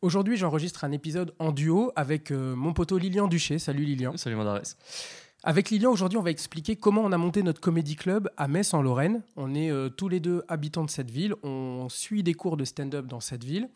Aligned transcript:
Aujourd'hui, 0.00 0.36
j'enregistre 0.36 0.84
un 0.84 0.92
épisode 0.92 1.34
en 1.38 1.50
duo 1.50 1.92
avec 1.96 2.30
euh, 2.30 2.54
mon 2.54 2.72
poteau 2.72 2.98
Lilian 2.98 3.26
Duché. 3.26 3.58
Salut 3.58 3.84
Lilian. 3.84 4.16
Salut 4.16 4.36
Mandarès. 4.36 4.76
Avec 5.42 5.70
Lilian, 5.70 5.90
aujourd'hui, 5.90 6.18
on 6.18 6.22
va 6.22 6.30
expliquer 6.30 6.76
comment 6.76 7.02
on 7.02 7.10
a 7.10 7.18
monté 7.18 7.42
notre 7.42 7.60
comédie 7.60 7.96
club 7.96 8.30
à 8.36 8.48
Metz 8.48 8.74
en 8.74 8.82
Lorraine. 8.82 9.22
On 9.36 9.54
est 9.54 9.70
euh, 9.70 9.88
tous 9.88 10.08
les 10.08 10.20
deux 10.20 10.44
habitants 10.48 10.84
de 10.84 10.90
cette 10.90 11.10
ville. 11.10 11.34
On 11.42 11.88
suit 11.88 12.22
des 12.22 12.34
cours 12.34 12.56
de 12.56 12.64
stand-up 12.64 13.06
dans 13.06 13.20
cette 13.20 13.42
ville. 13.42 13.68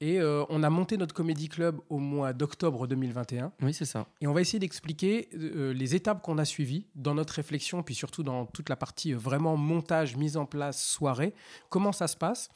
Et 0.00 0.20
euh, 0.20 0.44
on 0.48 0.62
a 0.62 0.70
monté 0.70 0.96
notre 0.96 1.14
comédie 1.14 1.48
club 1.48 1.80
au 1.88 1.98
mois 1.98 2.32
d'octobre 2.32 2.86
2021. 2.86 3.52
Oui, 3.62 3.74
c'est 3.74 3.84
ça. 3.84 4.06
Et 4.20 4.28
on 4.28 4.32
va 4.32 4.40
essayer 4.40 4.60
d'expliquer 4.60 5.28
euh, 5.34 5.72
les 5.72 5.96
étapes 5.96 6.22
qu'on 6.22 6.38
a 6.38 6.44
suivies 6.44 6.86
dans 6.94 7.14
notre 7.14 7.34
réflexion, 7.34 7.82
puis 7.82 7.96
surtout 7.96 8.22
dans 8.22 8.46
toute 8.46 8.68
la 8.68 8.76
partie 8.76 9.12
euh, 9.12 9.16
vraiment 9.16 9.56
montage, 9.56 10.16
mise 10.16 10.36
en 10.36 10.46
place, 10.46 10.80
soirée. 10.80 11.34
Comment 11.68 11.92
ça 11.92 12.06
se 12.06 12.16
passe? 12.16 12.48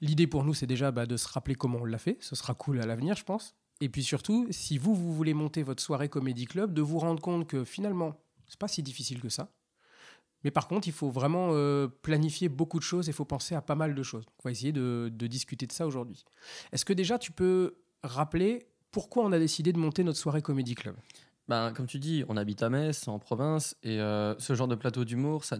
L'idée 0.00 0.26
pour 0.26 0.44
nous, 0.44 0.54
c'est 0.54 0.66
déjà 0.66 0.90
bah, 0.90 1.06
de 1.06 1.16
se 1.16 1.28
rappeler 1.28 1.54
comment 1.54 1.78
on 1.80 1.84
l'a 1.84 1.98
fait. 1.98 2.18
Ce 2.20 2.34
sera 2.36 2.54
cool 2.54 2.80
à 2.80 2.86
l'avenir, 2.86 3.16
je 3.16 3.24
pense. 3.24 3.54
Et 3.80 3.88
puis 3.88 4.02
surtout, 4.02 4.46
si 4.50 4.78
vous, 4.78 4.94
vous 4.94 5.12
voulez 5.12 5.34
monter 5.34 5.62
votre 5.62 5.82
soirée 5.82 6.08
comédie 6.08 6.46
club, 6.46 6.72
de 6.72 6.82
vous 6.82 6.98
rendre 6.98 7.20
compte 7.20 7.46
que 7.46 7.64
finalement, 7.64 8.18
c'est 8.46 8.58
pas 8.58 8.68
si 8.68 8.82
difficile 8.82 9.20
que 9.20 9.28
ça. 9.28 9.50
Mais 10.44 10.50
par 10.50 10.68
contre, 10.68 10.86
il 10.86 10.92
faut 10.92 11.10
vraiment 11.10 11.48
euh, 11.52 11.88
planifier 11.88 12.48
beaucoup 12.48 12.78
de 12.78 12.84
choses 12.84 13.08
et 13.08 13.10
il 13.10 13.14
faut 13.14 13.24
penser 13.24 13.54
à 13.54 13.60
pas 13.60 13.74
mal 13.74 13.94
de 13.94 14.02
choses. 14.02 14.24
On 14.38 14.48
va 14.48 14.52
essayer 14.52 14.72
de, 14.72 15.10
discuter 15.10 15.66
de 15.66 15.72
ça 15.72 15.86
aujourd'hui. 15.86 16.24
Est-ce 16.72 16.84
que 16.84 16.92
déjà 16.92 17.18
tu 17.18 17.32
peux 17.32 17.76
rappeler 18.02 18.68
pourquoi 18.92 19.24
on 19.24 19.32
a 19.32 19.38
décidé 19.38 19.72
de 19.72 19.78
monter 19.78 20.04
notre 20.04 20.18
soirée 20.18 20.42
comédie 20.42 20.74
club? 20.74 20.96
Ben, 21.48 21.72
comme 21.72 21.86
tu 21.86 21.98
dis, 21.98 22.24
on 22.28 22.36
habite 22.36 22.62
à 22.62 22.70
Metz, 22.70 23.08
en 23.08 23.18
province, 23.18 23.76
et 23.82 24.00
euh, 24.00 24.36
ce 24.38 24.54
genre 24.54 24.68
de 24.68 24.74
plateau 24.74 25.04
d'humour, 25.04 25.44
ça, 25.44 25.58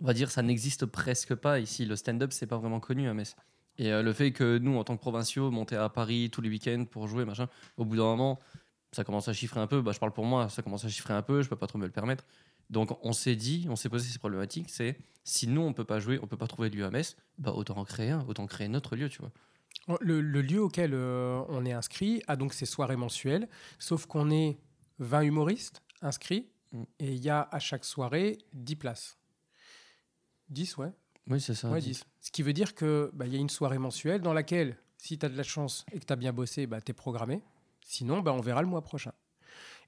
on 0.00 0.06
va 0.06 0.14
dire, 0.14 0.30
ça 0.30 0.42
n'existe 0.42 0.86
presque 0.86 1.34
pas 1.34 1.60
ici. 1.60 1.84
Le 1.84 1.96
stand-up, 1.96 2.32
c'est 2.32 2.46
pas 2.46 2.58
vraiment 2.58 2.80
connu 2.80 3.08
à 3.08 3.14
Metz. 3.14 3.36
Et 3.78 3.92
euh, 3.92 4.02
le 4.02 4.12
fait 4.12 4.32
que 4.32 4.58
nous, 4.58 4.76
en 4.76 4.84
tant 4.84 4.96
que 4.96 5.00
provinciaux, 5.00 5.50
monter 5.50 5.76
à 5.76 5.88
Paris 5.88 6.30
tous 6.30 6.40
les 6.40 6.48
week-ends 6.48 6.84
pour 6.90 7.08
jouer, 7.08 7.24
machin, 7.24 7.48
au 7.76 7.84
bout 7.84 7.96
d'un 7.96 8.04
moment, 8.04 8.38
ça 8.92 9.04
commence 9.04 9.28
à 9.28 9.32
chiffrer 9.32 9.60
un 9.60 9.66
peu. 9.66 9.80
Bah, 9.80 9.92
je 9.92 9.98
parle 9.98 10.12
pour 10.12 10.24
moi, 10.24 10.48
ça 10.48 10.62
commence 10.62 10.84
à 10.84 10.88
chiffrer 10.88 11.14
un 11.14 11.22
peu, 11.22 11.42
je 11.42 11.48
peux 11.48 11.56
pas 11.56 11.66
trop 11.66 11.78
me 11.78 11.86
le 11.86 11.92
permettre. 11.92 12.24
Donc 12.70 12.96
on 13.04 13.12
s'est 13.12 13.36
dit, 13.36 13.66
on 13.68 13.76
s'est 13.76 13.88
posé 13.88 14.08
ces 14.08 14.18
problématiques, 14.18 14.70
c'est 14.70 14.96
si 15.24 15.46
nous 15.46 15.60
on 15.60 15.72
peut 15.72 15.84
pas 15.84 16.00
jouer, 16.00 16.18
on 16.22 16.26
peut 16.26 16.36
pas 16.38 16.46
trouver 16.46 16.70
de 16.70 16.76
lieu 16.76 16.84
à 16.84 16.90
Metz, 16.90 17.16
bah 17.36 17.52
autant 17.52 17.76
en 17.76 17.84
créer 17.84 18.10
un, 18.10 18.24
autant 18.28 18.46
créer 18.46 18.68
notre 18.68 18.96
lieu, 18.96 19.10
tu 19.10 19.20
vois. 19.20 19.98
le, 20.00 20.20
le, 20.22 20.40
lieu 20.40 20.62
auquel 20.62 20.92
euh, 20.94 21.42
on 21.48 21.66
est 21.66 21.72
inscrit 21.72 22.22
a 22.28 22.36
donc 22.36 22.54
ses 22.54 22.64
soirées 22.64 22.96
mensuelles, 22.96 23.48
sauf 23.78 24.06
qu'on 24.06 24.30
est 24.30 24.58
20 25.00 25.22
humoristes 25.22 25.82
inscrits 26.00 26.46
Mm. 26.72 26.82
et 26.98 27.12
il 27.12 27.18
y 27.18 27.30
a 27.30 27.48
à 27.50 27.58
chaque 27.58 27.84
soirée 27.84 28.38
10 28.52 28.76
places. 28.76 29.18
10, 30.48 30.76
ouais. 30.78 30.92
Oui, 31.28 31.40
c'est 31.40 31.54
ça. 31.54 31.70
Ouais, 31.70 31.80
dit. 31.80 31.88
10. 31.88 32.04
Ce 32.20 32.30
qui 32.30 32.42
veut 32.42 32.52
dire 32.52 32.74
qu'il 32.74 33.10
bah, 33.12 33.26
y 33.26 33.36
a 33.36 33.38
une 33.38 33.50
soirée 33.50 33.78
mensuelle 33.78 34.20
dans 34.20 34.32
laquelle, 34.32 34.76
si 34.98 35.18
tu 35.18 35.26
as 35.26 35.28
de 35.28 35.36
la 35.36 35.42
chance 35.42 35.84
et 35.92 35.98
que 35.98 36.04
tu 36.04 36.12
as 36.12 36.16
bien 36.16 36.32
bossé, 36.32 36.66
bah, 36.66 36.80
tu 36.80 36.90
es 36.90 36.94
programmé. 36.94 37.42
Sinon, 37.84 38.20
bah, 38.20 38.32
on 38.32 38.40
verra 38.40 38.62
le 38.62 38.68
mois 38.68 38.82
prochain. 38.82 39.12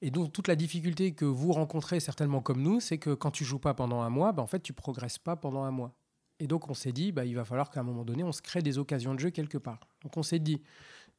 Et 0.02 0.10
donc, 0.10 0.32
toute 0.32 0.48
la 0.48 0.56
difficulté 0.56 1.14
que 1.14 1.24
vous 1.24 1.52
rencontrez 1.52 2.00
certainement 2.00 2.42
comme 2.42 2.60
nous, 2.62 2.80
c'est 2.80 2.98
que 2.98 3.14
quand 3.14 3.30
tu 3.30 3.44
joues 3.44 3.58
pas 3.58 3.74
pendant 3.74 4.02
un 4.02 4.10
mois, 4.10 4.32
bah, 4.32 4.42
en 4.42 4.46
fait, 4.46 4.60
tu 4.60 4.72
progresses 4.72 5.18
pas 5.18 5.36
pendant 5.36 5.62
un 5.62 5.70
mois. 5.70 5.94
Et 6.40 6.46
donc, 6.46 6.68
on 6.68 6.74
s'est 6.74 6.92
dit, 6.92 7.12
bah, 7.12 7.24
il 7.24 7.34
va 7.34 7.44
falloir 7.44 7.70
qu'à 7.70 7.80
un 7.80 7.84
moment 7.84 8.04
donné, 8.04 8.24
on 8.24 8.32
se 8.32 8.42
crée 8.42 8.62
des 8.62 8.78
occasions 8.78 9.14
de 9.14 9.20
jeu 9.20 9.30
quelque 9.30 9.58
part. 9.58 9.80
Donc, 10.02 10.16
on 10.16 10.22
s'est 10.22 10.40
dit, 10.40 10.60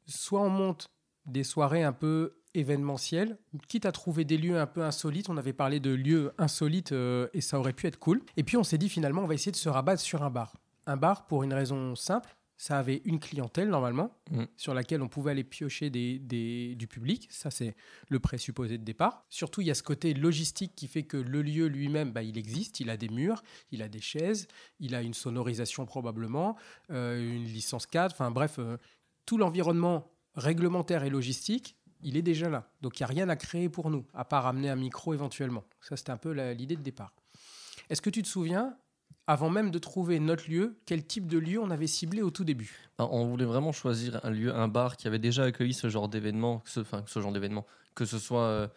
soit 0.06 0.40
on 0.40 0.50
monte 0.50 0.90
des 1.24 1.42
soirées 1.42 1.82
un 1.82 1.92
peu 1.92 2.36
événementielles, 2.58 3.38
quitte 3.68 3.86
à 3.86 3.92
trouver 3.92 4.24
des 4.24 4.36
lieux 4.38 4.58
un 4.58 4.66
peu 4.66 4.82
insolites. 4.82 5.28
On 5.28 5.36
avait 5.36 5.52
parlé 5.52 5.80
de 5.80 5.90
lieux 5.90 6.32
insolites 6.38 6.92
euh, 6.92 7.28
et 7.34 7.40
ça 7.40 7.58
aurait 7.58 7.72
pu 7.72 7.86
être 7.86 7.98
cool. 7.98 8.22
Et 8.36 8.42
puis, 8.42 8.56
on 8.56 8.64
s'est 8.64 8.78
dit, 8.78 8.88
finalement, 8.88 9.22
on 9.22 9.26
va 9.26 9.34
essayer 9.34 9.52
de 9.52 9.56
se 9.56 9.68
rabattre 9.68 10.00
sur 10.02 10.22
un 10.22 10.30
bar. 10.30 10.56
Un 10.86 10.96
bar 10.96 11.26
pour 11.26 11.42
une 11.42 11.52
raison 11.54 11.94
simple. 11.96 12.36
Ça 12.58 12.78
avait 12.78 13.02
une 13.04 13.20
clientèle 13.20 13.68
normalement 13.68 14.16
Mm. 14.30 14.44
sur 14.56 14.72
laquelle 14.72 15.02
on 15.02 15.08
pouvait 15.08 15.32
aller 15.32 15.44
piocher 15.44 15.90
des, 15.90 16.18
des- 16.18 16.74
du 16.74 16.86
public. 16.86 17.28
Ça, 17.30 17.50
c'est 17.50 17.76
le 18.08 18.18
présupposé 18.18 18.78
de 18.78 18.82
départ. 18.84 19.26
Surtout, 19.28 19.60
il 19.60 19.66
y 19.66 19.70
a 19.70 19.74
ce 19.74 19.82
côté 19.82 20.14
logistique 20.14 20.72
qui 20.74 20.88
fait 20.88 21.02
que 21.02 21.18
le 21.18 21.42
lieu 21.42 21.66
lui-même, 21.66 22.12
bah, 22.12 22.22
il 22.22 22.38
existe. 22.38 22.80
Il 22.80 22.88
a 22.88 22.96
des 22.96 23.10
murs, 23.10 23.42
il 23.72 23.82
a 23.82 23.88
des 23.88 24.00
chaises, 24.00 24.48
il 24.80 24.94
a 24.94 25.02
une 25.02 25.12
sonorisation 25.12 25.84
probablement, 25.84 26.56
euh, 26.90 27.18
une 27.20 27.44
licence 27.44 27.84
4. 27.86 28.12
Enfin 28.14 28.30
bref, 28.30 28.56
euh, 28.58 28.78
tout 29.26 29.36
l'environnement 29.36 30.10
réglementaire 30.34 31.04
et 31.04 31.10
logistique, 31.10 31.76
il 32.06 32.16
est 32.16 32.22
déjà 32.22 32.48
là. 32.48 32.70
Donc 32.80 32.98
il 32.98 33.02
n'y 33.02 33.04
a 33.04 33.08
rien 33.08 33.28
à 33.28 33.36
créer 33.36 33.68
pour 33.68 33.90
nous, 33.90 34.06
à 34.14 34.24
part 34.24 34.46
amener 34.46 34.70
un 34.70 34.76
micro 34.76 35.12
éventuellement. 35.12 35.64
Ça, 35.80 35.96
c'était 35.96 36.12
un 36.12 36.16
peu 36.16 36.30
l'idée 36.52 36.76
de 36.76 36.82
départ. 36.82 37.12
Est-ce 37.90 38.00
que 38.00 38.10
tu 38.10 38.22
te 38.22 38.28
souviens, 38.28 38.76
avant 39.26 39.50
même 39.50 39.72
de 39.72 39.78
trouver 39.78 40.20
notre 40.20 40.48
lieu, 40.48 40.78
quel 40.86 41.04
type 41.04 41.26
de 41.26 41.36
lieu 41.36 41.60
on 41.60 41.70
avait 41.70 41.88
ciblé 41.88 42.22
au 42.22 42.30
tout 42.30 42.44
début? 42.44 42.88
Ben, 42.98 43.08
on 43.10 43.26
voulait 43.26 43.44
vraiment 43.44 43.72
choisir 43.72 44.20
un 44.24 44.30
lieu, 44.30 44.54
un 44.54 44.68
bar 44.68 44.96
qui 44.96 45.08
avait 45.08 45.18
déjà 45.18 45.44
accueilli 45.44 45.74
ce 45.74 45.88
genre 45.88 46.08
d'événement, 46.08 46.62
enfin 46.76 47.02
ce 47.06 47.20
genre 47.20 47.32
d'événement, 47.32 47.66
que 47.96 48.04
ce 48.04 48.20
soit 48.20 48.44
euh, 48.44 48.68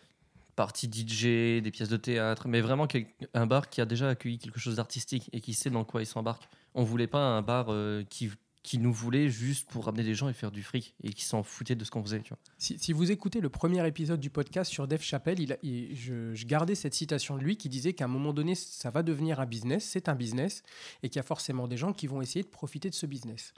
partie 0.55 0.87
DJ, 0.91 1.61
des 1.61 1.71
pièces 1.71 1.89
de 1.89 1.97
théâtre, 1.97 2.47
mais 2.47 2.61
vraiment 2.61 2.87
un 3.35 3.45
bar 3.45 3.69
qui 3.69 3.79
a 3.79 3.85
déjà 3.85 4.09
accueilli 4.09 4.39
quelque 4.39 4.59
chose 4.59 4.77
d'artistique 4.77 5.29
et 5.33 5.39
qui 5.39 5.53
sait 5.53 5.69
dans 5.69 5.83
quoi 5.83 6.01
il 6.01 6.07
s'embarque. 6.07 6.49
On 6.73 6.83
voulait 6.83 7.07
pas 7.07 7.19
un 7.21 7.43
bar 7.43 7.67
euh, 7.69 8.03
qui 8.09 8.31
qui 8.63 8.77
nous 8.77 8.91
voulait 8.91 9.29
juste 9.29 9.69
pour 9.69 9.85
ramener 9.85 10.03
des 10.03 10.15
gens 10.15 10.27
et 10.27 10.33
faire 10.33 10.51
du 10.51 10.63
fric 10.63 10.93
et 11.03 11.13
qui 11.13 11.23
s'en 11.23 11.43
foutait 11.43 11.75
de 11.75 11.83
ce 11.85 11.91
qu'on 11.91 12.03
faisait. 12.03 12.21
Si, 12.57 12.93
vous 12.93 13.11
écoutez 13.11 13.39
le 13.39 13.49
premier 13.49 13.85
épisode 13.87 14.19
du 14.19 14.29
podcast 14.29 14.69
sur 14.69 14.87
Dave 14.87 15.01
Chappelle, 15.01 15.57
je, 15.63 16.45
gardais 16.45 16.75
cette 16.75 16.93
citation 16.93 17.37
de 17.37 17.43
lui 17.43 17.57
qui 17.57 17.69
disait 17.69 17.93
qu'à 17.93 18.05
un 18.05 18.09
moment 18.09 18.33
donné, 18.33 18.55
ça 18.55 18.89
va 18.89 19.01
devenir 19.01 19.39
un 19.39 19.45
business, 19.45 19.85
c'est 19.85 20.09
un 20.09 20.15
business, 20.15 20.63
et 21.03 21.09
qu'il 21.09 21.17
y 21.17 21.19
a 21.19 21.23
forcément 21.23 21.67
des 21.67 21.77
gens 21.77 21.93
qui 21.93 22.07
vont 22.07 22.21
essayer 22.21 22.43
de 22.43 22.49
profiter 22.49 22.89
de 22.89 22.95
ce 22.95 23.05
business. 23.05 23.53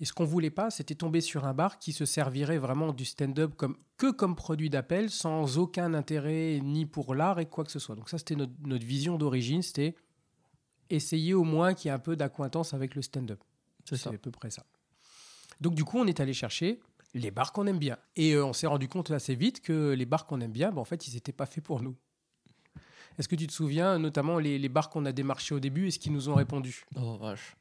Et 0.00 0.04
ce 0.06 0.12
qu'on 0.12 0.24
voulait 0.24 0.50
pas, 0.50 0.70
c'était 0.70 0.94
tomber 0.94 1.20
sur 1.20 1.44
un 1.44 1.52
bar 1.52 1.78
qui 1.78 1.92
se 1.92 2.06
servirait 2.06 2.58
vraiment 2.58 2.92
du 2.92 3.04
stand-up 3.04 3.54
que 3.96 4.10
comme 4.10 4.34
produit 4.34 4.70
d'appel, 4.70 5.10
sans 5.10 5.58
aucun 5.58 5.92
intérêt 5.92 6.60
ni 6.62 6.86
pour 6.86 7.14
l'art 7.14 7.38
et 7.38 7.46
quoi 7.46 7.64
que 7.64 7.70
ce 7.70 7.78
soit. 7.78 7.96
Donc 7.96 8.08
ça, 8.08 8.16
c'était 8.16 8.36
notre, 8.36 8.52
notre 8.64 8.86
vision 8.86 9.18
d'origine, 9.18 9.62
c'était 9.62 9.94
essayer 10.88 11.34
au 11.34 11.44
moins 11.44 11.74
qu'il 11.74 11.88
y 11.88 11.90
ait 11.90 11.94
un 11.94 11.98
peu 11.98 12.16
d'acquaintance 12.16 12.74
avec 12.74 12.94
le 12.94 13.02
stand-up. 13.02 13.40
C'est 13.96 14.08
à 14.08 14.18
peu 14.18 14.30
près 14.30 14.50
ça. 14.50 14.64
Donc 15.60 15.74
du 15.74 15.84
coup, 15.84 15.98
on 15.98 16.06
est 16.06 16.20
allé 16.20 16.32
chercher 16.32 16.80
les 17.14 17.30
bars 17.30 17.52
qu'on 17.52 17.66
aime 17.66 17.78
bien. 17.78 17.98
Et 18.16 18.32
euh, 18.34 18.44
on 18.44 18.52
s'est 18.52 18.66
rendu 18.66 18.88
compte 18.88 19.10
assez 19.10 19.34
vite 19.34 19.60
que 19.60 19.92
les 19.92 20.06
bars 20.06 20.26
qu'on 20.26 20.40
aime 20.40 20.52
bien, 20.52 20.70
bah, 20.70 20.80
en 20.80 20.84
fait, 20.84 21.08
ils 21.08 21.14
n'étaient 21.14 21.32
pas 21.32 21.46
faits 21.46 21.64
pour 21.64 21.82
nous. 21.82 21.96
Est-ce 23.18 23.28
que 23.28 23.36
tu 23.36 23.46
te 23.46 23.52
souviens, 23.52 23.98
notamment 23.98 24.38
les, 24.38 24.58
les 24.58 24.68
bars 24.68 24.88
qu'on 24.88 25.04
a 25.04 25.12
démarchés 25.12 25.54
au 25.54 25.60
début 25.60 25.88
et 25.88 25.90
ce 25.90 25.98
qu'ils 25.98 26.12
nous 26.12 26.28
ont 26.28 26.34
répondu 26.34 26.84
Oh 26.96 27.16
vache. 27.18 27.56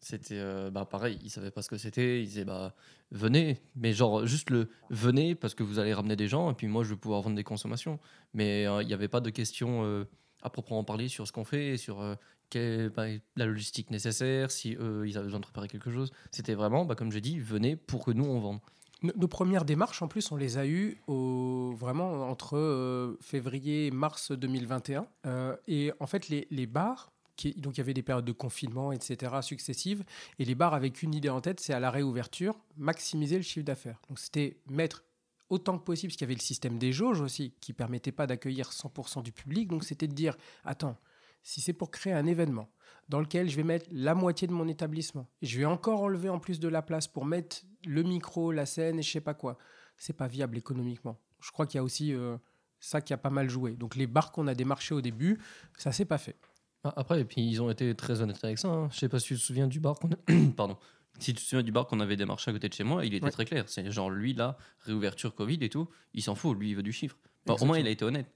C'était 0.00 0.38
euh, 0.38 0.70
bah 0.70 0.84
pareil, 0.84 1.18
ils 1.22 1.30
savaient 1.30 1.50
pas 1.50 1.62
ce 1.62 1.70
que 1.70 1.78
c'était, 1.78 2.20
ils 2.20 2.26
disaient 2.26 2.44
bah 2.44 2.74
venez, 3.10 3.62
mais 3.74 3.94
genre 3.94 4.26
juste 4.26 4.50
le 4.50 4.68
venez 4.90 5.34
parce 5.34 5.54
que 5.54 5.62
vous 5.62 5.78
allez 5.78 5.94
ramener 5.94 6.14
des 6.14 6.28
gens 6.28 6.50
et 6.50 6.54
puis 6.54 6.66
moi 6.66 6.84
je 6.84 6.90
vais 6.90 6.96
pouvoir 6.96 7.22
vendre 7.22 7.36
des 7.36 7.44
consommations. 7.44 7.98
Mais 8.34 8.66
euh, 8.66 8.82
il 8.82 8.86
n'y 8.86 8.92
avait 8.92 9.08
pas 9.08 9.20
de 9.20 9.30
questions 9.30 9.82
euh, 9.84 10.04
à 10.42 10.50
proprement 10.50 10.84
parler 10.84 11.08
sur 11.08 11.26
ce 11.26 11.32
qu'on 11.32 11.44
fait, 11.44 11.78
sur 11.78 12.02
euh, 12.02 12.16
bah, 12.52 13.06
la 13.36 13.46
logistique 13.46 13.90
nécessaire, 13.90 14.50
si 14.50 14.76
eux 14.78 15.04
ils 15.06 15.16
avaient 15.16 15.26
besoin 15.26 15.40
de 15.40 15.44
préparer 15.44 15.68
quelque 15.68 15.90
chose. 15.90 16.12
C'était 16.30 16.54
vraiment, 16.54 16.84
bah, 16.84 16.94
comme 16.94 17.12
j'ai 17.12 17.20
dit, 17.20 17.38
venez 17.38 17.76
pour 17.76 18.04
que 18.04 18.10
nous 18.10 18.24
on 18.24 18.40
vende. 18.40 18.60
Nos, 19.02 19.28
premières 19.28 19.66
démarches, 19.66 20.00
en 20.00 20.08
plus, 20.08 20.32
on 20.32 20.36
les 20.36 20.56
a 20.56 20.66
eues 20.66 20.96
vraiment 21.06 22.28
entre 22.30 22.56
euh, 22.56 23.18
février 23.20 23.86
et 23.86 23.90
mars 23.90 24.32
2021. 24.32 25.06
Euh, 25.26 25.56
et 25.68 25.92
en 26.00 26.06
fait, 26.06 26.28
les, 26.30 26.46
les 26.50 26.66
bars, 26.66 27.12
donc 27.56 27.76
il 27.76 27.78
y 27.78 27.80
avait 27.80 27.92
des 27.92 28.02
périodes 28.02 28.24
de 28.24 28.32
confinement, 28.32 28.92
etc., 28.92 29.32
successives, 29.42 30.04
et 30.38 30.46
les 30.46 30.54
bars 30.54 30.72
avec 30.72 31.02
une 31.02 31.14
idée 31.14 31.28
en 31.28 31.42
tête, 31.42 31.60
c'est 31.60 31.74
à 31.74 31.80
la 31.80 31.90
réouverture, 31.90 32.58
maximiser 32.78 33.36
le 33.36 33.42
chiffre 33.42 33.66
d'affaires. 33.66 34.00
Donc 34.08 34.18
c'était 34.18 34.56
mettre 34.70 35.04
autant 35.50 35.78
que 35.78 35.84
possible, 35.84 36.10
parce 36.10 36.16
qu'il 36.16 36.24
y 36.24 36.30
avait 36.30 36.34
le 36.34 36.40
système 36.40 36.78
des 36.78 36.92
jauges 36.92 37.20
aussi, 37.20 37.52
qui 37.60 37.74
permettait 37.74 38.12
pas 38.12 38.26
d'accueillir 38.26 38.70
100% 38.70 39.22
du 39.22 39.32
public. 39.32 39.68
Donc 39.68 39.84
c'était 39.84 40.08
de 40.08 40.14
dire, 40.14 40.36
attends, 40.64 40.96
si 41.44 41.60
c'est 41.60 41.72
pour 41.72 41.92
créer 41.92 42.12
un 42.12 42.26
événement 42.26 42.68
dans 43.08 43.20
lequel 43.20 43.48
je 43.48 43.54
vais 43.56 43.62
mettre 43.62 43.86
la 43.92 44.14
moitié 44.14 44.48
de 44.48 44.52
mon 44.52 44.66
établissement, 44.66 45.28
et 45.42 45.46
je 45.46 45.58
vais 45.58 45.66
encore 45.66 46.00
enlever 46.00 46.28
en 46.30 46.38
plus 46.40 46.58
de 46.58 46.68
la 46.68 46.80
place 46.82 47.06
pour 47.06 47.24
mettre 47.26 47.58
le 47.86 48.02
micro, 48.02 48.50
la 48.50 48.64
scène 48.66 48.98
et 48.98 49.02
je 49.02 49.10
sais 49.12 49.20
pas 49.20 49.34
quoi, 49.34 49.58
c'est 49.96 50.16
pas 50.16 50.26
viable 50.26 50.56
économiquement. 50.58 51.20
Je 51.40 51.50
crois 51.52 51.66
qu'il 51.66 51.76
y 51.76 51.80
a 51.80 51.84
aussi 51.84 52.12
euh, 52.14 52.36
ça 52.80 53.00
qui 53.02 53.12
a 53.12 53.18
pas 53.18 53.28
mal 53.30 53.48
joué. 53.50 53.72
Donc 53.74 53.94
les 53.94 54.06
bars 54.06 54.32
qu'on 54.32 54.46
a 54.46 54.54
démarchés 54.54 54.94
au 54.94 55.02
début, 55.02 55.38
ça 55.76 55.92
s'est 55.92 56.06
pas 56.06 56.16
fait. 56.18 56.36
Ah, 56.82 56.94
Après, 56.96 57.20
et 57.20 57.24
puis 57.24 57.46
ils 57.46 57.60
ont 57.62 57.70
été 57.70 57.94
très 57.94 58.20
honnêtes 58.22 58.42
avec 58.42 58.58
ça. 58.58 58.68
Hein. 58.68 58.88
Je 58.90 58.98
sais 58.98 59.08
pas 59.10 59.18
si 59.18 59.28
tu 59.28 59.34
te 59.34 59.40
souviens 59.40 59.66
du 59.68 59.80
bar 59.80 59.96
qu'on 59.98 60.10
a... 60.12 60.16
Pardon. 60.56 60.78
Si 61.18 61.32
tu 61.32 61.40
te 61.42 61.46
souviens 61.46 61.62
du 61.62 61.70
bar 61.72 61.86
qu'on 61.86 62.00
avait 62.00 62.16
démarché 62.16 62.50
à 62.50 62.54
côté 62.54 62.68
de 62.70 62.74
chez 62.74 62.84
moi, 62.84 63.04
il 63.04 63.14
était 63.14 63.24
Ouais. 63.26 63.30
très 63.30 63.44
clair. 63.44 63.64
C'est 63.68 63.88
genre 63.90 64.10
lui 64.10 64.32
là, 64.34 64.56
réouverture 64.80 65.34
Covid 65.34 65.58
et 65.60 65.68
tout, 65.68 65.88
il 66.14 66.22
s'en 66.22 66.34
fout, 66.34 66.58
lui 66.58 66.70
il 66.70 66.74
veut 66.76 66.82
du 66.82 66.92
chiffre. 66.92 67.18
Bon, 67.46 67.54
au 67.60 67.64
moins 67.66 67.78
il 67.78 67.86
a 67.86 67.90
été 67.90 68.04
honnête. 68.04 68.26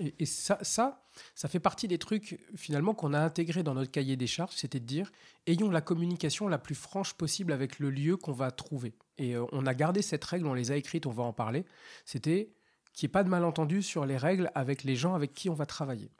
Et, 0.00 0.26
ça, 0.26 0.58
ça, 0.62 1.04
ça 1.34 1.48
fait 1.48 1.60
partie 1.60 1.86
des 1.86 1.98
trucs 1.98 2.40
finalement 2.56 2.94
qu'on 2.94 3.12
a 3.12 3.20
intégrés 3.20 3.62
dans 3.62 3.74
notre 3.74 3.90
cahier 3.90 4.16
des 4.16 4.26
charges, 4.26 4.54
c'était 4.54 4.80
de 4.80 4.86
dire 4.86 5.12
ayons 5.46 5.70
la 5.70 5.80
communication 5.80 6.48
la 6.48 6.58
plus 6.58 6.74
franche 6.74 7.14
possible 7.14 7.52
avec 7.52 7.78
le 7.78 7.90
lieu 7.90 8.16
qu'on 8.16 8.32
va 8.32 8.50
trouver. 8.50 8.94
Et 9.18 9.36
euh, 9.36 9.44
on 9.52 9.66
a 9.66 9.74
gardé 9.74 10.02
cette 10.02 10.24
règle, 10.24 10.46
on 10.46 10.54
les 10.54 10.72
a 10.72 10.76
écrites, 10.76 11.06
on 11.06 11.12
va 11.12 11.22
en 11.22 11.32
parler. 11.32 11.64
C'était 12.04 12.52
qu'il 12.94 13.06
n'y 13.06 13.10
ait 13.10 13.12
pas 13.12 13.24
de 13.24 13.28
malentendu 13.28 13.82
sur 13.82 14.06
les 14.06 14.16
règles 14.16 14.50
avec 14.54 14.84
les 14.84 14.96
gens 14.96 15.14
avec 15.14 15.34
qui 15.34 15.50
on 15.50 15.54
va 15.54 15.66
travailler. 15.66 16.10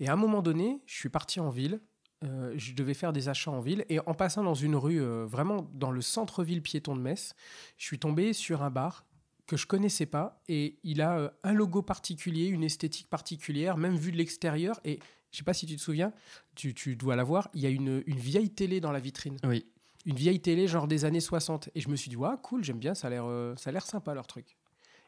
Et 0.00 0.08
à 0.08 0.14
un 0.14 0.16
moment 0.16 0.42
donné, 0.42 0.80
je 0.86 0.94
suis 0.94 1.10
parti 1.10 1.40
en 1.40 1.50
ville 1.50 1.80
euh, 2.22 2.52
je 2.56 2.74
devais 2.74 2.92
faire 2.92 3.12
des 3.12 3.28
achats 3.28 3.50
en 3.50 3.60
ville. 3.60 3.84
Et 3.88 3.98
en 4.00 4.14
passant 4.14 4.42
dans 4.42 4.54
une 4.54 4.76
rue, 4.76 5.00
euh, 5.00 5.24
vraiment 5.24 5.68
dans 5.72 5.90
le 5.90 6.02
centre-ville 6.02 6.62
piéton 6.62 6.94
de 6.94 7.00
Metz, 7.00 7.34
je 7.78 7.86
suis 7.86 7.98
tombé 7.98 8.32
sur 8.32 8.62
un 8.62 8.70
bar 8.70 9.06
que 9.50 9.56
je 9.56 9.66
connaissais 9.66 10.06
pas. 10.06 10.40
Et 10.48 10.78
il 10.84 11.02
a 11.02 11.18
euh, 11.18 11.28
un 11.42 11.52
logo 11.52 11.82
particulier, 11.82 12.46
une 12.46 12.62
esthétique 12.62 13.10
particulière, 13.10 13.76
même 13.76 13.96
vu 13.96 14.12
de 14.12 14.16
l'extérieur. 14.16 14.78
Et 14.84 15.00
je 15.32 15.38
sais 15.38 15.42
pas 15.42 15.54
si 15.54 15.66
tu 15.66 15.74
te 15.74 15.80
souviens, 15.80 16.12
tu, 16.54 16.72
tu 16.72 16.94
dois 16.94 17.16
la 17.16 17.24
voir, 17.24 17.50
il 17.52 17.60
y 17.60 17.66
a 17.66 17.68
une, 17.68 18.04
une 18.06 18.18
vieille 18.18 18.50
télé 18.50 18.80
dans 18.80 18.92
la 18.92 19.00
vitrine. 19.00 19.38
Oui. 19.42 19.66
Une 20.06 20.14
vieille 20.14 20.40
télé 20.40 20.68
genre 20.68 20.86
des 20.86 21.04
années 21.04 21.20
60. 21.20 21.68
Et 21.74 21.80
je 21.80 21.88
me 21.88 21.96
suis 21.96 22.08
dit, 22.08 22.16
ouais, 22.16 22.28
cool, 22.42 22.62
j'aime 22.62 22.78
bien, 22.78 22.94
ça 22.94 23.08
a 23.08 23.10
l'air 23.10 23.24
euh, 23.26 23.56
l'air 23.66 23.84
sympa 23.84 24.14
leur 24.14 24.28
truc. 24.28 24.56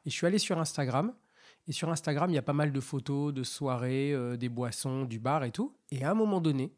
Et 0.04 0.10
je 0.10 0.14
suis 0.14 0.26
allé 0.26 0.38
sur 0.38 0.58
Instagram. 0.58 1.14
Et 1.68 1.72
sur 1.72 1.88
Instagram, 1.88 2.28
il 2.28 2.34
y 2.34 2.38
a 2.38 2.42
pas 2.42 2.52
mal 2.52 2.72
de 2.72 2.80
photos 2.80 3.32
de 3.32 3.44
soirées, 3.44 4.12
euh, 4.12 4.36
des 4.36 4.48
boissons, 4.48 5.04
du 5.04 5.20
bar 5.20 5.44
et 5.44 5.52
tout. 5.52 5.72
Et 5.92 6.02
à 6.02 6.10
un 6.10 6.14
moment 6.14 6.40
donné, 6.40 6.72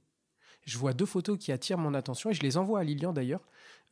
je 0.66 0.76
vois 0.76 0.92
deux 0.92 1.06
photos 1.06 1.38
qui 1.38 1.50
attirent 1.50 1.78
mon 1.78 1.94
attention 1.94 2.28
et 2.28 2.34
je 2.34 2.42
les 2.42 2.58
envoie 2.58 2.80
à 2.80 2.84
Lilian 2.84 3.14
d'ailleurs. 3.14 3.40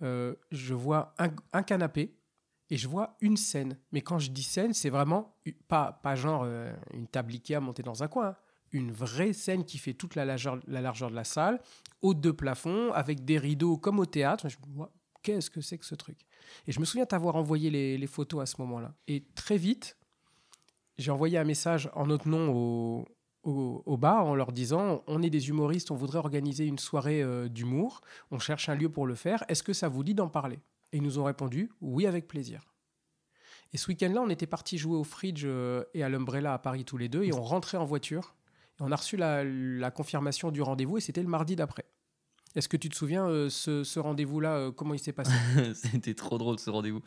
Euh, 0.03 0.35
je 0.51 0.75
vois 0.75 1.15
un, 1.19 1.31
un 1.55 1.63
canapé 1.63 2.15
et 2.73 2.79
je 2.79 2.89
vois 2.89 3.17
une 3.21 3.37
scène. 3.37 3.77
Mais 3.93 4.01
quand 4.01 4.19
je 4.19 4.31
dis 4.31 4.43
scène, 4.43 4.73
c'est 4.73 4.89
vraiment 4.89 5.37
pas, 5.69 6.01
pas 6.03 6.17
genre 6.17 6.45
euh, 6.47 6.73
une 6.95 7.07
table 7.07 7.35
Ikea 7.35 7.61
montée 7.61 7.83
dans 7.83 8.03
un 8.03 8.09
coin. 8.09 8.29
hein. 8.29 8.37
Une 8.73 8.91
vraie 8.91 9.35
scène 9.35 9.67
qui 9.67 9.77
fait 9.77 9.93
toute 9.93 10.15
la 10.15 10.25
largeur, 10.25 10.59
la 10.67 10.81
largeur 10.81 11.11
de 11.11 11.15
la 11.15 11.25
salle, 11.25 11.61
haute 12.01 12.23
de 12.23 12.31
plafond, 12.31 12.91
avec 12.95 13.27
des 13.27 13.37
rideaux 13.37 13.77
comme 13.77 13.99
au 14.01 14.07
théâtre. 14.07 14.47
Qu'est-ce 15.23 15.51
que 15.51 15.61
c'est 15.61 15.77
que 15.77 15.85
ce 15.85 15.95
truc? 15.95 16.17
Et 16.67 16.73
je 16.73 16.81
me 16.81 16.87
souviens 16.87 17.05
t'avoir 17.05 17.37
envoyé 17.37 17.69
les, 17.69 18.07
photos 18.07 18.41
à 18.41 18.47
ce 18.47 18.59
moment-là. 18.63 18.95
Et 19.07 19.23
très 19.35 19.59
vite, 19.59 19.99
j'ai 20.97 21.11
envoyé 21.11 21.37
un 21.37 21.45
message 21.45 21.91
en 21.93 22.07
notre 22.07 22.27
nom 22.27 22.55
au, 22.55 23.05
au, 23.43 23.83
au 23.85 23.97
bar 23.99 24.25
en 24.25 24.35
leur 24.35 24.51
disant 24.51 25.05
on 25.07 25.23
est 25.23 25.29
des 25.29 25.51
humoristes, 25.51 25.91
on 25.91 25.97
voudrait 25.97 26.21
organiser 26.21 26.65
une 26.65 26.79
soirée 26.79 27.23
euh, 27.23 27.51
d'humour, 27.51 28.01
on 28.31 28.39
cherche 28.39 28.71
un 28.71 28.77
lieu 28.77 28.89
pour 28.89 29.07
le 29.07 29.15
faire, 29.15 29.45
est-ce 29.49 29.63
que 29.63 29.75
ça 29.75 29.89
vous 29.89 30.05
dit 30.05 30.15
d'en 30.15 30.31
parler? 30.31 30.59
Et 30.93 30.99
ils 30.99 31.03
nous 31.03 31.19
ont 31.19 31.25
répondu 31.25 31.71
oui, 31.81 32.07
avec 32.07 32.29
plaisir. 32.29 32.73
Et 33.73 33.79
ce 33.79 33.89
week-end-là, 33.89 34.21
on 34.21 34.29
était 34.29 34.47
partis 34.47 34.77
jouer 34.77 34.97
au 34.97 35.05
Fridge 35.05 35.43
euh, 35.45 35.85
et 35.95 36.03
à 36.03 36.09
l'Umbrella 36.09 36.53
à 36.55 36.59
Paris 36.59 36.85
tous 36.85 36.99
les 36.99 37.09
deux, 37.09 37.25
et 37.25 37.33
on 37.33 37.43
rentrait 37.43 37.79
en 37.79 37.87
voiture. 37.87 38.35
Et 38.79 38.83
on 38.83 38.93
a 38.93 38.97
reçu 38.97 39.17
la, 39.17 39.91
confirmation 39.91 40.51
du 40.51 40.61
rendez-vous, 40.61 40.99
et 40.99 41.01
c'était 41.01 41.23
le 41.23 41.29
mardi 41.29 41.57
d'après. 41.57 41.87
Est-ce 42.55 42.69
que 42.69 42.77
tu 42.77 42.91
te 42.91 42.95
souviens, 42.95 43.27
euh, 43.27 43.49
ce, 43.49 43.99
rendez-vous-là, 43.99 44.57
euh, 44.57 44.73
comment 44.73 44.93
il 44.93 44.99
s'est 44.99 45.13
passé? 45.13 45.33
C'était 45.75 46.13
trop 46.13 46.37
drôle 46.37 46.59
ce 46.59 46.69
rendez-vous. 46.69 47.03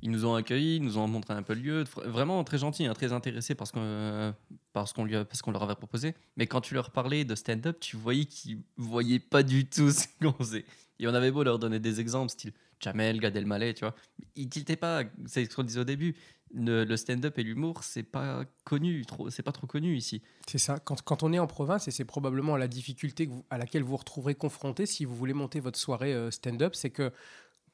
Ils 0.00 0.10
nous 0.10 0.24
ont 0.24 0.34
accueillis, 0.34 0.76
ils 0.76 0.82
nous 0.82 0.96
ont 0.96 1.06
montré 1.06 1.34
un 1.34 1.42
peu 1.42 1.52
le 1.52 1.60
lieu. 1.60 1.82
Vra- 1.84 2.06
Vraiment 2.08 2.42
très 2.44 2.56
gentil, 2.56 2.86
hein, 2.86 2.94
très 2.94 3.12
intéressé 3.12 3.54
parce 3.54 3.72
qu'on 3.72 3.80
euh, 3.82 4.32
parce 4.72 4.92
qu'on 4.94 5.04
leur 5.50 5.62
avait 5.62 5.74
proposé. 5.74 6.14
Mais 6.36 6.46
quand 6.46 6.62
tu 6.62 6.72
leur 6.72 6.92
parlais 6.92 7.26
de 7.26 7.34
stand-up, 7.34 7.78
tu 7.80 7.96
voyais 7.96 8.24
qu'ils 8.24 8.62
voyaient 8.78 9.18
pas 9.18 9.42
du 9.42 9.68
tout 9.68 9.90
ce 9.90 10.06
qu'on 10.22 10.32
faisait. 10.32 10.64
Et 10.98 11.06
on 11.06 11.14
avait 11.14 11.30
beau 11.30 11.42
leur 11.42 11.58
donner 11.58 11.78
des 11.78 12.00
exemples, 12.00 12.30
style 12.30 12.52
Jamel, 12.80 13.20
Gad 13.20 13.36
Elmaleh, 13.36 13.74
tu 13.74 13.84
vois. 13.84 13.94
Ils 14.36 14.48
tiltaient 14.48 14.76
pas, 14.76 15.04
c'est 15.26 15.44
ce 15.50 15.54
qu'on 15.54 15.62
disait 15.62 15.80
au 15.80 15.84
début. 15.84 16.14
Le, 16.54 16.96
stand-up 16.96 17.38
et 17.38 17.42
l'humour, 17.42 17.84
c'est 17.84 18.02
pas 18.02 18.44
connu, 18.64 19.04
trop, 19.04 19.28
c'est 19.28 19.42
pas 19.42 19.52
trop 19.52 19.66
connu 19.66 19.96
ici. 19.96 20.22
C'est 20.46 20.58
ça. 20.58 20.78
Quand, 20.78 21.02
quand 21.02 21.22
on 21.22 21.32
est 21.34 21.38
en 21.38 21.46
province, 21.46 21.88
et 21.88 21.90
c'est 21.90 22.06
probablement 22.06 22.56
la 22.56 22.68
difficulté 22.68 23.28
à 23.50 23.58
laquelle 23.58 23.82
vous 23.82 23.90
vous 23.90 23.96
retrouverez 23.98 24.34
confronté 24.34 24.86
si 24.86 25.04
vous 25.04 25.14
voulez 25.14 25.34
monter 25.34 25.60
votre 25.60 25.78
soirée 25.78 26.14
euh, 26.14 26.30
stand-up, 26.30 26.74
c'est 26.74 26.90
que 26.90 27.12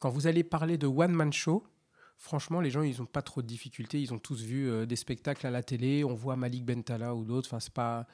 quand 0.00 0.10
vous 0.10 0.26
allez 0.26 0.42
parler 0.42 0.76
de 0.76 0.88
one-man 0.88 1.32
show, 1.32 1.64
franchement, 2.18 2.60
les 2.60 2.70
gens, 2.70 2.82
ils 2.82 2.98
n'ont 2.98 3.06
pas 3.06 3.22
trop 3.22 3.42
de 3.42 3.46
difficultés. 3.46 4.00
Ils 4.00 4.12
ont 4.12 4.18
tous 4.18 4.42
vu 4.42 4.68
euh, 4.68 4.86
des 4.86 4.96
spectacles 4.96 5.46
à 5.46 5.50
la 5.50 5.62
télé. 5.62 6.04
On 6.04 6.14
voit 6.14 6.36
Malik 6.36 6.64
Bentala 6.64 7.14
ou 7.14 7.24
d'autres. 7.24 7.48
Enfin, 7.48 7.60
c'est 7.60 7.72
pas. 7.72 8.06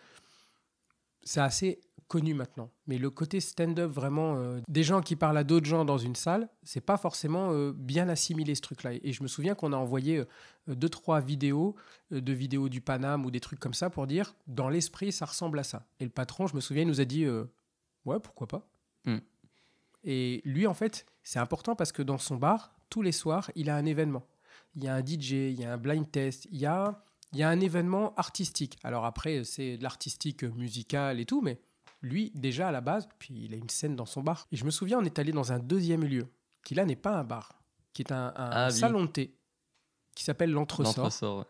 C'est 1.22 1.40
assez 1.40 1.80
connu 2.10 2.34
maintenant. 2.34 2.72
Mais 2.88 2.98
le 2.98 3.08
côté 3.08 3.38
stand-up, 3.38 3.88
vraiment, 3.88 4.34
euh, 4.36 4.60
des 4.66 4.82
gens 4.82 5.00
qui 5.00 5.14
parlent 5.14 5.38
à 5.38 5.44
d'autres 5.44 5.66
gens 5.66 5.84
dans 5.84 5.96
une 5.96 6.16
salle, 6.16 6.48
c'est 6.64 6.80
pas 6.80 6.96
forcément 6.96 7.52
euh, 7.52 7.72
bien 7.72 8.08
assimilé 8.08 8.56
ce 8.56 8.62
truc-là. 8.62 8.94
Et 8.94 9.12
je 9.12 9.22
me 9.22 9.28
souviens 9.28 9.54
qu'on 9.54 9.72
a 9.72 9.76
envoyé 9.76 10.18
euh, 10.18 10.74
deux, 10.74 10.88
trois 10.88 11.20
vidéos 11.20 11.76
euh, 12.12 12.20
de 12.20 12.32
vidéos 12.32 12.68
du 12.68 12.80
Paname 12.80 13.24
ou 13.24 13.30
des 13.30 13.38
trucs 13.38 13.60
comme 13.60 13.74
ça 13.74 13.90
pour 13.90 14.08
dire 14.08 14.34
dans 14.48 14.68
l'esprit 14.68 15.12
ça 15.12 15.24
ressemble 15.24 15.60
à 15.60 15.62
ça. 15.62 15.86
Et 16.00 16.04
le 16.04 16.10
patron, 16.10 16.48
je 16.48 16.56
me 16.56 16.60
souviens, 16.60 16.82
il 16.82 16.88
nous 16.88 17.00
a 17.00 17.04
dit 17.04 17.26
ouais 18.04 18.18
pourquoi 18.18 18.48
pas. 18.48 18.68
Mm. 19.04 19.18
Et 20.02 20.42
lui 20.44 20.66
en 20.66 20.74
fait 20.74 21.06
c'est 21.22 21.38
important 21.38 21.76
parce 21.76 21.92
que 21.92 22.02
dans 22.02 22.18
son 22.18 22.36
bar 22.36 22.74
tous 22.88 23.02
les 23.02 23.12
soirs 23.12 23.52
il 23.54 23.70
a 23.70 23.76
un 23.76 23.86
événement. 23.86 24.26
Il 24.74 24.82
y 24.82 24.88
a 24.88 24.94
un 24.94 25.00
DJ, 25.00 25.32
il 25.32 25.60
y 25.60 25.64
a 25.64 25.72
un 25.72 25.78
blind 25.78 26.10
test, 26.10 26.48
il 26.50 26.58
y 26.58 26.66
a 26.66 27.04
il 27.32 27.38
y 27.38 27.42
a 27.42 27.48
un 27.48 27.60
événement 27.60 28.14
artistique. 28.16 28.78
Alors 28.82 29.04
après 29.04 29.44
c'est 29.44 29.76
de 29.76 29.82
l'artistique 29.82 30.42
musical 30.44 31.20
et 31.20 31.26
tout, 31.26 31.40
mais 31.40 31.60
lui 32.02 32.32
déjà 32.34 32.68
à 32.68 32.72
la 32.72 32.80
base 32.80 33.08
puis 33.18 33.44
il 33.44 33.54
a 33.54 33.56
une 33.56 33.68
scène 33.68 33.96
dans 33.96 34.06
son 34.06 34.22
bar. 34.22 34.46
Et 34.52 34.56
je 34.56 34.64
me 34.64 34.70
souviens 34.70 34.98
on 34.98 35.04
est 35.04 35.18
allé 35.18 35.32
dans 35.32 35.52
un 35.52 35.58
deuxième 35.58 36.04
lieu 36.04 36.26
qui 36.64 36.74
là 36.74 36.84
n'est 36.84 36.96
pas 36.96 37.16
un 37.16 37.24
bar, 37.24 37.62
qui 37.92 38.02
est 38.02 38.12
un, 38.12 38.28
un 38.36 38.50
Ah 38.66 38.70
salon 38.70 39.02
de 39.04 39.08
thé 39.10 39.36
qui 40.14 40.24
s'appelle 40.24 40.50
l'entresort 40.50 41.38
ouais. 41.38 41.44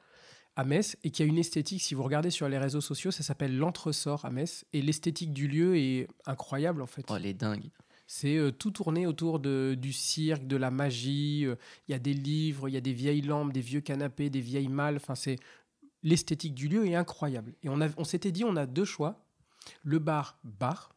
à 0.54 0.64
Metz 0.64 0.96
et 1.02 1.10
qui 1.10 1.22
a 1.22 1.24
une 1.24 1.38
esthétique, 1.38 1.80
si 1.82 1.94
vous 1.94 2.02
regardez 2.02 2.30
sur 2.30 2.48
les 2.48 2.58
réseaux 2.58 2.80
sociaux, 2.82 3.10
ça 3.10 3.22
s'appelle 3.22 3.56
l'entresort 3.56 4.24
à 4.24 4.30
Metz. 4.30 4.64
Et 4.72 4.82
l'esthétique 4.82 5.32
du 5.32 5.48
lieu 5.48 5.76
est 5.76 6.06
incroyable 6.26 6.82
en 6.82 6.86
fait. 6.86 7.04
Oh, 7.08 7.16
elle 7.16 7.26
est 7.26 7.34
dingue. 7.34 7.70
C'est 8.06 8.36
euh, 8.36 8.50
tout 8.50 8.72
tourné 8.72 9.06
autour 9.06 9.38
de, 9.38 9.76
du 9.80 9.92
cirque, 9.92 10.46
de 10.46 10.56
la 10.56 10.70
magie. 10.72 11.46
euh, 11.46 11.54
Il 11.88 11.92
y 11.92 11.94
a 11.94 11.98
des 12.00 12.12
livres, 12.12 12.68
il 12.68 12.72
y 12.72 12.76
a 12.76 12.80
des 12.80 12.92
vieilles 12.92 13.22
lampes, 13.22 13.52
des 13.52 13.60
vieux 13.60 13.80
canapés, 13.80 14.30
des 14.30 14.40
vieilles 14.40 14.68
malles. 14.68 14.96
Enfin, 14.96 15.14
c'est 15.14 15.36
l'esthétique 16.02 16.54
du 16.54 16.68
lieu 16.68 16.86
est 16.86 16.94
incroyable. 16.94 17.54
Et 17.62 17.68
on, 17.68 17.80
a- 17.80 17.88
on 17.96 18.04
s'était 18.04 18.32
dit, 18.32 18.44
on 18.44 18.56
a 18.56 18.66
deux 18.66 18.84
choix 18.84 19.24
le 19.84 19.98
bar 19.98 20.38
bar 20.44 20.94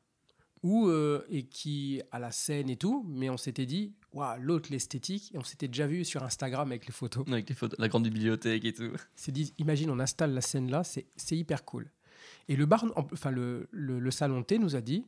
ou 0.63 0.87
euh, 0.87 1.25
et 1.29 1.43
qui 1.43 2.01
a 2.11 2.19
la 2.19 2.31
scène 2.31 2.69
et 2.69 2.77
tout. 2.77 3.05
Mais 3.09 3.29
on 3.29 3.37
s'était 3.37 3.65
dit, 3.65 3.93
waouh, 4.13 4.39
l'autre 4.41 4.69
l'esthétique. 4.71 5.33
Et 5.33 5.37
on 5.37 5.43
s'était 5.43 5.67
déjà 5.67 5.87
vu 5.87 6.05
sur 6.05 6.23
Instagram 6.23 6.69
avec 6.71 6.85
les 6.85 6.93
photos. 6.93 7.25
Avec 7.27 7.49
les 7.49 7.55
photos, 7.55 7.77
la 7.79 7.89
grande 7.89 8.03
bibliothèque 8.03 8.63
et 8.65 8.73
tout. 8.73 8.91
C'est 9.15 9.31
dit, 9.33 9.53
imagine, 9.57 9.89
on 9.89 9.99
installe 9.99 10.33
la 10.33 10.41
scène 10.41 10.71
là, 10.71 10.83
c'est 10.83 11.05
c'est 11.17 11.37
hyper 11.37 11.65
cool. 11.65 11.91
Et 12.47 12.55
le 12.55 12.65
bar, 12.65 12.85
en- 12.95 13.07
enfin 13.11 13.31
le, 13.31 13.67
le, 13.71 13.99
le 13.99 14.11
salon 14.11 14.43
thé 14.43 14.57
nous 14.57 14.75
a 14.77 14.81
dit, 14.81 15.05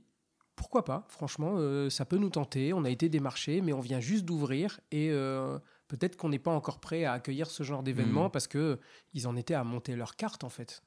pourquoi 0.57 0.83
pas, 0.85 1.05
franchement, 1.09 1.55
euh, 1.57 1.89
ça 1.89 2.05
peut 2.05 2.17
nous 2.17 2.29
tenter. 2.29 2.73
On 2.73 2.83
a 2.85 2.89
été 2.89 3.07
démarché, 3.09 3.61
mais 3.61 3.71
on 3.73 3.81
vient 3.81 3.99
juste 4.01 4.25
d'ouvrir 4.25 4.79
et 4.91 5.09
euh, 5.11 5.57
peut-être 5.87 6.15
qu'on 6.17 6.29
n'est 6.29 6.39
pas 6.39 6.51
encore 6.51 6.79
prêt 6.79 7.03
à 7.05 7.13
accueillir 7.13 7.49
ce 7.49 7.63
genre 7.63 7.83
d'événement 7.83 8.25
Mhm. 8.25 8.31
parce 8.31 8.47
que 8.47 8.79
ils 9.13 9.27
en 9.27 9.35
étaient 9.35 9.53
à 9.53 9.63
monter 9.63 9.95
leur 9.95 10.15
carte 10.15 10.43
en 10.43 10.49
fait. 10.49 10.83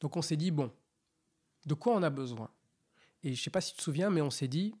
Donc 0.00 0.16
on 0.16 0.22
s'est 0.22 0.36
dit 0.36 0.50
bon, 0.50 0.72
de 1.66 1.74
quoi 1.74 1.94
on 1.94 2.02
a 2.02 2.10
besoin? 2.10 2.50
Et 3.22 3.34
je 3.34 3.42
sais 3.42 3.50
pas 3.50 3.60
si 3.60 3.72
tu 3.72 3.78
te 3.78 3.82
souviens, 3.82 4.10
mais 4.10 4.20
on 4.20 4.30
s'est 4.30 4.48
dit, 4.48 4.74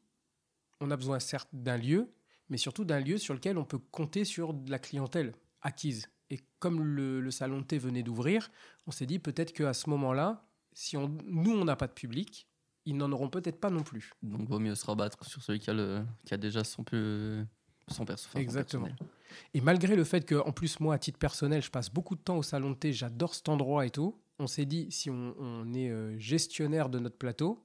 on 0.80 0.90
a 0.90 0.96
besoin 0.96 1.20
certes 1.20 1.48
d'un 1.52 1.76
lieu, 1.76 2.12
mais 2.48 2.56
surtout 2.56 2.84
d'un 2.84 2.98
lieu 2.98 3.18
sur 3.18 3.34
lequel 3.34 3.56
on 3.56 3.64
peut 3.64 3.78
compter 3.78 4.24
sur 4.24 4.52
de 4.52 4.70
la 4.70 4.80
clientèle 4.80 5.34
acquise. 5.60 6.08
Et 6.30 6.40
comme 6.58 6.82
le, 6.82 7.20
le 7.20 7.30
salon 7.30 7.58
de 7.60 7.64
thé 7.64 7.78
venait 7.78 8.02
d'ouvrir, 8.02 8.50
on 8.88 8.90
s'est 8.90 9.06
dit 9.06 9.20
peut-être 9.20 9.52
qu'à 9.52 9.74
ce 9.74 9.88
moment-là, 9.90 10.44
si 10.72 10.96
on, 10.96 11.08
nous, 11.26 11.52
on 11.52 11.64
n'a 11.64 11.76
pas 11.76 11.86
de 11.86 11.92
public, 11.92 12.48
ils 12.84 12.96
n'en 12.96 13.12
auront 13.12 13.28
peut-être 13.28 13.60
pas 13.60 13.70
non 13.70 13.84
plus. 13.84 14.10
Donc, 14.22 14.48
vaut 14.48 14.58
mieux 14.58 14.74
se 14.74 14.84
rabattre 14.86 15.24
sur 15.24 15.40
celui 15.40 15.60
qui 15.60 15.70
a, 15.70 15.74
le, 15.74 16.04
qui 16.24 16.34
a 16.34 16.36
déjà 16.36 16.64
son, 16.64 16.82
peu, 16.82 17.44
son, 17.88 18.04
perso, 18.04 18.28
Exactement. 18.38 18.86
personnel. 18.86 19.08
Et 19.54 19.60
malgré 19.60 19.96
le 19.96 20.04
fait 20.04 20.24
que, 20.24 20.34
en 20.36 20.52
plus, 20.52 20.78
moi, 20.80 20.94
à 20.94 20.98
titre 20.98 21.18
personnel, 21.18 21.62
je 21.62 21.70
passe 21.70 21.90
beaucoup 21.90 22.14
de 22.16 22.20
temps 22.20 22.36
au 22.36 22.42
salon 22.42 22.70
de 22.70 22.76
thé, 22.76 22.92
j'adore 22.92 23.34
cet 23.34 23.48
endroit 23.48 23.86
et 23.86 23.90
tout, 23.90 24.18
on 24.38 24.46
s'est 24.46 24.66
dit, 24.66 24.90
si 24.90 25.10
on, 25.10 25.34
on 25.38 25.72
est 25.74 25.88
euh, 25.90 26.18
gestionnaire 26.18 26.88
de 26.88 26.98
notre 26.98 27.16
plateau, 27.16 27.64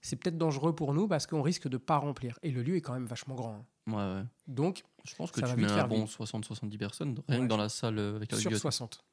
c'est 0.00 0.16
peut-être 0.16 0.38
dangereux 0.38 0.74
pour 0.74 0.94
nous 0.94 1.06
parce 1.08 1.26
qu'on 1.26 1.42
risque 1.42 1.68
de 1.68 1.76
pas 1.76 1.98
remplir. 1.98 2.38
Et 2.42 2.50
le 2.50 2.62
lieu 2.62 2.76
est 2.76 2.80
quand 2.80 2.94
même 2.94 3.06
vachement 3.06 3.34
grand. 3.34 3.54
hein. 3.54 3.64
Ouais, 3.86 4.20
ouais. 4.20 4.26
Donc, 4.46 4.82
Je 5.04 5.14
pense 5.14 5.30
que 5.30 5.40
Ça 5.40 5.46
va 5.46 5.54
tu 5.54 5.60
mets 5.60 5.70
un 5.70 5.86
bon 5.88 6.04
vite. 6.04 6.16
60-70 6.18 6.78
personnes, 6.78 7.14
rien 7.28 7.38
Ouais. 7.40 7.44
que 7.44 7.48
dans 7.48 7.56
la 7.56 7.68
salle 7.68 7.98
euh, 7.98 8.16
avec 8.16 8.30
la 8.32 8.38
sur 8.38 8.48
bibliothèque. 8.50 8.62
60 8.62 9.04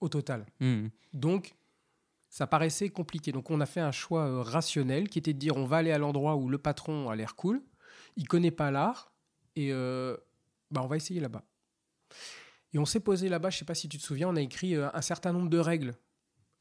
au 0.00 0.08
total. 0.08 0.46
Hmm. 0.60 0.88
Donc, 1.12 1.54
ça 2.28 2.46
paraissait 2.46 2.88
compliqué. 2.90 3.32
Donc, 3.32 3.50
on 3.50 3.60
a 3.60 3.66
fait 3.66 3.80
un 3.80 3.92
choix 3.92 4.22
euh, 4.26 4.42
rationnel 4.42 5.08
qui 5.08 5.18
était 5.18 5.32
de 5.34 5.38
dire 5.38 5.56
on 5.56 5.64
va 5.66 5.78
aller 5.78 5.92
à 5.92 5.98
l'endroit 5.98 6.36
où 6.36 6.48
le 6.48 6.58
patron 6.58 7.08
a 7.10 7.16
l'air 7.16 7.34
cool, 7.36 7.62
il 8.16 8.26
connaît 8.28 8.50
pas 8.50 8.70
l'art, 8.70 9.09
et 9.66 9.72
euh, 9.72 10.16
bah, 10.70 10.80
on 10.82 10.86
va 10.86 10.96
essayer 10.96 11.20
là-bas. 11.20 11.44
Et 12.72 12.78
on 12.78 12.84
s'est 12.84 13.00
posé 13.00 13.28
là-bas, 13.28 13.50
je 13.50 13.58
sais 13.58 13.64
pas 13.64 13.74
si 13.74 13.88
tu 13.88 13.98
te 13.98 14.02
souviens, 14.02 14.28
on 14.28 14.36
a 14.36 14.40
écrit 14.40 14.76
euh, 14.76 14.88
un 14.94 15.02
certain 15.02 15.32
nombre 15.32 15.50
de 15.50 15.58
règles 15.58 15.94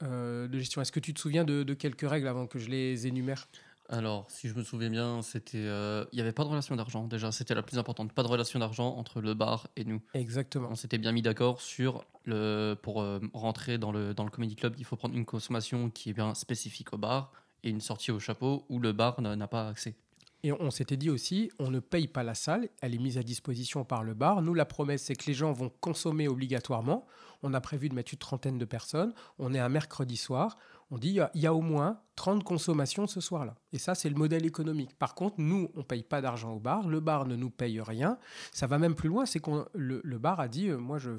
euh, 0.01 0.48
de 0.48 0.58
gestion. 0.58 0.82
Est-ce 0.82 0.91
que 0.91 1.00
tu 1.00 1.13
te 1.13 1.20
souviens 1.20 1.44
de, 1.44 1.63
de 1.63 1.74
quelques 1.74 2.10
règles 2.10 2.27
avant 2.27 2.48
que 2.48 2.58
je 2.58 2.70
les 2.70 3.06
énumère? 3.06 3.48
Alors, 3.91 4.29
si 4.29 4.48
je 4.48 4.53
me 4.53 4.63
souviens 4.63 4.91
bien, 4.91 5.24
c'était, 5.24 5.58
euh, 5.58 6.06
il 6.12 6.18
n'y 6.18 6.22
avait 6.22 6.32
pas 6.32 6.44
de 6.44 6.50
relation 6.50 6.75
d'argent 6.75 7.08
déjà, 7.08 7.32
c'était 7.32 7.56
la 7.56 7.63
plus 7.63 7.79
importante. 7.79 8.13
Pas 8.13 8.22
de 8.22 8.27
relation 8.27 8.60
d'argent 8.60 8.96
entre 8.96 9.20
le 9.20 9.34
bar 9.34 9.68
et 9.75 9.84
nous. 9.84 10.00
Exactement. 10.13 10.70
On 10.72 10.75
s'était 10.75 11.00
bien 11.00 11.12
mis 11.12 11.24
d'accord 11.24 11.60
sur 11.60 12.06
le 12.25 12.75
pour 12.79 13.01
euh, 13.01 13.20
rentrer 13.34 13.79
dans 13.79 13.91
le 13.91 14.13
dans 14.13 14.24
le 14.24 14.29
comedy 14.29 14.56
club, 14.56 14.75
il 14.77 14.86
faut 14.86 14.96
prendre 14.96 15.15
une 15.15 15.25
consommation 15.25 15.89
qui 15.89 16.12
est 16.12 16.13
bien 16.13 16.36
spécifique 16.36 16.94
au 16.94 16.98
bar 16.98 17.34
et 17.63 17.70
une 17.70 17.82
sortie 17.82 18.12
au 18.12 18.20
chapeau 18.20 18.63
où 18.70 18.79
le 18.79 18.94
bar 18.94 19.20
n'a 19.22 19.48
pas 19.48 19.70
accès. 19.70 19.96
Et 20.43 20.53
on 20.53 20.72
s'était 20.72 20.96
dit 20.96 21.10
aussi, 21.10 21.51
on 21.60 21.69
ne 21.69 21.79
paye 21.79 22.08
pas 22.08 22.24
la 22.24 22.34
salle, 22.34 22.69
elle 22.81 22.96
est 22.96 23.00
mise 23.00 23.17
à 23.17 23.24
disposition 23.24 23.84
par 23.84 24.03
le 24.03 24.13
bar. 24.13 24.41
Nous, 24.41 24.53
la 24.53 24.65
promesse, 24.65 25.03
c'est 25.03 25.15
que 25.15 25.25
les 25.25 25.34
gens 25.34 25.51
vont 25.51 25.69
consommer 25.81 26.29
obligatoirement. 26.29 27.05
On 27.43 27.53
a 27.53 27.60
prévu 27.60 27.89
de 27.89 27.93
mettre 27.96 28.13
une 28.13 28.19
trentaine 28.19 28.58
de 28.58 28.63
personnes. 28.65 29.13
On 29.38 29.53
est 29.53 29.60
un 29.60 29.67
mercredi 29.69 30.15
soir. 30.15 30.58
On 30.91 30.98
dit 30.98 31.19
il 31.36 31.41
y 31.41 31.46
a- 31.48 31.53
au 31.53 31.62
moins 31.62 32.00
30 32.15 32.43
consommations 32.46 33.05
ce 33.05 33.19
soir-là. 33.22 33.55
Et 33.74 33.77
ça, 33.79 33.96
c'est 33.96 34.10
le 34.10 34.15
modèle 34.15 34.46
économique. 34.46 34.98
Par 34.98 35.13
contre, 35.13 35.36
nous, 35.39 35.69
on 35.75 35.84
paye 35.84 36.03
pas 36.03 36.22
d'argent 36.22 36.51
au 36.53 36.60
bar. 36.60 36.88
Le 36.88 37.00
bar 37.01 37.25
ne 37.27 37.36
nous 37.36 37.50
paye 37.50 37.79
rien. 37.81 38.17
Ça 38.53 38.65
va 38.65 38.77
même 38.79 38.96
plus 38.96 39.10
loin. 39.10 39.25
C'est 39.25 39.39
que 39.41 39.51
le, 39.74 40.00
le 40.03 40.17
bar 40.19 40.39
a 40.39 40.48
dit 40.48 40.69
euh, 40.69 40.77
moi, 40.77 40.98
je 41.00 41.12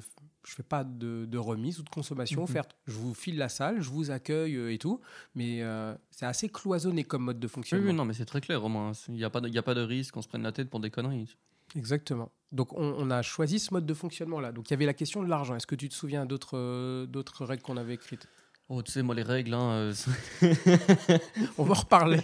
je 0.45 0.53
fais 0.55 0.63
pas 0.63 0.83
de, 0.83 1.25
de 1.25 1.37
remise 1.37 1.79
ou 1.79 1.83
de 1.83 1.89
consommation 1.89 2.41
Mhm. 2.41 2.43
offerte. 2.43 2.75
Je 2.87 2.93
vous 2.93 3.13
file 3.13 3.37
la 3.37 3.49
salle, 3.49 3.81
je 3.81 3.89
vous 3.89 4.11
accueille 4.11 4.55
euh, 4.55 4.73
et 4.73 4.77
tout. 4.77 4.99
Mais 5.35 5.61
euh, 5.61 5.93
c'est 6.09 6.25
assez 6.25 6.49
cloisonné 6.49 7.03
comme 7.03 7.23
mode 7.23 7.39
de 7.39 7.47
Oui, 7.47 7.51
fonctionnement. 7.51 7.87
oui, 7.87 7.93
non, 7.93 8.05
mais 8.05 8.13
c'est 8.13 8.25
très 8.25 8.41
clair 8.41 8.63
au 8.63 8.69
moins. 8.69 8.91
Il 9.07 9.13
n'y 9.15 9.23
a, 9.23 9.29
pas 9.29 9.41
de- 9.41 9.49
y 9.49 9.57
a 9.57 9.63
pas 9.63 9.73
de 9.75 9.81
risque 9.81 10.13
qu'on 10.13 10.21
se 10.21 10.27
prenne 10.27 10.43
la 10.43 10.51
tête 10.51 10.69
pour 10.69 10.79
des 10.79 10.89
conneries. 10.89 11.35
Exactement. 11.75 12.31
Donc 12.51 12.73
on, 12.73 12.83
on 12.97 13.09
a 13.11 13.21
choisi 13.21 13.57
ce 13.59 13.73
mode 13.73 13.85
de 13.85 13.93
fonctionnement-là. 13.93 14.51
Donc 14.51 14.69
il 14.69 14.71
y 14.71 14.75
avait 14.75 14.85
la 14.85 14.93
question 14.93 15.23
de 15.23 15.29
l'argent. 15.29 15.55
Est-ce 15.55 15.67
que 15.67 15.75
tu 15.75 15.87
te 15.87 15.93
souviens 15.93 16.25
d'autres 16.25 16.57
euh, 16.57 17.05
d'autres 17.05 17.45
règles 17.45 17.63
qu'on 17.63 17.77
avait 17.77 17.93
écrites? 17.93 18.27
Oh, 18.67 18.81
tu 18.81 18.91
sais, 18.91 19.01
moi, 19.03 19.13
les 19.15 19.23
règles, 19.23 19.53
hein, 19.53 19.71
euh, 19.71 19.93
On 21.57 21.63
va 21.63 21.71
en 21.71 21.79
reparler. 21.79 22.19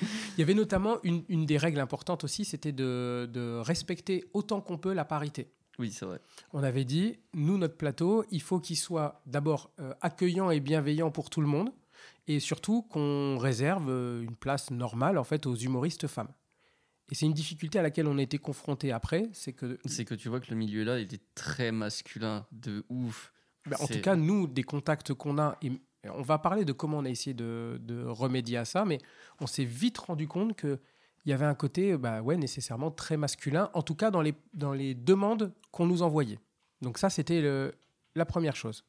Il 0.00 0.40
y 0.40 0.42
avait 0.42 0.54
notamment 0.54 0.98
une, 1.02 1.24
une 1.28 1.46
des 1.46 1.56
règles 1.56 1.80
importantes 1.80 2.24
aussi, 2.24 2.44
c'était 2.44 2.72
de, 2.72 3.28
de 3.32 3.58
respecter 3.62 4.24
autant 4.34 4.60
qu'on 4.60 4.76
peut 4.78 4.92
la 4.92 5.04
parité. 5.04 5.50
Oui, 5.78 5.90
c'est 5.90 6.06
vrai. 6.06 6.20
On 6.52 6.62
avait 6.62 6.84
dit, 6.84 7.18
nous, 7.34 7.58
notre 7.58 7.76
plateau, 7.76 8.24
il 8.30 8.42
faut 8.42 8.60
qu'il 8.60 8.76
soit 8.76 9.20
d'abord 9.26 9.70
euh, 9.80 9.94
accueillant 10.00 10.50
et 10.50 10.60
bienveillant 10.60 11.10
pour 11.10 11.30
tout 11.30 11.40
le 11.40 11.46
monde, 11.46 11.70
et 12.26 12.40
surtout 12.40 12.82
qu'on 12.82 13.38
réserve 13.38 13.88
euh, 13.90 14.22
une 14.22 14.36
place 14.36 14.70
normale 14.70 15.18
en 15.18 15.24
fait 15.24 15.46
aux 15.46 15.54
humoristes 15.54 16.06
femmes. 16.06 16.32
Et 17.10 17.14
c'est 17.14 17.26
une 17.26 17.34
difficulté 17.34 17.78
à 17.78 17.82
laquelle 17.82 18.08
on 18.08 18.18
a 18.18 18.22
été 18.22 18.38
confronté 18.38 18.90
après, 18.90 19.28
c'est 19.32 19.52
que 19.52 19.78
C'est 19.84 20.04
que 20.04 20.14
tu 20.14 20.28
vois 20.28 20.40
que 20.40 20.50
le 20.50 20.56
milieu 20.56 20.82
là, 20.82 20.98
il 20.98 21.14
est 21.14 21.34
très 21.34 21.70
masculin, 21.70 22.46
de 22.50 22.84
ouf. 22.88 23.32
Ben, 23.66 23.76
en 23.80 23.86
tout 23.86 24.00
cas, 24.00 24.16
nous, 24.16 24.46
des 24.46 24.62
contacts 24.62 25.12
qu'on 25.12 25.38
a, 25.38 25.56
et 25.62 25.72
on 26.08 26.22
va 26.22 26.38
parler 26.38 26.64
de 26.64 26.72
comment 26.72 26.98
on 26.98 27.04
a 27.04 27.10
essayé 27.10 27.34
de, 27.34 27.80
de 27.80 28.04
remédier 28.04 28.58
à 28.58 28.64
ça, 28.64 28.84
mais 28.84 28.98
on 29.40 29.46
s'est 29.46 29.64
vite 29.64 29.98
rendu 29.98 30.26
compte 30.28 30.56
qu'il 31.26 31.32
y 31.32 31.34
avait 31.34 31.44
un 31.44 31.56
côté 31.56 31.96
bah, 31.96 32.22
ouais, 32.22 32.36
nécessairement 32.36 32.92
très 32.92 33.16
masculin, 33.16 33.68
en 33.74 33.82
tout 33.82 33.96
cas 33.96 34.12
dans 34.12 34.22
les, 34.22 34.32
dans 34.54 34.72
les 34.72 34.94
demandes 34.94 35.52
qu'on 35.72 35.84
nous 35.84 36.02
envoyait. 36.02 36.38
Donc 36.82 36.98
ça, 36.98 37.10
c'était 37.10 37.42
la 38.14 38.24
première 38.24 38.54
chose. 38.54 38.84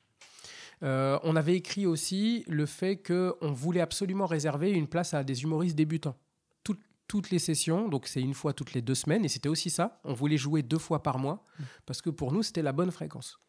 Euh, 0.84 1.18
on 1.24 1.36
avait 1.36 1.56
écrit 1.56 1.88
aussi 1.88 2.44
le 2.48 2.68
fait 2.68 2.98
qu'on 2.98 3.52
voulait 3.52 3.82
absolument 3.82 4.28
réserver 4.28 4.70
une 4.70 4.86
place 4.88 5.16
à 5.16 5.24
des 5.24 5.42
humoristes 5.42 5.76
débutants. 5.76 6.16
Toutes- 6.64 6.84
toutes 7.08 7.32
les 7.32 7.40
sessions, 7.40 7.90
donc 7.90 8.06
c'est 8.06 8.22
une 8.22 8.36
fois 8.36 8.54
toutes 8.54 8.74
les 8.74 8.84
deux 8.84 8.94
semaines, 8.94 9.26
et 9.26 9.30
c'était 9.30 9.50
aussi 9.50 9.72
ça. 9.72 10.00
On 10.04 10.14
voulait 10.14 10.38
jouer 10.38 10.62
deux 10.62 10.78
fois 10.78 11.02
par 11.02 11.18
mois, 11.18 11.44
parce 11.88 12.04
que 12.04 12.12
pour 12.12 12.32
nous, 12.32 12.44
c'était 12.44 12.62
la 12.62 12.72
bonne 12.74 12.92
fréquence. 12.92 13.40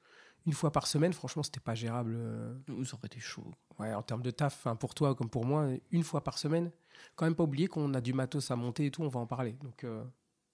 Une 0.47 0.53
fois 0.53 0.73
par 0.73 0.87
semaine, 0.87 1.13
franchement, 1.13 1.43
c'était 1.43 1.61
pas 1.61 1.75
gérable. 1.75 2.15
euh, 2.17 2.55
Ça 2.85 2.95
aurait 2.97 3.07
été 3.07 3.21
chaud. 3.21 3.45
Ouais, 3.79 3.93
en 3.93 4.03
termes 4.03 4.23
de 4.23 4.31
taf, 4.31 4.55
enfin, 4.57 4.77
pour 4.77 4.95
toi 4.95 5.15
comme 5.15 5.29
pour 5.29 5.45
moi, 5.45 5.69
une 5.91 6.03
fois 6.03 6.23
par 6.25 6.39
semaine. 6.39 6.71
Quand 7.17 7.27
même 7.27 7.35
pas 7.35 7.45
oublier 7.45 7.69
qu'on 7.69 7.93
a 7.95 8.01
du 8.01 8.13
matos 8.13 8.51
à 8.51 8.57
monter 8.57 8.87
et 8.87 8.91
tout, 8.91 9.03
on 9.03 9.09
va 9.09 9.21
en 9.21 9.27
parler. 9.27 9.53
Donc, 9.63 9.85
euh, 9.85 10.03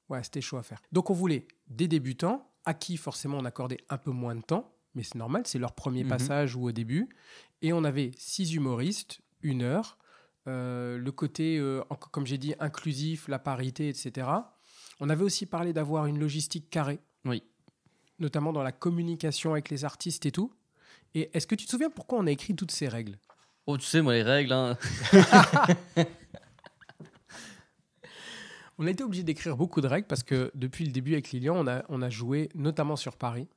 ouais, 0.08 0.22
c'était 0.24 0.40
chaud 0.40 0.56
à 0.58 0.62
faire. 0.62 0.80
Donc, 0.92 1.10
on 1.10 1.14
voulait 1.14 1.46
des 1.68 1.88
débutants 1.88 2.50
à 2.64 2.74
qui 2.74 2.96
forcément 2.96 3.38
on 3.38 3.44
accordait 3.44 3.78
un 3.88 3.98
peu 3.98 4.10
moins 4.10 4.34
de 4.34 4.40
temps, 4.42 4.72
mais 4.94 5.02
c'est 5.02 5.16
normal, 5.16 5.42
c'est 5.46 5.58
leur 5.58 5.72
premier 5.72 6.02
Mhm. 6.02 6.08
passage 6.10 6.56
ou 6.56 6.64
au 6.64 6.72
début. 6.72 7.08
Et 7.62 7.72
on 7.72 7.84
avait 7.84 8.10
six 8.18 8.54
humoristes, 8.54 9.20
une 9.42 9.62
heure. 9.62 9.96
Euh, 10.46 10.98
le 10.98 11.12
côté, 11.12 11.58
euh, 11.58 11.82
comme 12.10 12.26
j'ai 12.26 12.36
dit, 12.38 12.54
inclusif, 12.60 13.28
la 13.28 13.38
parité, 13.38 13.88
etc. 13.88 14.28
On 15.00 15.08
avait 15.08 15.24
aussi 15.24 15.46
parlé 15.46 15.72
d'avoir 15.72 16.06
une 16.06 16.18
logistique 16.18 16.68
carrée. 16.68 17.00
Notamment 18.18 18.52
dans 18.52 18.62
la 18.62 18.72
communication 18.72 19.52
avec 19.52 19.70
les 19.70 19.84
artistes 19.84 20.26
et 20.26 20.32
tout. 20.32 20.52
Et 21.14 21.30
est-ce 21.32 21.46
que 21.46 21.54
tu 21.54 21.66
te 21.66 21.70
souviens 21.70 21.90
pourquoi 21.90 22.18
on 22.18 22.26
a 22.26 22.30
écrit 22.30 22.54
toutes 22.54 22.70
ces 22.72 22.88
règles? 22.88 23.18
Oh, 23.66 23.78
tu 23.78 23.86
sais, 23.86 24.02
moi, 24.02 24.12
les 24.14 24.22
règles, 24.22 24.52
hein. 24.52 24.76
On 28.78 28.86
a 28.86 28.90
été 28.90 29.04
obligé 29.04 29.22
d'écrire 29.22 29.56
beaucoup 29.56 29.80
de 29.80 29.86
règles 29.86 30.06
parce 30.08 30.24
que 30.24 30.50
depuis 30.54 30.84
le 30.84 30.90
début 30.90 31.12
avec 31.12 31.30
Lilian, 31.30 31.54
on 31.56 31.66
a, 31.68 31.84
on 31.88 32.02
a 32.02 32.10
joué 32.10 32.48
notamment 32.56 32.96
sur 32.96 33.16
Paris. 33.16 33.48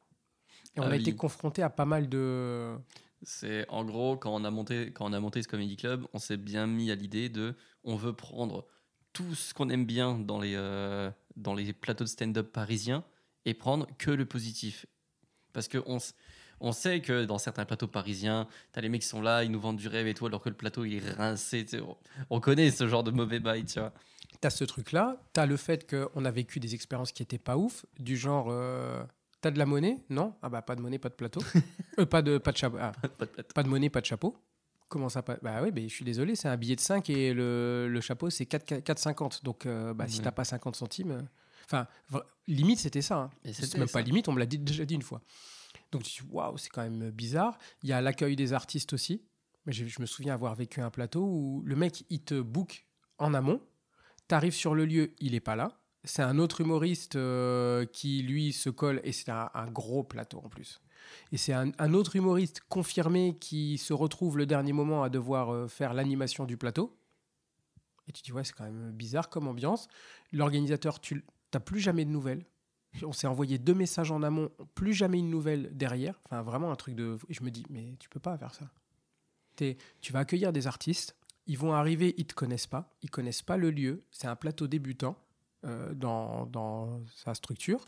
Et 0.76 0.80
on 0.80 0.84
Ah 0.84 0.88
a 0.88 0.92
oui. 0.92 1.02
été 1.02 1.16
confronté 1.16 1.64
à 1.64 1.70
pas 1.72 1.86
mal 1.86 2.08
de... 2.08 2.76
C'est 3.24 3.68
en 3.70 3.84
gros 3.84 4.16
quand 4.16 4.32
on 4.36 4.44
a 4.44 4.52
monté 4.52 4.92
quand 4.94 5.10
on 5.10 5.14
a 5.14 5.20
monté 5.20 5.42
ce 5.42 5.48
comedy 5.48 5.76
club, 5.76 6.06
on 6.14 6.20
s'est 6.20 6.38
bien 6.38 6.68
mis 6.68 6.92
à 6.92 6.96
l'idée 6.96 7.30
de 7.30 7.56
on 7.84 7.96
veut 7.96 8.14
prendre 8.14 8.68
tout 9.12 9.34
ce 9.34 9.56
qu'on 9.56 9.72
aime 9.72 9.86
bien 9.88 10.20
dans 10.20 10.40
les 10.40 10.54
euh, 10.56 11.10
dans 11.36 11.56
les 11.56 11.74
plateaux 11.74 12.04
de 12.04 12.10
stand-up 12.10 12.52
parisiens 12.54 13.04
et 13.48 13.54
prendre 13.54 13.88
que 13.98 14.12
le 14.12 14.26
positif. 14.26 14.86
Parce 15.54 15.68
que 15.68 15.80
on, 15.88 16.72
sait 16.72 17.02
que 17.02 17.26
dans 17.26 17.38
certains 17.38 17.66
plateaux 17.66 17.88
parisiens, 17.88 18.48
t'as 18.72 18.82
les 18.82 18.90
mecs 18.90 19.02
qui 19.02 19.08
sont 19.08 19.22
là, 19.22 19.44
ils 19.44 19.50
nous 19.52 19.60
vendent 19.60 19.78
du 19.78 19.88
rêve 19.88 20.06
et 20.08 20.14
tout, 20.14 20.26
alors 20.26 20.42
que 20.42 20.50
le 20.50 20.56
plateau 20.56 20.86
il 20.86 20.96
est 20.96 21.10
rincé. 21.12 21.66
On, 21.82 21.96
on 22.30 22.40
connaît 22.40 22.70
ce 22.72 22.88
genre 22.88 23.04
de 23.04 23.12
mauvais 23.12 23.40
bail, 23.40 23.66
tu 23.66 23.80
vois. 23.80 23.94
T'as 24.42 24.50
ce 24.52 24.64
truc-là, 24.66 25.18
t'as 25.34 25.46
le 25.48 25.58
fait 25.58 25.90
qu'on 25.90 26.26
a 26.26 26.30
vécu 26.32 26.60
des 26.60 26.76
expériences 26.76 27.12
qui 27.12 27.24
étaient 27.24 27.40
pas 27.40 27.58
ouf, 27.58 27.86
du 28.00 28.18
genre... 28.18 28.48
euh, 28.52 29.04
T'as 29.42 29.52
de 29.52 29.60
la 29.60 29.66
monnaie 29.68 29.98
Non? 30.10 30.34
Ah 30.42 30.50
bah 30.50 30.62
pas 30.64 30.76
de 30.76 30.82
monnaie, 30.82 30.98
pas 31.00 31.10
de 31.10 31.16
plateau. 31.16 31.42
Euh, 32.00 32.06
pas, 32.06 32.22
de, 32.22 32.38
pas 32.38 32.52
de 32.52 32.58
chapeau. 32.58 32.78
Ah, 32.80 32.92
Pas 33.18 33.26
de. 33.26 33.42
Pas 33.42 33.64
de 33.64 33.68
monnaie, 33.70 33.90
pas 33.90 34.02
de 34.02 34.06
chapeau. 34.06 34.36
Comment 34.90 35.10
ça 35.10 35.24
pas 35.24 35.38
Bah 35.42 35.62
oui, 35.64 35.72
mais 35.74 35.84
je 35.90 35.94
suis 35.94 36.06
désolé, 36.06 36.36
c'est 36.36 36.48
un 36.48 36.56
billet 36.58 36.76
de 36.76 36.80
5 36.82 37.10
et 37.10 37.34
le, 37.34 37.88
le 37.90 38.02
chapeau 38.02 38.30
c'est 38.30 38.46
4 38.46 38.66
4,50. 38.82 39.44
Donc 39.44 39.66
euh, 39.66 39.94
bah, 39.96 40.06
si 40.08 40.18
Ouais. 40.20 40.24
t'as 40.26 40.32
pas 40.32 40.44
50 40.44 40.76
centimes. 40.76 41.28
Enfin, 41.70 41.88
limite 42.48 42.80
c'était 42.80 43.02
ça. 43.02 43.18
hein. 43.18 43.30
C'est 43.52 43.78
même 43.78 43.88
ça. 43.88 43.94
pas 43.94 44.02
limite, 44.02 44.28
on 44.30 44.34
me 44.34 44.40
l'a 44.40 44.46
dit- 44.46 44.58
déjà 44.60 44.86
dit 44.86 44.96
une 44.96 45.02
fois. 45.02 45.22
Donc 45.92 46.04
tu 46.04 46.24
dis 46.24 46.30
waouh, 46.32 46.58
c'est 46.58 46.70
quand 46.70 46.82
même 46.84 47.12
bizarre. 47.12 47.58
Il 47.84 47.90
y 47.90 47.94
a 47.94 48.02
l'accueil 48.02 48.36
des 48.36 48.54
artistes 48.54 48.94
aussi. 48.94 49.22
Mais 49.66 49.74
je, 49.74 49.86
je 49.86 50.00
me 50.02 50.06
souviens 50.06 50.34
avoir 50.34 50.56
vécu 50.56 50.80
un 50.82 50.90
plateau 50.90 51.26
où 51.26 51.62
le 51.66 51.76
mec 51.76 52.06
il 52.10 52.22
te 52.22 52.40
book 52.40 52.86
en 53.18 53.34
amont. 53.34 53.62
T'arrives 54.30 54.54
sur 54.54 54.74
le 54.76 54.86
lieu, 54.86 55.14
il 55.20 55.36
est 55.36 55.40
pas 55.42 55.56
là. 55.58 55.80
C'est 56.06 56.22
un 56.22 56.38
autre 56.40 56.62
humoriste 56.62 57.18
euh, 57.18 57.86
qui 57.86 58.22
lui 58.24 58.54
se 58.54 58.70
colle 58.70 59.02
et 59.04 59.12
c'est 59.12 59.30
un, 59.32 59.50
un 59.54 59.68
gros 59.70 60.04
plateau 60.04 60.40
en 60.44 60.48
plus. 60.48 60.80
Et 61.34 61.38
c'est 61.38 61.52
un, 61.54 61.72
un 61.80 61.94
autre 61.94 62.16
humoriste 62.16 62.62
confirmé 62.70 63.38
qui 63.40 63.78
se 63.78 63.92
retrouve 63.94 64.38
le 64.38 64.46
dernier 64.46 64.72
moment 64.74 65.04
à 65.04 65.10
devoir 65.10 65.50
euh, 65.54 65.68
faire 65.68 65.94
l'animation 65.94 66.46
du 66.46 66.56
plateau. 66.56 66.98
Et 68.08 68.14
tu 68.14 68.22
te 68.22 68.26
dis, 68.26 68.32
ouais, 68.32 68.46
c'est 68.46 68.54
quand 68.54 68.64
même 68.64 68.92
bizarre 68.92 69.30
comme 69.30 69.48
ambiance. 69.50 69.90
L'organisateur, 70.32 71.02
tu 71.02 71.26
n'as 71.54 71.60
plus 71.60 71.80
jamais 71.80 72.06
de 72.06 72.10
nouvelles. 72.10 72.46
On 73.04 73.12
s'est 73.12 73.28
envoyé 73.28 73.58
deux 73.58 73.74
messages 73.74 74.12
en 74.12 74.24
amont, 74.24 74.50
plus 74.74 74.94
jamais 74.94 75.20
une 75.20 75.30
nouvelle 75.30 75.76
derrière. 75.76 76.20
Enfin, 76.26 76.42
vraiment 76.42 76.72
un 76.72 76.76
truc 76.76 76.96
de. 76.96 77.18
Je 77.30 77.44
me 77.44 77.52
dis, 77.52 77.66
mais 77.70 77.96
tu 78.00 78.10
peux 78.10 78.20
pas 78.20 78.38
faire 78.38 78.54
ça. 78.56 78.70
Tu 79.56 80.14
vas 80.14 80.20
accueillir 80.20 80.54
des 80.54 80.68
artistes, 80.68 81.16
ils 81.48 81.58
vont 81.58 81.74
arriver, 81.74 82.14
ils 82.18 82.26
te 82.26 82.34
connaissent 82.34 82.68
pas, 82.68 82.96
ils 83.02 83.10
connaissent 83.10 83.42
pas 83.42 83.58
le 83.58 83.72
lieu. 83.72 84.04
C'est 84.12 84.28
un 84.28 84.36
plateau 84.36 84.68
débutant 84.68 85.18
euh, 85.66 85.94
dans, 85.94 86.46
dans 86.46 87.02
sa 87.16 87.34
structure. 87.34 87.86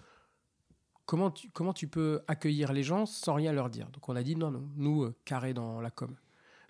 Comment 1.05 1.31
tu, 1.31 1.49
comment 1.51 1.73
tu 1.73 1.87
peux 1.87 2.21
accueillir 2.27 2.73
les 2.73 2.83
gens 2.83 3.05
sans 3.05 3.33
rien 3.33 3.51
leur 3.51 3.69
dire? 3.69 3.89
Donc 3.89 4.09
on 4.09 4.15
a 4.15 4.23
dit 4.23 4.35
non, 4.35 4.51
non, 4.51 4.67
nous, 4.75 5.03
euh, 5.03 5.15
carré 5.25 5.53
dans 5.53 5.81
la 5.81 5.91
com. 5.91 6.15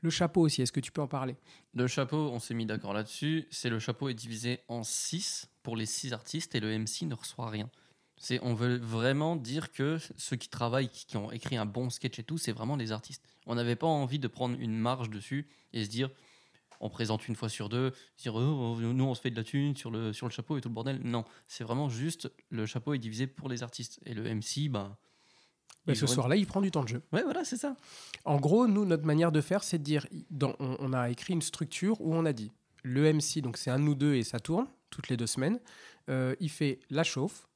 Le 0.01 0.09
chapeau 0.09 0.41
aussi, 0.41 0.61
est-ce 0.61 0.71
que 0.71 0.79
tu 0.79 0.91
peux 0.91 1.01
en 1.01 1.07
parler? 1.07 1.35
Le 1.73 1.87
chapeau, 1.87 2.29
on 2.31 2.39
s'est 2.39 2.53
mis 2.53 2.65
d'accord 2.65 2.93
là-dessus. 2.93 3.47
C'est 3.51 3.69
le 3.69 3.79
chapeau 3.79 4.09
est 4.09 4.13
divisé 4.13 4.59
en 4.67 4.83
6 4.83 5.49
pour 5.63 5.75
les 5.75 5.85
6 5.85 6.13
artistes 6.13 6.55
et 6.55 6.59
le 6.59 6.77
MC 6.77 7.03
ne 7.03 7.15
reçoit 7.15 7.49
rien. 7.49 7.69
C'est, 8.17 8.39
on 8.43 8.53
veut 8.53 8.77
vraiment 8.77 9.35
dire 9.35 9.71
que 9.71 9.97
ceux 10.17 10.35
qui 10.35 10.49
travaillent, 10.49 10.89
qui, 10.89 11.15
ont 11.15 11.31
écrit 11.31 11.55
un 11.55 11.65
bon 11.65 11.89
sketch 11.89 12.19
et 12.19 12.23
tout, 12.23 12.37
c'est 12.37 12.51
vraiment 12.51 12.75
des 12.75 12.91
artistes. 12.91 13.23
On 13.45 13.55
n'avait 13.55 13.77
pas 13.77 13.87
envie 13.87 14.19
de 14.19 14.27
prendre 14.27 14.57
une 14.59 14.77
marge 14.77 15.09
dessus 15.09 15.47
et 15.71 15.85
se 15.85 15.89
dire, 15.89 16.09
on 16.81 16.89
présente 16.89 17.27
une 17.27 17.35
fois 17.35 17.47
sur 17.47 17.69
deux, 17.69 17.93
dire, 18.17 18.35
oh, 18.35 18.77
nous 18.79 19.03
on 19.05 19.15
se 19.15 19.21
fait 19.21 19.31
de 19.31 19.37
la 19.37 19.43
thune 19.43 19.75
sur 19.75 19.89
le, 19.89 20.11
sur 20.11 20.27
le 20.27 20.33
chapeau 20.33 20.57
et 20.57 20.61
tout 20.61 20.69
le 20.69 20.73
bordel. 20.73 20.99
Non, 21.03 21.23
c'est 21.47 21.63
vraiment 21.63 21.87
juste, 21.87 22.29
le 22.49 22.65
chapeau 22.65 22.93
est 22.93 22.99
divisé 22.99 23.25
pour 23.25 23.47
les 23.47 23.63
artistes. 23.63 23.99
Et 24.05 24.13
le 24.13 24.23
MC, 24.23 24.69
ben. 24.69 24.69
Bah, 24.69 24.97
il 25.87 25.95
Ce 25.95 26.05
aurait- 26.05 26.13
soir-là, 26.13 26.35
il 26.35 26.45
prend 26.45 26.61
du 26.61 26.71
temps 26.71 26.83
de 26.83 26.89
jeu. 26.89 27.01
Ouais, 27.11 27.23
voilà, 27.23 27.43
c'est 27.43 27.57
ça. 27.57 27.75
En 28.25 28.37
gros, 28.39 28.67
nous, 28.67 28.85
notre 28.85 29.05
manière 29.05 29.31
de 29.31 29.41
faire, 29.41 29.63
c'est 29.63 29.77
de 29.79 29.83
dire, 29.83 30.05
dans- 30.29 30.55
on, 30.59 30.75
on 30.79 30.93
a 30.93 31.09
écrit 31.09 31.33
une 31.33 31.41
structure 31.41 31.99
où 32.01 32.13
on 32.13 32.25
a 32.25 32.33
dit, 32.33 32.51
le 32.83 33.11
MC, 33.11 33.41
donc 33.41 33.57
c'est 33.57 33.71
un 33.71 33.79
nous 33.79 33.95
deux 33.95 34.13
et 34.15 34.23
ça 34.23 34.39
tourne 34.39 34.67
toutes 34.89 35.09
les 35.09 35.17
deux 35.17 35.27
semaines, 35.27 35.59
euh, 36.09 36.35
il 36.39 36.49
fait 36.49 36.79
la 36.89 37.03
chauffe, 37.03 37.47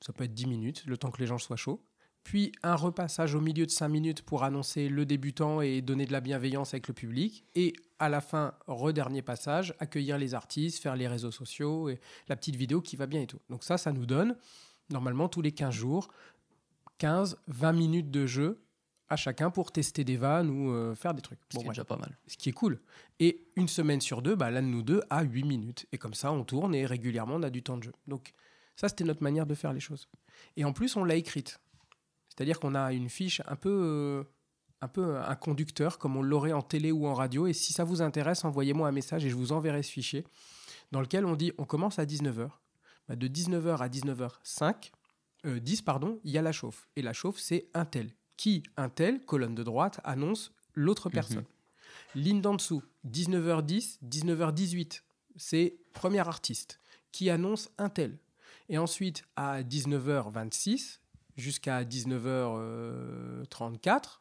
ça 0.00 0.12
peut 0.12 0.24
être 0.24 0.34
10 0.34 0.46
minutes, 0.46 0.84
le 0.86 0.96
temps 0.96 1.10
que 1.10 1.20
les 1.20 1.26
gens 1.26 1.38
soient 1.38 1.56
chauds, 1.56 1.82
puis 2.24 2.52
un 2.62 2.74
repassage 2.76 3.34
au 3.34 3.40
milieu 3.40 3.66
de 3.66 3.70
5 3.70 3.88
minutes 3.88 4.22
pour 4.22 4.42
annoncer 4.44 4.88
le 4.88 5.04
débutant 5.06 5.60
et 5.60 5.80
donner 5.82 6.04
de 6.06 6.12
la 6.12 6.20
bienveillance 6.20 6.74
avec 6.74 6.88
le 6.88 6.94
public, 6.94 7.44
et 7.54 7.72
à 7.98 8.08
la 8.08 8.20
fin, 8.20 8.54
re-dernier 8.66 9.22
passage, 9.22 9.74
accueillir 9.78 10.18
les 10.18 10.34
artistes, 10.34 10.82
faire 10.82 10.96
les 10.96 11.08
réseaux 11.08 11.30
sociaux, 11.30 11.88
et 11.88 12.00
la 12.28 12.36
petite 12.36 12.56
vidéo 12.56 12.80
qui 12.80 12.96
va 12.96 13.06
bien 13.06 13.22
et 13.22 13.26
tout. 13.26 13.38
Donc 13.50 13.64
ça, 13.64 13.78
ça 13.78 13.92
nous 13.92 14.06
donne, 14.06 14.36
normalement, 14.90 15.28
tous 15.28 15.40
les 15.42 15.52
15 15.52 15.72
jours, 15.74 16.08
15, 17.02 17.36
20 17.48 17.72
minutes 17.72 18.10
de 18.12 18.26
jeu 18.26 18.62
à 19.08 19.16
chacun 19.16 19.50
pour 19.50 19.72
tester 19.72 20.04
des 20.04 20.16
vannes 20.16 20.48
ou 20.50 20.70
euh, 20.70 20.94
faire 20.94 21.14
des 21.14 21.20
trucs. 21.20 21.40
Ce 21.50 21.56
Bon, 21.56 21.62
qui 21.62 21.66
est 21.66 21.70
déjà 21.70 21.84
pas 21.84 21.96
mal. 21.96 22.16
ce 22.28 22.36
qui 22.36 22.48
est 22.48 22.52
cool. 22.52 22.80
Et 23.18 23.44
une 23.56 23.66
semaine 23.66 24.00
sur 24.00 24.22
deux, 24.22 24.36
bah, 24.36 24.52
l'un 24.52 24.62
de 24.62 24.68
nous 24.68 24.82
deux 24.82 25.02
a 25.10 25.22
8 25.24 25.42
minutes. 25.42 25.86
Et 25.90 25.98
comme 25.98 26.14
ça, 26.14 26.30
on 26.30 26.44
tourne 26.44 26.76
et 26.76 26.86
régulièrement, 26.86 27.34
on 27.34 27.42
a 27.42 27.50
du 27.50 27.60
temps 27.64 27.76
de 27.76 27.82
jeu. 27.82 27.92
Donc 28.06 28.34
ça, 28.76 28.88
c'était 28.88 29.02
notre 29.02 29.20
manière 29.24 29.46
de 29.46 29.54
faire 29.56 29.72
les 29.72 29.80
choses. 29.80 30.08
Et 30.56 30.64
en 30.64 30.72
plus, 30.72 30.94
on 30.94 31.02
l'a 31.02 31.16
écrite. 31.16 31.58
C'est-à-dire 32.28 32.60
qu'on 32.60 32.76
a 32.76 32.92
une 32.92 33.08
fiche 33.08 33.42
un 33.46 33.56
peu, 33.56 33.68
euh, 33.82 34.22
un 34.80 34.86
peu 34.88 35.18
un 35.18 35.34
conducteur 35.34 35.98
comme 35.98 36.16
on 36.16 36.22
l'aurait 36.22 36.52
en 36.52 36.62
télé 36.62 36.92
ou 36.92 37.08
en 37.08 37.14
radio. 37.14 37.48
Et 37.48 37.52
si 37.52 37.72
ça 37.72 37.82
vous 37.82 38.00
intéresse, 38.00 38.44
envoyez-moi 38.44 38.86
un 38.86 38.92
message 38.92 39.24
et 39.24 39.28
je 39.28 39.34
vous 39.34 39.50
enverrai 39.50 39.82
ce 39.82 39.90
fichier 39.90 40.24
dans 40.92 41.00
lequel 41.00 41.26
on 41.26 41.34
dit 41.34 41.50
on 41.58 41.64
commence 41.64 41.98
à 41.98 42.04
19h. 42.06 42.48
Bah, 43.08 43.16
de 43.16 43.26
19h 43.26 43.78
à 43.78 43.88
19h05, 43.88 44.92
10, 45.44 45.82
pardon, 45.82 46.20
il 46.24 46.30
y 46.30 46.38
a 46.38 46.42
la 46.42 46.52
chauffe. 46.52 46.88
Et 46.96 47.02
la 47.02 47.12
chauffe, 47.12 47.38
c'est 47.38 47.68
un 47.74 47.84
tel. 47.84 48.14
Qui, 48.36 48.62
un 48.76 48.88
tel, 48.88 49.24
colonne 49.24 49.54
de 49.54 49.62
droite, 49.62 50.00
annonce 50.04 50.52
l'autre 50.74 51.10
personne. 51.10 51.44
Ligne 52.14 52.40
d'en 52.40 52.54
dessous, 52.54 52.82
19h10, 53.06 53.98
19h18, 54.04 55.02
c'est 55.36 55.76
premier 55.92 56.26
artiste 56.26 56.80
qui 57.10 57.30
annonce 57.30 57.70
un 57.78 57.88
tel. 57.88 58.18
Et 58.68 58.78
ensuite, 58.78 59.24
à 59.36 59.62
19h26 59.62 60.98
jusqu'à 61.36 61.84
19h34, 61.84 64.20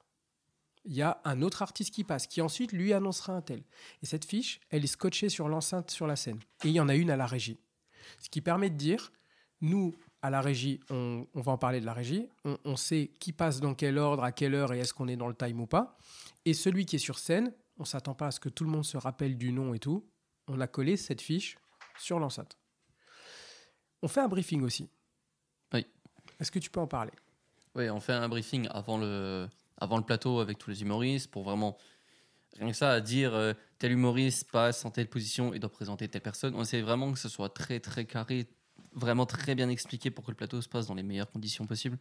il 0.85 0.93
y 0.93 1.01
a 1.01 1.21
un 1.25 1.41
autre 1.41 1.61
artiste 1.61 1.93
qui 1.93 2.03
passe, 2.03 2.27
qui 2.27 2.41
ensuite 2.41 2.71
lui 2.71 2.93
annoncera 2.93 3.33
un 3.33 3.41
tel. 3.41 3.63
Et 4.01 4.05
cette 4.05 4.25
fiche, 4.25 4.59
elle 4.69 4.83
est 4.83 4.87
scotchée 4.87 5.29
sur 5.29 5.47
l'enceinte 5.47 5.91
sur 5.91 6.07
la 6.07 6.15
scène. 6.15 6.39
Et 6.63 6.69
il 6.69 6.73
y 6.73 6.79
en 6.79 6.89
a 6.89 6.95
une 6.95 7.11
à 7.11 7.17
la 7.17 7.27
régie. 7.27 7.59
Ce 8.19 8.29
qui 8.29 8.41
permet 8.41 8.69
de 8.69 8.77
dire, 8.77 9.11
nous, 9.61 9.95
à 10.21 10.29
la 10.29 10.41
régie, 10.41 10.79
on, 10.89 11.25
va 11.33 11.53
en 11.53 11.57
parler 11.57 11.79
de 11.81 11.85
la 11.85 11.93
régie, 11.93 12.29
on, 12.43 12.75
sait 12.75 13.11
qui 13.19 13.33
passe 13.33 13.59
dans 13.59 13.73
quel 13.73 13.97
ordre, 13.97 14.23
à 14.23 14.31
quelle 14.31 14.53
heure 14.53 14.73
et 14.73 14.79
est-ce 14.79 14.93
qu'on 14.93 15.07
est 15.07 15.15
dans 15.15 15.27
le 15.27 15.35
time 15.35 15.59
ou 15.61 15.67
pas. 15.67 15.97
Et 16.45 16.53
celui 16.53 16.85
qui 16.85 16.97
est 16.97 16.99
sur 16.99 17.17
scène, 17.17 17.53
on 17.77 17.85
s'attend 17.85 18.13
pas 18.13 18.27
à 18.27 18.31
ce 18.31 18.39
que 18.39 18.49
tout 18.49 18.63
le 18.63 18.69
monde 18.69 18.85
se 18.85 18.97
rappelle 18.97 19.37
du 19.37 19.51
nom 19.51 19.73
et 19.73 19.79
tout. 19.79 20.07
On 20.47 20.59
a 20.59 20.67
collé 20.67 20.95
cette 20.97 21.21
fiche 21.21 21.57
sur 21.97 22.19
l'enceinte. 22.19 22.57
On 24.03 24.07
fait 24.07 24.21
un 24.21 24.27
briefing 24.27 24.61
aussi. 24.61 24.89
Oui. 25.73 25.85
Est-ce 26.39 26.51
que 26.51 26.59
tu 26.59 26.69
peux 26.69 26.79
en 26.79 26.87
parler? 26.87 27.13
Oui, 27.75 27.89
on 27.89 27.99
fait 27.99 28.13
un 28.13 28.27
briefing 28.29 28.67
avant 28.71 28.97
le, 28.97 29.47
avant 29.77 29.97
le 29.97 30.03
plateau 30.03 30.39
avec 30.39 30.57
tous 30.57 30.69
les 30.69 30.81
humoristes 30.81 31.31
pour 31.31 31.43
vraiment 31.43 31.77
rien 32.57 32.69
que 32.69 32.77
ça 32.77 32.91
à 32.91 33.01
dire 33.01 33.33
euh, 33.33 33.53
tel 33.79 33.91
humoriste 33.91 34.51
passe 34.51 34.83
en 34.85 34.91
telle 34.91 35.07
position 35.07 35.53
et 35.53 35.59
doit 35.59 35.71
présenter 35.71 36.07
telle 36.07 36.21
personne. 36.21 36.53
On 36.55 36.61
essaie 36.61 36.81
vraiment 36.81 37.11
que 37.11 37.19
ce 37.19 37.29
soit 37.29 37.49
très 37.49 37.79
très 37.79 38.05
carré, 38.05 38.47
vraiment 38.93 39.25
très 39.25 39.55
bien 39.55 39.69
expliqué 39.69 40.11
pour 40.11 40.23
que 40.25 40.31
le 40.31 40.35
plateau 40.35 40.61
se 40.61 40.69
passe 40.69 40.87
dans 40.87 40.95
les 40.95 41.03
meilleures 41.03 41.31
conditions 41.31 41.65
possibles. 41.65 41.97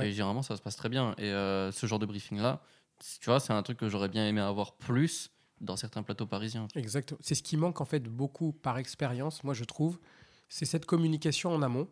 Et 0.00 0.12
généralement 0.12 0.42
ça 0.42 0.56
se 0.56 0.62
passe 0.62 0.76
très 0.76 0.88
bien. 0.88 1.14
Et 1.18 1.24
euh, 1.24 1.70
ce 1.70 1.86
genre 1.86 1.98
de 1.98 2.06
briefing 2.06 2.38
là, 2.38 2.62
tu 3.20 3.28
vois, 3.28 3.40
c'est 3.40 3.52
un 3.52 3.62
truc 3.62 3.78
que 3.78 3.88
j'aurais 3.88 4.08
bien 4.08 4.26
aimé 4.26 4.40
avoir 4.40 4.74
plus 4.76 5.30
dans 5.60 5.76
certains 5.76 6.02
plateaux 6.02 6.26
parisiens. 6.26 6.66
Exactement. 6.74 7.20
C'est 7.22 7.34
ce 7.34 7.42
qui 7.42 7.56
manque 7.56 7.80
en 7.80 7.84
fait 7.84 8.00
beaucoup 8.00 8.52
par 8.52 8.78
expérience, 8.78 9.44
moi 9.44 9.54
je 9.54 9.64
trouve, 9.64 9.98
c'est 10.48 10.64
cette 10.64 10.86
communication 10.86 11.54
en 11.54 11.62
amont. 11.62 11.88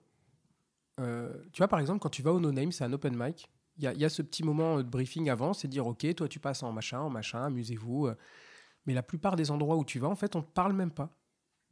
Euh, 0.99 1.33
tu 1.53 1.59
vois, 1.59 1.69
par 1.69 1.79
exemple, 1.79 2.01
quand 2.01 2.11
tu 2.11 2.23
vas 2.23 2.33
au 2.33 2.41
No 2.41 2.53
Name, 2.53 2.73
c'est 2.73 2.85
un 2.85 2.93
open 2.93 3.17
mic 3.17 3.49
il 3.81 4.01
y, 4.01 4.05
a 4.05 4.09
ce 4.11 4.21
petit 4.21 4.43
moment 4.43 4.77
de 4.79 4.83
briefing 4.83 5.31
avant, 5.31 5.55
c'est 5.55 5.69
dire 5.69 5.87
ok, 5.87 6.15
toi 6.15 6.29
tu 6.29 6.39
passes 6.39 6.63
en 6.63 6.73
machin, 6.73 7.01
en 7.01 7.09
machin, 7.09 7.45
amusez-vous. 7.45 8.09
Euh. 8.09 8.17
Mais 8.87 8.95
la 8.95 9.03
plupart 9.03 9.37
des 9.37 9.51
endroits 9.51 9.77
où 9.77 9.85
tu 9.85 9.99
vas, 9.99 10.09
en 10.09 10.15
fait, 10.15 10.37
on 10.37 10.41
ne 10.41 10.45
parle 10.45 10.73
même 10.73 10.91
pas. 10.91 11.11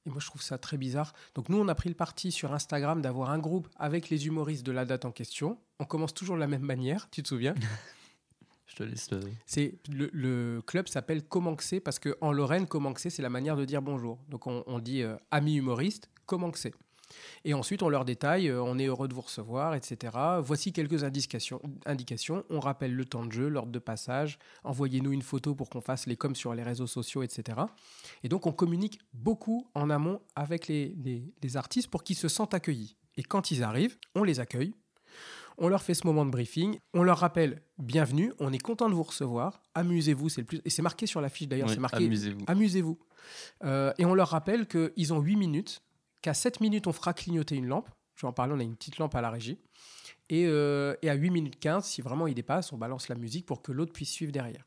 Et 0.08 0.10
moi, 0.10 0.20
je 0.20 0.26
trouve 0.26 0.40
ça 0.40 0.56
très 0.56 0.78
bizarre. 0.78 1.12
Donc, 1.34 1.50
nous, 1.50 1.58
on 1.58 1.68
a 1.68 1.74
pris 1.74 1.90
le 1.90 1.94
parti 1.94 2.32
sur 2.32 2.54
Instagram 2.54 3.02
d'avoir 3.02 3.28
un 3.28 3.38
groupe 3.38 3.68
avec 3.76 4.08
les 4.08 4.26
humoristes 4.26 4.64
de 4.64 4.72
la 4.72 4.86
date 4.86 5.04
en 5.04 5.12
question. 5.12 5.58
On 5.80 5.84
commence 5.84 6.14
toujours 6.14 6.36
de 6.36 6.40
la 6.40 6.46
même 6.46 6.62
manière, 6.62 7.10
tu 7.10 7.22
te 7.22 7.28
souviens? 7.28 7.54
Je 8.66 8.76
te 8.76 8.82
laisse 8.84 9.10
le. 9.10 9.20
C'est 9.44 9.74
le, 9.90 10.62
club 10.66 10.88
s'appelle 10.88 11.22
Comanxé 11.22 11.80
parce 11.80 11.98
qu'en 11.98 12.32
Lorraine, 12.32 12.66
Comanxé, 12.66 13.10
c'est 13.10 13.22
la 13.22 13.28
manière 13.28 13.56
de 13.56 13.66
dire 13.66 13.82
bonjour. 13.82 14.18
Donc, 14.28 14.46
on, 14.46 14.78
dit 14.78 15.02
euh, 15.02 15.16
ami 15.30 15.56
humoriste, 15.56 16.08
Comanxé. 16.24 16.72
Et 17.44 17.54
ensuite, 17.54 17.82
on 17.82 17.88
leur 17.88 18.04
détaille, 18.04 18.48
euh, 18.48 18.62
on 18.62 18.78
est 18.78 18.86
heureux 18.86 19.08
de 19.08 19.14
vous 19.14 19.20
recevoir, 19.20 19.74
etc. 19.74 20.16
Voici 20.40 20.72
quelques 20.72 21.04
indications. 21.04 21.60
indications. 21.86 22.44
On 22.50 22.60
rappelle 22.60 22.94
le 22.94 23.04
temps 23.04 23.24
de 23.24 23.32
jeu, 23.32 23.48
l'ordre 23.48 23.72
de 23.72 23.78
passage. 23.78 24.38
Envoyez-nous 24.64 25.12
une 25.12 25.22
photo 25.22 25.54
pour 25.54 25.70
qu'on 25.70 25.80
fasse 25.80 26.06
les 26.06 26.16
coms 26.16 26.34
sur 26.34 26.54
les 26.54 26.62
réseaux 26.62 26.86
sociaux, 26.86 27.22
etc. 27.22 27.58
Et 28.22 28.28
donc, 28.28 28.46
on 28.46 28.52
communique 28.52 28.98
beaucoup 29.12 29.68
en 29.74 29.90
amont 29.90 30.20
avec 30.36 30.68
les, 30.68 30.94
les 31.42 31.56
artistes 31.56 31.88
pour 31.88 32.04
qu'ils 32.04 32.16
se 32.16 32.28
sentent 32.28 32.54
accueillis. 32.54 32.96
Et 33.16 33.22
quand 33.22 33.50
ils 33.50 33.62
arrivent, 33.62 33.98
on 34.14 34.24
les 34.24 34.40
accueille. 34.40 34.72
On 35.60 35.68
leur 35.68 35.82
fait 35.82 35.94
ce 35.94 36.06
moment 36.06 36.24
de 36.24 36.30
briefing, 36.30 36.78
on 36.94 37.02
leur 37.02 37.18
rappelle 37.18 37.62
bienvenue, 37.78 38.32
on 38.38 38.52
est 38.52 38.62
content 38.62 38.88
de 38.88 38.94
vous 38.94 39.02
recevoir, 39.02 39.60
amusez-vous, 39.74 40.28
c'est 40.28 40.42
le 40.42 40.46
plus 40.46 40.60
et 40.64 40.70
c'est 40.70 40.82
marqué 40.82 41.06
sur 41.06 41.20
la 41.20 41.28
fiche 41.28 41.48
d'ailleurs, 41.48 41.68
c'est 41.68 41.80
marqué 41.80 42.04
amusez-vous. 42.04 42.44
Amusez-vous. 42.46 42.98
Euh, 43.64 43.92
et 43.98 44.04
on 44.04 44.14
leur 44.14 44.28
rappelle 44.28 44.68
qu'ils 44.68 45.12
ont 45.12 45.20
8 45.20 45.34
minutes 45.34 45.82
qu'à 46.22 46.34
7 46.34 46.60
minutes, 46.60 46.86
on 46.86 46.92
fera 46.92 47.12
clignoter 47.12 47.56
une 47.56 47.66
lampe. 47.66 47.88
Je 48.14 48.22
vais 48.22 48.28
en 48.28 48.32
parler, 48.32 48.52
on 48.54 48.60
a 48.60 48.62
une 48.62 48.76
petite 48.76 48.98
lampe 48.98 49.14
à 49.14 49.20
la 49.20 49.30
régie. 49.30 49.58
Et, 50.28 50.46
euh, 50.46 50.94
à 51.02 51.14
8 51.14 51.30
minutes 51.30 51.58
15, 51.58 51.84
si 51.84 52.02
vraiment 52.02 52.26
il 52.26 52.34
dépasse, 52.34 52.72
on 52.72 52.78
balance 52.78 53.08
la 53.08 53.14
musique 53.14 53.46
pour 53.46 53.62
que 53.62 53.72
l'autre 53.72 53.92
puisse 53.92 54.10
suivre 54.10 54.32
derrière. 54.32 54.66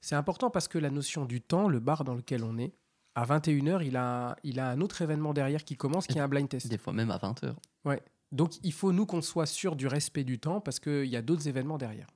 C'est 0.00 0.14
important 0.14 0.50
parce 0.50 0.68
que 0.68 0.78
la 0.78 0.90
notion 0.90 1.24
du 1.24 1.40
temps, 1.40 1.68
le 1.68 1.80
bar 1.80 2.04
dans 2.04 2.14
lequel 2.14 2.44
on 2.44 2.58
est, 2.58 2.74
à 3.14 3.24
21h, 3.24 3.84
il 3.84 3.96
a, 3.96 4.36
il 4.42 4.58
a 4.60 4.70
un 4.70 4.80
autre 4.80 5.02
événement 5.02 5.32
derrière 5.32 5.64
qui 5.64 5.76
commence, 5.76 6.06
qui 6.06 6.18
est 6.18 6.20
un 6.20 6.28
blind 6.28 6.48
test. 6.48 6.68
Des 6.68 6.78
fois 6.78 6.92
même 6.92 7.10
à 7.10 7.18
20h. 7.18 7.54
Ouais. 7.84 8.02
Donc 8.32 8.54
il 8.64 8.72
faut, 8.72 8.92
nous, 8.92 9.06
qu'on 9.06 9.22
soit 9.22 9.46
sûr 9.46 9.76
du 9.76 9.86
respect 9.86 10.24
du 10.24 10.40
temps 10.40 10.60
parce 10.60 10.80
qu'il 10.80 11.06
y 11.06 11.16
a 11.16 11.22
d'autres 11.22 11.46
événements 11.46 11.78
derrière. 11.78 12.08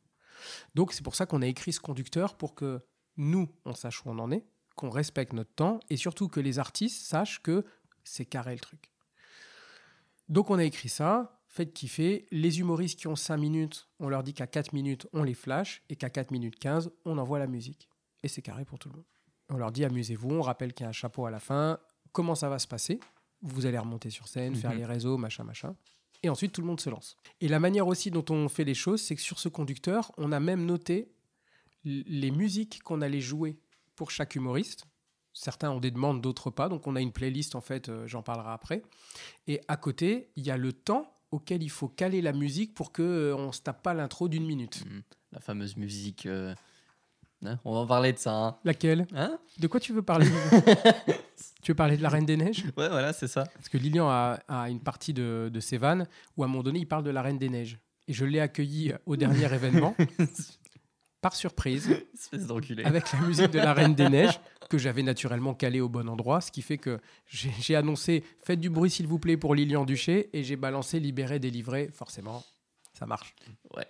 Donc 0.74 0.92
c'est 0.92 1.02
pour 1.02 1.14
ça 1.14 1.26
qu'on 1.26 1.42
a 1.42 1.46
écrit 1.46 1.72
ce 1.72 1.80
conducteur 1.80 2.36
pour 2.36 2.54
que 2.54 2.80
nous, 3.16 3.48
on 3.64 3.74
sache 3.74 4.04
où 4.04 4.10
on 4.10 4.18
en 4.18 4.30
est, 4.30 4.44
qu'on 4.74 4.90
respecte 4.90 5.32
notre 5.32 5.54
temps 5.54 5.80
et 5.90 5.96
surtout 5.96 6.28
que 6.28 6.40
les 6.40 6.58
artistes 6.58 7.06
sachent 7.06 7.42
que 7.42 7.64
c'est 8.08 8.24
carré 8.24 8.52
le 8.54 8.60
truc. 8.60 8.90
Donc 10.28 10.50
on 10.50 10.58
a 10.58 10.64
écrit 10.64 10.88
ça, 10.88 11.40
faites 11.48 11.72
kiffer. 11.72 12.26
Les 12.30 12.60
humoristes 12.60 12.98
qui 12.98 13.06
ont 13.06 13.16
5 13.16 13.36
minutes, 13.36 13.88
on 13.98 14.08
leur 14.08 14.22
dit 14.22 14.34
qu'à 14.34 14.46
4 14.46 14.72
minutes, 14.72 15.06
on 15.12 15.22
les 15.22 15.34
flash 15.34 15.82
et 15.88 15.96
qu'à 15.96 16.10
4 16.10 16.30
minutes 16.30 16.58
15, 16.58 16.90
on 17.04 17.18
envoie 17.18 17.38
la 17.38 17.46
musique. 17.46 17.88
Et 18.22 18.28
c'est 18.28 18.42
carré 18.42 18.64
pour 18.64 18.78
tout 18.78 18.88
le 18.88 18.96
monde. 18.96 19.06
On 19.50 19.56
leur 19.56 19.72
dit 19.72 19.84
amusez-vous, 19.84 20.30
on 20.30 20.42
rappelle 20.42 20.74
qu'il 20.74 20.84
y 20.84 20.86
a 20.86 20.90
un 20.90 20.92
chapeau 20.92 21.24
à 21.24 21.30
la 21.30 21.40
fin, 21.40 21.78
comment 22.12 22.34
ça 22.34 22.48
va 22.48 22.58
se 22.58 22.66
passer? 22.66 23.00
Vous 23.40 23.66
allez 23.66 23.78
remonter 23.78 24.10
sur 24.10 24.28
scène, 24.28 24.54
faire 24.54 24.72
mhm. 24.72 24.78
les 24.78 24.84
réseaux, 24.84 25.16
machin, 25.16 25.44
machin. 25.44 25.74
Et 26.22 26.28
ensuite, 26.28 26.52
tout 26.52 26.60
le 26.60 26.66
monde 26.66 26.80
se 26.80 26.90
lance. 26.90 27.16
Et 27.40 27.48
la 27.48 27.60
manière 27.60 27.86
aussi 27.86 28.10
dont 28.10 28.24
on 28.30 28.48
fait 28.48 28.64
les 28.64 28.74
choses, 28.74 29.00
c'est 29.00 29.14
que 29.14 29.22
sur 29.22 29.38
ce 29.38 29.48
conducteur, 29.48 30.10
on 30.18 30.32
a 30.32 30.40
même 30.40 30.66
noté 30.66 31.12
les 31.84 32.32
musiques 32.32 32.82
qu'on 32.82 33.00
allait 33.00 33.20
jouer 33.20 33.56
pour 33.94 34.10
chaque 34.10 34.34
humoriste. 34.34 34.84
Certains 35.38 35.70
ont 35.70 35.78
des 35.78 35.92
demandes, 35.92 36.20
d'autres 36.20 36.50
pas. 36.50 36.68
Donc 36.68 36.88
on 36.88 36.96
a 36.96 37.00
une 37.00 37.12
playlist, 37.12 37.54
en 37.54 37.60
fait, 37.60 37.88
euh, 37.88 38.08
j'en 38.08 38.22
parlerai 38.22 38.50
après. 38.50 38.82
Et 39.46 39.60
à 39.68 39.76
côté, 39.76 40.30
il 40.34 40.44
y 40.44 40.50
a 40.50 40.56
le 40.56 40.72
temps 40.72 41.14
auquel 41.30 41.62
il 41.62 41.70
faut 41.70 41.86
caler 41.86 42.20
la 42.20 42.32
musique 42.32 42.74
pour 42.74 42.92
qu'on 42.92 43.04
euh, 43.04 43.36
on 43.36 43.46
ne 43.46 43.52
se 43.52 43.60
tape 43.60 43.80
pas 43.84 43.94
l'intro 43.94 44.26
d'une 44.26 44.44
minute. 44.44 44.84
Mmh. 44.84 45.00
La 45.30 45.40
fameuse 45.40 45.76
musique... 45.76 46.26
Euh, 46.26 46.56
hein, 47.44 47.60
on 47.64 47.72
va 47.72 47.78
en 47.78 47.86
parler 47.86 48.12
de 48.12 48.18
ça. 48.18 48.32
Hein. 48.34 48.56
Laquelle? 48.64 49.06
Hein? 49.14 49.38
De 49.60 49.68
quoi 49.68 49.78
tu 49.78 49.92
veux 49.92 50.02
parler? 50.02 50.26
Tu 51.62 51.72
veux 51.72 51.76
parler 51.76 51.96
de 51.96 52.02
la 52.02 52.08
Reine 52.08 52.24
des 52.24 52.36
Neiges? 52.36 52.64
Ouais, 52.76 52.88
voilà, 52.88 53.12
c'est 53.12 53.26
ça. 53.26 53.44
Parce 53.44 53.68
que 53.68 53.78
Lilian 53.78 54.08
a, 54.08 54.38
a 54.48 54.70
une 54.70 54.80
partie 54.80 55.12
de, 55.12 55.50
de, 55.52 55.60
ses 55.60 55.76
vannes 55.76 56.06
où 56.36 56.42
à 56.42 56.46
un 56.46 56.48
moment 56.48 56.62
donné, 56.62 56.78
il 56.78 56.86
parle 56.86 57.04
de 57.04 57.10
la 57.10 57.20
Reine 57.20 57.38
des 57.38 57.48
Neiges. 57.48 57.78
Et 58.06 58.12
je 58.12 58.24
l'ai 58.24 58.40
accueilli 58.40 58.94
au 59.06 59.16
dernier 59.16 59.44
événement. 59.52 59.94
par 61.20 61.34
surprise, 61.34 61.90
avec 62.84 63.12
la 63.12 63.20
musique 63.20 63.50
de 63.50 63.58
la 63.58 63.74
Reine 63.74 63.94
des 63.94 64.08
Neiges, 64.08 64.40
que 64.68 64.78
j'avais 64.78 65.02
naturellement 65.02 65.54
calée 65.54 65.80
au 65.80 65.88
bon 65.88 66.08
endroit, 66.08 66.40
ce 66.40 66.52
qui 66.52 66.62
fait 66.62 66.78
que 66.78 66.98
j'ai 67.26 67.74
annoncé 67.74 68.24
Faites 68.42 68.60
du 68.60 68.70
bruit 68.70 68.90
s'il 68.90 69.06
vous 69.06 69.18
plaît 69.18 69.36
pour 69.36 69.54
Lilian 69.54 69.84
Duché, 69.84 70.30
et 70.32 70.44
j'ai 70.44 70.56
balancé 70.56 71.00
Libéré, 71.00 71.38
délivré, 71.38 71.90
forcément, 71.92 72.44
ça 72.92 73.06
marche. 73.06 73.34
Ouais, 73.76 73.86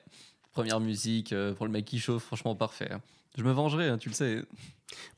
première 0.53 0.81
musique 0.81 1.33
euh, 1.33 1.55
pour 1.55 1.67
le 1.67 1.73
mec 1.73 1.85
qui 1.85 1.99
chauffe, 1.99 2.25
franchement 2.25 2.55
parfait. 2.55 2.93
Hein. 2.93 3.01
Je 3.37 3.43
me 3.43 3.53
vengerai, 3.53 3.89
hein, 3.89 3.99
tu 3.99 4.09
le 4.09 4.15
sais. 4.15 4.43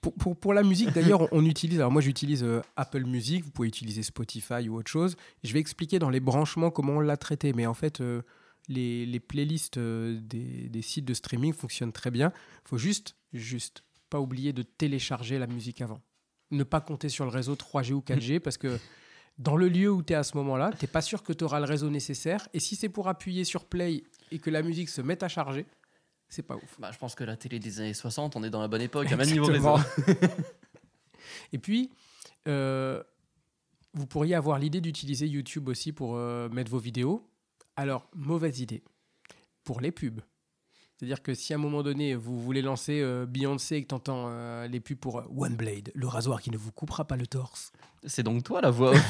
Pour, 0.00 0.14
pour, 0.14 0.36
pour 0.36 0.52
la 0.52 0.62
musique, 0.62 0.92
d'ailleurs, 0.92 1.32
on, 1.32 1.44
utilise, 1.44 1.78
alors 1.78 1.92
moi 1.92 2.02
j'utilise 2.02 2.42
euh, 2.42 2.60
Apple 2.76 3.04
Music, 3.04 3.44
vous 3.44 3.50
pouvez 3.50 3.68
utiliser 3.68 4.02
Spotify 4.02 4.68
ou 4.68 4.76
autre 4.76 4.90
chose. 4.90 5.16
Je 5.44 5.52
vais 5.52 5.60
expliquer 5.60 5.98
dans 5.98 6.10
les 6.10 6.20
branchements 6.20 6.70
comment 6.70 6.94
on 6.94 7.00
l'a 7.00 7.16
traité, 7.16 7.52
mais 7.52 7.66
en 7.66 7.74
fait... 7.74 8.00
Euh, 8.00 8.22
les, 8.70 9.20
playlists 9.20 9.78
euh, 9.78 10.18
des, 10.20 10.82
sites 10.82 11.04
de 11.04 11.14
streaming 11.14 11.52
fonctionnent 11.52 11.92
très 11.92 12.10
bien. 12.10 12.32
Il 12.64 12.68
faut 12.68 12.78
juste, 12.78 13.16
juste 13.32 13.82
pas 14.10 14.20
oublier 14.20 14.52
de 14.52 14.62
télécharger 14.62 15.38
la 15.38 15.46
musique 15.46 15.80
avant. 15.80 16.00
Ne 16.50 16.64
pas 16.64 16.80
compter 16.80 17.08
sur 17.08 17.24
le 17.24 17.30
réseau 17.30 17.54
3G 17.54 17.92
ou 17.92 18.00
4G 18.00 18.40
parce 18.40 18.58
que 18.58 18.78
dans 19.38 19.56
le 19.56 19.68
lieu 19.68 19.90
où 19.90 20.02
tu 20.02 20.12
es 20.12 20.16
à 20.16 20.22
ce 20.22 20.36
moment-là, 20.36 20.70
tu 20.78 20.84
n'es 20.84 20.90
pas 20.90 21.00
sûr 21.00 21.22
que 21.22 21.32
tu 21.32 21.44
auras 21.44 21.60
le 21.60 21.66
réseau 21.66 21.88
nécessaire. 21.88 22.48
Et 22.52 22.60
si 22.60 22.76
c'est 22.76 22.88
pour 22.88 23.08
appuyer 23.08 23.44
sur 23.44 23.64
play 23.64 24.02
et 24.30 24.38
que 24.38 24.50
la 24.50 24.62
musique 24.62 24.90
se 24.90 25.00
mette 25.00 25.22
à 25.22 25.28
charger, 25.28 25.66
c'est 26.28 26.42
pas 26.42 26.56
ouf. 26.56 26.76
Bah, 26.78 26.90
je 26.92 26.98
pense 26.98 27.14
que 27.14 27.24
la 27.24 27.36
télé 27.36 27.58
des 27.58 27.80
années 27.80 27.94
60, 27.94 28.36
on 28.36 28.42
est 28.42 28.50
dans 28.50 28.60
la 28.60 28.68
bonne 28.68 28.82
époque, 28.82 29.10
à 29.10 29.16
même 29.16 29.30
niveau 29.30 29.46
réseau. 29.46 29.76
et 31.52 31.58
puis, 31.58 31.90
euh, 32.46 33.02
vous 33.94 34.06
pourriez 34.06 34.34
avoir 34.34 34.58
l'idée 34.58 34.80
d'utiliser 34.80 35.26
YouTube 35.26 35.68
aussi 35.68 35.92
pour 35.92 36.16
euh, 36.16 36.48
mettre 36.50 36.70
vos 36.70 36.78
vidéos. 36.78 37.26
Alors, 37.76 38.08
mauvaise 38.14 38.60
idée 38.60 38.84
pour 39.64 39.80
les 39.80 39.90
pubs. 39.90 40.20
C'est-à-dire 41.00 41.22
que 41.22 41.32
si 41.32 41.54
à 41.54 41.56
un 41.56 41.58
moment 41.58 41.82
donné, 41.82 42.14
vous 42.14 42.38
voulez 42.38 42.60
lancer 42.60 43.00
euh, 43.00 43.24
Beyoncé 43.24 43.76
et 43.76 43.82
que 43.82 43.88
tu 43.88 43.94
entends 43.94 44.26
euh, 44.28 44.68
les 44.68 44.80
pubs 44.80 44.98
pour 44.98 45.20
euh, 45.20 45.24
One 45.34 45.56
Blade, 45.56 45.90
le 45.94 46.06
rasoir 46.06 46.42
qui 46.42 46.50
ne 46.50 46.58
vous 46.58 46.72
coupera 46.72 47.06
pas 47.06 47.16
le 47.16 47.26
torse. 47.26 47.72
C'est 48.04 48.22
donc 48.22 48.44
toi 48.44 48.60
la 48.60 48.70
voix 48.70 48.92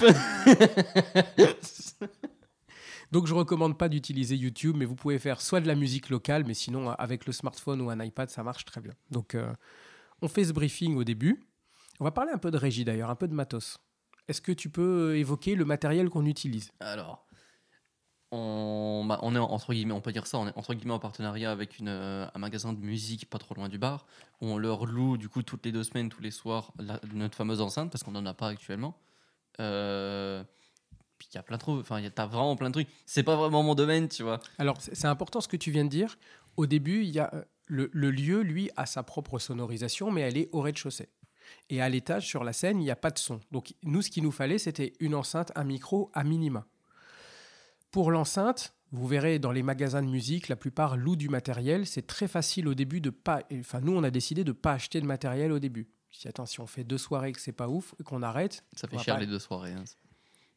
Donc 3.11 3.27
je 3.27 3.35
recommande 3.35 3.77
pas 3.77 3.89
d'utiliser 3.89 4.37
YouTube, 4.37 4.77
mais 4.79 4.85
vous 4.85 4.95
pouvez 4.95 5.19
faire 5.19 5.41
soit 5.41 5.61
de 5.61 5.67
la 5.67 5.75
musique 5.75 6.11
locale, 6.11 6.45
mais 6.47 6.55
sinon 6.55 6.91
avec 6.91 7.27
le 7.27 7.33
smartphone 7.33 7.81
ou 7.81 7.91
un 7.91 7.99
iPad, 7.99 8.31
ça 8.31 8.45
marche 8.45 8.65
très 8.65 8.81
bien. 8.81 8.93
Donc 9.11 9.35
euh, 9.35 9.53
on 10.23 10.29
fait 10.29 10.45
ce 10.45 10.53
briefing 10.53 10.95
au 10.97 11.03
début. 11.03 11.43
On 11.99 12.05
va 12.05 12.13
parler 12.13 12.31
un 12.31 12.39
peu 12.39 12.53
de 12.53 12.57
régie 12.57 12.85
d'ailleurs, 12.85 13.11
un 13.11 13.17
peu 13.17 13.27
de 13.27 13.35
matos. 13.35 13.79
Est-ce 14.29 14.41
que 14.41 14.53
tu 14.53 14.71
peux 14.71 15.17
évoquer 15.17 15.57
le 15.57 15.65
matériel 15.65 16.09
qu'on 16.09 16.25
utilise? 16.25 16.71
Alors, 16.79 17.27
on, 18.33 19.05
bah, 19.07 19.19
on 19.23 19.35
est 19.35 19.39
entre 19.39 19.73
guillemets, 19.73 19.93
on 19.93 20.01
peut 20.01 20.13
dire 20.13 20.27
ça, 20.27 20.39
on 20.39 20.47
est 20.47 20.57
entre 20.57 20.75
guillemets 20.75 20.95
en 20.95 20.99
partenariat 20.99 21.51
avec 21.51 21.79
une, 21.79 21.89
euh, 21.89 22.27
un 22.33 22.39
magasin 22.39 22.73
de 22.73 22.79
musique 22.79 23.29
pas 23.29 23.39
trop 23.39 23.55
loin 23.55 23.69
du 23.69 23.79
bar, 23.79 24.07
où 24.41 24.47
on 24.47 24.59
leur 24.59 24.87
loue 24.87 25.17
du 25.17 25.29
coup 25.29 25.43
toutes 25.43 25.65
les 25.65 25.73
deux 25.73 25.83
semaines, 25.83 26.09
tous 26.09 26.23
les 26.23 26.31
soirs, 26.31 26.73
notre 27.13 27.37
fameuse 27.37 27.61
enceinte, 27.61 27.91
parce 27.91 28.05
qu'on 28.05 28.13
n'en 28.13 28.27
a 28.27 28.35
pas 28.35 28.49
actuellement. 28.49 28.97
Euh, 29.59 30.45
puis 31.19 31.29
il 31.33 31.35
y 31.35 31.39
a 31.39 31.43
plein 31.43 31.57
de 31.57 31.61
trucs, 31.61 31.81
enfin, 31.81 32.01
t'as 32.15 32.27
vraiment 32.27 32.57
plein 32.57 32.69
de 32.69 32.75
trucs. 32.75 32.89
C'est 33.05 33.23
pas 33.23 33.37
vraiment 33.37 33.63
mon 33.63 33.75
domaine, 33.75 34.09
tu 34.09 34.23
vois. 34.23 34.41
Alors, 34.59 34.81
c'est 34.81 34.95
c'est 34.95 35.09
important 35.09 35.41
ce 35.41 35.49
que 35.49 35.57
tu 35.57 35.71
viens 35.71 35.85
de 35.85 35.91
dire. 35.91 36.17
Au 36.57 36.67
début, 36.67 37.03
il 37.03 37.11
y 37.11 37.19
a, 37.19 37.31
euh, 37.35 37.43
le, 37.67 37.91
le 37.93 38.11
lieu, 38.11 38.41
lui, 38.43 38.71
a 38.77 38.87
sa 38.87 39.03
propre 39.03 39.39
sonorisation, 39.39 40.11
mais 40.11 40.23
elle 40.23 40.39
est 40.39 40.49
au 40.53 40.61
rez-de-chaussée. 40.61 41.09
Et 41.69 41.83
à 41.83 41.89
l'étage, 41.89 42.27
sur 42.27 42.45
la 42.45 42.53
scène, 42.53 42.81
il 42.81 42.85
n'y 42.85 42.91
a 42.91 42.97
pas 42.97 43.11
de 43.11 43.19
son. 43.19 43.41
Donc, 43.51 43.75
nous, 43.83 44.03
ce 44.03 44.11
qu'il 44.11 44.23
nous 44.23 44.31
fallait, 44.31 44.59
c'était 44.59 44.93
une 45.01 45.15
enceinte, 45.15 45.53
un 45.57 45.65
micro 45.65 46.11
à 46.15 46.25
minima. 46.25 46.65
Pour 47.91 48.11
l'enceinte, 48.11 48.75
vous 48.93 49.07
verrez 49.07 49.39
dans 49.39 49.53
les 49.53 49.63
magasins 49.63 50.03
de 50.03 50.09
musique, 50.09 50.49
la 50.49 50.57
plupart 50.57 50.97
louent 50.97 51.17
du 51.17 51.29
matériel. 51.29 51.87
C'est 51.87 52.07
très 52.07 52.29
facile 52.29 52.69
au 52.69 52.75
début 52.75 53.01
de 53.01 53.11
pas. 53.11 53.43
Enfin, 53.53 53.81
nous, 53.81 53.93
on 53.97 54.03
a 54.03 54.11
décidé 54.11 54.45
de 54.45 54.53
pas 54.53 54.73
acheter 54.73 55.01
de 55.01 55.07
matériel 55.07 55.53
au 55.53 55.59
début. 55.59 55.89
Si 56.11 56.27
attends, 56.29 56.47
si 56.47 56.61
on 56.61 56.67
fait 56.67 56.83
deux 56.85 56.99
soirées 56.99 57.33
que 57.33 57.41
c'est 57.41 57.53
pas 57.53 57.69
ouf 57.69 57.95
et 58.01 58.03
qu'on 58.03 58.23
arrête, 58.23 58.65
Ça 58.75 58.89
fait 58.89 58.99
cher 58.99 59.15
pas- 59.15 59.21
les 59.21 59.27
deux 59.27 59.39
soirées. 59.39 59.73
hein. 59.73 59.85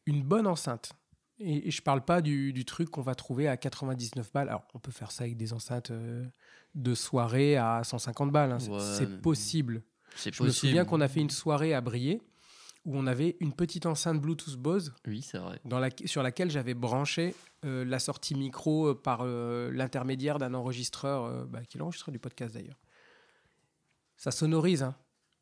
une 0.06 0.22
bonne 0.22 0.46
enceinte. 0.46 0.92
Et, 1.40 1.68
et 1.68 1.70
je 1.70 1.80
parle 1.82 2.04
pas 2.04 2.20
du, 2.22 2.52
du 2.52 2.64
truc 2.64 2.90
qu'on 2.90 3.02
va 3.02 3.14
trouver 3.14 3.48
à 3.48 3.56
99 3.56 4.32
balles. 4.32 4.48
Alors, 4.48 4.64
on 4.74 4.78
peut 4.78 4.92
faire 4.92 5.10
ça 5.10 5.24
avec 5.24 5.36
des 5.36 5.52
enceintes 5.52 5.90
euh, 5.92 6.24
de 6.74 6.94
soirée 6.94 7.56
à 7.56 7.82
150 7.84 8.30
balles. 8.30 8.52
hein. 8.52 8.58
C'est- 8.60 8.70
Ouais, 8.70 8.78
c'est 8.98 9.20
possible. 9.20 9.82
Je 10.16 10.42
me 10.42 10.48
souviens 10.50 10.84
qu'on 10.84 11.00
a 11.00 11.08
fait 11.08 11.20
une 11.20 11.30
soirée 11.30 11.72
à 11.74 11.80
Briey 11.80 12.20
où 12.84 12.96
on 12.96 13.06
avait 13.06 13.36
une 13.40 13.52
petite 13.52 13.86
enceinte 13.86 14.20
Bluetooth 14.20 14.56
Bose 14.56 14.92
Oui, 15.06 15.22
c'est 15.22 15.38
vrai. 15.38 15.58
dans 15.64 15.78
la, 15.78 15.88
sur 16.04 16.22
laquelle 16.22 16.50
j'avais 16.50 16.74
branché 16.74 17.34
euh, 17.64 17.84
la 17.84 17.98
sortie 17.98 18.34
micro 18.34 18.88
euh, 18.88 18.94
par 18.94 19.20
euh, 19.22 19.70
l'intermédiaire 19.72 20.38
d'un 20.38 20.52
enregistreur, 20.54 21.46
bah, 21.46 21.64
qui 21.64 21.78
est 21.78 21.80
l'enregistreur 21.80 22.12
du 22.12 22.18
podcast 22.18 22.54
d'ailleurs. 22.54 22.78
Ça 24.16 24.30
sonorise, 24.30 24.82
hein, 24.82 24.94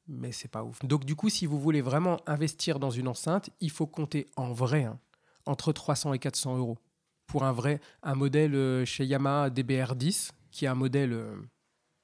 mais 0.07 0.33
c'est 0.33 0.49
pas 0.49 0.63
ouf. 0.63 0.85
Donc 0.85 1.05
du 1.05 1.17
coup, 1.17 1.29
si 1.29 1.47
vous 1.47 1.59
voulez 1.59 1.81
vraiment 1.81 2.21
investir 2.27 2.79
dans 2.79 2.91
une 2.91 3.09
enceinte, 3.09 3.51
il 3.61 3.71
faut 3.71 3.87
compter 3.87 4.27
en 4.37 4.53
vrai 4.53 4.85
hein, 4.85 4.99
entre 5.45 5.73
300 5.73 6.15
et 6.15 6.19
400 6.19 6.59
euros 6.59 6.79
pour 7.27 7.45
un 7.45 7.53
vrai 7.53 7.81
un 8.03 8.15
modèle 8.15 8.85
chez 8.85 9.05
Yamaha 9.05 9.51
DBR10 9.51 10.31
qui 10.51 10.67
est 10.67 10.69
un 10.69 10.75
modèle 10.75 11.19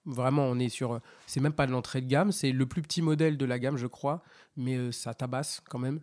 vraiment 0.09 0.45
on 0.47 0.59
est 0.59 0.69
sur 0.69 1.01
c'est 1.27 1.41
même 1.41 1.53
pas 1.53 1.67
de 1.67 1.73
l'entrée 1.73 2.01
de 2.01 2.07
gamme 2.09 2.33
c'est 2.33 2.51
le 2.51 2.67
plus 2.67 2.83
petit 2.83 3.03
modèle 3.03 3.37
de 3.37 3.45
la 3.45 3.59
gamme 3.59 3.77
je 3.77 3.87
crois 3.87 4.23
mais 4.57 4.77
euh, 4.77 4.91
ça 4.91 5.15
tabasse 5.15 5.61
quand 5.69 5.79
même 5.79 6.01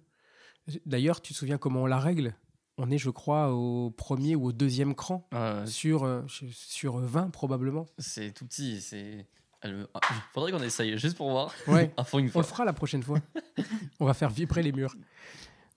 d'ailleurs 0.85 1.21
tu 1.21 1.33
te 1.33 1.37
souviens 1.37 1.57
comment 1.57 1.81
on 1.83 1.85
la 1.85 1.99
règle? 1.99 2.35
On 2.77 2.91
est 2.91 2.97
je 2.97 3.09
crois 3.09 3.53
au 3.53 3.89
premier 3.91 4.35
ou 4.35 4.47
au 4.47 4.51
deuxième 4.51 4.95
cran 4.95 5.27
Ouais, 5.31 5.65
sur 5.65 6.03
euh, 6.03 6.23
sur 6.27 6.97
20 6.97 7.29
probablement 7.29 7.85
c'est 7.97 8.33
tout 8.33 8.45
petit. 8.45 8.81
C'est. 8.81 9.25
Elle- 9.61 9.87
ah, 9.93 9.99
Faudrait 10.33 10.51
qu'on 10.51 10.61
essaye 10.61 10.97
juste 10.97 11.15
pour 11.15 11.29
voir. 11.31 11.53
ouais 11.67 11.93
À 11.97 12.03
fond 12.03 12.19
une 12.19 12.27
On 12.27 12.31
fois. 12.31 12.41
le 12.41 12.47
fera 12.47 12.65
la 12.65 12.73
prochaine 12.73 13.01
fois. 13.01 13.19
On 14.01 14.05
va 14.05 14.13
faire 14.13 14.29
vibrer 14.29 14.61
les 14.61 14.73
murs. 14.73 14.93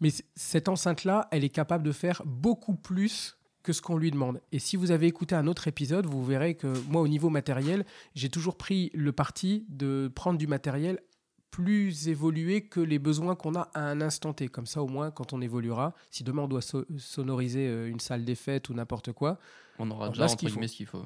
Mais 0.00 0.10
cette 0.34 0.68
enceinte-là, 0.68 1.28
elle 1.30 1.44
est 1.44 1.48
capable 1.50 1.84
de 1.84 1.92
faire 1.92 2.20
beaucoup 2.26 2.74
plus 2.74 3.37
que 3.62 3.72
ce 3.72 3.82
qu'on 3.82 3.96
lui 3.96 4.10
demande. 4.10 4.40
Et 4.52 4.58
si 4.58 4.76
vous 4.76 4.90
avez 4.90 5.06
écouté 5.06 5.34
un 5.34 5.46
autre 5.46 5.68
épisode, 5.68 6.06
vous 6.06 6.24
verrez 6.24 6.54
que 6.54 6.72
moi, 6.88 7.02
au 7.02 7.08
niveau 7.08 7.28
matériel, 7.30 7.84
j'ai 8.14 8.28
toujours 8.28 8.56
pris 8.56 8.90
le 8.94 9.12
parti 9.12 9.66
de 9.68 10.10
prendre 10.14 10.38
du 10.38 10.46
matériel 10.46 11.00
plus 11.50 12.08
évolué 12.08 12.66
que 12.66 12.80
les 12.80 12.98
besoins 12.98 13.34
qu'on 13.34 13.54
a 13.54 13.62
à 13.74 13.80
un 13.80 14.00
instant 14.00 14.32
T. 14.32 14.48
Comme 14.48 14.66
ça, 14.66 14.82
au 14.82 14.86
moins, 14.88 15.10
quand 15.10 15.32
on 15.32 15.40
évoluera, 15.40 15.94
si 16.10 16.22
demain 16.22 16.42
on 16.42 16.48
doit 16.48 16.60
so- 16.62 16.84
sonoriser 16.98 17.66
euh, 17.66 17.88
une 17.90 18.00
salle 18.00 18.24
des 18.24 18.34
fêtes 18.34 18.68
ou 18.68 18.74
n'importe 18.74 19.12
quoi, 19.12 19.38
On 19.78 19.90
aura 19.90 20.08
On 20.08 20.10
déjà 20.10 20.28
ce 20.28 20.36
qu'il 20.36 20.48
faut. 20.48 20.54
guillemets 20.54 20.68
ce 20.68 20.76
qu'il 20.76 20.86
faut. 20.86 21.04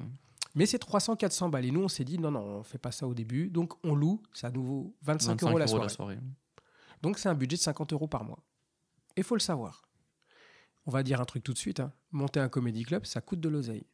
mais 0.55 0.65
c'est 0.65 0.81
300-400 0.81 1.49
balles. 1.49 1.65
Et 1.65 1.71
nous, 1.71 1.81
on 1.81 1.87
s'est 1.87 2.03
dit, 2.03 2.19
non, 2.19 2.29
non, 2.31 2.41
on 2.59 2.63
fait 2.63 2.77
pas 2.77 2.91
ça 2.91 3.07
au 3.07 3.13
début. 3.13 3.49
Donc, 3.49 3.73
on 3.83 3.95
loue, 3.95 4.21
c'est 4.33 4.45
à 4.47 4.51
nouveau 4.51 4.93
25, 5.01 5.31
25 5.41 5.47
euros 5.49 5.57
la 5.57 5.67
soirée. 5.67 5.89
soirée. 5.89 6.17
Donc 7.01 7.17
c'est 7.17 7.27
un 7.29 7.35
budget 7.35 7.57
de 7.57 7.61
50 7.61 7.91
euros 7.93 8.07
par 8.07 8.23
mois. 8.23 8.39
Et 9.15 9.21
il 9.21 9.23
faut 9.23 9.35
le 9.35 9.41
savoir. 9.41 9.83
On 10.85 10.91
va 10.91 11.03
dire 11.03 11.21
un 11.21 11.25
truc 11.25 11.43
tout 11.43 11.53
de 11.53 11.57
suite. 11.57 11.79
hein. 11.79 11.93
Monter 12.11 12.39
un 12.39 12.49
comédie 12.49 12.83
club, 12.83 13.05
ça 13.05 13.21
coûte 13.21 13.39
de 13.39 13.49
l'oseille. 13.49 13.85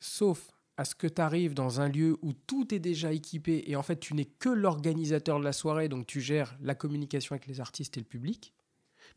Sauf 0.00 0.50
à 0.76 0.84
ce 0.84 0.94
que 0.94 1.06
tu 1.06 1.20
arrives 1.22 1.54
dans 1.54 1.80
un 1.80 1.88
lieu 1.88 2.18
où 2.22 2.32
tout 2.34 2.74
est 2.74 2.78
déjà 2.78 3.12
équipé 3.12 3.64
et 3.66 3.76
en 3.76 3.82
fait 3.82 3.98
tu 3.98 4.14
n'es 4.14 4.26
que 4.26 4.48
l'organisateur 4.50 5.38
de 5.38 5.44
la 5.44 5.52
soirée, 5.54 5.88
donc 5.88 6.06
tu 6.06 6.20
gères 6.20 6.56
la 6.60 6.74
communication 6.74 7.32
avec 7.34 7.46
les 7.46 7.60
artistes 7.60 7.96
et 7.96 8.00
le 8.00 8.06
public. 8.06 8.52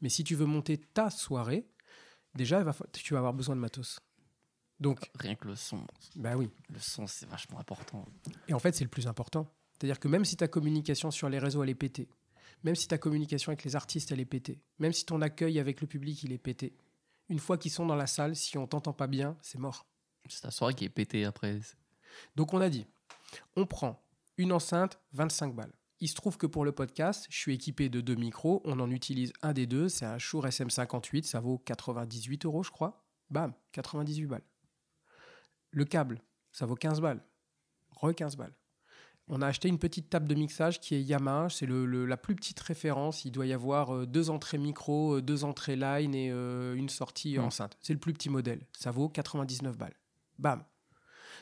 Mais 0.02 0.10
si 0.10 0.24
tu 0.24 0.36
veux 0.36 0.46
monter 0.46 0.78
ta 0.78 1.10
soirée, 1.10 1.68
déjà 2.36 2.64
tu 2.94 3.14
vas 3.14 3.20
avoir 3.20 3.34
besoin 3.34 3.56
de 3.56 3.62
matos. 3.62 4.00
Donc, 4.80 5.12
Rien 5.16 5.36
que 5.36 5.46
le 5.50 5.56
son. 5.56 5.86
bah 6.16 6.38
oui. 6.38 6.50
Le 6.70 6.80
son, 6.80 7.06
c'est 7.06 7.28
vachement 7.28 7.60
important. 7.60 8.06
Et 8.48 8.54
en 8.54 8.60
fait, 8.60 8.74
c'est 8.74 8.86
le 8.86 8.90
plus 8.90 9.08
important. 9.08 9.54
C'est-à-dire 9.74 10.00
que 10.00 10.08
même 10.08 10.24
si 10.24 10.38
ta 10.38 10.48
communication 10.48 11.12
sur 11.12 11.28
les 11.28 11.38
réseaux, 11.38 11.62
elle 11.64 11.70
est 11.70 11.76
pétée, 11.76 12.08
même 12.63 12.76
si 12.76 12.88
ta 12.88 12.98
communication 12.98 13.52
avec 13.52 13.63
les 13.63 13.76
artistes, 13.76 14.12
elle 14.12 14.19
est 14.19 14.26
pétée, 14.26 14.62
même 14.80 14.93
si 14.93 15.06
ton 15.06 15.22
accueil 15.22 15.60
avec 15.60 15.82
le 15.82 15.88
public, 15.88 16.24
il 16.24 16.32
est 16.32 16.38
pété, 16.38 16.76
une 17.30 17.39
fois 17.39 17.58
qu'ils 17.58 17.72
sont 17.72 17.86
dans 17.86 17.95
la 17.95 18.08
salle, 18.08 18.36
si 18.36 18.58
on 18.58 18.67
t'entend 18.67 18.93
pas 18.93 19.08
bien, 19.08 19.38
c'est 19.41 19.60
mort. 19.60 19.86
C'est 20.28 20.41
ta 20.41 20.52
soirée 20.52 20.74
qui 20.74 20.86
est 20.86 20.89
pétée 20.89 21.26
après. 21.26 21.60
Donc 22.36 22.54
on 22.54 22.62
a 22.62 22.69
dit, 22.69 22.88
on 23.56 23.65
prend 23.65 24.04
une 24.38 24.52
enceinte, 24.52 25.00
25 25.13 25.54
balles. 25.54 25.74
Il 26.00 26.08
se 26.08 26.15
trouve 26.15 26.38
que 26.38 26.48
pour 26.48 26.65
le 26.65 26.72
podcast, 26.72 27.28
je 27.30 27.38
suis 27.38 27.54
équipé 27.54 27.89
de 27.89 28.02
deux 28.02 28.15
micros, 28.15 28.62
on 28.65 28.80
en 28.80 28.89
utilise 28.89 29.34
un 29.41 29.54
des 29.54 29.67
deux, 29.67 29.89
c'est 29.89 30.06
un 30.06 30.17
Shure 30.17 30.48
SM58, 30.48 31.24
ça 31.24 31.39
vaut 31.39 31.60
98 31.60 32.45
euros 32.45 32.63
je 32.63 32.72
crois. 32.72 33.06
Bam, 33.30 33.54
98 33.74 34.26
balles. 34.26 34.43
Le 35.72 35.86
câble, 35.86 36.22
ça 36.52 36.65
vaut 36.65 36.76
15 36.76 37.00
balles. 37.00 37.24
Re 37.91 38.15
15 38.15 38.38
balles. 38.38 38.56
On 39.32 39.42
a 39.44 39.48
acheté 39.48 39.68
une 39.70 39.78
petite 39.78 40.10
table 40.10 40.28
de 40.28 40.34
mixage 40.36 40.80
qui 40.80 40.96
est 40.96 41.02
Yamaha, 41.04 41.50
c'est 41.50 41.68
le, 41.68 41.86
le- 41.86 42.06
la 42.08 42.18
plus 42.18 42.36
petite 42.36 42.60
référence. 42.60 43.26
Il 43.26 43.32
doit 43.32 43.46
y 43.46 43.54
avoir 43.54 43.96
euh, 43.96 44.06
deux 44.08 44.30
entrées 44.32 44.58
micro, 44.58 45.18
euh, 45.18 45.22
deux 45.22 45.44
entrées 45.44 45.76
line 45.76 46.15
et 46.15 46.32
euh, 46.32 46.74
une 46.76 46.89
sortie 46.89 47.38
Mm. 47.38 47.42
enceinte. 47.44 47.78
C'est 47.82 47.94
le 47.94 48.00
plus 48.00 48.13
petit 48.13 48.30
modèle. 48.30 48.65
Ça 48.78 48.89
vaut 48.92 49.08
99 49.08 49.78
balles. 49.78 49.96
Bam. 50.39 50.63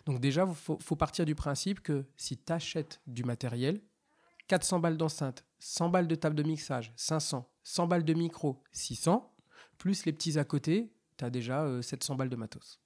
Donc 0.06 0.20
déjà, 0.20 0.46
il 0.48 0.54
faut, 0.54 0.78
faut 0.82 0.96
partir 0.98 1.26
du 1.26 1.34
principe 1.34 1.80
que 1.82 2.06
si 2.18 2.38
tu 2.38 2.52
achètes 2.52 3.00
du 3.08 3.24
matériel, 3.24 3.82
400 4.48 4.80
balles 4.80 4.98
d'enceinte, 4.98 5.46
100 5.60 5.90
balles 5.90 6.08
de 6.08 6.16
table 6.16 6.36
de 6.36 6.44
mixage, 6.44 6.94
500, 6.98 7.50
100 7.64 7.88
balles 7.88 8.06
de 8.06 8.14
micro, 8.14 8.62
600, 8.74 9.34
plus 9.78 10.06
les 10.06 10.14
petits 10.14 10.38
à 10.40 10.44
côté, 10.44 10.92
tu 11.18 11.26
as 11.26 11.30
déjà 11.30 11.64
euh, 11.64 11.82
700 11.82 12.16
balles 12.16 12.30
de 12.30 12.36
matos. 12.36 12.80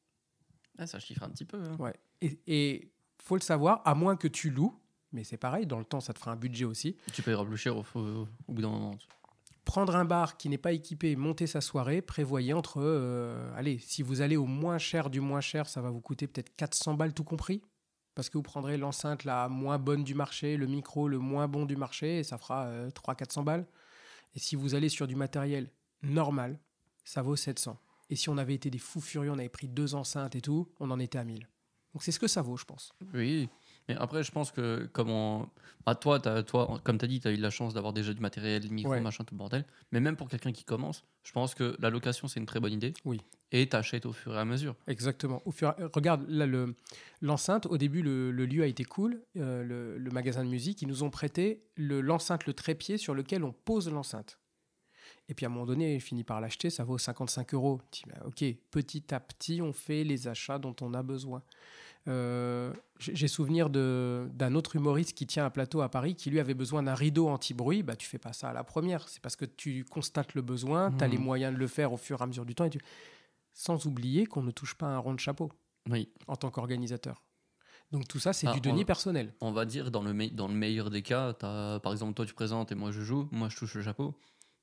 Ah, 0.77 0.85
ça 0.87 0.99
chiffre 0.99 1.23
un 1.23 1.29
petit 1.29 1.45
peu. 1.45 1.61
hein. 1.61 1.75
Ouais. 1.79 1.93
Et, 2.21 2.39
et 2.47 2.91
faut 3.21 3.35
le 3.35 3.41
savoir, 3.41 3.81
à 3.85 3.93
moins 3.93 4.15
que 4.15 4.27
tu 4.27 4.49
loues, 4.49 4.75
mais 5.13 5.23
c'est 5.23 5.37
pareil, 5.37 5.65
dans 5.65 5.79
le 5.79 5.85
temps, 5.85 5.99
ça 5.99 6.13
te 6.13 6.19
fera 6.19 6.31
un 6.31 6.35
budget 6.35 6.65
aussi. 6.65 6.95
Tu 7.13 7.21
payeras 7.21 7.45
plus 7.45 7.57
cher 7.57 7.75
au, 7.77 7.85
au- 7.95 8.27
au 8.47 8.53
bout 8.53 8.61
d'un 8.61 8.69
moment. 8.69 8.95
Prendre 9.65 9.95
un 9.95 10.05
bar 10.05 10.37
qui 10.37 10.49
n'est 10.49 10.57
pas 10.57 10.71
équipé, 10.73 11.15
monter 11.15 11.45
sa 11.47 11.61
soirée, 11.61 12.01
prévoyez 12.01 12.53
entre, 12.53 12.81
euh, 12.81 13.53
allez, 13.55 13.77
si 13.77 14.01
vous 14.01 14.21
allez 14.21 14.35
au 14.35 14.45
moins 14.47 14.77
cher 14.79 15.09
du 15.09 15.21
moins 15.21 15.41
cher, 15.41 15.69
ça 15.69 15.81
va 15.81 15.91
vous 15.91 16.01
coûter 16.01 16.27
peut-être 16.27 16.55
400 16.55 16.95
balles 16.95 17.13
tout 17.13 17.23
compris, 17.23 17.61
parce 18.15 18.29
que 18.29 18.37
vous 18.37 18.41
prendrez 18.43 18.77
l'enceinte 18.77 19.23
la 19.23 19.47
moins 19.49 19.77
bonne 19.77 20.03
du 20.03 20.15
marché, 20.15 20.57
le 20.57 20.65
micro 20.65 21.07
le 21.07 21.19
moins 21.19 21.47
bon 21.47 21.65
du 21.65 21.75
marché, 21.77 22.19
et 22.19 22.23
ça 22.23 22.37
fera 22.39 22.69
300-400 22.89 23.43
balles. 23.43 23.67
Et 24.35 24.39
si 24.39 24.55
vous 24.55 24.73
allez 24.75 24.89
sur 24.89 25.07
du 25.07 25.15
matériel 25.15 25.69
normal, 26.01 26.57
ça 27.03 27.21
vaut 27.21 27.35
700. 27.35 27.77
Et 28.09 28.15
si 28.15 28.29
on 28.29 28.37
avait 28.37 28.55
été 28.55 28.69
des 28.69 28.79
fous 28.79 28.99
furieux, 28.99 29.31
on 29.31 29.37
avait 29.39 29.47
pris 29.49 29.67
deux 29.67 29.93
enceintes 29.95 30.35
et 30.35 30.41
tout, 30.41 30.67
on 30.79 30.89
en 30.91 30.99
était 30.99 31.17
à 31.19 31.23
1000. 31.23 31.47
Donc 31.93 32.03
c'est 32.03 32.11
ce 32.11 32.19
que 32.19 32.27
ça 32.27 32.41
vaut, 32.41 32.57
je 32.57 32.65
pense. 32.65 32.93
Oui. 33.13 33.47
Mais 33.89 33.95
après, 33.97 34.23
je 34.23 34.31
pense 34.31 34.51
que 34.51 34.87
comme 34.93 35.09
on... 35.09 35.49
bah, 35.85 35.95
toi, 35.95 36.19
t'as- 36.19 36.43
toi, 36.43 36.79
comme 36.83 36.97
tu 36.97 37.05
as 37.05 37.07
dit, 37.07 37.19
tu 37.19 37.27
as 37.27 37.31
eu 37.31 37.37
de 37.37 37.41
la 37.41 37.49
chance 37.49 37.73
d'avoir 37.73 37.93
déjà 37.93 38.13
du 38.13 38.21
matériel, 38.21 38.69
micro, 38.71 38.91
Ouais. 38.91 39.01
machin, 39.01 39.23
tout 39.23 39.33
le 39.33 39.39
bordel. 39.39 39.65
Mais 39.91 39.99
même 39.99 40.15
pour 40.15 40.29
quelqu'un 40.29 40.51
qui 40.51 40.63
commence, 40.63 41.03
je 41.23 41.31
pense 41.31 41.55
que 41.55 41.75
la 41.79 41.89
location, 41.89 42.27
c'est 42.27 42.39
une 42.39 42.45
très 42.45 42.59
bonne 42.59 42.73
idée. 42.73 42.93
Oui. 43.05 43.21
Et 43.51 43.67
t'achètes 43.67 44.05
au 44.05 44.13
fur 44.13 44.33
et 44.33 44.37
à 44.37 44.45
mesure. 44.45 44.75
Exactement. 44.87 45.41
Au 45.45 45.51
fur 45.51 45.73
et- 45.77 45.83
regarde, 45.93 46.25
là, 46.29 46.45
le- 46.45 46.75
l'enceinte, 47.21 47.65
au 47.65 47.77
début, 47.77 48.01
le, 48.01 48.31
le 48.31 48.45
lieu 48.45 48.63
a 48.63 48.67
été 48.67 48.83
cool. 48.85 49.21
euh, 49.37 49.63
le, 49.63 49.97
le 49.97 50.11
magasin 50.11 50.43
de 50.45 50.49
musique, 50.49 50.81
ils 50.81 50.87
nous 50.87 51.03
ont 51.03 51.09
prêté 51.09 51.63
le- 51.75 52.01
l'enceinte, 52.01 52.45
le, 52.45 52.53
trépied 52.53 52.97
sur 52.97 53.13
lequel 53.13 53.43
on 53.43 53.51
pose 53.51 53.89
l'enceinte. 53.89 54.37
Et 55.27 55.33
puis 55.33 55.45
à 55.45 55.49
un 55.49 55.51
moment 55.51 55.65
donné, 55.65 55.95
il 55.95 56.01
finit 56.01 56.23
par 56.23 56.41
l'acheter, 56.41 56.69
ça 56.69 56.83
vaut 56.83 56.97
55 56.97 57.53
euros. 57.53 57.81
Tu 57.91 58.03
dis, 58.03 58.09
bah, 58.09 58.21
ok, 58.25 58.43
petit 58.69 59.13
à 59.13 59.19
petit, 59.19 59.61
on 59.61 59.71
fait 59.73 60.03
les 60.03 60.27
achats 60.27 60.59
dont 60.59 60.75
on 60.81 60.93
a 60.93 61.03
besoin. 61.03 61.41
Euh, 62.07 62.73
J'ai 62.99 63.27
souvenir 63.27 63.69
d'un 63.69 64.55
autre 64.55 64.75
humoriste 64.75 65.13
qui 65.13 65.27
tient 65.27 65.45
un 65.45 65.49
plateau 65.49 65.81
à 65.81 65.89
Paris 65.89 66.15
qui 66.15 66.29
lui 66.31 66.39
avait 66.39 66.53
besoin 66.55 66.83
d'un 66.83 66.95
rideau 66.95 67.27
anti-bruit. 67.29 67.83
Bah, 67.83 67.95
tu 67.95 68.07
fais 68.07 68.17
pas 68.17 68.33
ça 68.33 68.49
à 68.49 68.53
la 68.53 68.63
première. 68.63 69.07
C'est 69.07 69.21
parce 69.21 69.35
que 69.35 69.45
tu 69.45 69.85
constates 69.85 70.33
le 70.33 70.41
besoin, 70.41 70.91
tu 70.91 71.03
as 71.03 71.07
les 71.07 71.17
moyens 71.17 71.53
de 71.53 71.59
le 71.59 71.67
faire 71.67 71.93
au 71.93 71.97
fur 71.97 72.19
et 72.19 72.23
à 72.23 72.27
mesure 72.27 72.45
du 72.45 72.55
temps. 72.55 72.65
Et 72.65 72.69
tu... 72.71 72.79
sans 73.53 73.85
oublier 73.85 74.25
qu'on 74.25 74.41
ne 74.43 74.51
touche 74.51 74.73
pas 74.75 74.87
un 74.87 74.97
rond 74.97 75.13
de 75.13 75.19
chapeau 75.19 75.51
Oui. 75.89 76.09
en 76.27 76.35
tant 76.35 76.49
qu'organisateur. 76.49 77.21
Donc 77.91 78.07
tout 78.07 78.19
ça, 78.19 78.31
c'est 78.33 78.47
Ah, 78.47 78.53
du 78.53 78.59
on- 78.59 78.71
denier 78.71 78.85
personnel. 78.85 79.33
On 79.41 79.51
va 79.51 79.65
dire, 79.65 79.91
dans 79.91 80.01
le, 80.01 80.13
me- 80.13 80.29
dans 80.29 80.47
le 80.47 80.53
meilleur 80.53 80.89
des 80.89 81.01
cas, 81.01 81.33
par 81.33 81.91
exemple, 81.91 82.13
toi 82.13 82.25
tu 82.25 82.33
présentes 82.33 82.71
et 82.71 82.75
moi 82.75 82.91
je 82.91 83.01
joue, 83.01 83.27
moi 83.31 83.49
je 83.49 83.57
touche 83.57 83.75
le 83.75 83.81
chapeau. 83.83 84.15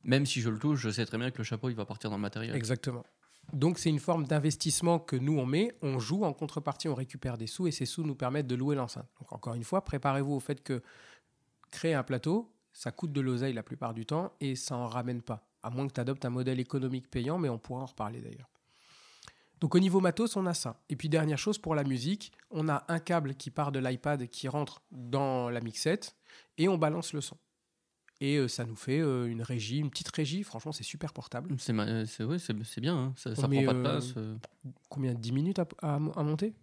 Même 0.04 0.24
si 0.26 0.40
je 0.40 0.48
le 0.48 0.58
touche, 0.58 0.80
je 0.80 0.90
sais 0.90 1.04
très 1.04 1.18
bien 1.18 1.30
que 1.30 1.38
le 1.38 1.44
chapeau 1.44 1.68
il 1.68 1.74
va 1.76 1.84
partir 1.84 2.08
dans 2.08 2.16
le 2.16 2.22
matériel. 2.22 2.56
Exactement. 2.56 3.04
Donc 3.52 3.78
c'est 3.78 3.88
une 3.88 3.98
forme 3.98 4.26
d'investissement 4.26 4.98
que 4.98 5.16
nous 5.16 5.38
on 5.38 5.46
met, 5.46 5.74
on 5.80 5.98
joue 5.98 6.24
en 6.24 6.32
contrepartie, 6.32 6.88
on 6.88 6.94
récupère 6.94 7.38
des 7.38 7.46
sous 7.46 7.66
et 7.66 7.70
ces 7.70 7.86
sous 7.86 8.02
nous 8.02 8.14
permettent 8.14 8.46
de 8.46 8.54
louer 8.54 8.76
l'enceinte. 8.76 9.08
Donc 9.20 9.32
encore 9.32 9.54
une 9.54 9.64
fois, 9.64 9.84
préparez-vous 9.84 10.34
au 10.34 10.40
fait 10.40 10.62
que 10.62 10.82
créer 11.70 11.94
un 11.94 12.02
plateau, 12.02 12.52
ça 12.72 12.92
coûte 12.92 13.12
de 13.12 13.20
l'oseille 13.20 13.54
la 13.54 13.62
plupart 13.62 13.94
du 13.94 14.04
temps 14.04 14.32
et 14.40 14.54
ça 14.54 14.76
en 14.76 14.86
ramène 14.86 15.22
pas. 15.22 15.48
À 15.62 15.70
moins 15.70 15.88
que 15.88 15.94
tu 15.94 16.00
adoptes 16.00 16.24
un 16.24 16.30
modèle 16.30 16.60
économique 16.60 17.10
payant, 17.10 17.38
mais 17.38 17.48
on 17.48 17.58
pourra 17.58 17.82
en 17.82 17.86
reparler 17.86 18.20
d'ailleurs. 18.20 18.48
Donc 19.60 19.74
au 19.74 19.80
niveau 19.80 20.00
matos, 20.00 20.36
on 20.36 20.46
a 20.46 20.54
ça. 20.54 20.80
Et 20.88 20.96
puis 20.96 21.08
dernière 21.08 21.38
chose 21.38 21.58
pour 21.58 21.74
la 21.74 21.84
musique, 21.84 22.32
on 22.50 22.68
a 22.68 22.84
un 22.88 23.00
câble 23.00 23.34
qui 23.34 23.50
part 23.50 23.72
de 23.72 23.80
l'iPad 23.80 24.28
qui 24.28 24.46
rentre 24.46 24.82
dans 24.92 25.50
la 25.50 25.60
mixette 25.60 26.14
et 26.58 26.68
on 26.68 26.78
balance 26.78 27.12
le 27.12 27.20
son. 27.20 27.36
Et 28.20 28.36
euh, 28.36 28.48
ça 28.48 28.64
nous 28.64 28.74
fait 28.74 28.98
euh, 28.98 29.26
une 29.26 29.42
régie, 29.42 29.78
une 29.78 29.90
petite 29.90 30.08
régie. 30.10 30.42
Franchement, 30.42 30.72
c'est 30.72 30.82
super 30.82 31.12
portable. 31.12 31.54
C'est 31.58 31.72
ouais, 32.24 32.38
c'est 32.38 32.80
bien, 32.80 32.96
hein. 32.96 33.12
ça, 33.16 33.34
ça 33.34 33.42
prend 33.42 33.64
pas 33.64 33.72
de 33.72 33.78
euh, 33.78 33.82
place. 33.82 34.14
euh, 34.16 34.36
Combien 34.88 35.14
10 35.14 35.32
minutes 35.32 35.58
à, 35.60 35.66
à- 35.82 35.94
à 35.94 36.22
monter? 36.22 36.54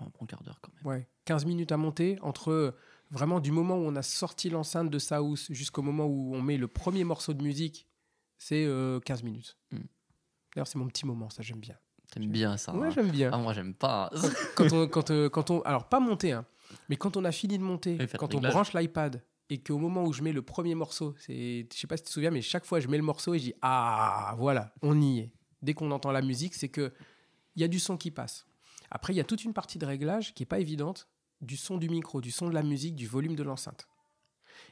Un 0.00 0.06
bon 0.18 0.26
quart 0.26 0.42
d'heure 0.42 0.60
quand 0.60 0.70
même. 0.74 0.86
Ouais, 0.86 1.08
15 1.24 1.44
minutes 1.46 1.72
à 1.72 1.76
monter 1.76 2.18
entre 2.20 2.50
euh, 2.52 2.76
vraiment 3.10 3.40
du 3.40 3.50
moment 3.52 3.76
où 3.76 3.80
on 3.86 3.96
a 3.96 4.02
sorti 4.02 4.50
l'enceinte 4.50 4.90
de 4.90 4.98
sa 4.98 5.22
housse 5.22 5.50
jusqu'au 5.50 5.82
moment 5.82 6.04
où 6.06 6.34
on 6.34 6.42
met 6.42 6.56
le 6.58 6.68
premier 6.68 7.04
morceau 7.04 7.32
de 7.34 7.42
musique, 7.42 7.88
c'est 8.36 8.64
euh, 8.66 9.00
15 9.00 9.22
minutes. 9.22 9.56
Mm. 9.72 9.78
D'ailleurs, 10.54 10.68
c'est 10.68 10.78
mon 10.78 10.86
petit 10.88 11.06
moment, 11.06 11.30
ça 11.30 11.42
j'aime 11.42 11.58
bien. 11.60 11.76
T'aimes 12.12 12.30
bien 12.30 12.56
ça. 12.56 12.74
ouais, 12.74 12.86
hein. 12.86 12.90
j'aime 12.90 13.10
bien. 13.10 13.30
Ah, 13.32 13.38
moi 13.38 13.52
j'aime 13.54 13.74
pas. 13.74 14.10
quand, 14.54 14.72
on, 14.72 14.86
quand, 14.88 15.10
euh, 15.10 15.28
quand 15.28 15.50
on, 15.50 15.62
alors 15.62 15.88
pas 15.88 16.00
monter, 16.00 16.32
hein, 16.32 16.44
mais 16.88 16.96
quand 16.96 17.16
on 17.16 17.24
a 17.24 17.32
fini 17.32 17.56
de 17.58 17.62
monter, 17.62 17.98
quand 18.18 18.34
on 18.34 18.40
branche 18.40 18.72
l'iPad 18.74 19.22
et 19.50 19.62
qu'au 19.62 19.78
moment 19.78 20.04
où 20.04 20.12
je 20.12 20.22
mets 20.22 20.32
le 20.32 20.42
premier 20.42 20.74
morceau, 20.74 21.14
c'est, 21.18 21.66
je 21.72 21.78
sais 21.78 21.86
pas 21.86 21.96
si 21.96 22.02
tu 22.02 22.08
te 22.08 22.12
souviens, 22.12 22.30
mais 22.30 22.42
chaque 22.42 22.64
fois 22.64 22.80
je 22.80 22.88
mets 22.88 22.98
le 22.98 23.02
morceau 23.02 23.34
et 23.34 23.38
je 23.38 23.44
dis 23.44 23.54
ah 23.62 24.34
voilà, 24.38 24.74
on 24.82 25.00
y 25.00 25.20
est. 25.20 25.32
Dès 25.62 25.74
qu'on 25.74 25.90
entend 25.90 26.12
la 26.12 26.22
musique, 26.22 26.54
c'est 26.54 26.68
que 26.68 26.92
il 27.56 27.62
y 27.62 27.64
a 27.64 27.68
du 27.68 27.80
son 27.80 27.96
qui 27.96 28.10
passe. 28.10 28.46
Après, 28.90 29.12
il 29.12 29.16
y 29.16 29.20
a 29.20 29.24
toute 29.24 29.44
une 29.44 29.52
partie 29.52 29.78
de 29.78 29.86
réglage 29.86 30.34
qui 30.34 30.44
est 30.44 30.46
pas 30.46 30.60
évidente 30.60 31.08
du 31.40 31.56
son 31.56 31.76
du 31.76 31.88
micro, 31.88 32.20
du 32.20 32.30
son 32.30 32.48
de 32.48 32.54
la 32.54 32.62
musique, 32.62 32.94
du 32.94 33.06
volume 33.06 33.36
de 33.36 33.42
l'enceinte. 33.42 33.88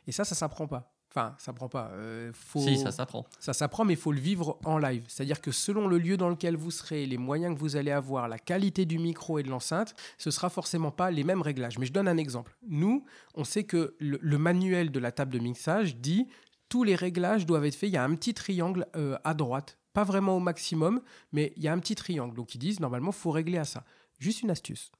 Et 0.06 0.12
ça, 0.12 0.24
ça 0.24 0.34
s'apprend 0.34 0.66
pas. 0.66 0.95
Enfin, 1.16 1.34
ça 1.38 1.46
s'apprend 1.46 1.70
pas. 1.70 1.92
Euh, 1.94 2.30
faut... 2.34 2.60
Si, 2.60 2.76
ça 2.76 2.92
s'apprend. 2.92 3.24
Ça 3.40 3.54
s'apprend, 3.54 3.86
mais 3.86 3.94
il 3.94 3.98
faut 3.98 4.12
le 4.12 4.20
vivre 4.20 4.58
en 4.64 4.76
live. 4.76 5.02
C'est-à-dire 5.08 5.40
que 5.40 5.50
selon 5.50 5.88
le 5.88 5.96
lieu 5.96 6.18
dans 6.18 6.28
lequel 6.28 6.56
vous 6.56 6.70
serez, 6.70 7.06
les 7.06 7.16
moyens 7.16 7.54
que 7.54 7.58
vous 7.58 7.76
allez 7.76 7.90
avoir, 7.90 8.28
la 8.28 8.38
qualité 8.38 8.84
du 8.84 8.98
micro 8.98 9.38
et 9.38 9.42
de 9.42 9.48
l'enceinte, 9.48 9.94
ce 10.18 10.30
sera 10.30 10.50
forcément 10.50 10.90
pas 10.90 11.10
les 11.10 11.24
mêmes 11.24 11.40
réglages. 11.40 11.78
Mais 11.78 11.86
je 11.86 11.92
donne 11.92 12.06
un 12.06 12.18
exemple. 12.18 12.54
Nous, 12.68 13.06
on 13.34 13.44
sait 13.44 13.64
que 13.64 13.96
le, 13.98 14.18
le 14.20 14.38
manuel 14.38 14.90
de 14.90 14.98
la 14.98 15.10
table 15.10 15.32
de 15.32 15.38
mixage 15.38 15.96
dit 15.96 16.26
tous 16.68 16.84
les 16.84 16.94
réglages 16.94 17.46
doivent 17.46 17.64
être 17.64 17.76
faits. 17.76 17.88
Il 17.88 17.94
y 17.94 17.96
a 17.96 18.04
un 18.04 18.14
petit 18.14 18.34
triangle 18.34 18.86
euh, 18.94 19.16
à 19.24 19.32
droite, 19.32 19.78
pas 19.94 20.04
vraiment 20.04 20.36
au 20.36 20.40
maximum, 20.40 21.00
mais 21.32 21.54
il 21.56 21.62
y 21.62 21.68
a 21.68 21.72
un 21.72 21.78
petit 21.78 21.94
triangle. 21.94 22.34
Donc 22.34 22.54
ils 22.54 22.58
disent 22.58 22.80
normalement, 22.80 23.12
faut 23.12 23.30
régler 23.30 23.56
à 23.56 23.64
ça. 23.64 23.84
Juste 24.18 24.42
une 24.42 24.50
astuce. 24.50 24.92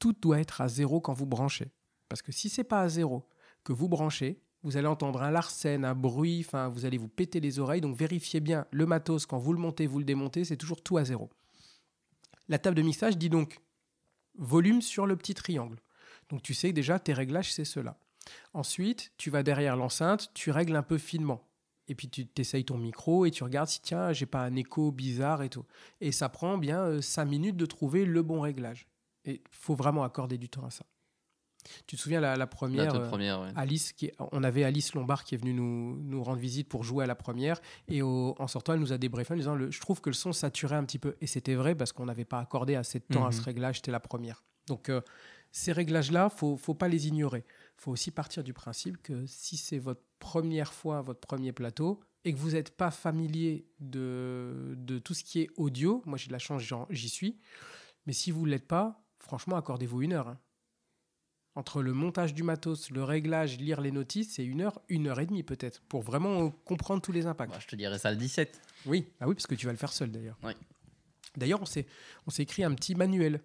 Tout 0.00 0.14
doit 0.14 0.40
être 0.40 0.60
à 0.60 0.66
zéro 0.66 1.00
quand 1.00 1.12
vous 1.12 1.26
branchez. 1.26 1.70
Parce 2.08 2.22
que 2.22 2.32
si 2.32 2.48
c'est 2.48 2.64
pas 2.64 2.80
à 2.80 2.88
zéro 2.88 3.28
que 3.62 3.72
vous 3.72 3.88
branchez, 3.88 4.42
vous 4.62 4.76
allez 4.76 4.86
entendre 4.86 5.22
un 5.22 5.30
larcène, 5.30 5.84
un 5.84 5.94
bruit, 5.94 6.44
enfin, 6.46 6.68
vous 6.68 6.84
allez 6.84 6.98
vous 6.98 7.08
péter 7.08 7.40
les 7.40 7.58
oreilles. 7.58 7.80
Donc 7.80 7.96
vérifiez 7.96 8.40
bien 8.40 8.66
le 8.70 8.86
matos 8.86 9.26
quand 9.26 9.38
vous 9.38 9.52
le 9.52 9.58
montez, 9.58 9.86
vous 9.86 9.98
le 9.98 10.04
démontez, 10.04 10.44
c'est 10.44 10.56
toujours 10.56 10.82
tout 10.82 10.96
à 10.98 11.04
zéro. 11.04 11.30
La 12.48 12.58
table 12.58 12.76
de 12.76 12.82
mixage 12.82 13.16
dit 13.16 13.30
donc 13.30 13.60
volume 14.36 14.82
sur 14.82 15.06
le 15.06 15.16
petit 15.16 15.34
triangle. 15.34 15.78
Donc 16.28 16.42
tu 16.42 16.54
sais 16.54 16.70
que 16.70 16.74
déjà 16.74 16.98
tes 16.98 17.12
réglages 17.12 17.52
c'est 17.52 17.64
cela. 17.64 17.98
Ensuite, 18.54 19.12
tu 19.16 19.30
vas 19.30 19.42
derrière 19.42 19.76
l'enceinte, 19.76 20.30
tu 20.34 20.50
règles 20.50 20.76
un 20.76 20.82
peu 20.82 20.98
finement. 20.98 21.42
Et 21.88 21.94
puis 21.94 22.08
tu 22.08 22.26
t'essayes 22.26 22.64
ton 22.64 22.78
micro 22.78 23.26
et 23.26 23.30
tu 23.30 23.42
regardes 23.42 23.68
si 23.68 23.82
tiens, 23.82 24.12
j'ai 24.12 24.26
pas 24.26 24.42
un 24.42 24.54
écho 24.54 24.92
bizarre 24.92 25.42
et 25.42 25.48
tout. 25.48 25.64
Et 26.00 26.12
ça 26.12 26.28
prend 26.28 26.56
bien 26.56 27.02
5 27.02 27.24
minutes 27.24 27.56
de 27.56 27.66
trouver 27.66 28.04
le 28.04 28.22
bon 28.22 28.40
réglage. 28.40 28.86
Et 29.24 29.42
faut 29.50 29.74
vraiment 29.74 30.04
accorder 30.04 30.38
du 30.38 30.48
temps 30.48 30.64
à 30.64 30.70
ça. 30.70 30.84
Tu 31.86 31.96
te 31.96 32.00
souviens 32.00 32.20
la, 32.20 32.32
la 32.32 32.36
La 32.38 32.46
première 32.46 32.94
euh, 32.94 32.98
ouais. 33.44 33.52
Alice, 33.56 33.92
qui, 33.92 34.10
on 34.32 34.42
avait 34.42 34.64
Alice 34.64 34.94
Lombard 34.94 35.24
qui 35.24 35.34
est 35.34 35.38
venue 35.38 35.54
nous, 35.54 35.96
nous 36.02 36.22
rendre 36.24 36.38
visite 36.40 36.68
pour 36.68 36.82
jouer 36.84 37.04
à 37.04 37.06
la 37.06 37.14
première. 37.14 37.60
Et 37.88 38.02
au- 38.02 38.34
en 38.38 38.46
sortant, 38.48 38.72
elle 38.74 38.80
nous 38.80 38.92
a 38.92 38.98
débriefé 38.98 39.34
en 39.34 39.36
disant 39.36 39.54
le- 39.54 39.70
Je 39.70 39.80
trouve 39.80 40.00
que 40.00 40.10
le 40.10 40.14
son 40.14 40.32
saturait 40.32 40.76
un 40.76 40.84
petit 40.84 40.98
peu. 40.98 41.16
Et 41.20 41.26
c'était 41.26 41.54
vrai 41.54 41.74
parce 41.74 41.92
qu'on 41.92 42.06
n'avait 42.06 42.24
pas 42.24 42.40
accordé 42.40 42.74
assez 42.74 42.98
de 42.98 43.04
temps 43.04 43.24
à 43.24 43.28
Mhm. 43.28 43.32
ce 43.32 43.42
réglage. 43.42 43.76
C'était 43.76 43.92
la 43.92 44.00
première. 44.00 44.44
Donc, 44.66 44.88
euh, 44.88 45.00
ces 45.50 45.72
réglages-là, 45.72 46.30
il 46.32 46.38
faut, 46.38 46.56
faut 46.56 46.74
pas 46.74 46.88
les 46.88 47.08
ignorer. 47.08 47.44
Il 47.46 47.82
faut 47.82 47.90
aussi 47.92 48.10
partir 48.10 48.42
du 48.42 48.52
principe 48.52 49.02
que 49.02 49.26
si 49.26 49.56
c'est 49.56 49.78
votre 49.78 50.02
première 50.18 50.72
fois, 50.72 51.00
votre 51.02 51.20
premier 51.20 51.52
plateau, 51.52 52.00
et 52.24 52.32
que 52.32 52.38
vous 52.38 52.52
n'êtes 52.52 52.76
pas 52.76 52.90
familier 52.92 53.66
de, 53.80 54.74
de 54.76 54.98
tout 54.98 55.12
ce 55.14 55.24
qui 55.24 55.40
est 55.40 55.50
audio, 55.56 56.02
moi 56.06 56.16
j'ai 56.16 56.28
de 56.28 56.32
la 56.32 56.38
chance, 56.38 56.62
j'y 56.90 57.08
suis. 57.08 57.38
Mais 58.06 58.12
si 58.12 58.30
vous 58.30 58.46
ne 58.46 58.50
l'êtes 58.50 58.66
pas, 58.68 59.04
franchement, 59.18 59.56
accordez-vous 59.56 60.02
une 60.02 60.12
heure. 60.12 60.28
hein. 60.28 60.38
Entre 61.54 61.82
le 61.82 61.92
montage 61.92 62.32
du 62.32 62.42
matos, 62.42 62.90
le 62.90 63.04
réglage, 63.04 63.58
lire 63.58 63.82
les 63.82 63.90
notices, 63.90 64.34
c'est 64.34 64.44
une 64.44 64.62
heure, 64.62 64.80
une 64.88 65.08
heure 65.08 65.20
et 65.20 65.26
demie 65.26 65.42
peut-être, 65.42 65.82
pour 65.82 66.00
vraiment 66.00 66.46
euh, 66.46 66.48
comprendre 66.64 67.02
tous 67.02 67.12
les 67.12 67.26
impacts. 67.26 67.52
Bah, 67.52 67.58
je 67.60 67.66
te 67.66 67.76
dirais 67.76 67.98
ça 67.98 68.10
le 68.10 68.16
17. 68.16 68.60
Oui, 68.86 69.06
ah 69.20 69.28
oui, 69.28 69.34
parce 69.34 69.46
que 69.46 69.54
tu 69.54 69.66
vas 69.66 69.72
le 69.72 69.78
faire 69.78 69.92
seul 69.92 70.10
d'ailleurs. 70.10 70.38
Oui. 70.42 70.52
D'ailleurs, 71.36 71.60
on 71.60 71.66
s'est, 71.66 71.86
on 72.26 72.30
s'est 72.30 72.42
écrit 72.42 72.64
un 72.64 72.74
petit 72.74 72.94
manuel. 72.94 73.42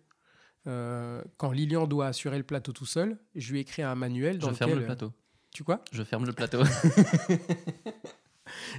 Euh, 0.68 1.22
quand 1.38 1.52
Lilian 1.52 1.86
doit 1.88 2.08
assurer 2.08 2.38
le 2.38 2.44
plateau 2.44 2.72
tout 2.72 2.86
seul, 2.86 3.18
je 3.36 3.52
lui 3.52 3.60
ai 3.60 3.62
écrit 3.62 3.82
un 3.82 3.96
manuel 3.96 4.40
dans 4.40 4.50
Je 4.50 4.54
ferme 4.54 4.74
le 4.74 4.86
plateau. 4.86 5.14
Tu 5.54 5.64
quoi? 5.64 5.84
Je 5.92 6.04
ferme 6.04 6.26
le 6.26 6.34
plateau. 6.34 6.62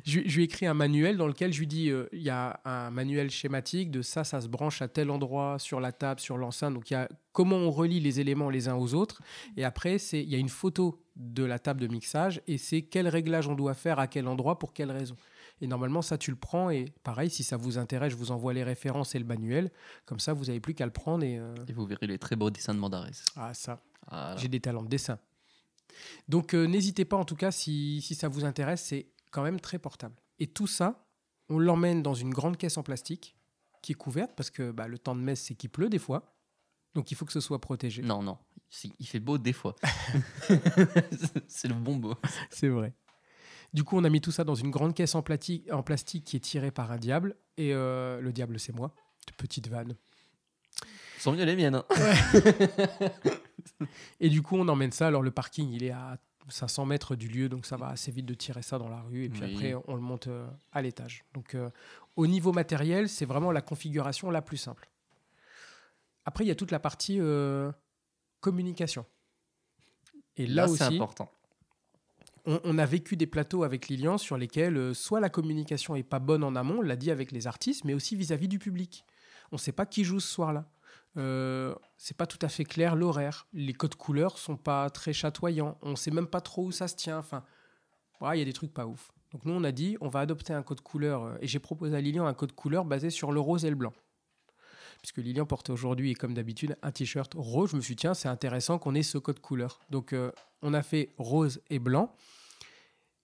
je, 0.05 0.21
je 0.27 0.35
lui 0.37 0.43
ai 0.43 0.45
écrit 0.45 0.67
un 0.67 0.75
manuel 0.75 1.17
dans 1.17 1.27
lequel 1.27 1.53
je 1.53 1.59
lui 1.61 1.67
dis 1.67 1.91
euh, 1.91 2.07
il 2.13 2.23
y 2.23 2.31
a 2.31 2.61
un 2.65 2.91
manuel 2.91 3.31
schématique 3.31 3.91
de 3.91 4.03
ça, 4.03 4.25
ça 4.25 4.41
se 4.41 4.49
branche 4.49 4.83
à 4.83 4.89
tel 4.89 5.11
endroit 5.11 5.59
sur 5.59 5.81
la 5.81 5.93
table, 5.93 6.21
sur 6.21 6.37
l'enceinte. 6.37 6.75
Donc 6.75 6.91
il 6.91 6.95
y 6.95 6.97
a 6.97 7.09
comment 7.33 7.57
on 7.57 7.71
relie 7.71 8.01
les 8.01 8.21
éléments 8.21 8.51
les 8.51 8.69
uns 8.69 8.75
aux 8.77 8.95
autres. 8.95 9.21
Et 9.57 9.65
après, 9.65 9.99
c'est 9.99 10.23
il 10.23 10.29
y 10.29 10.35
a 10.35 10.39
une 10.39 10.49
photo 10.49 11.03
de 11.17 11.45
la 11.45 11.59
table 11.59 11.81
de 11.81 11.89
mixage 11.89 12.41
et 12.47 12.59
c'est 12.59 12.83
quel 12.83 13.09
réglage 13.09 13.49
on 13.49 13.55
doit 13.55 13.75
faire 13.75 13.99
à 13.99 14.07
quel 14.07 14.27
endroit 14.29 14.59
pour 14.59 14.73
quelle 14.73 14.91
raison. 14.91 15.17
Et 15.61 15.67
normalement, 15.67 16.03
ça, 16.03 16.17
tu 16.19 16.31
le 16.31 16.37
prends. 16.37 16.71
Et 16.71 16.85
pareil, 17.03 17.31
si 17.31 17.43
ça 17.43 17.57
vous 17.57 17.79
intéresse, 17.79 18.13
je 18.13 18.17
vous 18.17 18.31
envoie 18.31 18.53
les 18.53 18.63
références 18.63 19.17
et 19.17 19.19
le 19.19 19.25
manuel. 19.25 19.73
Comme 20.07 20.21
ça, 20.21 20.33
vous 20.33 20.45
n'avez 20.45 20.61
plus 20.61 20.75
qu'à 20.75 20.87
le 20.87 20.93
prendre. 20.93 21.25
Et 21.25 21.37
euh, 21.39 21.53
Et 21.67 21.73
vous 21.73 21.85
verrez 21.85 22.07
les 22.07 22.19
très 22.19 22.37
beaux 22.37 22.51
dessins 22.51 22.75
de 22.75 22.79
Mandarès. 22.79 23.25
ah, 23.35 23.53
ça, 23.55 23.83
Voilà. 24.09 24.37
j'ai 24.37 24.47
des 24.47 24.61
talents 24.61 24.83
de 24.85 24.89
dessin. 24.89 25.19
Donc 26.29 26.55
euh, 26.55 26.67
n'hésitez 26.67 27.05
pas 27.05 27.17
en 27.17 27.25
tout 27.25 27.35
cas 27.35 27.51
si, 27.51 28.01
si 28.03 28.15
ça 28.15 28.29
vous 28.29 28.45
intéresse, 28.45 28.83
c'est 28.85 29.07
quand 29.31 29.43
même 29.43 29.61
très 29.61 29.79
portable. 29.79 30.17
Et 30.39 30.47
tout 30.47 30.67
ça, 30.67 31.07
on 31.49 31.59
l'emmène 31.59 32.03
dans 32.03 32.15
une 32.15 32.31
grande 32.31 32.57
caisse 32.57 32.77
en 32.77 32.83
plastique 32.83 33.37
qui 33.83 33.93
est 33.93 33.97
couverte 33.97 34.33
parce 34.37 34.51
que 34.51 34.71
bah, 34.71 34.89
le 34.89 34.99
temps 34.99 35.15
de 35.15 35.21
messe 35.21 35.43
c'est 35.43 35.55
qu'il 35.55 35.71
pleut 35.71 35.89
des 35.89 35.99
fois. 35.99 36.35
Donc 36.95 37.11
il 37.11 37.17
faut 37.17 37.25
que 37.25 37.33
ce 37.33 37.41
soit 37.41 37.61
protégé. 37.61 38.03
Non, 38.03 38.23
non. 38.23 38.39
Il 38.99 39.07
fait 39.07 39.21
beau 39.21 39.39
des 39.39 39.53
fois. 39.53 39.77
c'est 41.49 41.69
le 41.69 41.75
bon 41.75 41.97
beau. 41.97 42.15
C'est 42.51 42.69
vrai. 42.69 42.95
Du 43.75 43.85
coup, 43.85 43.99
on 43.99 44.05
a 44.05 44.09
mis 44.09 44.21
tout 44.21 44.33
ça 44.33 44.45
dans 44.45 44.55
une 44.55 44.71
grande 44.71 44.95
caisse 44.95 45.15
en 45.15 45.23
plastique 45.23 46.25
qui 46.25 46.37
est 46.37 46.41
tirée 46.41 46.71
par 46.71 46.91
un 46.91 46.97
diable. 46.97 47.37
Et 47.57 47.75
euh, 47.75 48.21
le 48.21 48.33
diable, 48.33 48.59
c'est 48.59 48.75
moi. 48.75 48.95
De 49.27 49.33
petite 49.35 49.69
vanne. 49.69 49.95
Sont 51.19 51.33
mieux 51.33 51.45
les 51.45 51.57
miennes. 51.57 51.75
hein. 51.75 51.85
Et 54.21 54.31
du 54.31 54.41
coup, 54.41 54.57
on 54.57 54.67
emmène 54.69 54.93
ça. 54.93 55.09
Alors, 55.09 55.23
le 55.23 55.31
parking, 55.31 55.71
il 55.71 55.85
est 55.85 55.91
à 55.91 56.19
500 56.49 56.87
mètres 56.87 57.17
du 57.17 57.29
lieu, 57.29 57.49
donc 57.49 57.67
ça 57.67 57.77
va 57.77 57.89
assez 57.89 58.11
vite 58.11 58.27
de 58.27 58.35
tirer 58.35 58.63
ça 58.63 58.79
dans 58.79 58.89
la 58.89 59.01
rue. 59.01 59.25
Et 59.25 59.29
puis 59.29 59.43
Oui. 59.43 59.53
après, 59.55 59.75
on 59.87 59.95
le 59.95 60.01
monte 60.01 60.27
euh, 60.29 60.47
à 60.73 60.83
l'étage. 60.83 61.25
Donc, 61.35 61.55
euh, 61.55 61.71
au 62.17 62.27
niveau 62.27 62.53
matériel, 62.53 63.09
c'est 63.09 63.25
vraiment 63.27 63.53
la 63.53 63.61
configuration 63.61 64.31
la 64.31 64.43
plus 64.43 64.57
simple. 64.57 64.89
Après, 66.25 66.45
il 66.45 66.49
y 66.49 66.51
a 66.51 66.55
toute 66.55 66.71
la 66.71 66.79
partie 66.81 67.19
euh, 67.21 67.71
communication. 68.41 69.05
Et 70.37 70.47
là, 70.47 70.67
Là, 70.67 70.69
c'est 70.69 70.85
important. 70.85 71.31
on, 72.47 72.61
on 72.65 72.79
a 72.79 72.87
vécu 72.87 73.17
des 73.17 73.27
plateaux 73.27 73.63
avec 73.65 73.89
Lilian 73.89 74.19
sur 74.19 74.37
lesquels 74.37 74.95
soit 74.95 75.21
la 75.21 75.29
communication 75.31 75.97
est 75.97 76.03
pas 76.03 76.19
bonne 76.19 76.45
en 76.45 76.55
amont, 76.57 76.79
on 76.79 76.83
l'a 76.83 76.97
dit 76.97 77.11
avec 77.11 77.33
les 77.33 77.47
artistes, 77.47 77.85
mais 77.85 77.95
aussi 77.95 78.15
vis-à-vis 78.17 78.49
du 78.49 78.59
public. 78.59 79.05
On 79.53 79.57
ne 79.57 79.61
sait 79.61 79.73
pas 79.73 79.87
qui 79.87 80.05
joue 80.05 80.21
ce 80.21 80.29
soir-là. 80.33 80.67
Euh, 81.17 81.75
c'est 81.97 82.17
pas 82.17 82.27
tout 82.27 82.39
à 82.43 82.49
fait 82.49 82.65
clair 82.65 82.95
l'horaire. 82.95 83.47
Les 83.53 83.73
codes 83.73 83.95
couleurs 83.97 84.39
sont 84.39 84.57
pas 84.57 84.89
très 84.91 85.13
chatoyants. 85.13 85.79
On 85.83 85.97
sait 85.97 86.11
même 86.11 86.27
pas 86.27 86.41
trop 86.41 86.67
où 86.67 86.73
ça 86.73 86.87
se 86.89 86.97
tient. 86.97 87.19
Enfin, 87.19 87.45
il 88.21 88.39
y 88.39 88.43
a 88.43 88.45
des 88.45 88.53
trucs 88.53 88.73
pas 88.73 88.87
ouf. 88.87 89.11
Donc 89.33 89.45
nous, 89.45 89.53
on 89.53 89.65
a 89.65 89.73
dit, 89.73 89.97
on 90.01 90.09
va 90.09 90.21
adopter 90.21 90.53
un 90.53 90.63
code 90.63 90.81
couleur. 90.81 91.25
euh, 91.25 91.37
et 91.41 91.47
j'ai 91.47 91.59
proposé 91.59 91.97
à 91.97 92.01
Lilian 92.01 92.27
un 92.27 92.35
code 92.35 92.53
couleur 92.53 92.85
basé 92.85 93.11
sur 93.11 93.33
le 93.33 93.41
rose 93.41 93.65
et 93.65 93.71
le 93.71 93.77
blanc. 93.77 93.93
Puisque 95.03 95.19
Lilian 95.19 95.47
portait 95.47 95.71
aujourd'hui, 95.71 96.11
et 96.11 96.15
comme 96.15 96.35
d'habitude, 96.35 96.77
un 96.83 96.91
t-shirt 96.91 97.33
rose. 97.37 97.71
Je 97.71 97.77
me 97.77 97.81
suis 97.81 97.95
dit, 97.95 98.01
tiens, 98.01 98.15
c'est 98.15 98.29
intéressant 98.29 98.79
qu'on 98.79 98.95
ait 98.95 99.03
ce 99.03 99.19
code 99.19 99.39
couleur. 99.41 99.81
Donc 99.91 100.13
euh, 100.13 100.33
on 100.63 100.75
a 100.75 100.83
fait 100.83 101.15
rose 101.19 101.61
et 101.71 101.79
blanc. 101.79 102.15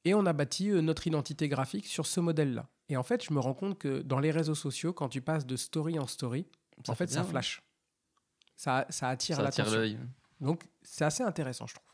Et 0.04 0.14
on 0.14 0.26
a 0.26 0.32
bâti 0.32 0.70
euh, 0.70 0.82
notre 0.82 1.06
identité 1.06 1.48
graphique 1.48 1.86
sur 1.86 2.06
ce 2.06 2.20
modèle-là. 2.20 2.68
Et 2.90 2.96
en 2.96 3.02
fait, 3.02 3.24
je 3.24 3.32
me 3.32 3.40
rends 3.40 3.54
compte 3.54 3.78
que 3.78 4.02
dans 4.02 4.18
les 4.18 4.30
réseaux 4.30 4.54
sociaux, 4.54 4.92
quand 4.92 5.08
tu 5.08 5.22
passes 5.22 5.46
de 5.46 5.56
story 5.56 5.98
en 5.98 6.06
story, 6.06 6.46
Ça 6.84 6.92
en 6.92 6.94
fait, 6.94 7.06
fait 7.06 7.14
ça 7.14 7.22
bien, 7.22 7.30
flash. 7.30 7.62
Ça, 8.56 8.86
ça 8.88 9.08
attire 9.08 9.40
l'attention. 9.42 9.72
l'œil. 9.78 9.98
Donc, 10.40 10.64
c'est 10.82 11.04
assez 11.04 11.22
intéressant, 11.22 11.66
je 11.66 11.74
trouve. 11.74 11.86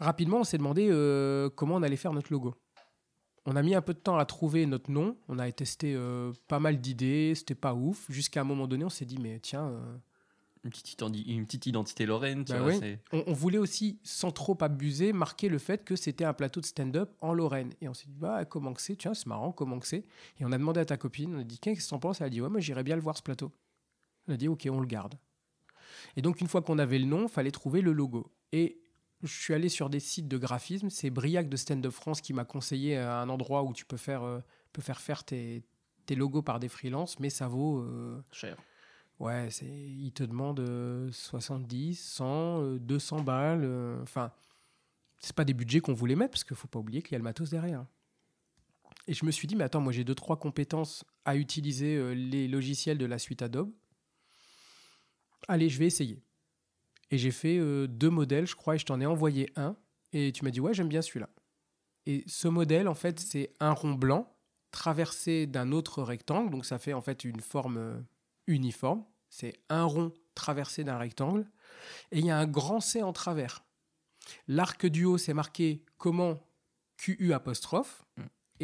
Rapidement, 0.00 0.38
on 0.40 0.44
s'est 0.44 0.58
demandé 0.58 0.88
euh, 0.90 1.48
comment 1.50 1.76
on 1.76 1.82
allait 1.82 1.96
faire 1.96 2.12
notre 2.12 2.32
logo. 2.32 2.54
On 3.46 3.56
a 3.56 3.62
mis 3.62 3.74
un 3.74 3.82
peu 3.82 3.94
de 3.94 3.98
temps 3.98 4.16
à 4.18 4.24
trouver 4.24 4.66
notre 4.66 4.90
nom. 4.90 5.16
On 5.28 5.38
a 5.38 5.50
testé 5.52 5.94
euh, 5.94 6.32
pas 6.48 6.58
mal 6.58 6.80
d'idées. 6.80 7.34
C'était 7.34 7.54
pas 7.54 7.74
ouf. 7.74 8.06
Jusqu'à 8.10 8.40
un 8.40 8.44
moment 8.44 8.66
donné, 8.66 8.84
on 8.84 8.90
s'est 8.90 9.04
dit, 9.04 9.18
mais 9.18 9.38
tiens, 9.40 9.68
euh, 9.68 9.96
Une 10.64 10.70
petite, 10.70 11.00
une 11.02 11.44
petite 11.44 11.66
identité 11.66 12.06
lorraine, 12.06 12.44
tu 12.44 12.52
Bah 12.52 12.60
vois. 12.60 12.68
oui. 12.72 12.78
c'est- 12.80 12.98
on, 13.12 13.22
on 13.26 13.32
voulait 13.34 13.58
aussi, 13.58 13.98
sans 14.02 14.30
trop 14.30 14.56
abuser, 14.62 15.12
marquer 15.12 15.50
le 15.50 15.58
fait 15.58 15.84
que 15.84 15.94
c'était 15.94 16.24
un 16.24 16.32
plateau 16.32 16.60
de 16.62 16.66
stand-up 16.66 17.12
en 17.20 17.34
Lorraine. 17.34 17.72
Et 17.82 17.88
on 17.88 17.92
s'est 17.94 18.06
dit, 18.06 18.16
bah, 18.16 18.44
comment 18.46 18.72
que 18.72 18.80
c'est? 18.80 18.96
Tiens, 18.96 19.12
c'est 19.14 19.26
marrant, 19.26 19.52
comment 19.52 19.78
que 19.78 19.86
c'est? 19.86 20.06
Et 20.40 20.44
on 20.46 20.52
a 20.52 20.56
demandé 20.58 20.80
à 20.80 20.86
ta 20.86 20.96
copine, 20.96 21.34
on 21.36 21.40
a 21.40 21.44
dit, 21.44 21.58
qu'est-ce 21.58 21.84
que 21.84 21.90
t'en 21.90 21.98
penses? 21.98 22.20
Elle 22.22 22.26
a 22.28 22.30
dit, 22.30 22.40
ouais, 22.40 22.48
moi 22.48 22.60
j'irais 22.60 22.82
bien 22.82 22.96
le 22.96 23.02
voir 23.02 23.16
ce 23.16 23.22
plateau. 23.22 23.52
On 24.28 24.32
a 24.32 24.36
dit, 24.36 24.48
ok, 24.48 24.68
on 24.70 24.80
le 24.80 24.86
garde. 24.86 25.14
Et 26.16 26.22
donc, 26.22 26.40
une 26.40 26.48
fois 26.48 26.62
qu'on 26.62 26.78
avait 26.78 26.98
le 26.98 27.06
nom, 27.06 27.28
fallait 27.28 27.50
trouver 27.50 27.80
le 27.80 27.92
logo. 27.92 28.32
Et 28.52 28.80
je 29.22 29.32
suis 29.32 29.54
allé 29.54 29.68
sur 29.68 29.90
des 29.90 30.00
sites 30.00 30.28
de 30.28 30.38
graphisme. 30.38 30.90
C'est 30.90 31.10
Briac 31.10 31.48
de 31.48 31.56
Stand 31.56 31.84
Up 31.86 31.92
France 31.92 32.20
qui 32.20 32.32
m'a 32.32 32.44
conseillé 32.44 32.96
euh, 32.98 33.12
un 33.20 33.28
endroit 33.28 33.62
où 33.62 33.72
tu 33.72 33.84
peux 33.84 33.96
faire, 33.96 34.22
euh, 34.22 34.40
peux 34.72 34.82
faire 34.82 35.00
faire 35.00 35.24
tes, 35.24 35.62
tes 36.06 36.14
logos 36.14 36.42
par 36.42 36.60
des 36.60 36.68
freelances, 36.68 37.18
mais 37.20 37.30
ça 37.30 37.48
vaut. 37.48 37.80
euh, 37.80 38.22
Cher. 38.32 38.56
Ouais, 39.20 39.48
c'est, 39.50 39.66
ils 39.66 40.12
te 40.12 40.24
demandent 40.24 40.60
euh, 40.60 41.08
70, 41.12 41.94
100, 41.98 42.60
euh, 42.62 42.78
200 42.78 43.22
balles. 43.22 43.98
Enfin, 44.02 44.32
c'est 45.18 45.34
pas 45.36 45.44
des 45.44 45.54
budgets 45.54 45.80
qu'on 45.80 45.94
voulait 45.94 46.16
mettre 46.16 46.32
parce 46.32 46.44
qu'il 46.44 46.56
faut 46.56 46.68
pas 46.68 46.78
oublier 46.80 47.00
qu'il 47.00 47.12
y 47.12 47.14
a 47.14 47.18
le 47.18 47.24
matos 47.24 47.50
derrière. 47.50 47.86
Et 49.06 49.14
je 49.14 49.24
me 49.24 49.30
suis 49.30 49.46
dit, 49.46 49.54
mais 49.56 49.64
attends, 49.64 49.80
moi 49.80 49.92
j'ai 49.92 50.04
deux 50.04 50.14
trois 50.14 50.38
compétences 50.38 51.04
à 51.24 51.36
utiliser 51.36 52.14
les 52.14 52.48
logiciels 52.48 52.98
de 52.98 53.06
la 53.06 53.18
suite 53.18 53.42
Adobe. 53.42 53.70
Allez, 55.48 55.68
je 55.68 55.78
vais 55.78 55.86
essayer. 55.86 56.22
Et 57.10 57.18
j'ai 57.18 57.30
fait 57.30 57.58
euh, 57.58 57.86
deux 57.86 58.10
modèles, 58.10 58.46
je 58.46 58.56
crois, 58.56 58.76
et 58.76 58.78
je 58.78 58.86
t'en 58.86 59.00
ai 59.00 59.06
envoyé 59.06 59.50
un. 59.56 59.76
Et 60.12 60.32
tu 60.32 60.44
m'as 60.44 60.50
dit, 60.50 60.60
ouais, 60.60 60.74
j'aime 60.74 60.88
bien 60.88 61.02
celui-là. 61.02 61.28
Et 62.06 62.24
ce 62.26 62.48
modèle, 62.48 62.88
en 62.88 62.94
fait, 62.94 63.20
c'est 63.20 63.52
un 63.60 63.72
rond 63.72 63.94
blanc 63.94 64.30
traversé 64.70 65.46
d'un 65.46 65.72
autre 65.72 66.02
rectangle. 66.02 66.50
Donc 66.50 66.66
ça 66.66 66.78
fait 66.78 66.92
en 66.92 67.00
fait 67.00 67.24
une 67.24 67.40
forme 67.40 67.76
euh, 67.76 68.00
uniforme. 68.46 69.04
C'est 69.30 69.54
un 69.68 69.84
rond 69.84 70.12
traversé 70.34 70.84
d'un 70.84 70.98
rectangle. 70.98 71.46
Et 72.10 72.18
il 72.18 72.26
y 72.26 72.30
a 72.30 72.38
un 72.38 72.46
grand 72.46 72.80
C 72.80 73.02
en 73.02 73.12
travers. 73.12 73.64
L'arc 74.48 74.86
du 74.86 75.04
haut, 75.04 75.18
c'est 75.18 75.34
marqué 75.34 75.84
comment 75.98 76.40
QU 76.96 77.32
apostrophe. 77.32 78.04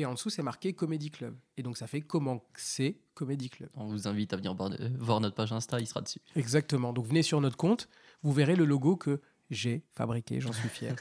Et 0.00 0.06
en 0.06 0.14
dessous, 0.14 0.30
c'est 0.30 0.42
marqué 0.42 0.72
Comedy 0.72 1.10
Club. 1.10 1.36
Et 1.58 1.62
donc 1.62 1.76
ça 1.76 1.86
fait 1.86 2.00
comment 2.00 2.42
c'est 2.56 2.96
Comedy 3.12 3.50
Club. 3.50 3.68
On 3.74 3.86
vous 3.86 4.08
invite 4.08 4.32
à 4.32 4.36
venir 4.36 4.54
voir, 4.54 4.70
euh, 4.72 4.88
voir 4.98 5.20
notre 5.20 5.34
page 5.34 5.52
Insta, 5.52 5.78
il 5.78 5.86
sera 5.86 6.00
dessus. 6.00 6.20
Exactement. 6.36 6.94
Donc 6.94 7.04
venez 7.06 7.22
sur 7.22 7.38
notre 7.42 7.58
compte, 7.58 7.86
vous 8.22 8.32
verrez 8.32 8.56
le 8.56 8.64
logo 8.64 8.96
que 8.96 9.20
j'ai 9.50 9.82
fabriqué, 9.92 10.40
j'en 10.40 10.52
suis 10.54 10.70
fier. 10.70 10.96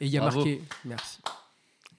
Et 0.00 0.06
il 0.06 0.10
y 0.10 0.18
a 0.18 0.20
Bravo. 0.22 0.38
marqué, 0.38 0.62
merci. 0.84 1.20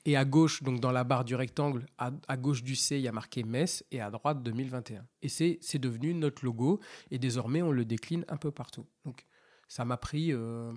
Et 0.04 0.18
à 0.18 0.26
gauche, 0.26 0.62
donc 0.62 0.82
dans 0.82 0.92
la 0.92 1.06
barre 1.06 1.24
du 1.24 1.36
rectangle, 1.36 1.86
à, 1.98 2.12
à 2.28 2.36
gauche 2.36 2.64
du 2.64 2.76
C, 2.76 2.98
il 2.98 3.02
y 3.04 3.08
a 3.08 3.12
marqué 3.14 3.44
Metz 3.44 3.86
et 3.92 4.02
à 4.02 4.12
droite 4.12 4.44
2021. 4.44 5.06
Et 5.22 5.30
c'est 5.30 5.58
c'est 5.62 5.80
devenu 5.80 6.14
notre 6.14 6.44
logo 6.44 6.82
et 7.12 7.18
désormais 7.18 7.62
on 7.62 7.72
le 7.72 7.86
décline 7.86 8.26
un 8.28 8.36
peu 8.38 8.52
partout. 8.52 8.86
Donc 9.06 9.26
ça 9.70 9.86
m'a 9.86 9.96
pris 9.96 10.34
euh, 10.34 10.74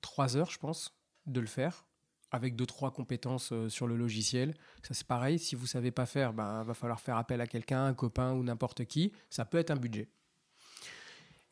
trois 0.00 0.36
heures, 0.36 0.50
je 0.52 0.58
pense, 0.58 0.94
de 1.26 1.40
le 1.40 1.46
faire 1.48 1.86
avec 2.30 2.56
deux 2.56 2.66
trois 2.66 2.90
compétences 2.92 3.52
euh, 3.52 3.68
sur 3.68 3.86
le 3.86 3.96
logiciel. 3.96 4.54
Ça 4.82 4.94
c'est 4.94 5.06
pareil, 5.06 5.38
si 5.38 5.54
vous 5.54 5.66
savez 5.66 5.90
pas 5.90 6.06
faire, 6.06 6.32
ben 6.32 6.62
va 6.62 6.74
falloir 6.74 7.00
faire 7.00 7.16
appel 7.16 7.40
à 7.40 7.46
quelqu'un, 7.46 7.86
un 7.86 7.94
copain 7.94 8.32
ou 8.32 8.42
n'importe 8.42 8.84
qui. 8.84 9.12
Ça 9.30 9.44
peut 9.44 9.58
être 9.58 9.70
un 9.70 9.76
budget. 9.76 10.08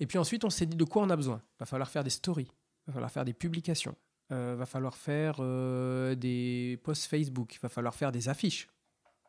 Et 0.00 0.06
puis 0.06 0.18
ensuite, 0.18 0.44
on 0.44 0.50
s'est 0.50 0.66
dit 0.66 0.76
de 0.76 0.84
quoi 0.84 1.02
on 1.02 1.10
a 1.10 1.16
besoin. 1.16 1.40
Va 1.60 1.66
falloir 1.66 1.88
faire 1.88 2.02
des 2.04 2.10
stories, 2.10 2.50
va 2.86 2.92
falloir 2.92 3.10
faire 3.10 3.24
des 3.24 3.32
publications, 3.32 3.94
euh, 4.32 4.56
va 4.56 4.66
falloir 4.66 4.96
faire 4.96 5.36
euh, 5.38 6.14
des 6.14 6.80
posts 6.82 7.04
Facebook, 7.06 7.58
va 7.62 7.68
falloir 7.68 7.94
faire 7.94 8.10
des 8.10 8.28
affiches. 8.28 8.68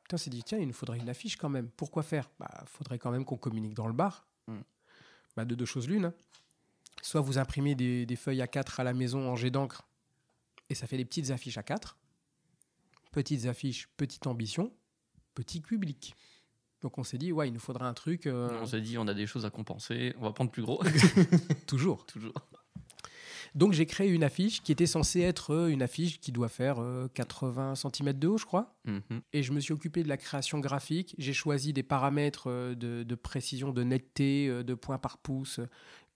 Putain, 0.03 0.15
on 0.15 0.17
s'est 0.17 0.29
dit 0.29 0.43
tiens, 0.43 0.58
il 0.58 0.67
nous 0.67 0.73
faudrait 0.73 0.97
une 0.97 1.10
affiche 1.10 1.38
quand 1.38 1.49
même. 1.49 1.69
Pourquoi 1.69 2.03
faire? 2.03 2.29
Bah, 2.39 2.63
faudrait 2.65 2.99
quand 2.99 3.12
même 3.12 3.25
qu'on 3.25 3.38
communique 3.38 3.75
dans 3.75 3.88
le 3.88 3.93
bar. 3.93 4.27
Mm. 4.47 4.60
Bah, 5.36 5.45
de 5.45 5.55
deux 5.55 5.65
choses 5.65 5.88
l'une. 5.88 6.05
hein. 6.05 6.13
Soit 7.01 7.21
vous 7.21 7.38
imprimez 7.38 7.75
des, 7.75 8.05
des 8.05 8.15
feuilles 8.15 8.39
A4 8.41 8.79
à 8.81 8.84
la 8.84 8.93
maison 8.93 9.29
en 9.29 9.36
jet 9.36 9.51
d'encre 9.51 9.88
et 10.69 10.75
ça 10.75 10.88
fait 10.88 10.97
des 10.97 11.06
petites 11.06 11.32
affiches 11.32 11.58
A4. 11.58 11.95
Petites 13.12 13.45
affiches, 13.45 13.88
petite 13.97 14.28
ambition, 14.28 14.73
petit 15.34 15.62
public. 15.62 16.15
Donc 16.82 16.97
on 16.97 17.04
s'est 17.04 17.17
dit 17.17 17.32
ouais, 17.32 17.47
il 17.47 17.54
nous 17.54 17.60
faudra 17.60 17.88
un 17.88 17.93
truc 17.93 18.28
euh, 18.28 18.60
On 18.62 18.65
s'est 18.65 18.82
dit, 18.82 18.97
on 18.97 19.08
a 19.08 19.13
des 19.13 19.25
choses 19.25 19.45
à 19.45 19.49
compenser, 19.49 20.13
on 20.19 20.23
va 20.23 20.34
prendre 20.34 20.51
plus 20.51 20.63
gros. 20.63 20.84
toujours. 21.67 22.06
Toujours. 22.06 22.34
Donc 23.56 23.71
j'ai 23.71 23.86
créé 23.86 24.10
une 24.10 24.23
affiche 24.23 24.62
qui 24.62 24.73
était 24.73 24.86
censée 24.86 25.21
être 25.21 25.54
euh, 25.54 25.67
une 25.69 25.82
affiche 25.82 26.19
qui 26.19 26.34
doit 26.34 26.49
faire 26.49 26.80
euh, 26.80 27.08
80 27.13 27.75
cm 27.75 28.13
de 28.13 28.28
haut, 28.28 28.38
je 28.38 28.45
crois. 28.45 28.75
Mhm. 28.84 29.21
Et 29.32 29.43
je 29.43 29.54
me 29.54 29.62
suis 29.62 29.73
occupé 29.73 30.04
de 30.04 30.10
la 30.10 30.17
création 30.17 30.60
graphique. 30.60 31.15
J'ai 31.17 31.32
choisi 31.32 31.71
des 31.71 31.82
paramètres 31.82 32.49
euh, 32.49 32.75
de, 32.75 33.04
de 33.04 33.15
précision, 33.15 33.71
de 33.71 33.84
netteté, 33.84 34.49
euh, 34.49 34.63
de 34.63 34.73
points 34.73 34.97
par 34.97 35.17
pouce, 35.17 35.60
euh, 35.60 35.69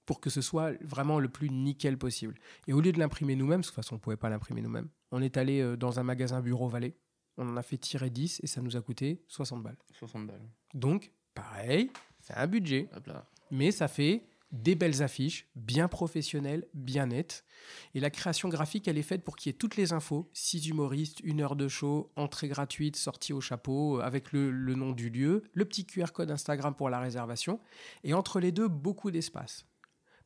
pour 0.09 0.21
que 0.21 0.31
ce 0.31 0.41
soit 0.41 0.71
vraiment 0.81 1.19
le 1.19 1.29
plus 1.29 1.51
nickel 1.51 1.95
possible. 1.95 2.33
Et 2.65 2.73
au 2.73 2.81
lieu 2.81 2.91
de 2.91 2.97
l'imprimer 2.97 3.35
nous-mêmes, 3.35 3.59
parce 3.59 3.69
que 3.69 3.73
de 3.73 3.75
toute 3.75 3.85
façon 3.85 3.93
on 3.93 3.99
ne 3.99 4.01
pouvait 4.01 4.17
pas 4.17 4.31
l'imprimer 4.31 4.63
nous-mêmes, 4.63 4.89
on 5.11 5.21
est 5.21 5.37
allé 5.37 5.61
euh, 5.61 5.77
dans 5.77 5.99
un 5.99 6.03
magasin 6.03 6.41
Bureau 6.41 6.67
Vallée. 6.67 6.95
On 7.37 7.47
en 7.47 7.55
a 7.55 7.61
fait 7.61 7.77
tirer 7.77 8.09
10 8.09 8.39
et 8.41 8.47
ça 8.47 8.59
nous 8.63 8.75
a 8.75 8.81
coûté 8.81 9.21
60 9.27 9.61
balles. 9.61 9.77
60 9.93 10.25
balles. 10.25 10.41
Donc, 10.73 11.11
pareil, 11.35 11.91
c'est 12.21 12.33
un 12.33 12.47
budget 12.47 12.89
Hop 12.95 13.05
là. 13.05 13.29
mais 13.51 13.69
ça 13.69 13.87
fait 13.87 14.23
des 14.51 14.73
belles 14.73 15.03
affiches, 15.03 15.47
bien 15.55 15.87
professionnelles, 15.87 16.65
bien 16.73 17.05
nettes. 17.05 17.45
Et 17.93 17.99
la 17.99 18.09
création 18.09 18.49
graphique, 18.49 18.87
elle 18.87 18.97
est 18.97 19.03
faite 19.03 19.23
pour 19.23 19.35
qu'il 19.35 19.51
y 19.51 19.53
ait 19.53 19.57
toutes 19.59 19.75
les 19.75 19.93
infos. 19.93 20.27
Six 20.33 20.69
humoristes, 20.69 21.19
une 21.23 21.39
heure 21.39 21.55
de 21.55 21.67
show, 21.67 22.11
entrée 22.15 22.47
gratuite, 22.47 22.95
sortie 22.95 23.31
au 23.31 23.41
chapeau, 23.41 23.99
euh, 23.99 24.01
avec 24.01 24.31
le, 24.31 24.49
le 24.49 24.73
nom 24.73 24.91
du 24.91 25.11
lieu, 25.11 25.43
le 25.53 25.65
petit 25.65 25.85
QR 25.85 26.11
code 26.11 26.31
Instagram 26.31 26.73
pour 26.73 26.89
la 26.89 26.99
réservation. 26.99 27.59
Et 28.03 28.15
entre 28.15 28.39
les 28.39 28.51
deux, 28.51 28.67
beaucoup 28.67 29.11
d'espace. 29.11 29.67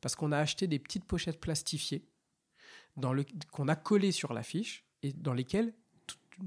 Parce 0.04 0.16
qu'on 0.16 0.32
a 0.32 0.38
acheté 0.38 0.66
des 0.66 0.78
petites 0.78 1.06
pochettes 1.06 1.40
plastifiées 1.40 2.04
qu'on 3.52 3.68
a 3.68 3.74
collées 3.74 4.12
sur 4.12 4.34
l'affiche 4.34 4.84
et 5.02 5.14
dans 5.14 5.32
lesquelles, 5.32 5.72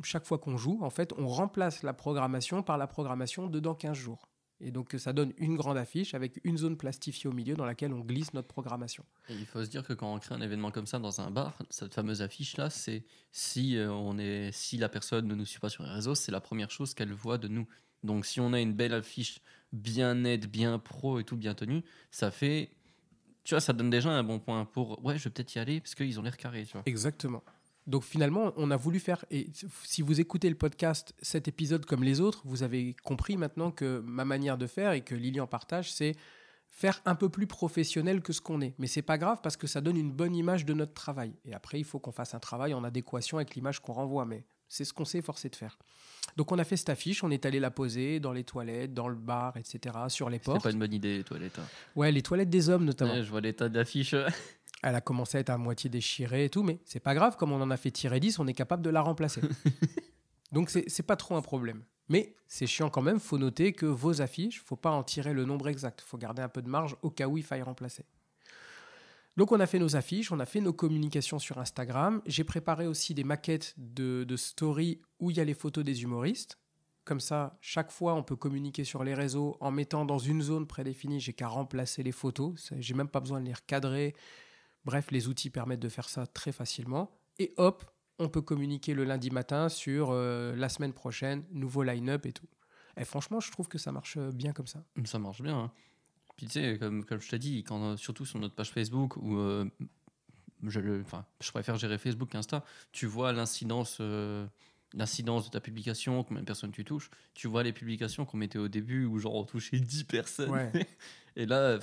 chaque 0.04 0.28
fois 0.28 0.38
qu'on 0.38 0.58
joue, 0.58 0.78
en 0.84 0.92
fait, 0.92 1.12
on 1.18 1.28
remplace 1.28 1.82
la 1.82 1.94
programmation 1.94 2.62
par 2.62 2.78
la 2.78 2.86
programmation 2.86 3.48
de 3.48 3.60
dans 3.60 3.74
15 3.74 3.98
jours. 3.98 4.30
Et 4.60 4.70
donc 4.70 4.94
ça 5.00 5.12
donne 5.12 5.34
une 5.38 5.56
grande 5.56 5.78
affiche 5.80 6.14
avec 6.14 6.40
une 6.44 6.60
zone 6.60 6.78
plastifiée 6.78 7.28
au 7.28 7.34
milieu 7.34 7.56
dans 7.56 7.66
laquelle 7.66 7.94
on 7.94 8.02
glisse 8.02 8.32
notre 8.36 8.48
programmation. 8.48 9.04
Il 9.28 9.48
faut 9.48 9.66
se 9.66 9.70
dire 9.72 9.84
que 9.84 9.94
quand 9.94 10.14
on 10.14 10.20
crée 10.20 10.36
un 10.36 10.42
événement 10.42 10.70
comme 10.70 10.86
ça 10.86 11.00
dans 11.00 11.20
un 11.20 11.32
bar, 11.32 11.58
cette 11.72 11.96
fameuse 11.96 12.22
affiche 12.22 12.58
là, 12.58 12.70
c'est 12.70 13.06
si 13.32 13.76
euh, 13.76 13.92
on 13.92 14.20
est, 14.20 14.52
si 14.52 14.78
la 14.78 14.88
personne 14.88 15.28
ne 15.28 15.34
nous 15.34 15.46
suit 15.46 15.60
pas 15.60 15.70
sur 15.70 15.82
les 15.82 15.90
réseaux, 15.90 16.14
c'est 16.14 16.32
la 16.32 16.42
première 16.42 16.70
chose 16.70 16.94
qu'elle 16.94 17.12
voit 17.12 17.40
de 17.40 17.48
nous. 17.48 17.68
Donc 18.04 18.28
si 18.28 18.40
on 18.40 18.54
a 18.54 18.60
une 18.60 18.74
belle 18.74 18.94
affiche 18.94 19.42
bien 19.74 20.14
nette, 20.16 20.50
bien 20.50 20.80
pro 20.80 21.20
et 21.20 21.24
tout 21.24 21.38
bien 21.38 21.54
tenue, 21.54 21.84
ça 22.12 22.32
fait, 22.32 22.72
tu 23.48 23.54
vois, 23.54 23.62
ça 23.62 23.72
donne 23.72 23.90
déjà 23.90 24.10
un 24.10 24.24
bon 24.24 24.40
point 24.40 24.66
pour, 24.66 25.02
ouais, 25.06 25.18
je 25.18 25.24
vais 25.24 25.30
peut-être 25.30 25.56
y 25.56 25.60
aller 25.60 25.80
parce 25.80 25.96
qu'ils 25.96 26.20
ont 26.20 26.22
l'air 26.22 26.36
carrés, 26.36 26.66
tu 26.66 26.74
vois. 26.74 26.82
Exactement. 26.86 27.42
Donc 27.86 28.04
finalement, 28.04 28.52
on 28.58 28.72
a 28.72 28.76
voulu 28.76 29.00
faire, 29.00 29.24
et 29.32 29.48
si 29.86 30.02
vous 30.02 30.20
écoutez 30.20 30.50
le 30.50 30.58
podcast, 30.58 31.16
cet 31.22 31.48
épisode 31.48 31.86
comme 31.86 32.04
les 32.04 32.20
autres, 32.20 32.42
vous 32.44 32.62
avez 32.64 32.94
compris 33.06 33.38
maintenant 33.38 33.72
que 33.72 34.04
ma 34.06 34.26
manière 34.26 34.58
de 34.58 34.68
faire 34.68 34.92
et 34.92 35.00
que 35.00 35.16
Lilian 35.16 35.48
partage, 35.48 35.94
c'est 35.94 36.12
faire 36.68 37.02
un 37.06 37.16
peu 37.16 37.30
plus 37.30 37.48
professionnel 37.48 38.22
que 38.22 38.34
ce 38.34 38.42
qu'on 38.42 38.60
est. 38.60 38.74
Mais 38.80 38.88
c'est 38.88 39.02
pas 39.02 39.18
grave 39.18 39.40
parce 39.42 39.56
que 39.56 39.66
ça 39.66 39.80
donne 39.80 39.96
une 39.96 40.12
bonne 40.12 40.36
image 40.36 40.66
de 40.66 40.74
notre 40.74 40.94
travail. 40.94 41.32
Et 41.46 41.54
après, 41.54 41.80
il 41.80 41.86
faut 41.86 42.00
qu'on 42.00 42.12
fasse 42.12 42.34
un 42.34 42.40
travail 42.40 42.74
en 42.74 42.84
adéquation 42.84 43.38
avec 43.38 43.56
l'image 43.56 43.80
qu'on 43.80 43.94
renvoie. 43.94 44.26
Mais 44.26 44.44
c'est 44.70 44.86
ce 44.86 44.94
qu'on 44.94 45.06
s'est 45.06 45.22
forcé 45.22 45.50
de 45.50 45.56
faire. 45.56 45.78
Donc 46.36 46.52
on 46.52 46.60
a 46.60 46.64
fait 46.64 46.78
cette 46.78 46.90
affiche, 46.90 47.24
on 47.24 47.32
est 47.32 47.46
allé 47.46 47.60
la 47.60 47.72
poser 47.72 48.20
dans 48.20 48.32
les 48.34 48.44
toilettes, 48.44 48.94
dans 48.94 49.08
le 49.08 49.16
bar, 49.16 49.58
etc., 49.58 49.96
sur 50.10 50.30
les 50.30 50.40
portes. 50.40 50.64
pas 50.64 50.72
une 50.72 50.80
bonne 50.80 50.94
idée, 50.94 51.18
les 51.18 51.24
toilettes. 51.24 51.58
hein. 51.60 51.66
Ouais, 51.96 52.12
les 52.12 52.22
toilettes 52.22 52.50
des 52.50 52.70
hommes 52.70 52.86
notamment. 52.86 53.14
Ouais, 53.14 53.24
je 53.24 53.30
vois 53.30 53.42
l'état 53.42 53.70
d'affiche. 53.70 54.14
Elle 54.84 54.94
a 54.94 55.02
commencé 55.02 55.38
à 55.38 55.40
être 55.42 55.50
à 55.50 55.58
moitié 55.58 55.90
déchirée 55.90 56.46
et 56.46 56.50
tout, 56.50 56.62
mais 56.62 56.80
c'est 56.86 57.00
pas 57.00 57.16
grave, 57.16 57.36
comme 57.38 57.52
on 57.52 57.62
en 57.62 57.72
a 57.72 57.78
fait 57.78 57.90
tirer 57.90 58.20
10, 58.20 58.38
on 58.40 58.46
est 58.48 58.54
capable 58.54 58.84
de 58.84 58.92
la 58.92 59.02
remplacer. 59.02 59.42
Donc 60.52 60.70
c'est 60.70 60.86
c'est 60.88 61.04
pas 61.04 61.16
trop 61.16 61.36
un 61.36 61.42
problème. 61.42 61.84
Mais 62.10 62.36
c'est 62.48 62.68
chiant 62.68 62.90
quand 62.90 63.02
même, 63.02 63.20
faut 63.20 63.38
noter 63.38 63.74
que 63.74 63.86
vos 63.86 64.22
affiches, 64.22 64.62
faut 64.64 64.78
pas 64.78 64.92
en 64.92 65.04
tirer 65.04 65.34
le 65.34 65.44
nombre 65.44 65.68
exact, 65.68 66.00
faut 66.02 66.18
garder 66.18 66.42
un 66.42 66.48
peu 66.48 66.62
de 66.62 66.70
marge 66.70 66.96
au 67.02 67.10
cas 67.10 67.28
où 67.28 67.38
il 67.38 67.44
faille 67.44 67.64
remplacer. 67.64 68.06
Donc 69.38 69.52
on 69.52 69.60
a 69.60 69.68
fait 69.68 69.80
nos 69.80 69.96
affiches, 69.96 70.32
on 70.32 70.40
a 70.40 70.46
fait 70.46 70.62
nos 70.62 70.74
communications 70.74 71.40
sur 71.40 71.60
Instagram, 71.60 72.22
j'ai 72.26 72.44
préparé 72.44 72.88
aussi 72.88 73.14
des 73.14 73.24
maquettes 73.24 73.76
de, 73.78 74.26
stories 74.36 75.00
où 75.20 75.32
il 75.32 75.38
y 75.38 75.40
a 75.40 75.46
les 75.46 75.54
photos 75.54 75.84
des 75.84 76.04
humoristes. 76.04 76.58
Comme 77.06 77.20
ça, 77.22 77.58
chaque 77.62 77.92
fois, 77.92 78.16
on 78.16 78.24
peut 78.24 78.36
communiquer 78.36 78.84
sur 78.84 79.04
les 79.04 79.14
réseaux 79.14 79.56
en 79.62 79.72
mettant 79.72 80.04
dans 80.04 80.18
une 80.18 80.42
zone 80.42 80.68
prédéfinie, 80.68 81.22
j'ai 81.22 81.32
qu'à 81.32 81.48
remplacer 81.48 82.04
les 82.04 82.12
photos, 82.12 82.74
j'ai 82.80 82.94
même 82.94 83.08
pas 83.08 83.22
besoin 83.22 83.40
de 83.40 83.46
les 83.46 83.54
recadrer, 83.54 84.14
Bref, 84.88 85.12
les 85.12 85.28
outils 85.28 85.50
permettent 85.50 85.82
de 85.82 85.90
faire 85.90 86.08
ça 86.08 86.26
très 86.26 86.54
facilement. 86.54 87.12
Et 87.40 87.54
hop, 87.58 87.84
on 88.20 88.30
peut 88.30 88.42
communiquer 88.42 88.94
le 88.94 89.04
lundi 89.04 89.32
matin 89.32 89.68
sur 89.68 90.12
euh, 90.12 90.56
la 90.56 90.70
semaine 90.70 90.94
prochaine, 90.94 91.44
nouveau 91.52 91.84
line-up 91.84 92.26
et 92.26 92.32
tout. 92.32 92.48
Et 92.96 93.04
franchement, 93.04 93.42
je 93.42 93.52
trouve 93.52 93.68
que 93.68 93.78
ça 93.78 93.92
marche 93.92 94.16
euh, 94.16 94.32
bien 94.32 94.54
comme 94.54 94.66
ça. 94.66 94.86
Ça 95.04 95.20
marche 95.20 95.42
bien. 95.42 95.58
hein. 95.60 95.72
Puis 96.38 96.46
tu 96.46 96.54
sais, 96.54 96.78
comme, 96.78 97.04
comme 97.04 97.20
je 97.20 97.30
t'ai 97.30 97.40
dit, 97.40 97.64
quand, 97.64 97.98
surtout 97.98 98.26
sur 98.26 98.40
notre 98.40 98.56
page 98.56 98.72
Facebook, 98.72 99.18
où 99.18 99.38
euh, 99.38 99.66
je, 100.64 100.80
le, 100.80 101.04
je 101.42 101.52
préfère 101.52 101.78
gérer 101.78 101.98
Facebook 101.98 102.30
qu'Insta, 102.30 102.64
tu 102.92 103.08
vois 103.08 103.34
l'incidence 103.34 103.98
euh, 104.00 104.46
l'incidence 104.94 105.46
de 105.46 105.50
ta 105.50 105.60
publication, 105.60 106.24
combien 106.24 106.42
de 106.42 106.46
personnes 106.46 106.72
tu 106.72 106.86
touches. 106.86 107.10
Tu 107.34 107.48
vois 107.48 107.64
les 107.64 107.74
publications 107.74 108.26
qu'on 108.26 108.38
mettait 108.38 108.60
au 108.60 108.68
début, 108.68 109.06
où 109.06 109.20
genre 109.20 109.36
on 109.36 109.44
touchait 109.44 109.80
10 109.80 110.04
personnes. 110.06 110.50
Ouais. 110.50 110.72
Et 111.36 111.46
là, 111.46 111.80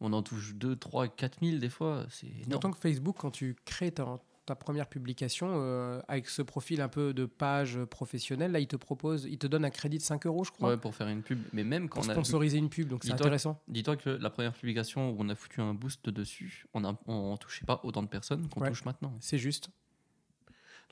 on 0.00 0.12
en 0.12 0.22
touche 0.22 0.54
2, 0.54 0.76
3, 0.76 1.08
4 1.08 1.38
000 1.42 1.58
des 1.58 1.68
fois. 1.68 2.06
C'est. 2.10 2.48
D'autant 2.48 2.70
que 2.70 2.78
Facebook, 2.78 3.16
quand 3.18 3.30
tu 3.30 3.56
crées 3.64 3.92
ta, 3.92 4.20
ta 4.46 4.54
première 4.54 4.86
publication 4.88 5.48
euh, 5.56 6.00
avec 6.08 6.28
ce 6.28 6.40
profil 6.40 6.80
un 6.80 6.88
peu 6.88 7.12
de 7.12 7.26
page 7.26 7.78
professionnelle, 7.84 8.52
là, 8.52 8.60
il 8.60 8.66
te 8.68 8.76
propose, 8.76 9.24
il 9.28 9.38
te 9.38 9.46
donne 9.46 9.64
un 9.64 9.70
crédit 9.70 9.98
de 9.98 10.02
5 10.02 10.24
euros, 10.26 10.44
je 10.44 10.52
crois, 10.52 10.70
Ouais, 10.70 10.76
pour 10.76 10.94
faire 10.94 11.08
une 11.08 11.22
pub. 11.22 11.40
Mais 11.52 11.64
même 11.64 11.88
quand 11.88 12.00
pour 12.00 12.06
on 12.06 12.10
a. 12.10 12.14
sponsoriser 12.14 12.58
une 12.58 12.68
pub. 12.70 12.88
Donc 12.88 13.04
c'est 13.04 13.12
intéressant. 13.12 13.60
Dis-toi 13.68 13.96
que 13.96 14.10
la 14.10 14.30
première 14.30 14.52
publication 14.54 15.10
où 15.10 15.16
on 15.18 15.28
a 15.28 15.34
foutu 15.34 15.60
un 15.60 15.74
boost 15.74 16.08
dessus, 16.08 16.64
on 16.72 16.80
ne 16.80 16.92
on 17.06 17.36
touchait 17.36 17.66
pas 17.66 17.80
autant 17.82 18.02
de 18.02 18.08
personnes 18.08 18.48
qu'on 18.48 18.60
Ouais. 18.60 18.68
touche 18.68 18.84
maintenant. 18.84 19.12
C'est 19.20 19.38
juste. 19.38 19.68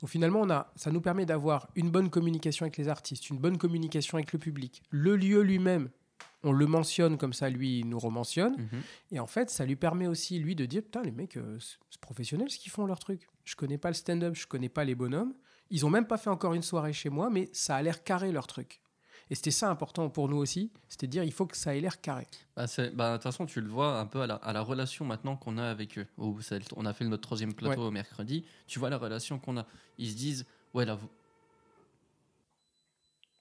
Donc 0.01 0.09
finalement, 0.09 0.41
on 0.41 0.49
a, 0.49 0.71
ça 0.75 0.91
nous 0.91 0.99
permet 1.01 1.25
d'avoir 1.25 1.69
une 1.75 1.89
bonne 1.89 2.09
communication 2.09 2.65
avec 2.65 2.75
les 2.77 2.89
artistes, 2.89 3.29
une 3.29 3.37
bonne 3.37 3.57
communication 3.57 4.17
avec 4.17 4.33
le 4.33 4.39
public. 4.39 4.83
Le 4.89 5.15
lieu 5.15 5.41
lui-même, 5.41 5.89
on 6.45 6.51
le 6.51 6.67
mentionne 6.67 7.17
comme 7.17 7.33
ça, 7.33 7.49
lui, 7.49 7.79
il 7.79 7.89
nous 7.89 7.99
rementionne. 7.99 8.55
Mhm. 8.57 8.81
Et 9.11 9.19
en 9.19 9.27
fait, 9.27 9.49
ça 9.49 9.65
lui 9.65 9.75
permet 9.75 10.07
aussi, 10.07 10.39
lui, 10.39 10.55
de 10.55 10.65
dire 10.65 10.83
Putain, 10.83 11.01
les 11.01 11.11
mecs, 11.11 11.37
euh, 11.37 11.57
c'est 11.59 11.99
professionnel 11.99 12.49
ce 12.49 12.57
qu'ils 12.57 12.71
font 12.71 12.85
leur 12.85 12.99
truc. 12.99 13.27
Je 13.43 13.55
connais 13.55 13.77
pas 13.77 13.89
le 13.89 13.95
stand-up, 13.95 14.35
je 14.35 14.47
connais 14.47 14.69
pas 14.69 14.85
les 14.85 14.95
bonhommes. 14.95 15.33
Ils 15.71 15.85
ont 15.85 15.89
même 15.89 16.07
pas 16.07 16.17
fait 16.17 16.29
encore 16.29 16.53
une 16.53 16.61
soirée 16.61 16.93
chez 16.93 17.09
moi, 17.09 17.29
mais 17.29 17.49
ça 17.51 17.75
a 17.75 17.81
l'air 17.81 18.03
carré 18.03 18.31
leur 18.31 18.47
truc. 18.47 18.79
Et 19.31 19.35
c'était 19.35 19.51
ça 19.51 19.71
important 19.71 20.07
pour 20.09 20.29
nous 20.29 20.37
aussi, 20.37 20.71
c'était 20.87 21.07
dire 21.07 21.23
il 21.23 21.33
faut 21.33 21.47
que 21.47 21.57
ça 21.57 21.75
ait 21.75 21.81
l'air 21.81 21.99
carré. 21.99 22.27
Bah, 22.55 22.65
bah, 22.93 23.11
de 23.11 23.15
toute 23.17 23.23
façon, 23.23 23.47
tu 23.47 23.59
le 23.59 23.67
vois 23.67 23.99
un 23.99 24.05
peu 24.05 24.21
à 24.21 24.27
la, 24.27 24.35
à 24.35 24.53
la 24.53 24.61
relation 24.61 25.03
maintenant 25.03 25.35
qu'on 25.35 25.57
a 25.57 25.67
avec 25.67 25.97
eux. 25.97 26.05
On 26.19 26.85
a 26.85 26.93
fait 26.93 27.05
notre 27.05 27.23
troisième 27.23 27.53
plateau 27.53 27.89
mercredi. 27.89 28.45
Tu 28.67 28.77
vois 28.77 28.91
la 28.91 28.99
relation 28.99 29.39
qu'on 29.39 29.57
a. 29.57 29.65
Ils 29.97 30.11
se 30.11 30.15
disent, 30.15 30.45
ouais, 30.75 30.85
là, 30.85 30.93
vous- 30.93 31.09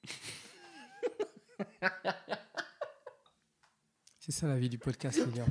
C'est 4.27 4.33
ça 4.33 4.47
la 4.47 4.57
vie 4.57 4.71
du 4.71 4.79
podcast, 4.79 5.19
Lilian. 5.19 5.45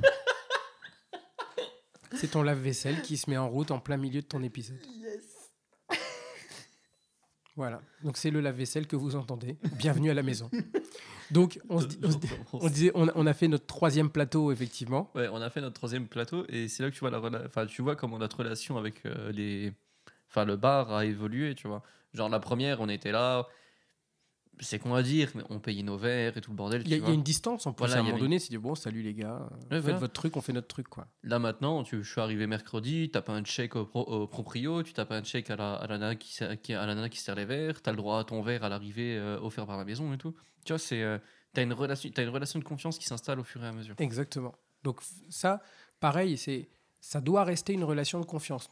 C'est 2.16 2.32
ton 2.32 2.42
lave-vaisselle 2.42 3.02
qui 3.02 3.16
se 3.16 3.30
met 3.30 3.36
en 3.36 3.48
route 3.48 3.70
en 3.70 3.78
plein 3.78 3.96
milieu 3.96 4.20
de 4.20 4.26
ton 4.26 4.42
épisode. 4.42 4.80
Voilà, 7.56 7.80
donc 8.02 8.16
c'est 8.16 8.32
le 8.32 8.40
lave-vaisselle 8.40 8.88
que 8.88 8.96
vous 8.96 9.14
entendez. 9.14 9.56
Bienvenue 9.78 10.10
à 10.10 10.14
la 10.14 10.24
maison. 10.24 10.50
Donc, 11.30 11.60
on, 11.68 11.78
se 11.80 11.86
dit- 11.86 11.98
on 12.02 12.10
se 12.10 12.16
dit- 12.18 12.28
on 12.52 12.68
disait, 12.68 12.90
on, 12.96 13.06
a- 13.06 13.12
on 13.14 13.26
a 13.28 13.32
fait 13.32 13.46
notre 13.46 13.66
troisième 13.66 14.10
plateau, 14.10 14.50
effectivement. 14.50 15.12
Ouais, 15.14 15.28
on 15.30 15.40
a 15.40 15.48
fait 15.50 15.60
notre 15.60 15.76
troisième 15.76 16.08
plateau 16.08 16.44
et 16.48 16.66
c'est 16.66 16.82
là 16.82 16.90
que 16.90 16.94
tu 16.96 16.98
vois 17.06 17.10
la 17.10 17.20
enfin 17.46 17.64
tu 17.66 17.80
vois 17.80 17.94
comment 17.94 18.18
notre 18.18 18.38
relation 18.38 18.76
avec 18.76 19.06
euh, 19.06 19.30
les 19.30 19.72
enfin 20.28 20.44
le 20.44 20.56
bar 20.56 20.92
a 20.92 21.04
évolué, 21.04 21.54
tu 21.54 21.68
vois. 21.68 21.84
Genre 22.12 22.28
la 22.28 22.40
première, 22.40 22.80
on 22.80 22.88
était 22.88 23.12
là 23.12 23.46
c'est 24.60 24.78
con 24.78 24.94
à 24.94 25.02
dire 25.02 25.30
mais 25.34 25.42
on 25.50 25.58
payait 25.60 25.82
nos 25.82 25.96
verres 25.96 26.36
et 26.36 26.40
tout 26.40 26.50
le 26.50 26.56
bordel, 26.56 26.82
Il 26.84 26.88
y, 26.88 26.94
a- 26.94 27.08
y 27.10 27.12
une 27.14 27.22
distance 27.22 27.66
en 27.66 27.72
plus. 27.72 27.80
Voilà, 27.86 27.96
à 27.96 27.98
un 27.98 28.02
moment 28.02 28.14
avait- 28.14 28.20
donné, 28.22 28.38
c'est 28.38 28.50
dit 28.50 28.58
bon, 28.58 28.74
salut 28.74 29.02
les 29.02 29.14
gars, 29.14 29.48
Ouais, 29.50 29.58
faites 29.70 29.82
voilà. 29.82 29.98
votre 29.98 30.12
truc, 30.12 30.36
on 30.36 30.40
fait 30.40 30.52
notre 30.52 30.68
truc, 30.68 30.88
quoi. 30.88 31.06
Là 31.22 31.38
maintenant, 31.38 31.82
tu, 31.82 32.02
je 32.02 32.10
suis 32.10 32.20
arrivé 32.20 32.46
mercredi, 32.46 33.10
t'as 33.12 33.22
pas 33.22 33.32
un 33.32 33.42
check 33.42 33.76
au, 33.76 33.84
pro- 33.86 34.02
au 34.04 34.26
proprio, 34.26 34.82
tu 34.82 34.92
tapes 34.92 35.10
un 35.12 35.22
check 35.22 35.50
à 35.50 35.56
la, 35.56 35.74
à 35.74 35.86
la 35.86 35.98
nana 35.98 36.14
qui, 36.16 36.42
à 36.42 36.86
la 36.86 36.94
nana 36.94 37.08
qui 37.08 37.18
sert 37.18 37.34
les 37.34 37.44
verres, 37.44 37.82
t'as 37.82 37.90
le 37.90 37.96
droit 37.96 38.20
à 38.20 38.24
ton 38.24 38.42
verre 38.42 38.64
à 38.64 38.68
l'arrivée 38.68 39.16
euh, 39.16 39.38
offert 39.40 39.66
par 39.66 39.76
la 39.76 39.84
maison 39.84 40.12
et 40.12 40.18
tout. 40.18 40.34
Tu 40.64 40.72
vois, 40.72 40.78
c'est 40.78 41.02
euh, 41.02 41.18
t'as 41.52 41.62
une 41.62 41.72
relation, 41.72 42.10
t'as 42.14 42.22
une 42.22 42.28
relation 42.30 42.58
de 42.58 42.64
confiance 42.64 42.98
qui 42.98 43.06
s'installe 43.06 43.40
au 43.40 43.44
fur 43.44 43.62
et 43.62 43.66
à 43.68 43.72
mesure. 43.72 43.94
Exactement. 43.98 44.54
Donc 44.82 45.00
ça, 45.30 45.62
pareil, 46.00 46.36
c'est 46.38 46.68
ça 47.00 47.20
doit 47.20 47.44
rester 47.44 47.72
une 47.74 47.84
relation 47.84 48.18
de 48.20 48.24
confiance. 48.24 48.70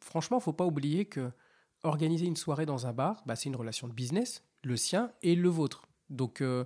Franchement, 0.00 0.40
faut 0.40 0.52
pas 0.54 0.64
oublier 0.64 1.04
que 1.04 1.30
organiser 1.82 2.24
une 2.26 2.36
soirée 2.36 2.64
dans 2.64 2.86
un 2.86 2.92
bar, 2.94 3.22
bah, 3.26 3.36
c'est 3.36 3.50
une 3.50 3.56
relation 3.56 3.88
de 3.88 3.92
business, 3.92 4.42
le 4.64 4.76
sien 4.76 5.10
et 5.22 5.34
le 5.34 5.48
vôtre. 5.48 5.82
Donc, 6.10 6.40
euh, 6.40 6.64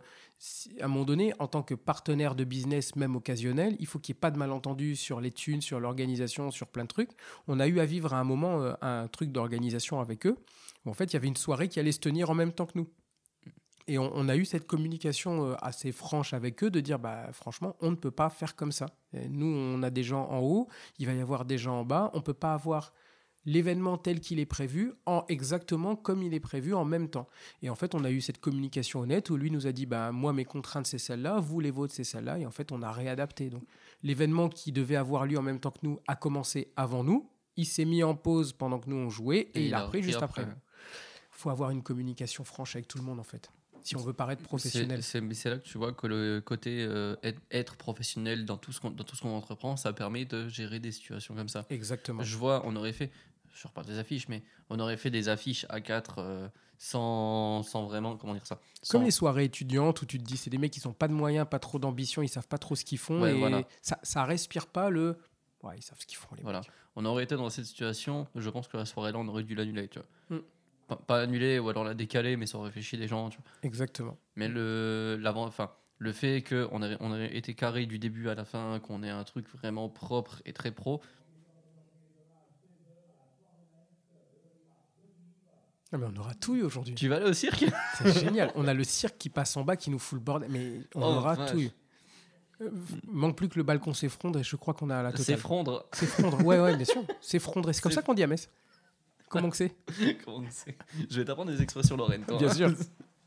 à 0.80 0.84
un 0.84 0.88
moment 0.88 1.04
donné, 1.04 1.32
en 1.38 1.46
tant 1.46 1.62
que 1.62 1.74
partenaire 1.74 2.34
de 2.34 2.44
business, 2.44 2.96
même 2.96 3.16
occasionnel, 3.16 3.76
il 3.78 3.86
faut 3.86 3.98
qu'il 3.98 4.14
n'y 4.14 4.18
ait 4.18 4.20
pas 4.20 4.30
de 4.30 4.38
malentendu 4.38 4.96
sur 4.96 5.20
les 5.20 5.30
thunes, 5.30 5.60
sur 5.60 5.80
l'organisation, 5.80 6.50
sur 6.50 6.68
plein 6.68 6.84
de 6.84 6.88
trucs. 6.88 7.10
On 7.46 7.60
a 7.60 7.66
eu 7.66 7.80
à 7.80 7.84
vivre 7.84 8.14
à 8.14 8.18
un 8.18 8.24
moment 8.24 8.62
euh, 8.62 8.74
un 8.82 9.08
truc 9.08 9.32
d'organisation 9.32 10.00
avec 10.00 10.26
eux. 10.26 10.36
où 10.84 10.90
en 10.90 10.94
fait, 10.94 11.04
il 11.06 11.14
y 11.14 11.16
avait 11.16 11.28
une 11.28 11.36
soirée 11.36 11.68
qui 11.68 11.80
allait 11.80 11.92
se 11.92 12.00
tenir 12.00 12.30
en 12.30 12.34
même 12.34 12.52
temps 12.52 12.66
que 12.66 12.78
nous. 12.78 12.88
Et 13.86 13.96
on, 13.96 14.28
a 14.28 14.36
eu 14.36 14.44
cette 14.44 14.66
communication 14.66 15.46
euh, 15.46 15.54
assez 15.62 15.92
franche 15.92 16.34
avec 16.34 16.62
eux 16.62 16.70
de 16.70 16.80
dire, 16.80 16.98
bah, 16.98 17.32
franchement, 17.32 17.74
on 17.80 17.90
ne 17.90 17.96
peut 17.96 18.10
pas 18.10 18.28
faire 18.28 18.54
comme 18.54 18.70
ça. 18.70 18.86
Nous, 19.14 19.46
on 19.46 19.82
a 19.82 19.88
des 19.88 20.02
gens 20.02 20.28
en 20.28 20.40
haut, 20.40 20.68
il 20.98 21.06
va 21.06 21.14
y 21.14 21.20
avoir 21.22 21.46
des 21.46 21.56
gens 21.56 21.80
en 21.80 21.84
bas, 21.86 22.10
on 22.12 22.18
ne 22.18 22.22
peut 22.22 22.34
pas 22.34 22.52
avoir 22.52 22.92
l'événement 23.48 23.96
tel 23.96 24.20
qu'il 24.20 24.40
est 24.40 24.46
prévu 24.46 24.92
en 25.06 25.24
exactement 25.28 25.96
comme 25.96 26.22
il 26.22 26.34
est 26.34 26.40
prévu 26.40 26.74
en 26.74 26.84
même 26.84 27.08
temps. 27.08 27.28
Et 27.62 27.70
en 27.70 27.74
fait, 27.74 27.94
on 27.94 28.04
a 28.04 28.10
eu 28.10 28.20
cette 28.20 28.40
communication 28.40 29.00
honnête 29.00 29.30
où 29.30 29.38
lui 29.38 29.50
nous 29.50 29.66
a 29.66 29.72
dit, 29.72 29.86
bah, 29.86 30.12
moi, 30.12 30.34
mes 30.34 30.44
contraintes, 30.44 30.86
c'est 30.86 30.98
celle-là, 30.98 31.40
vous, 31.40 31.58
les 31.58 31.70
vôtres, 31.70 31.94
c'est 31.94 32.04
celle-là. 32.04 32.38
Et 32.38 32.44
en 32.44 32.50
fait, 32.50 32.72
on 32.72 32.82
a 32.82 32.92
réadapté. 32.92 33.48
Donc, 33.48 33.62
l'événement 34.02 34.50
qui 34.50 34.70
devait 34.70 34.96
avoir 34.96 35.24
lieu 35.24 35.38
en 35.38 35.42
même 35.42 35.60
temps 35.60 35.70
que 35.70 35.78
nous 35.82 35.98
a 36.06 36.14
commencé 36.14 36.72
avant 36.76 37.02
nous. 37.02 37.30
Il 37.56 37.64
s'est 37.64 37.86
mis 37.86 38.02
en 38.02 38.14
pause 38.14 38.52
pendant 38.52 38.78
que 38.78 38.90
nous, 38.90 38.96
on 38.96 39.08
jouait 39.08 39.50
et, 39.54 39.66
il 39.66 39.74
a 39.74 39.86
repris 39.86 40.02
juste 40.02 40.22
après. 40.22 40.42
Il 40.42 40.48
faut 41.30 41.48
avoir 41.48 41.70
une 41.70 41.82
communication 41.82 42.44
franche 42.44 42.76
avec 42.76 42.86
tout 42.86 42.98
le 42.98 43.04
monde, 43.04 43.18
en 43.18 43.24
fait. 43.24 43.50
Si 43.82 43.96
on 43.96 44.00
veut 44.00 44.12
paraître 44.12 44.42
professionnel. 44.42 45.02
C'est 45.02 45.20
là 45.48 45.56
que 45.56 45.66
tu 45.66 45.78
vois 45.78 45.94
que 45.94 46.06
le 46.06 46.42
côté 46.44 46.82
euh, 46.82 47.16
être, 47.22 47.40
être 47.50 47.76
professionnel 47.76 48.44
dans 48.44 48.58
tout 48.58 48.72
ce 48.72 48.80
qu'on 48.80 48.90
dans 48.90 49.04
tout 49.04 49.16
ce 49.16 49.22
qu'on 49.22 49.34
entreprend, 49.34 49.76
ça 49.78 49.94
permet 49.94 50.26
de 50.26 50.48
gérer 50.48 50.78
des 50.78 50.92
situations 50.92 51.34
comme 51.34 51.48
ça. 51.48 51.64
Exactement. 51.70 52.22
Je 52.22 52.36
vois, 52.36 52.60
on 52.66 52.76
aurait 52.76 52.92
fait, 52.92 53.10
je 53.60 53.66
reparle 53.68 53.86
des 53.86 53.98
affiches, 53.98 54.28
mais 54.28 54.42
on 54.70 54.78
aurait 54.78 54.96
fait 54.96 55.10
des 55.10 55.28
affiches 55.28 55.66
A4 55.66 56.14
euh, 56.18 56.48
sans, 56.78 57.62
sans 57.62 57.86
vraiment, 57.86 58.16
comment 58.16 58.34
dire 58.34 58.46
ça 58.46 58.56
Comme 58.88 59.00
sans- 59.00 59.04
les 59.04 59.10
soirées 59.10 59.44
étudiantes 59.44 60.00
où 60.02 60.06
tu 60.06 60.18
te 60.18 60.24
dis, 60.24 60.36
c'est 60.36 60.50
des 60.50 60.58
mecs 60.58 60.72
qui 60.72 60.86
n'ont 60.86 60.92
pas 60.94 61.08
de 61.08 61.12
moyens, 61.12 61.46
pas 61.50 61.58
trop 61.58 61.78
d'ambition, 61.78 62.22
ils 62.22 62.28
savent 62.28 62.46
pas 62.48 62.58
trop 62.58 62.76
ce 62.76 62.84
qu'ils 62.84 62.98
font 62.98 63.20
Ouais, 63.22 63.32
et 63.34 63.38
voilà. 63.38 63.62
ça, 63.82 63.98
ça 64.02 64.24
respire 64.24 64.66
pas 64.68 64.90
le. 64.90 65.18
Ouais, 65.62 65.76
ils 65.76 65.82
savent 65.82 65.98
ce 66.00 66.06
qu'ils 66.06 66.18
font, 66.18 66.28
les 66.36 66.42
Voilà. 66.42 66.60
mecs. 66.60 66.70
On 66.94 67.04
aurait 67.04 67.24
été 67.24 67.36
dans 67.36 67.50
cette 67.50 67.64
situation, 67.66 68.26
je 68.34 68.48
pense 68.50 68.68
que 68.68 68.76
la 68.76 68.84
soirée-là, 68.84 69.18
on 69.18 69.26
aurait 69.28 69.42
dû 69.44 69.54
l'annuler, 69.54 69.88
tu 69.88 69.98
vois. 69.98 70.38
Mm. 70.38 70.42
Pas, 70.86 70.96
pas 70.96 71.20
annuler 71.22 71.58
ou 71.58 71.68
alors 71.68 71.84
la 71.84 71.94
décaler, 71.94 72.36
mais 72.36 72.46
ça 72.46 72.58
aurait 72.58 72.70
fait 72.70 72.80
chier 72.80 72.98
des 72.98 73.08
gens, 73.08 73.28
tu 73.28 73.38
vois. 73.38 73.46
Exactement. 73.62 74.16
Mais 74.36 74.48
le, 74.48 75.20
enfin, 75.36 75.70
le 75.98 76.12
fait 76.12 76.42
qu'on 76.42 76.80
on 77.00 77.14
ait 77.14 77.36
été 77.36 77.54
carré 77.54 77.86
du 77.86 77.98
début 77.98 78.28
à 78.28 78.34
la 78.34 78.44
fin, 78.44 78.78
qu'on 78.80 79.02
ait 79.02 79.10
un 79.10 79.24
truc 79.24 79.48
vraiment 79.50 79.88
propre 79.88 80.40
et 80.46 80.52
très 80.52 80.70
pro, 80.70 81.00
Ah, 85.92 85.96
mais 85.98 86.06
on 86.14 86.20
aura 86.20 86.34
tout 86.34 86.54
eu 86.54 86.62
aujourd'hui. 86.62 86.94
tu 86.94 87.08
vas 87.08 87.16
aller 87.16 87.30
au 87.30 87.32
cirque? 87.32 87.64
C'est 87.96 88.12
génial. 88.20 88.52
On 88.54 88.66
a 88.68 88.74
le 88.74 88.84
cirque 88.84 89.16
qui 89.18 89.30
passe 89.30 89.56
en 89.56 89.62
bas 89.64 89.76
qui 89.76 89.90
nous 89.90 89.98
fout 89.98 90.18
le 90.18 90.24
bordel. 90.24 90.50
Mais 90.50 90.80
on 90.94 91.00
Oh, 91.02 91.16
aura 91.16 91.34
vache. 91.34 91.52
tout 91.52 91.58
eu. 91.60 91.70
Euh, 92.60 92.70
manque 93.06 93.36
plus 93.36 93.48
que 93.48 93.56
le 93.56 93.62
balcon 93.62 93.94
s'effondre 93.94 94.38
et 94.38 94.42
je 94.44 94.56
crois 94.56 94.74
qu'on 94.74 94.90
a 94.90 95.02
la 95.02 95.12
totale. 95.12 95.24
S'effondre. 95.24 95.86
S'effondre. 95.94 96.44
Ouais, 96.44 96.58
ouais, 96.60 96.76
bien 96.76 96.84
sûr. 96.84 97.02
S'effondrer. 97.20 97.72
C'est 97.72 97.80
comme 97.80 97.92
C'est- 97.92 97.96
ça 97.96 98.02
qu'on 98.02 98.14
dit 98.14 98.22
à 98.22 98.26
Metz. 98.26 98.48
Comment 99.30 99.48
que 99.50 99.56
c'est? 99.56 99.74
Comment 100.24 100.38
on 100.38 100.50
sait 100.50 100.76
Je 101.10 101.20
vais 101.20 101.24
t'apprendre 101.24 101.52
des 101.52 101.62
expressions 101.62 101.96
lorraines, 101.96 102.24
toi. 102.26 102.36
Bien 102.38 102.52
sûr. 102.52 102.70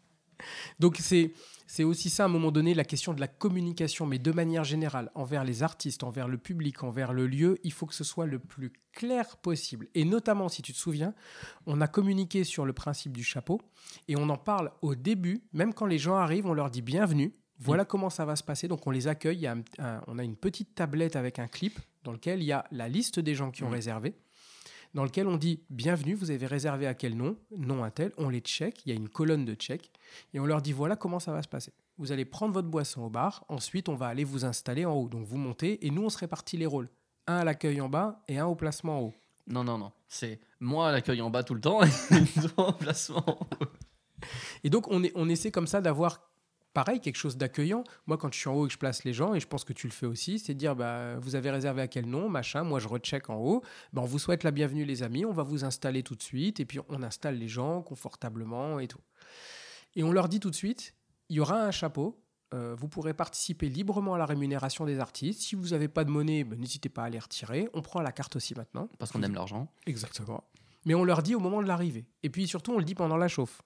Donc 0.79 0.97
c'est 0.99 1.33
c'est 1.67 1.85
aussi 1.85 2.09
ça 2.09 2.23
à 2.23 2.25
un 2.25 2.29
moment 2.29 2.51
donné 2.51 2.73
la 2.73 2.83
question 2.83 3.13
de 3.13 3.21
la 3.21 3.29
communication, 3.29 4.05
mais 4.05 4.19
de 4.19 4.31
manière 4.33 4.65
générale 4.65 5.09
envers 5.15 5.45
les 5.45 5.63
artistes, 5.63 6.03
envers 6.03 6.27
le 6.27 6.37
public, 6.37 6.83
envers 6.83 7.13
le 7.13 7.27
lieu, 7.27 7.59
il 7.63 7.71
faut 7.71 7.85
que 7.85 7.95
ce 7.95 8.03
soit 8.03 8.25
le 8.25 8.39
plus 8.39 8.73
clair 8.91 9.37
possible. 9.37 9.87
Et 9.95 10.03
notamment, 10.03 10.49
si 10.49 10.61
tu 10.61 10.73
te 10.73 10.77
souviens, 10.77 11.13
on 11.65 11.79
a 11.79 11.87
communiqué 11.87 12.43
sur 12.43 12.65
le 12.65 12.73
principe 12.73 13.15
du 13.15 13.23
chapeau 13.23 13.61
et 14.09 14.17
on 14.17 14.27
en 14.27 14.37
parle 14.37 14.71
au 14.81 14.95
début, 14.95 15.43
même 15.53 15.73
quand 15.73 15.85
les 15.85 15.97
gens 15.97 16.15
arrivent, 16.17 16.45
on 16.47 16.53
leur 16.53 16.69
dit 16.71 16.81
bienvenue. 16.81 17.33
Voilà 17.57 17.85
comment 17.85 18.09
ça 18.09 18.25
va 18.25 18.35
se 18.35 18.43
passer. 18.43 18.67
Donc 18.67 18.85
on 18.87 18.91
les 18.91 19.07
accueille. 19.07 19.37
Il 19.37 19.41
y 19.43 19.47
a 19.47 19.53
un- 19.53 19.63
un- 19.79 20.01
on 20.07 20.17
a 20.19 20.23
une 20.25 20.35
petite 20.35 20.75
tablette 20.75 21.15
avec 21.15 21.39
un 21.39 21.47
clip 21.47 21.79
dans 22.03 22.11
lequel 22.11 22.41
il 22.41 22.45
y 22.45 22.51
a 22.51 22.65
la 22.71 22.89
liste 22.89 23.19
des 23.19 23.33
gens 23.35 23.49
qui 23.51 23.63
ont 23.63 23.69
réservé 23.69 24.15
dans 24.93 25.03
lequel 25.03 25.27
on 25.27 25.37
dit 25.37 25.61
bienvenue, 25.69 26.15
vous 26.15 26.31
avez 26.31 26.45
réservé 26.45 26.87
à 26.87 26.93
quel 26.93 27.15
nom, 27.15 27.37
nom 27.55 27.83
un 27.83 27.89
tel, 27.89 28.11
on 28.17 28.29
les 28.29 28.39
check, 28.39 28.81
il 28.85 28.89
y 28.89 28.91
a 28.91 28.95
une 28.95 29.09
colonne 29.09 29.45
de 29.45 29.53
check, 29.53 29.91
et 30.33 30.39
on 30.39 30.45
leur 30.45 30.61
dit 30.61 30.73
voilà 30.73 30.95
comment 30.95 31.19
ça 31.19 31.31
va 31.31 31.41
se 31.41 31.47
passer. 31.47 31.73
Vous 31.97 32.11
allez 32.11 32.25
prendre 32.25 32.53
votre 32.53 32.67
boisson 32.67 33.03
au 33.03 33.09
bar, 33.09 33.45
ensuite 33.47 33.89
on 33.89 33.95
va 33.95 34.07
aller 34.07 34.23
vous 34.23 34.45
installer 34.45 34.85
en 34.85 34.93
haut. 34.93 35.07
Donc 35.07 35.25
vous 35.25 35.37
montez, 35.37 35.85
et 35.85 35.91
nous 35.91 36.03
on 36.03 36.09
se 36.09 36.17
répartit 36.17 36.57
les 36.57 36.65
rôles. 36.65 36.89
Un 37.27 37.37
à 37.37 37.43
l'accueil 37.43 37.79
en 37.81 37.89
bas 37.89 38.23
et 38.27 38.39
un 38.39 38.45
au 38.45 38.55
placement 38.55 38.97
en 38.97 39.01
haut. 39.01 39.13
Non, 39.47 39.63
non, 39.63 39.77
non. 39.77 39.91
C'est 40.07 40.39
moi 40.59 40.89
à 40.89 40.91
l'accueil 40.91 41.21
en 41.21 41.29
bas 41.29 41.43
tout 41.43 41.53
le 41.53 41.61
temps 41.61 41.83
et 41.83 41.89
toi 42.55 42.69
en 42.69 42.73
placement. 42.73 43.39
Et 44.63 44.69
donc 44.69 44.87
on, 44.89 45.03
est, 45.03 45.11
on 45.15 45.29
essaie 45.29 45.51
comme 45.51 45.67
ça 45.67 45.81
d'avoir 45.81 46.30
pareil, 46.73 46.99
quelque 46.99 47.17
chose 47.17 47.37
d'accueillant. 47.37 47.83
Moi, 48.07 48.17
quand 48.17 48.33
je 48.33 48.39
suis 48.39 48.49
en 48.49 48.55
haut 48.55 48.65
et 48.65 48.67
que 48.67 48.73
je 48.73 48.77
place 48.79 49.03
les 49.03 49.13
gens, 49.13 49.33
et 49.33 49.39
je 49.39 49.47
pense 49.47 49.63
que 49.63 49.73
tu 49.73 49.87
le 49.87 49.93
fais 49.93 50.05
aussi, 50.05 50.39
c'est 50.39 50.53
dire 50.53 50.75
bah, 50.75 51.17
vous 51.19 51.35
avez 51.35 51.51
réservé 51.51 51.81
à 51.81 51.87
quel 51.87 52.05
nom, 52.05 52.29
machin. 52.29 52.63
Moi, 52.63 52.79
je 52.79 52.87
recheck 52.87 53.29
en 53.29 53.35
haut. 53.35 53.61
Bah, 53.93 54.01
on 54.01 54.05
vous 54.05 54.19
souhaite 54.19 54.43
la 54.43 54.51
bienvenue, 54.51 54.85
les 54.85 55.03
amis. 55.03 55.25
On 55.25 55.33
va 55.33 55.43
vous 55.43 55.63
installer 55.65 56.03
tout 56.03 56.15
de 56.15 56.23
suite. 56.23 56.59
Et 56.59 56.65
puis, 56.65 56.79
on 56.89 57.03
installe 57.03 57.35
les 57.35 57.47
gens 57.47 57.81
confortablement 57.81 58.79
et 58.79 58.87
tout. 58.87 59.01
Et 59.95 60.03
on 60.03 60.11
leur 60.11 60.29
dit 60.29 60.39
tout 60.39 60.49
de 60.49 60.55
suite 60.55 60.95
il 61.29 61.35
y 61.35 61.39
aura 61.39 61.63
un 61.63 61.71
chapeau. 61.71 62.21
euh, 62.53 62.75
vous 62.77 62.89
pourrez 62.89 63.13
participer 63.13 63.69
librement 63.69 64.15
à 64.15 64.17
la 64.17 64.25
rémunération 64.25 64.85
des 64.85 64.99
artistes. 64.99 65.39
Si 65.41 65.55
vous 65.55 65.69
n'avez 65.69 65.87
pas 65.87 66.03
de 66.03 66.11
monnaie, 66.11 66.43
ben, 66.43 66.59
n'hésitez 66.59 66.89
pas 66.89 67.03
à 67.03 67.09
les 67.09 67.19
retirer. 67.19 67.69
On 67.73 67.81
prend 67.81 68.01
la 68.01 68.11
carte 68.11 68.35
aussi 68.35 68.53
maintenant. 68.53 68.89
Parce 68.99 69.13
qu'on 69.13 69.23
aime 69.23 69.33
l'argent. 69.33 69.71
Exactement. 69.85 70.43
Mais 70.83 70.93
on 70.93 71.05
leur 71.05 71.23
dit 71.23 71.33
au 71.33 71.39
moment 71.39 71.61
de 71.61 71.67
l'arrivée. 71.67 72.05
Et 72.23 72.29
puis 72.29 72.47
surtout, 72.49 72.73
on 72.73 72.79
le 72.79 72.83
dit 72.83 72.95
pendant 72.95 73.15
la 73.15 73.29
chauffe. 73.29 73.61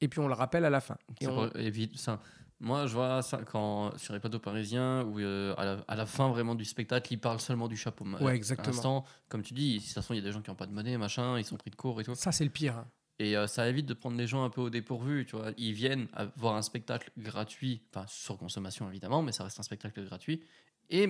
Et 0.00 0.08
puis 0.08 0.20
on 0.20 0.28
le 0.28 0.34
rappelle 0.34 0.64
à 0.64 0.70
la 0.70 0.80
fin. 0.80 0.96
Et 1.20 1.24
Ça 1.24 1.32
on- 1.32 1.48
pour- 1.48 1.60
évite- 1.60 1.96
ça. 1.98 2.20
Moi, 2.60 2.86
je 2.86 2.94
vois 2.94 3.22
ça 3.22 3.38
quand 3.44 3.96
sur 3.98 4.12
les 4.14 4.18
plateaux 4.20 4.40
parisiens 4.40 5.04
où 5.04 5.20
euh, 5.20 5.54
à, 5.56 5.64
la, 5.64 5.84
à 5.86 5.94
la 5.94 6.06
fin 6.06 6.28
vraiment 6.28 6.56
du 6.56 6.64
spectacle, 6.64 7.12
ils 7.12 7.20
parlent 7.20 7.38
seulement 7.40 7.68
du 7.68 7.76
chapeau. 7.76 8.04
Ouais, 8.20 8.34
exactement. 8.34 8.66
À 8.66 8.70
l'instant, 8.72 9.04
comme 9.28 9.42
tu 9.42 9.54
dis, 9.54 9.78
de 9.78 9.84
toute 9.84 9.92
façon, 9.92 10.12
il 10.12 10.16
y 10.16 10.20
a 10.20 10.24
des 10.24 10.32
gens 10.32 10.42
qui 10.42 10.50
n'ont 10.50 10.56
pas 10.56 10.66
de 10.66 10.72
monnaie, 10.72 10.96
machin, 10.98 11.38
ils 11.38 11.44
sont 11.44 11.56
pris 11.56 11.70
de 11.70 11.76
court 11.76 12.00
et 12.00 12.04
tout. 12.04 12.16
Ça, 12.16 12.32
c'est 12.32 12.42
le 12.44 12.50
pire. 12.50 12.76
hein. 12.76 12.86
Et 13.20 13.36
euh, 13.36 13.46
ça 13.46 13.68
évite 13.68 13.86
de 13.86 13.94
prendre 13.94 14.16
les 14.16 14.26
gens 14.26 14.44
un 14.44 14.50
peu 14.50 14.60
au 14.60 14.70
dépourvu, 14.70 15.24
tu 15.26 15.36
vois. 15.36 15.50
Ils 15.56 15.72
viennent 15.72 16.08
à 16.14 16.26
voir 16.36 16.54
un 16.56 16.62
spectacle 16.62 17.10
gratuit, 17.16 17.82
enfin 17.94 18.06
sur 18.08 18.36
consommation 18.38 18.88
évidemment, 18.88 19.22
mais 19.22 19.32
ça 19.32 19.44
reste 19.44 19.58
un 19.60 19.64
spectacle 19.64 20.04
gratuit. 20.04 20.42
Et, 20.90 21.08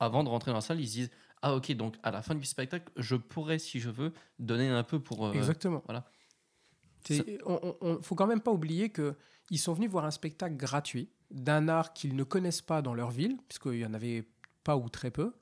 avant 0.00 0.24
de 0.24 0.28
rentrer 0.28 0.50
dans 0.50 0.56
la 0.56 0.60
salle, 0.60 0.80
ils 0.80 0.88
se 0.88 0.92
disent 0.94 1.10
Ah 1.42 1.54
ok, 1.54 1.72
donc 1.72 1.96
à 2.02 2.10
la 2.10 2.22
fin 2.22 2.34
du 2.34 2.44
spectacle, 2.44 2.90
je 2.96 3.16
pourrais, 3.16 3.58
si 3.58 3.78
je 3.80 3.90
veux, 3.90 4.12
donner 4.38 4.68
un 4.68 4.82
peu 4.82 4.98
pour... 5.00 5.26
euh, 5.26 5.32
Exactement. 5.32 5.82
voilà. 5.86 6.04
On- 7.44 7.76
on- 7.80 8.02
faut 8.02 8.14
quand 8.14 8.26
même 8.26 8.40
pas 8.40 8.50
oublier 8.52 8.90
que 8.90 9.14
ils 9.50 9.58
sont 9.58 9.74
venus 9.74 9.90
voir 9.90 10.04
un 10.04 10.10
spectacle 10.10 10.56
gratuit 10.56 11.10
d'un 11.30 11.68
art 11.68 11.92
qu'ils 11.92 12.16
ne 12.16 12.24
connaissent 12.24 12.62
pas 12.62 12.80
dans 12.82 12.94
leur 12.94 13.10
ville, 13.10 13.36
puisqu'il 13.48 13.78
y 13.78 13.86
en 13.86 13.92
avait 13.94 14.24
pas 14.62 14.76
ou 14.76 14.88
très 14.88 15.10
peu. 15.10 15.34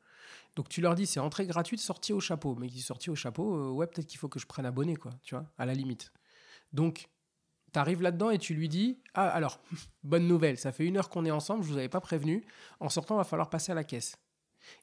Donc 0.57 0.69
tu 0.69 0.81
leur 0.81 0.95
dis 0.95 1.07
c'est 1.07 1.21
entrée 1.21 1.47
gratuite, 1.47 1.81
sortie 1.81 2.13
au 2.13 2.21
chapeau. 2.21 2.55
Mais 2.57 2.69
qui 2.69 2.81
sorti 2.81 3.11
au 3.11 3.15
chapeau, 3.15 3.55
euh, 3.55 3.71
ouais 3.71 3.87
peut-être 3.87 4.07
qu'il 4.07 4.19
faut 4.19 4.29
que 4.29 4.39
je 4.41 4.47
prenne 4.47 4.67
abonné 4.67 4.97
quoi, 4.97 5.13
tu 5.23 5.35
vois, 5.35 5.47
à 5.57 5.65
la 5.67 5.75
limite. 5.75 6.13
Donc 6.73 7.09
tu 7.73 7.79
arrives 7.79 8.03
là-dedans 8.03 8.31
et 8.31 8.39
tu 8.39 8.55
lui 8.55 8.69
dis 8.69 8.99
ah 9.15 9.29
alors 9.29 9.61
bonne 10.03 10.27
nouvelle, 10.27 10.59
ça 10.59 10.73
fait 10.73 10.85
une 10.85 10.97
heure 10.97 11.09
qu'on 11.09 11.25
est 11.25 11.31
ensemble, 11.31 11.63
je 11.65 11.69
vous 11.71 11.79
avais 11.79 11.89
pas 11.89 12.01
prévenu. 12.01 12.45
En 12.81 12.89
sortant, 12.89 13.17
va 13.17 13.25
falloir 13.25 13.51
passer 13.51 13.73
à 13.73 13.75
la 13.75 13.85
caisse. 13.85 14.17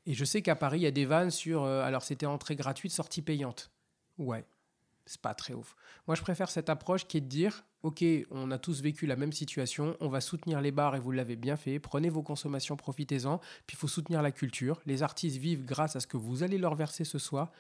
Et 0.06 0.14
je 0.14 0.26
sais 0.26 0.42
qu'à 0.42 0.56
Paris 0.56 0.80
il 0.80 0.84
y 0.84 0.88
a 0.88 0.92
des 0.92 1.06
vannes 1.06 1.32
sur 1.32 1.64
euh, 1.64 1.84
alors 1.84 2.04
c'était 2.04 2.26
entrée 2.26 2.56
gratuite, 2.56 2.92
sortie 2.92 3.22
payante. 3.22 3.72
Ouais, 4.18 4.46
c'est 5.10 5.22
pas 5.22 5.34
très 5.34 5.56
ouf. 5.56 5.76
Moi, 6.08 6.16
je 6.16 6.22
préfère 6.22 6.52
cette 6.52 6.70
approche 6.70 7.08
qui 7.08 7.18
est 7.18 7.22
de 7.22 7.26
dire 7.26 7.66
Ok, 7.82 8.04
on 8.30 8.52
a 8.52 8.60
tous 8.60 8.82
vécu 8.82 9.08
la 9.08 9.16
même 9.16 9.32
situation, 9.32 9.96
on 10.02 10.10
va 10.10 10.22
soutenir 10.22 10.62
les 10.62 10.72
bars 10.72 10.96
et 10.96 11.00
vous 11.00 11.12
l'avez 11.12 11.36
bien 11.36 11.56
fait, 11.56 11.80
prenez 11.80 12.10
vos 12.10 12.22
consommations, 12.22 12.76
profitez-en, 12.76 13.40
puis 13.66 13.76
il 13.76 13.78
faut 13.78 13.88
soutenir 13.88 14.22
la 14.22 14.32
culture. 14.32 14.82
Les 14.86 15.02
artistes 15.02 15.38
vivent 15.38 15.66
grâce 15.66 15.96
à 15.96 16.00
ce 16.00 16.06
que 16.06 16.18
vous 16.18 16.44
allez 16.44 16.58
leur 16.58 16.76
verser 16.76 17.06
ce 17.06 17.18
soir, 17.18 17.52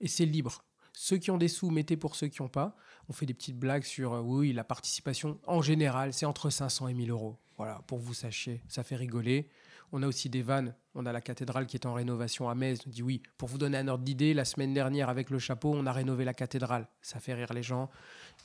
et 0.00 0.08
c'est 0.08 0.24
libre. 0.24 0.64
Ceux 0.92 1.18
qui 1.18 1.30
ont 1.30 1.36
des 1.36 1.48
sous, 1.48 1.70
mettez 1.70 1.96
pour 1.96 2.16
ceux 2.16 2.26
qui 2.28 2.42
n'ont 2.42 2.48
pas. 2.48 2.74
On 3.08 3.12
fait 3.12 3.26
des 3.26 3.34
petites 3.34 3.58
blagues 3.58 3.84
sur 3.84 4.14
euh, 4.14 4.20
oui, 4.20 4.52
la 4.52 4.64
participation 4.64 5.38
en 5.46 5.62
général, 5.62 6.12
c'est 6.12 6.26
entre 6.26 6.50
500 6.50 6.88
et 6.88 6.94
1000 6.94 7.10
euros. 7.10 7.36
Voilà, 7.58 7.82
pour 7.86 7.98
vous 7.98 8.14
sachiez, 8.14 8.62
ça 8.68 8.82
fait 8.82 8.96
rigoler. 8.96 9.48
On 9.92 10.02
a 10.02 10.06
aussi 10.06 10.28
des 10.28 10.42
vannes. 10.42 10.74
On 10.94 11.06
a 11.06 11.12
la 11.12 11.20
cathédrale 11.20 11.66
qui 11.66 11.76
est 11.76 11.86
en 11.86 11.94
rénovation 11.94 12.48
à 12.48 12.54
Metz. 12.54 12.80
On 12.86 12.90
dit 12.90 13.02
oui, 13.02 13.22
pour 13.36 13.48
vous 13.48 13.58
donner 13.58 13.78
un 13.78 13.88
ordre 13.88 14.04
d'idée, 14.04 14.34
la 14.34 14.44
semaine 14.44 14.74
dernière, 14.74 15.08
avec 15.08 15.30
le 15.30 15.38
chapeau, 15.38 15.72
on 15.74 15.86
a 15.86 15.92
rénové 15.92 16.24
la 16.24 16.34
cathédrale. 16.34 16.88
Ça 17.02 17.20
fait 17.20 17.34
rire 17.34 17.52
les 17.52 17.62
gens. 17.62 17.88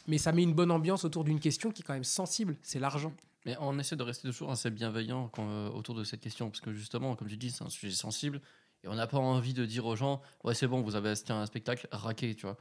Mais 0.07 0.17
ça 0.17 0.31
met 0.31 0.43
une 0.43 0.53
bonne 0.53 0.71
ambiance 0.71 1.05
autour 1.05 1.23
d'une 1.23 1.39
question 1.39 1.71
qui 1.71 1.81
est 1.81 1.85
quand 1.85 1.93
même 1.93 2.03
sensible 2.03 2.55
c'est 2.61 2.79
l'argent. 2.79 3.13
Mais 3.45 3.55
on 3.59 3.77
essaie 3.77 3.95
de 3.95 4.03
rester 4.03 4.27
toujours 4.27 4.51
assez 4.51 4.69
bienveillant 4.69 5.29
euh, 5.37 5.69
autour 5.69 5.95
de 5.95 6.03
cette 6.03 6.21
question, 6.21 6.49
parce 6.49 6.61
que 6.61 6.73
justement, 6.73 7.15
comme 7.15 7.27
tu 7.27 7.37
dis, 7.37 7.51
c'est 7.51 7.63
un 7.63 7.69
sujet 7.69 7.93
sensible, 7.93 8.41
et 8.83 8.87
on 8.87 8.95
n'a 8.95 9.07
pas 9.07 9.17
envie 9.17 9.53
de 9.53 9.65
dire 9.65 9.85
aux 9.85 9.95
gens, 9.95 10.21
ouais 10.43 10.53
c'est 10.53 10.67
bon, 10.67 10.81
vous 10.81 10.95
avez 10.95 11.13
à 11.29 11.33
un 11.33 11.45
spectacle, 11.45 11.87
raqué, 11.91 12.35
tu 12.35 12.45
vois. 12.45 12.57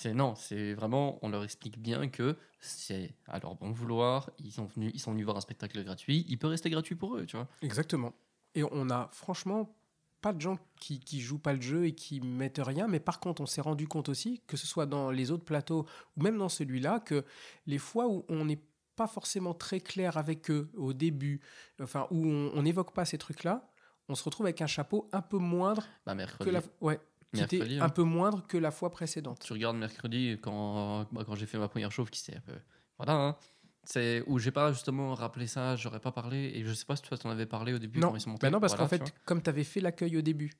C'est 0.00 0.14
non, 0.14 0.36
c'est 0.36 0.74
vraiment, 0.74 1.18
on 1.22 1.28
leur 1.28 1.42
explique 1.42 1.76
bien 1.76 2.06
que 2.06 2.36
c'est 2.60 3.16
à 3.26 3.40
leur 3.40 3.56
bon 3.56 3.72
vouloir, 3.72 4.30
ils 4.38 4.52
sont 4.52 4.66
venus, 4.66 4.92
ils 4.94 5.00
sont 5.00 5.10
venus 5.10 5.24
voir 5.24 5.36
un 5.36 5.40
spectacle 5.40 5.82
gratuit, 5.82 6.24
il 6.28 6.38
peut 6.38 6.46
rester 6.46 6.70
gratuit 6.70 6.94
pour 6.94 7.16
eux, 7.16 7.26
tu 7.26 7.34
vois. 7.34 7.48
Exactement. 7.62 8.14
Et 8.54 8.62
on 8.62 8.90
a 8.90 9.10
franchement 9.12 9.74
pas 10.20 10.32
de 10.32 10.40
gens 10.40 10.56
qui, 10.78 11.00
qui 11.00 11.20
jouent 11.20 11.40
pas 11.40 11.52
le 11.52 11.60
jeu 11.60 11.86
et 11.86 11.96
qui 11.96 12.20
mettent 12.20 12.60
rien, 12.64 12.86
mais 12.86 13.00
par 13.00 13.18
contre, 13.18 13.42
on 13.42 13.46
s'est 13.46 13.60
rendu 13.60 13.88
compte 13.88 14.08
aussi, 14.08 14.40
que 14.46 14.56
ce 14.56 14.68
soit 14.68 14.86
dans 14.86 15.10
les 15.10 15.32
autres 15.32 15.44
plateaux 15.44 15.84
ou 16.16 16.22
même 16.22 16.38
dans 16.38 16.48
celui-là, 16.48 17.00
que 17.00 17.24
les 17.66 17.78
fois 17.78 18.06
où 18.06 18.24
on 18.28 18.44
n'est 18.44 18.62
pas 18.94 19.08
forcément 19.08 19.52
très 19.52 19.80
clair 19.80 20.16
avec 20.16 20.48
eux 20.48 20.70
au 20.76 20.92
début, 20.92 21.40
enfin, 21.82 22.06
où 22.12 22.24
on 22.24 22.62
n'évoque 22.62 22.94
pas 22.94 23.04
ces 23.04 23.18
trucs-là, 23.18 23.68
on 24.08 24.14
se 24.14 24.22
retrouve 24.22 24.46
avec 24.46 24.62
un 24.62 24.68
chapeau 24.68 25.08
un 25.10 25.22
peu 25.22 25.38
moindre 25.38 25.88
Bah 26.06 26.14
que 26.38 26.50
la, 26.50 26.62
ouais, 26.80 27.00
qui 27.34 27.42
était 27.42 27.78
un 27.78 27.82
hein. 27.82 27.88
peu 27.88 28.02
moindre 28.02 28.46
que 28.46 28.56
la 28.56 28.70
fois 28.70 28.90
précédente. 28.90 29.40
Tu 29.44 29.52
regardes 29.52 29.76
mercredi 29.76 30.38
quand, 30.40 31.06
bah, 31.12 31.24
quand 31.26 31.34
j'ai 31.34 31.46
fait 31.46 31.58
ma 31.58 31.68
première 31.68 31.92
chauffe 31.92 32.10
qui 32.10 32.20
s'est 32.20 32.36
un 32.36 32.40
peu. 32.40 32.54
Voilà, 32.98 33.14
hein. 33.14 33.36
C'est 33.84 34.22
où 34.26 34.38
j'ai 34.38 34.50
pas 34.50 34.72
justement 34.72 35.14
rappelé 35.14 35.46
ça, 35.46 35.74
j'aurais 35.76 36.00
pas 36.00 36.12
parlé, 36.12 36.52
et 36.54 36.64
je 36.64 36.74
sais 36.74 36.84
pas 36.84 36.96
si 36.96 37.02
toi 37.02 37.16
t'en 37.16 37.30
avais 37.30 37.46
parlé 37.46 37.72
au 37.72 37.78
début 37.78 38.00
Non, 38.00 38.10
quand 38.10 38.16
ils 38.16 38.20
sont 38.20 38.30
montés. 38.30 38.46
bah 38.46 38.50
non 38.50 38.60
parce 38.60 38.74
Voilà, 38.74 38.84
qu'en 38.84 38.88
fait, 38.88 39.14
comme 39.24 39.42
tu 39.42 39.48
avais 39.48 39.64
fait 39.64 39.80
l'accueil 39.80 40.16
au 40.18 40.20
début, 40.20 40.52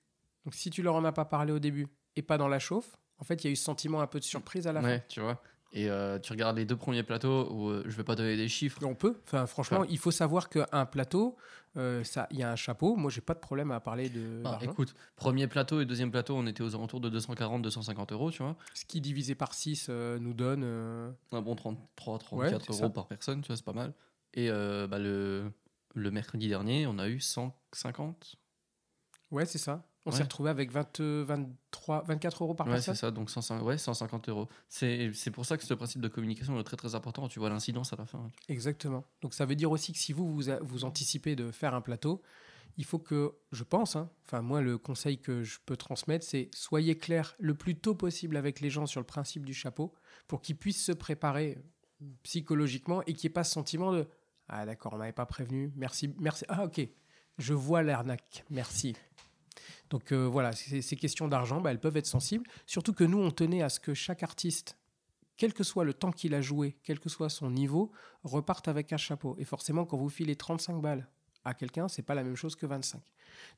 donc 0.45 0.55
si 0.55 0.71
tu 0.71 0.83
leur 0.83 0.95
en 0.95 1.05
as 1.05 1.12
pas 1.12 1.27
parlé 1.27 1.53
au 1.53 1.59
début 1.59 1.89
et 2.16 2.23
pas 2.23 2.39
dans 2.39 2.49
la 2.49 2.59
chauffe, 2.59 2.97
en 3.19 3.25
fait, 3.25 3.45
il 3.45 3.49
y 3.49 3.51
a 3.51 3.53
eu 3.53 3.57
ce 3.57 3.64
sentiment 3.64 4.01
un 4.01 4.07
peu 4.07 4.19
de 4.19 4.25
surprise 4.25 4.66
à 4.66 4.73
la 4.73 4.81
fin. 4.81 4.89
Ouais, 4.89 5.05
tu 5.09 5.21
vois. 5.21 5.43
Et 5.73 5.91
euh, 5.91 6.19
tu 6.19 6.33
regardes 6.33 6.57
les 6.57 6.64
deux 6.64 6.77
premiers 6.77 7.03
plateaux 7.03 7.53
où 7.53 7.69
euh, 7.69 7.83
je 7.87 7.95
vais 7.95 8.05
pas 8.05 8.14
donner 8.14 8.37
des 8.37 8.49
chiffres. 8.49 8.79
On 8.85 8.95
peut. 8.95 9.16
Enfin, 9.25 9.47
franchement, 9.47 9.85
il 9.85 9.99
faut 9.99 10.11
savoir 10.11 10.49
qu'un 10.49 10.87
plateau, 10.87 11.37
euh, 11.77 12.03
il 12.31 12.39
y 12.39 12.43
a 12.43 12.51
un 12.51 12.57
chapeau. 12.57 12.97
Moi, 12.97 13.11
j'ai 13.11 13.21
pas 13.21 13.35
de 13.35 13.39
problème 13.39 13.71
à 13.71 13.79
parler 13.79 14.09
de. 14.09 14.43
Ah, 14.47 14.59
écoute, 14.62 14.95
premier 15.16 15.47
plateau 15.47 15.81
et 15.83 15.85
deuxième 15.85 16.11
plateau, 16.11 16.37
on 16.37 16.47
était 16.47 16.62
aux 16.62 16.75
alentours 16.75 17.01
de 17.01 17.11
240-250 17.11 18.12
euros, 18.14 18.31
tu 18.31 18.43
vois. 18.43 18.57
Ce 18.73 18.87
qui 18.87 19.03
divisé 19.03 19.35
par 19.35 19.53
6 19.53 19.91
nous 19.91 20.33
donne. 20.33 20.62
euh, 20.64 21.11
Un 21.33 21.43
bon 21.43 21.55
33, 21.55 22.14
Ouais, 22.14 22.21
34 22.51 22.62
c'est 22.64 22.71
euros 22.73 22.79
ça. 22.81 22.89
par 22.91 23.07
personne, 23.07 23.43
tu 23.43 23.49
vois, 23.49 23.57
c'est 23.57 23.64
pas 23.64 23.75
mal. 23.75 23.93
Et 24.33 24.49
euh, 24.51 24.87
bah, 24.87 24.99
le, 24.99 25.53
le 25.95 26.11
mercredi 26.11 26.49
dernier, 26.49 26.87
on 26.87 26.99
a 26.99 27.09
eu 27.09 27.21
150. 27.21 28.37
Ouais, 29.31 29.45
c'est 29.45 29.59
ça. 29.59 29.85
On 30.09 30.11
Ouais. 30.11 30.16
s'est 30.16 30.22
retrouvé 30.22 30.48
avec 30.48 30.70
20, 30.72 31.00
euh, 31.00 31.22
23, 31.28 32.02
24 32.06 32.42
euros 32.42 32.54
par 32.54 32.66
Ouais, 32.66 32.72
c'est 32.80 32.86
personne. 32.86 32.94
ça, 32.94 33.11
donc 33.11 33.28
150, 33.30 33.62
ouais, 33.66 33.76
150 33.76 34.28
euros. 34.30 34.48
C'est 34.68 35.12
c'est 35.12 35.30
pour 35.30 35.44
ça 35.44 35.59
que 35.59 35.64
ce 35.64 35.74
principe 35.74 36.00
de 36.00 36.09
communication 36.09 36.59
est 36.59 36.64
très 36.64 36.78
très 36.78 36.94
important. 36.94 37.28
Tu 37.28 37.38
vois 37.38 37.50
l'incidence 37.50 37.92
à 37.92 37.96
la 37.96 38.06
fin. 38.06 38.26
Exactement. 38.48 39.04
Donc, 39.20 39.34
ça 39.34 39.44
veut 39.44 39.54
dire 39.54 39.70
aussi 39.70 39.92
que 39.92 39.98
si 39.98 40.12
vous, 40.14 40.32
vous, 40.32 40.48
a- 40.48 40.61
vous 40.61 40.84
anticipez 40.84 41.36
de 41.36 41.50
faire 41.50 41.74
un 41.74 41.82
plateau, 41.82 42.22
il 42.78 42.84
faut 42.84 42.98
que, 42.98 43.34
je 43.52 43.64
pense, 43.64 43.96
hein, 43.96 44.09
enfin, 44.24 44.40
moi, 44.40 44.62
le 44.62 44.78
conseil 44.78 45.18
que 45.18 45.42
je 45.42 45.59
peux 45.66 45.76
transmettre, 45.76 46.24
c'est 46.24 46.48
soyez 46.54 46.96
clair 46.96 47.34
le 47.38 47.54
plus 47.54 47.76
tôt 47.76 47.94
possible 47.94 48.36
avec 48.38 48.61
les 48.61 48.70
gens 48.70 48.86
sur 48.86 49.00
le 49.00 49.06
principe 49.06 49.44
du 49.44 49.52
chapeau 49.52 49.92
pour 50.26 50.40
qu'ils 50.40 50.56
puissent 50.56 50.84
se 50.84 50.92
préparer 50.92 51.59
psychologiquement 52.22 53.02
et 53.02 53.12
qu'il 53.14 53.28
n'y 53.28 53.32
ait 53.32 53.34
pas 53.34 53.44
ce 53.44 53.52
sentiment 53.52 53.92
de 53.92 54.06
Ah, 54.48 54.64
d'accord, 54.64 54.94
on 54.94 54.96
m'avait 54.98 55.12
pas 55.12 55.26
prévenu, 55.26 55.72
merci, 55.76 56.14
merci. 56.18 56.44
Ah, 56.48 56.64
ok, 56.64 56.80
je 57.36 57.52
vois 57.54 57.82
l'arnaque, 57.82 58.44
merci. 58.48 58.96
Donc 59.90 60.12
euh, 60.12 60.26
voilà, 60.26 60.52
ces, 60.52 60.96
questions 60.96 61.28
d'argent, 61.28 61.61
bah, 61.61 61.70
elles 61.70 61.80
peuvent 61.80 61.96
être 61.96 62.06
sensibles. 62.06 62.44
Surtout 62.66 62.92
que 62.92 63.04
nous, 63.04 63.18
on 63.18 63.30
tenait 63.30 63.62
à 63.62 63.68
ce 63.68 63.80
que 63.80 63.94
chaque 63.94 64.22
artiste, 64.22 64.76
quel 65.36 65.54
que 65.54 65.64
soit 65.64 65.84
le 65.84 65.94
temps 65.94 66.12
qu'il 66.12 66.34
a 66.34 66.40
joué, 66.40 66.76
quel 66.82 67.00
que 67.00 67.09
soit 67.09 67.28
son 67.28 67.50
niveau, 67.50 67.92
reparte 68.24 68.68
avec 68.68 68.92
un 68.92 68.96
chapeau. 68.96 69.36
Et 69.38 69.44
forcément, 69.44 69.86
quand 69.86 69.96
vous 69.96 70.09
filez 70.09 70.36
35 70.36 70.80
balles 70.80 71.09
à 71.44 71.54
quelqu'un, 71.54 71.88
c'est 71.88 72.02
pas 72.02 72.14
la 72.14 72.24
même 72.24 72.36
chose 72.36 72.56
que 72.56 72.66
25. 72.66 73.00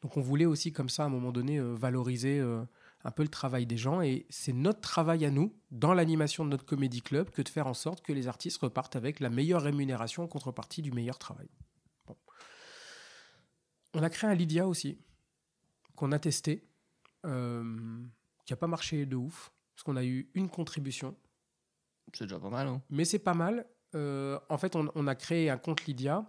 Donc 0.03 0.16
on 0.16 0.20
voulait 0.20 0.46
aussi 0.46 0.72
comme 0.72 0.88
ça, 0.88 1.05
à 1.05 1.07
un 1.07 1.09
moment 1.09 1.32
donné, 1.32 1.59
euh, 1.59 1.74
valoriser 1.74 2.38
euh, 2.38 2.62
un 3.05 3.11
peu 3.11 3.22
le 3.22 3.28
travail 3.28 3.66
des 3.66 3.76
gens. 3.76 4.03
Et 4.03 4.26
c'est 4.30 4.53
notre 4.53 4.80
travail 4.80 5.24
à 5.24 5.30
nous, 5.30 5.55
dans 5.70 5.94
l'animation 5.94 6.44
de 6.44 6.51
notre 6.51 6.64
comédie 6.64 7.03
club, 7.03 7.30
que 7.30 7.42
de 7.42 7.48
faire 7.48 7.66
en 7.66 7.74
sorte 7.74 8.03
que 8.03 8.12
les 8.12 8.28
artistes 8.28 8.59
repartent 8.59 8.96
avec 8.96 9.20
la 9.20 9.30
meilleure 9.30 9.62
rémunération 9.62 10.22
en 10.22 10.28
contrepartie 10.28 10.82
du 10.82 10.92
meilleur 10.92 11.18
travail. 11.18 11.48
Bon. 12.07 12.16
On 13.94 14.03
a 14.03 14.11
créé 14.11 14.30
un 14.30 14.34
Lydia 14.34 14.68
aussi, 14.68 14.98
qu'on 16.01 16.12
a 16.12 16.18
testé, 16.18 16.64
euh, 17.26 18.03
qui 18.46 18.53
n'a 18.53 18.57
pas 18.57 18.66
marché 18.66 19.05
de 19.05 19.16
ouf, 19.16 19.53
parce 19.74 19.82
qu'on 19.84 19.96
a 19.96 20.05
eu 20.05 20.30
une 20.34 20.48
contribution. 20.48 21.14
C'est 22.14 22.24
déjà 22.24 22.40
pas 22.40 22.48
mal. 22.51 22.66
Hein. 22.68 22.82
Mais 22.88 23.05
c'est 23.05 23.18
pas 23.18 23.34
mal. 23.34 23.66
Euh, 23.94 24.38
en 24.48 24.57
fait, 24.59 24.74
on, 24.76 24.90
on 24.94 25.07
a 25.07 25.14
créé 25.14 25.51
un 25.51 25.59
compte 25.59 25.84
Lydia. 25.84 26.24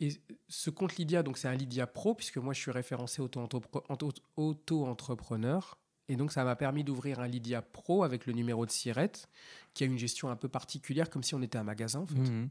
Et 0.00 0.08
ce 0.48 0.70
compte 0.70 0.96
Lydia, 0.96 1.22
donc 1.22 1.38
c'est 1.38 1.46
un 1.46 1.54
Lydia 1.54 1.86
Pro, 1.86 2.14
puisque 2.16 2.38
moi 2.38 2.52
je 2.52 2.60
suis 2.60 2.72
référencé 2.72 3.22
auto-entrepre- 3.22 3.84
auto- 3.88 4.12
auto-entrepreneur. 4.36 5.78
Et 6.08 6.16
donc 6.16 6.32
ça 6.32 6.44
m'a 6.44 6.56
permis 6.56 6.82
d'ouvrir 6.84 7.20
un 7.20 7.28
Lydia 7.28 7.62
Pro 7.62 8.02
avec 8.02 8.26
le 8.26 8.32
numéro 8.32 8.66
de 8.66 8.70
Sirette, 8.70 9.28
qui 9.72 9.84
a 9.84 9.86
une 9.86 9.96
gestion 9.96 10.28
un 10.28 10.36
peu 10.36 10.48
particulière, 10.48 11.08
comme 11.08 11.22
si 11.22 11.34
on 11.34 11.40
était 11.42 11.56
un 11.58 11.64
magasin 11.64 12.00
en 12.00 12.06
fait. 12.06 12.16
Mhm. 12.18 12.50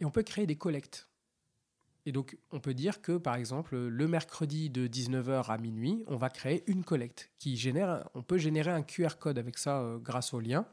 Et 0.00 0.04
on 0.04 0.10
peut 0.10 0.22
créer 0.24 0.46
des 0.46 0.56
collectes. 0.56 1.08
Et 2.06 2.12
donc, 2.12 2.38
on 2.50 2.60
peut 2.60 2.74
dire 2.74 3.02
que, 3.02 3.18
par 3.18 3.34
exemple, 3.34 3.76
le 3.76 4.08
mercredi 4.08 4.70
de 4.70 4.86
19h 4.86 5.50
à 5.50 5.58
minuit, 5.58 6.04
on 6.06 6.16
va 6.16 6.30
créer 6.30 6.64
une 6.66 6.84
collecte 6.84 7.30
qui 7.38 7.56
génère, 7.56 8.08
on 8.14 8.22
peut 8.22 8.38
générer 8.38 8.70
un 8.70 8.82
QR 8.82 9.18
code 9.18 9.38
avec 9.38 9.58
ça 9.58 9.80
euh, 9.80 9.98
grâce 9.98 10.32
au 10.32 10.40
lien. 10.40 10.66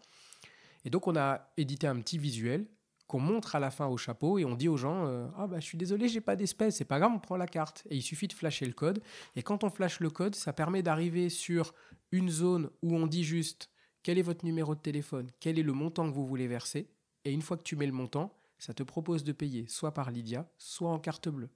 Et 0.85 0.89
donc, 0.89 1.07
on 1.07 1.15
a 1.15 1.51
édité 1.57 1.87
un 1.87 1.99
petit 1.99 2.17
visuel 2.17 2.65
qu'on 3.07 3.19
montre 3.19 3.55
à 3.55 3.59
la 3.59 3.71
fin 3.71 3.87
au 3.87 3.97
chapeau 3.97 4.37
et 4.37 4.45
on 4.45 4.55
dit 4.55 4.67
aux 4.67 4.75
gens 4.75 5.07
euh, 5.07 5.27
ah 5.37 5.47
bah 5.47 5.61
je 5.61 5.65
suis 5.65 5.77
désolé 5.77 6.09
j'ai 6.09 6.19
pas 6.19 6.35
d'espèce 6.35 6.75
c'est 6.75 6.83
pas 6.83 6.99
grave 6.99 7.13
on 7.15 7.19
prend 7.19 7.37
la 7.37 7.47
carte 7.47 7.87
et 7.89 7.95
il 7.95 8.01
suffit 8.01 8.27
de 8.27 8.33
flasher 8.33 8.65
le 8.65 8.73
code. 8.73 9.01
Et 9.37 9.43
quand 9.43 9.63
on 9.63 9.69
flash 9.69 10.01
le 10.01 10.09
code 10.09 10.35
ça 10.35 10.51
permet 10.51 10.83
d'arriver 10.83 11.29
sur 11.29 11.73
une 12.11 12.29
zone 12.29 12.69
où 12.81 12.95
on 12.95 13.07
dit 13.07 13.23
juste 13.23 13.69
quel 14.03 14.17
est 14.17 14.23
votre 14.23 14.45
numéro 14.45 14.75
de 14.75 14.79
téléphone? 14.79 15.29
Quel 15.39 15.59
est 15.59 15.63
le 15.63 15.73
montant 15.73 16.09
que 16.09 16.15
vous 16.15 16.25
voulez 16.25 16.47
verser? 16.47 16.89
Et 17.25 17.31
une 17.33 17.41
fois 17.41 17.57
que 17.57 17.63
tu 17.63 17.75
mets 17.75 17.85
le 17.85 17.91
montant 17.91 18.36
ça 18.57 18.73
te 18.73 18.83
propose 18.83 19.23
de 19.23 19.31
payer 19.31 19.67
soit 19.67 19.93
par 19.93 20.11
Lydia 20.11 20.49
soit 20.57 20.89
en 20.89 20.99
carte 20.99 21.29
bleue. 21.29 21.49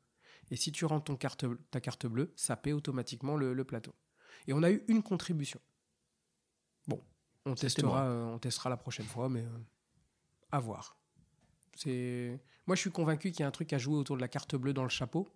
Et 0.49 0.55
si 0.55 0.71
tu 0.71 0.85
rentres 0.85 1.05
ton 1.05 1.15
carte, 1.15 1.45
ta 1.69 1.79
carte 1.79 2.05
bleue 2.05 2.31
ça 2.35 2.55
paie 2.55 2.73
automatiquement 2.73 3.37
le, 3.37 3.53
le 3.53 3.63
plateau. 3.63 3.93
Et 4.47 4.53
on 4.53 4.63
a 4.63 4.71
eu 4.71 4.83
une 4.87 5.03
contribution. 5.03 5.59
Bon 6.87 7.03
on 7.45 7.55
testera 7.55 8.05
euh, 8.05 8.25
on 8.25 8.39
testera 8.39 8.69
la 8.69 8.77
prochaine 8.77 9.05
fois 9.05 9.29
mais 9.29 9.41
euh, 9.41 9.59
à 10.51 10.59
voir. 10.59 10.97
C'est 11.75 12.41
moi, 12.67 12.75
je 12.75 12.81
suis 12.81 12.91
convaincu 12.91 13.31
qu'il 13.31 13.41
y 13.41 13.43
a 13.43 13.47
un 13.47 13.51
truc 13.51 13.73
à 13.73 13.77
jouer 13.77 13.95
autour 13.95 14.15
de 14.15 14.21
la 14.21 14.27
carte 14.27 14.55
bleue 14.55 14.73
dans 14.73 14.83
le 14.83 14.89
chapeau, 14.89 15.27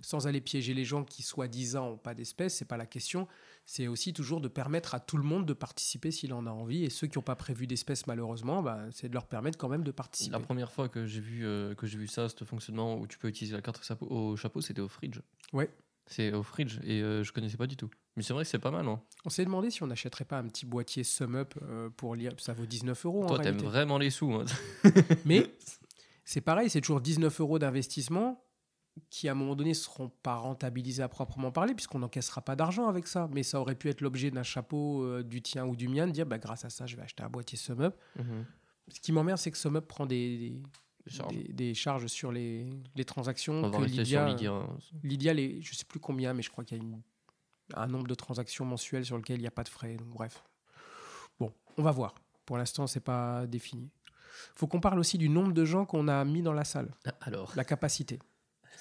sans 0.00 0.26
aller 0.26 0.40
piéger 0.40 0.74
les 0.74 0.84
gens 0.84 1.04
qui 1.04 1.22
soi-disant 1.22 1.90
n'ont 1.90 1.96
pas 1.96 2.14
d'espèce. 2.14 2.56
C'est 2.56 2.64
pas 2.64 2.76
la 2.76 2.86
question. 2.86 3.26
C'est 3.66 3.88
aussi 3.88 4.12
toujours 4.12 4.40
de 4.40 4.48
permettre 4.48 4.94
à 4.94 5.00
tout 5.00 5.16
le 5.16 5.22
monde 5.22 5.46
de 5.46 5.54
participer 5.54 6.10
s'il 6.10 6.32
en 6.34 6.46
a 6.46 6.50
envie. 6.50 6.84
Et 6.84 6.90
ceux 6.90 7.06
qui 7.06 7.18
n'ont 7.18 7.22
pas 7.22 7.36
prévu 7.36 7.66
d'espèce, 7.66 8.06
malheureusement, 8.06 8.62
bah, 8.62 8.80
c'est 8.92 9.08
de 9.08 9.14
leur 9.14 9.26
permettre 9.26 9.56
quand 9.58 9.68
même 9.68 9.84
de 9.84 9.90
participer. 9.90 10.32
La 10.32 10.40
première 10.40 10.70
fois 10.70 10.88
que 10.88 11.06
j'ai 11.06 11.20
vu, 11.20 11.46
euh, 11.46 11.74
que 11.74 11.86
j'ai 11.86 11.98
vu 11.98 12.06
ça, 12.06 12.28
ce 12.28 12.44
fonctionnement 12.44 12.98
où 12.98 13.06
tu 13.06 13.18
peux 13.18 13.28
utiliser 13.28 13.54
la 13.56 13.62
carte 13.62 13.78
au 13.78 13.82
chapeau, 13.82 14.06
au 14.06 14.36
chapeau, 14.36 14.60
c'était 14.60 14.82
au 14.82 14.88
fridge. 14.88 15.20
Ouais. 15.52 15.70
C'est 16.06 16.34
au 16.34 16.42
fridge 16.42 16.80
et 16.84 17.00
euh, 17.00 17.24
je 17.24 17.32
connaissais 17.32 17.56
pas 17.56 17.66
du 17.66 17.76
tout. 17.76 17.88
Mais 18.16 18.22
c'est 18.22 18.34
vrai 18.34 18.44
que 18.44 18.50
c'est 18.50 18.58
pas 18.58 18.70
mal. 18.70 18.86
Hein. 18.86 19.00
On 19.24 19.30
s'est 19.30 19.44
demandé 19.44 19.70
si 19.70 19.82
on 19.82 19.86
n'achèterait 19.86 20.26
pas 20.26 20.38
un 20.38 20.46
petit 20.48 20.66
boîtier 20.66 21.02
Sum 21.02 21.34
Up 21.34 21.54
euh, 21.62 21.88
pour 21.88 22.14
lire. 22.14 22.32
Ça 22.38 22.52
vaut 22.52 22.66
19 22.66 23.06
euros 23.06 23.26
Toi, 23.26 23.38
t'aimes 23.38 23.56
vraiment 23.58 23.96
les 23.96 24.10
sous. 24.10 24.30
hein. 24.34 24.44
Mais 25.24 25.54
c'est 26.26 26.42
pareil, 26.42 26.68
c'est 26.68 26.82
toujours 26.82 27.00
19 27.00 27.40
euros 27.40 27.58
d'investissement 27.58 28.44
qui, 29.10 29.28
à 29.28 29.32
un 29.32 29.34
moment 29.34 29.54
donné, 29.56 29.70
ne 29.70 29.74
seront 29.74 30.08
pas 30.22 30.36
rentabilisés 30.36 31.02
à 31.02 31.08
proprement 31.08 31.50
parler, 31.50 31.74
puisqu'on 31.74 31.98
n'encaissera 31.98 32.40
pas 32.42 32.54
d'argent 32.56 32.86
avec 32.88 33.06
ça. 33.06 33.28
Mais 33.32 33.42
ça 33.42 33.60
aurait 33.60 33.74
pu 33.74 33.88
être 33.88 34.00
l'objet 34.00 34.30
d'un 34.30 34.42
chapeau 34.42 35.02
euh, 35.04 35.22
du 35.22 35.42
tien 35.42 35.66
ou 35.66 35.74
du 35.76 35.88
mien, 35.88 36.06
de 36.06 36.12
dire, 36.12 36.26
bah, 36.26 36.38
grâce 36.38 36.64
à 36.64 36.70
ça, 36.70 36.86
je 36.86 36.96
vais 36.96 37.02
acheter 37.02 37.22
un 37.22 37.28
boîtier 37.28 37.58
SumUp. 37.58 37.94
Mhm. 38.16 38.44
Ce 38.88 39.00
qui 39.00 39.12
m'emmerde, 39.12 39.38
c'est 39.38 39.50
que 39.50 39.58
SumUp 39.58 39.86
prend 39.86 40.06
des, 40.06 40.38
des, 40.38 40.62
Charge. 41.10 41.34
des- 41.34 41.52
des 41.52 41.74
charges 41.74 42.06
sur 42.06 42.30
les, 42.32 42.68
les 42.94 43.04
transactions. 43.04 43.64
On 43.64 43.70
que 43.70 43.82
Lydia, 43.82 44.04
sur 44.04 44.26
Lydia. 44.26 44.52
hein. 44.52 44.78
Lydia, 45.02 45.34
les, 45.34 45.60
je 45.60 45.74
sais 45.74 45.84
plus 45.84 46.00
combien, 46.00 46.32
mais 46.34 46.42
je 46.42 46.50
crois 46.50 46.64
qu'il 46.64 46.78
y 46.78 46.80
a 46.80 46.84
une- 46.84 47.00
un 47.74 47.86
nombre 47.86 48.06
de 48.06 48.14
transactions 48.14 48.64
mensuelles 48.64 49.04
sur 49.06 49.16
lequel 49.16 49.38
il 49.38 49.40
n'y 49.40 49.46
a 49.46 49.50
pas 49.50 49.64
de 49.64 49.68
frais. 49.70 49.96
Donc, 49.96 50.08
bref. 50.08 50.44
Bon, 51.40 51.52
on 51.78 51.82
va 51.82 51.90
voir. 51.90 52.14
Pour 52.44 52.58
l'instant, 52.58 52.86
c'est 52.86 53.00
pas 53.00 53.46
défini. 53.46 53.90
faut 54.54 54.66
qu'on 54.66 54.80
parle 54.80 54.98
aussi 54.98 55.16
du 55.16 55.28
nombre 55.30 55.52
de 55.52 55.64
gens 55.64 55.84
qu'on 55.86 56.06
a 56.08 56.24
mis 56.24 56.42
dans 56.42 56.52
la 56.52 56.64
salle, 56.64 56.94
Ah, 57.06 57.14
Alors, 57.22 57.52
la 57.56 57.64
capacité. 57.64 58.18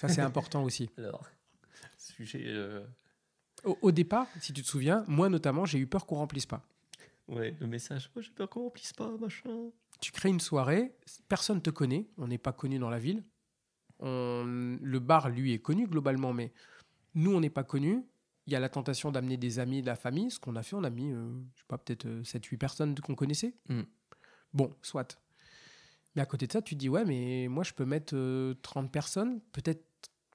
Ça, 0.08 0.14
c'est 0.14 0.22
important 0.22 0.64
aussi. 0.64 0.90
alors, 0.98 1.26
sujet. 1.98 2.44
euh, 2.46 2.86
Au, 3.64 3.78
au 3.82 3.92
départ, 3.92 4.28
si 4.40 4.54
tu 4.54 4.62
te 4.62 4.68
souviens, 4.68 5.04
moi 5.08 5.30
notamment, 5.30 5.66
j'ai 5.66 5.80
eu 5.80 5.88
peur 5.88 6.06
qu'on 6.06 6.16
remplisse 6.18 6.46
pas. 6.46 6.62
Ouais, 7.28 7.56
le 7.60 7.68
message. 7.68 8.10
Oh, 8.16 8.22
j'ai 8.22 8.32
peur 8.32 8.50
qu'on 8.50 8.64
remplisse 8.64 8.92
pas, 8.94 9.10
machin. 9.18 9.70
Tu 10.02 10.12
crées 10.12 10.30
une 10.30 10.42
soirée, 10.42 10.94
personne 11.30 11.62
te 11.62 11.70
connaît, 11.70 12.08
on 12.18 12.28
n'est 12.28 12.38
pas 12.38 12.52
connu 12.52 12.80
dans 12.80 12.90
la 12.90 13.00
ville. 13.00 13.24
On- 14.00 14.44
le 14.82 15.00
bar, 15.00 15.30
lui, 15.30 15.54
est 15.54 15.60
connu 15.60 15.88
globalement, 15.88 16.34
mais 16.34 16.52
nous, 17.16 17.34
on 17.34 17.40
n'est 17.40 17.50
pas 17.50 17.64
connus. 17.64 18.04
Il 18.46 18.52
y 18.52 18.56
a 18.58 18.60
la 18.60 18.68
tentation 18.68 19.10
d'amener 19.12 19.38
des 19.38 19.60
amis 19.60 19.82
de 19.82 19.86
la 19.86 19.96
famille. 19.96 20.30
Ce 20.30 20.38
qu'on 20.40 20.58
a 20.58 20.64
fait, 20.64 20.76
on 20.76 20.84
a 20.84 20.90
mis, 20.90 21.14
euh, 21.14 21.30
je 21.56 21.60
sais 21.62 21.66
pas, 21.70 21.78
peut-être 21.78 22.06
7-8 22.26 22.58
personnes 22.58 23.00
qu'on 23.00 23.16
connaissait. 23.16 23.54
Mm. 23.70 23.84
Bon, 24.54 24.76
soit. 24.82 25.18
Mais 26.16 26.22
à 26.22 26.26
côté 26.26 26.46
de 26.48 26.52
ça, 26.52 26.62
tu 26.62 26.76
te 26.76 26.80
dis, 26.80 26.90
ouais, 26.90 27.06
mais 27.06 27.48
moi, 27.50 27.64
je 27.64 27.72
peux 27.72 27.86
mettre 27.86 28.14
euh, 28.18 28.54
30 28.62 28.92
personnes, 28.92 29.40
peut-être 29.54 29.86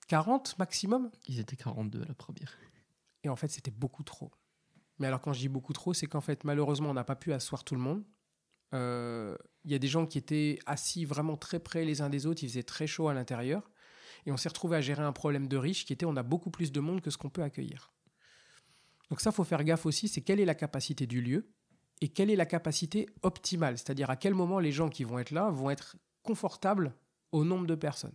40 0.08 0.58
maximum. 0.58 1.10
Ils 1.26 1.38
étaient 1.38 1.56
42 1.56 2.02
à 2.02 2.06
la 2.06 2.14
première. 2.14 2.56
Et 3.22 3.28
en 3.28 3.36
fait, 3.36 3.48
c'était 3.48 3.70
beaucoup 3.70 4.02
trop. 4.02 4.30
Mais 4.98 5.06
alors, 5.06 5.20
quand 5.20 5.32
je 5.32 5.40
dis 5.40 5.48
beaucoup 5.48 5.72
trop, 5.72 5.94
c'est 5.94 6.06
qu'en 6.06 6.20
fait, 6.20 6.44
malheureusement, 6.44 6.90
on 6.90 6.94
n'a 6.94 7.04
pas 7.04 7.16
pu 7.16 7.32
asseoir 7.32 7.62
tout 7.62 7.74
le 7.74 7.80
monde. 7.80 8.04
Euh, 8.74 9.36
Il 9.64 9.70
y 9.70 9.74
a 9.74 9.78
des 9.78 9.88
gens 9.88 10.06
qui 10.06 10.18
étaient 10.18 10.58
assis 10.66 11.04
vraiment 11.04 11.36
très 11.36 11.60
près 11.60 11.84
les 11.84 12.00
uns 12.00 12.10
des 12.10 12.26
autres. 12.26 12.42
Il 12.42 12.48
faisait 12.48 12.62
très 12.62 12.86
chaud 12.86 13.08
à 13.08 13.14
l'intérieur. 13.14 13.70
Et 14.26 14.32
on 14.32 14.36
s'est 14.36 14.48
retrouvé 14.48 14.76
à 14.76 14.80
gérer 14.80 15.02
un 15.02 15.12
problème 15.12 15.46
de 15.46 15.56
riche 15.56 15.84
qui 15.84 15.92
était 15.92 16.06
on 16.06 16.16
a 16.16 16.22
beaucoup 16.22 16.50
plus 16.50 16.72
de 16.72 16.80
monde 16.80 17.00
que 17.00 17.10
ce 17.10 17.18
qu'on 17.18 17.30
peut 17.30 17.42
accueillir. 17.42 17.92
Donc 19.10 19.20
ça, 19.20 19.32
faut 19.32 19.44
faire 19.44 19.64
gaffe 19.64 19.86
aussi, 19.86 20.08
c'est 20.08 20.20
quelle 20.20 20.40
est 20.40 20.44
la 20.44 20.54
capacité 20.54 21.06
du 21.06 21.22
lieu 21.22 21.50
et 22.00 22.08
quelle 22.08 22.30
est 22.30 22.36
la 22.36 22.46
capacité 22.46 23.08
optimale. 23.22 23.78
C'est-à-dire 23.78 24.10
à 24.10 24.16
quel 24.16 24.34
moment 24.34 24.58
les 24.58 24.72
gens 24.72 24.88
qui 24.88 25.04
vont 25.04 25.18
être 25.18 25.30
là 25.30 25.50
vont 25.50 25.70
être 25.70 25.96
confortables 26.22 26.94
au 27.32 27.44
nombre 27.44 27.66
de 27.66 27.74
personnes. 27.74 28.14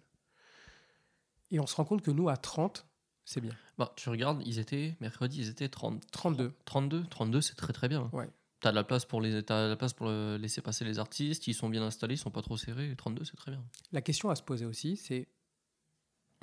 Et 1.53 1.59
on 1.59 1.67
se 1.67 1.75
rend 1.75 1.85
compte 1.85 2.01
que 2.01 2.11
nous, 2.11 2.29
à 2.29 2.35
30, 2.35 2.85
c'est 3.25 3.39
bien. 3.39 3.53
Bah, 3.77 3.93
tu 3.95 4.09
regardes, 4.09 4.41
ils 4.45 4.57
étaient, 4.57 4.97
mercredi, 4.99 5.39
ils 5.39 5.49
étaient 5.49 5.69
30, 5.69 6.01
32. 6.11 6.51
32. 6.65 7.05
32, 7.05 7.41
c'est 7.41 7.55
très 7.55 7.71
très 7.71 7.87
bien. 7.87 8.09
Ouais. 8.11 8.27
T'as 8.59 8.71
de 8.71 8.75
la 8.75 8.83
place 8.83 9.05
pour 9.05 9.21
les, 9.21 9.43
t'as 9.43 9.65
de 9.65 9.69
la 9.69 9.75
place 9.75 9.93
pour 9.93 10.09
laisser 10.09 10.61
passer 10.61 10.83
les 10.83 10.97
artistes. 10.97 11.47
Ils 11.47 11.53
sont 11.53 11.69
bien 11.69 11.83
installés, 11.83 12.15
ils 12.15 12.17
sont 12.17 12.31
pas 12.31 12.41
trop 12.41 12.57
serrés. 12.57 12.95
32, 12.95 13.23
c'est 13.23 13.37
très 13.37 13.51
bien. 13.51 13.63
La 13.91 14.01
question 14.01 14.31
à 14.31 14.35
se 14.35 14.41
poser 14.41 14.65
aussi, 14.65 14.97
c'est 14.97 15.27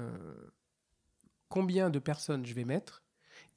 euh, 0.01 0.51
combien 1.49 1.91
de 1.91 1.99
personnes 1.99 2.47
je 2.47 2.55
vais 2.55 2.65
mettre? 2.65 3.03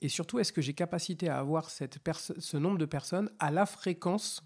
Et 0.01 0.09
surtout, 0.09 0.39
est-ce 0.39 0.51
que 0.51 0.61
j'ai 0.61 0.73
capacité 0.73 1.29
à 1.29 1.37
avoir 1.37 1.69
cette 1.69 1.99
ce 2.39 2.57
nombre 2.57 2.79
de 2.79 2.85
personnes 2.85 3.29
à 3.37 3.51
la 3.51 3.67
fréquence 3.67 4.41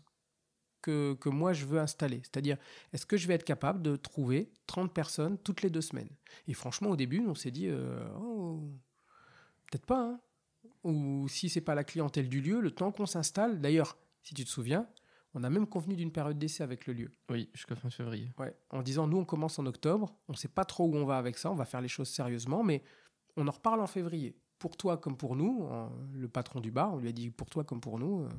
que, 0.82 1.14
que 1.16 1.30
moi 1.30 1.54
je 1.54 1.66
veux 1.66 1.80
installer 1.80 2.20
C'est-à-dire, 2.24 2.58
est-ce 2.94 3.06
que 3.06 3.18
je 3.18 3.28
vais 3.28 3.34
être 3.34 3.44
capable 3.44 3.82
de 3.82 3.96
trouver 3.96 4.52
30 4.68 4.94
personnes 4.94 5.38
toutes 5.38 5.62
les 5.62 5.70
deux 5.70 5.82
semaines? 5.82 6.10
Et 6.48 6.54
franchement, 6.54 6.90
au 6.90 6.96
début, 6.96 7.24
on 7.28 7.36
s'est 7.36 7.52
dit, 7.52 7.68
euh, 7.68 8.08
Oh, 8.20 8.62
peut-être 9.72 9.86
pas. 9.86 10.02
hein. 10.02 10.20
Ou 10.84 11.28
si 11.28 11.50
c'est 11.50 11.62
pas 11.62 11.76
la 11.76 11.84
clientèle 11.84 12.30
du 12.30 12.40
lieu, 12.42 12.62
le 12.62 12.72
temps 12.72 12.92
qu'on 12.92 13.06
s'installe. 13.06 13.60
D'ailleurs, 13.60 13.98
si 14.24 14.34
tu 14.34 14.44
te 14.46 14.50
souviens, 14.50 14.88
on 15.34 15.44
a 15.44 15.50
même 15.50 15.68
convenu 15.68 15.96
d'une 15.96 16.12
période 16.12 16.38
d'essai 16.38 16.64
avec 16.64 16.88
le 16.88 16.94
lieu. 16.94 17.12
Oui, 17.30 17.50
jusqu'à 17.54 17.76
fin 17.76 17.90
février. 17.90 18.32
Ouais, 18.38 18.56
en 18.70 18.82
disant 18.82 19.08
nous 19.08 19.18
on 19.18 19.26
commence 19.26 19.60
en 19.60 19.66
octobre, 19.66 20.16
on 20.28 20.34
ne 20.34 20.38
sait 20.38 20.48
pas 20.48 20.66
trop 20.66 20.88
où 20.88 20.96
on 20.96 21.06
va 21.06 21.18
avec 21.18 21.38
ça, 21.38 21.52
on 21.52 21.56
va 21.56 21.66
faire 21.66 21.82
les 21.82 21.88
choses 21.90 22.10
sérieusement, 22.10 22.64
mais 22.64 22.84
on 23.36 23.48
en 23.48 23.52
reparle 23.52 23.82
en 23.82 23.88
février. 23.88 24.36
Pour 24.60 24.78
toi 24.78 24.98
comme 24.98 25.18
pour 25.18 25.36
nous, 25.36 25.64
en- 25.70 25.92
le 26.14 26.28
patron 26.30 26.60
du 26.62 26.72
bar, 26.72 26.94
on 26.94 26.98
lui 26.98 27.10
a 27.10 27.12
dit 27.12 27.30
pour 27.30 27.50
toi 27.50 27.64
comme 27.64 27.82
pour 27.82 28.00
nous, 28.00 28.24
euh, 28.24 28.30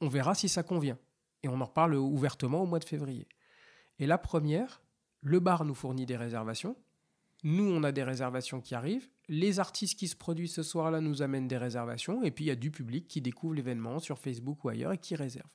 on 0.00 0.08
verra 0.08 0.34
si 0.34 0.48
ça 0.48 0.62
convient. 0.62 0.98
Et 1.42 1.48
on 1.48 1.60
en 1.60 1.64
reparle 1.64 1.94
ouvertement 1.94 2.62
au 2.62 2.66
mois 2.66 2.78
de 2.78 2.84
février. 2.84 3.26
Et 3.98 4.06
la 4.06 4.18
première, 4.18 4.82
le 5.20 5.40
bar 5.40 5.64
nous 5.64 5.74
fournit 5.74 6.06
des 6.06 6.16
réservations, 6.16 6.76
nous 7.44 7.64
on 7.64 7.82
a 7.82 7.92
des 7.92 8.04
réservations 8.04 8.60
qui 8.60 8.74
arrivent, 8.74 9.08
les 9.28 9.58
artistes 9.58 9.98
qui 9.98 10.08
se 10.08 10.16
produisent 10.16 10.54
ce 10.54 10.62
soir-là 10.62 11.00
nous 11.00 11.22
amènent 11.22 11.48
des 11.48 11.56
réservations, 11.56 12.22
et 12.22 12.30
puis 12.30 12.44
il 12.44 12.48
y 12.48 12.52
a 12.52 12.56
du 12.56 12.70
public 12.70 13.08
qui 13.08 13.20
découvre 13.20 13.54
l'événement 13.54 13.98
sur 13.98 14.18
Facebook 14.18 14.64
ou 14.64 14.68
ailleurs 14.68 14.92
et 14.92 14.98
qui 14.98 15.14
réserve. 15.16 15.48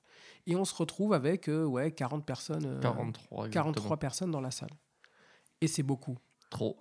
Et 0.45 0.55
on 0.55 0.65
se 0.65 0.75
retrouve 0.75 1.13
avec 1.13 1.47
euh, 1.47 1.65
ouais, 1.65 1.91
40 1.91 2.25
personnes. 2.25 2.65
euh, 2.65 2.79
43. 2.79 3.49
43 3.49 3.49
exactement. 3.49 3.97
personnes 3.97 4.31
dans 4.31 4.41
la 4.41 4.51
salle. 4.51 4.71
Et 5.61 5.67
c'est 5.67 5.83
beaucoup. 5.83 6.17
Trop. 6.49 6.79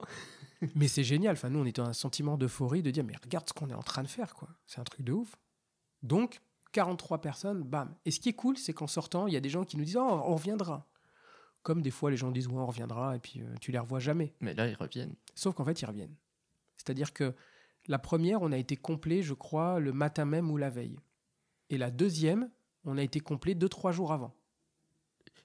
Mais 0.74 0.88
c'est 0.88 1.04
génial. 1.04 1.32
Enfin, 1.32 1.50
nous, 1.50 1.58
on 1.58 1.64
était 1.66 1.82
dans 1.82 1.88
un 1.88 1.92
sentiment 1.92 2.38
d'euphorie 2.38 2.82
de 2.82 2.90
dire, 2.90 3.04
mais 3.04 3.14
regarde 3.22 3.46
ce 3.48 3.52
qu'on 3.52 3.68
est 3.68 3.74
en 3.74 3.82
train 3.82 4.02
de 4.02 4.08
faire, 4.08 4.34
quoi. 4.34 4.48
C'est 4.66 4.80
un 4.80 4.84
truc 4.84 5.02
de 5.02 5.12
ouf. 5.12 5.36
Donc, 6.02 6.40
43 6.76 7.22
personnes, 7.22 7.62
bam. 7.62 7.94
Et 8.04 8.10
ce 8.10 8.20
qui 8.20 8.28
est 8.28 8.34
cool, 8.34 8.58
c'est 8.58 8.74
qu'en 8.74 8.86
sortant, 8.86 9.26
il 9.26 9.32
y 9.32 9.36
a 9.36 9.40
des 9.40 9.48
gens 9.48 9.64
qui 9.64 9.78
nous 9.78 9.84
disent, 9.84 9.96
oh, 9.96 10.02
on 10.02 10.34
reviendra. 10.34 10.86
Comme 11.62 11.80
des 11.80 11.90
fois, 11.90 12.10
les 12.10 12.18
gens 12.18 12.30
disent, 12.30 12.48
ouais, 12.48 12.58
on 12.58 12.66
reviendra, 12.66 13.16
et 13.16 13.18
puis 13.18 13.40
euh, 13.40 13.54
tu 13.62 13.72
les 13.72 13.78
revois 13.78 13.98
jamais. 13.98 14.34
Mais 14.40 14.52
là, 14.52 14.68
ils 14.68 14.74
reviennent. 14.74 15.14
Sauf 15.34 15.54
qu'en 15.54 15.64
fait, 15.64 15.80
ils 15.80 15.86
reviennent. 15.86 16.14
C'est-à-dire 16.76 17.14
que 17.14 17.34
la 17.86 17.98
première, 17.98 18.42
on 18.42 18.52
a 18.52 18.58
été 18.58 18.76
complet, 18.76 19.22
je 19.22 19.32
crois, 19.32 19.80
le 19.80 19.94
matin 19.94 20.26
même 20.26 20.50
ou 20.50 20.58
la 20.58 20.68
veille. 20.68 20.98
Et 21.70 21.78
la 21.78 21.90
deuxième, 21.90 22.50
on 22.84 22.98
a 22.98 23.02
été 23.02 23.20
complet 23.20 23.54
deux, 23.54 23.70
trois 23.70 23.92
jours 23.92 24.12
avant. 24.12 24.34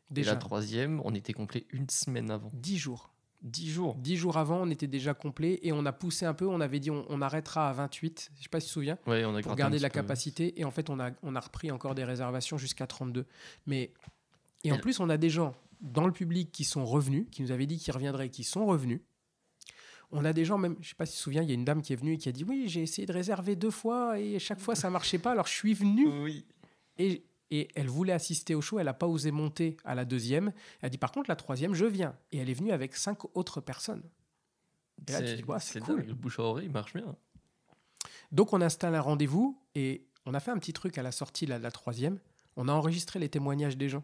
Et 0.10 0.16
Déjà, 0.16 0.34
la 0.34 0.38
troisième, 0.38 1.02
on 1.06 1.16
était 1.16 1.32
complet 1.32 1.66
une 1.70 1.90
semaine 1.90 2.30
avant. 2.30 2.52
dix 2.54 2.78
jours. 2.78 3.14
10 3.42 3.70
jours. 3.72 3.96
Dix 3.96 4.18
jours 4.18 4.38
avant, 4.38 4.62
on 4.62 4.70
était 4.70 4.88
déjà 4.88 5.14
complet 5.14 5.60
et 5.64 5.72
on 5.72 5.86
a 5.86 5.92
poussé 5.92 6.26
un 6.26 6.34
peu. 6.34 6.46
On 6.48 6.62
avait 6.62 6.80
dit 6.80 6.92
on, 6.92 7.06
on 7.10 7.22
arrêtera 7.22 7.70
à 7.70 7.74
28. 7.74 8.32
Je 8.38 8.44
sais 8.44 8.50
pas 8.50 8.60
si 8.60 8.66
tu 8.68 8.70
te 8.70 8.74
souviens. 8.74 8.98
Ouais, 9.08 9.26
on 9.26 9.36
a 9.36 9.42
Pour 9.42 9.56
garder 9.56 9.78
un 9.78 9.82
la 9.82 9.90
peu. 9.90 9.96
capacité. 9.96 10.60
Et 10.60 10.66
en 10.66 10.72
fait, 10.72 10.90
on 10.90 11.00
a, 11.00 11.12
on 11.24 11.36
a 11.36 11.40
repris 11.40 11.72
encore 11.72 11.96
des 11.96 12.04
réservations 12.04 12.58
jusqu'à 12.58 12.86
32. 12.88 13.26
Mais, 13.66 13.92
et 14.64 14.72
en 14.72 14.78
plus, 14.78 15.00
on 15.00 15.10
a 15.10 15.18
des 15.18 15.30
gens 15.30 15.56
dans 15.82 16.06
le 16.06 16.12
public 16.14 16.52
qui 16.52 16.64
sont 16.64 16.86
revenus, 16.86 17.26
qui 17.32 17.42
nous 17.42 17.52
avaient 17.52 17.66
dit 17.66 17.78
qu'ils 17.80 17.94
reviendraient, 17.94 18.30
qui 18.30 18.44
sont 18.44 18.66
revenus. 18.68 19.02
On 20.12 20.26
a 20.26 20.34
des 20.34 20.44
gens, 20.46 20.58
même, 20.58 20.76
je 20.82 20.90
sais 20.90 20.96
pas 20.96 21.06
si 21.06 21.14
tu 21.14 21.18
te 21.20 21.24
souviens, 21.24 21.42
il 21.42 21.48
y 21.48 21.52
a 21.52 21.56
une 21.56 21.64
dame 21.66 21.82
qui 21.82 21.94
est 21.94 21.96
venue 21.96 22.14
et 22.14 22.18
qui 22.18 22.28
a 22.30 22.32
dit 22.34 22.44
Oui, 22.44 22.66
j'ai 22.68 22.82
essayé 22.84 23.06
de 23.08 23.14
réserver 23.14 23.56
deux 23.56 23.72
fois 23.72 24.20
et 24.20 24.38
chaque 24.40 24.60
fois 24.60 24.76
ça 24.76 24.90
marchait 24.90 25.20
pas. 25.20 25.32
Alors 25.32 25.48
je 25.48 25.54
suis 25.54 25.74
venu 25.74 26.06
Oui. 26.22 26.46
et, 26.98 27.24
et 27.52 27.68
elle 27.76 27.90
voulait 27.90 28.14
assister 28.14 28.56
au 28.56 28.62
show. 28.62 28.80
Elle 28.80 28.86
n'a 28.86 28.94
pas 28.94 29.08
osé 29.08 29.32
monter 29.32 29.78
à 29.84 29.94
la 29.94 30.06
deuxième. 30.06 30.54
Elle 30.82 30.88
a 30.88 30.90
dit 30.90 30.98
Par 30.98 31.12
contre, 31.12 31.30
la 31.30 31.36
troisième, 31.36 31.74
je 31.74 31.86
viens. 31.86 32.16
Et 32.32 32.38
elle 32.38 32.50
est 32.50 32.54
venue 32.54 32.72
avec 32.72 32.96
cinq 32.96 33.20
autres 33.36 33.62
personnes. 33.62 34.04
Et 35.08 35.12
là, 35.12 35.22
tu 35.22 35.36
dis, 35.36 35.44
Ouais, 35.44 35.60
c'est 35.60 35.80
cool. 35.82 35.98
dingue, 35.98 36.08
Le 36.08 36.14
bouche 36.14 36.40
à 36.40 36.44
oreille 36.44 36.70
marche 36.70 36.94
bien. 36.94 37.16
Donc 38.32 38.54
on 38.54 38.62
installe 38.62 38.96
un 38.96 39.02
rendez-vous 39.02 39.62
et 39.76 40.08
on 40.26 40.34
a 40.34 40.40
fait 40.40 40.52
un 40.52 40.58
petit 40.58 40.74
truc 40.74 40.98
à 40.98 41.04
la 41.04 41.12
sortie 41.12 41.46
là, 41.46 41.58
de 41.58 41.64
la 41.64 41.72
troisième. 41.72 42.20
On 42.56 42.68
a 42.68 42.72
enregistré 42.72 43.20
les 43.20 43.30
témoignages 43.30 43.78
des 43.78 43.90
gens. 43.90 44.04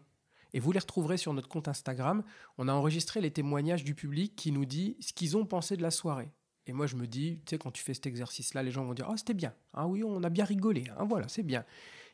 Et 0.54 0.60
vous 0.60 0.72
les 0.72 0.80
retrouverez 0.80 1.18
sur 1.18 1.34
notre 1.34 1.48
compte 1.48 1.68
Instagram. 1.68 2.24
On 2.58 2.68
a 2.68 2.74
enregistré 2.74 3.22
les 3.22 3.32
témoignages 3.32 3.84
du 3.84 3.96
public 3.96 4.36
qui 4.36 4.52
nous 4.52 4.66
dit 4.66 4.98
ce 5.00 5.14
qu'ils 5.14 5.38
ont 5.38 5.46
pensé 5.46 5.78
de 5.78 5.82
la 5.82 5.92
soirée. 5.92 6.32
Et 6.66 6.74
moi, 6.74 6.86
je 6.86 6.96
me 6.96 7.08
dis, 7.08 7.40
tu 7.46 7.52
sais, 7.52 7.58
quand 7.58 7.72
tu 7.72 7.82
fais 7.82 7.94
cet 7.94 8.08
exercice-là, 8.08 8.62
les 8.62 8.72
gens 8.72 8.84
vont 8.84 8.94
dire, 8.94 9.08
ah, 9.10 9.16
c'était 9.16 9.34
bien. 9.34 9.54
Ah 9.74 9.88
oui, 9.88 10.04
on 10.04 10.22
a 10.24 10.30
bien 10.30 10.44
rigolé. 10.44 10.86
Ah, 10.98 11.06
voilà, 11.06 11.28
c'est 11.30 11.44
bien. 11.44 11.64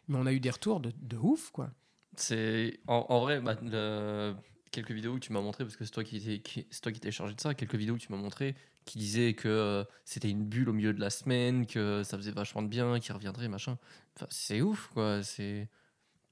Mais 0.07 0.17
on 0.17 0.25
a 0.25 0.33
eu 0.33 0.39
des 0.39 0.49
retours 0.49 0.79
de, 0.79 0.91
de 1.01 1.17
ouf, 1.17 1.51
quoi. 1.51 1.71
C'est 2.15 2.79
en, 2.87 3.05
en 3.09 3.21
vrai 3.21 3.39
bah, 3.41 3.55
le- 3.61 4.35
quelques 4.71 4.91
vidéos 4.91 5.13
que 5.15 5.19
tu 5.19 5.31
m'as 5.33 5.41
montré 5.41 5.63
parce 5.63 5.75
que 5.77 5.85
c'est 5.85 5.91
toi 5.91 6.03
qui 6.03 6.99
t'es 6.99 7.11
chargé 7.11 7.33
de 7.35 7.41
ça. 7.41 7.53
Quelques 7.53 7.75
vidéos 7.75 7.95
que 7.95 8.01
tu 8.01 8.11
m'as 8.11 8.17
montré 8.17 8.55
qui 8.85 8.97
disaient 8.99 9.33
que 9.33 9.47
euh, 9.47 9.83
c'était 10.03 10.29
une 10.29 10.43
bulle 10.45 10.67
au 10.69 10.73
milieu 10.73 10.93
de 10.93 10.99
la 10.99 11.09
semaine, 11.09 11.65
que 11.65 12.03
ça 12.03 12.17
faisait 12.17 12.31
vachement 12.31 12.61
de 12.61 12.67
bien, 12.67 12.99
qu'il 12.99 13.13
reviendrait 13.13 13.47
machin. 13.47 13.77
Enfin, 14.15 14.27
c'est 14.29 14.61
ouf 14.61 14.87
quoi. 14.93 15.23
C'est 15.23 15.69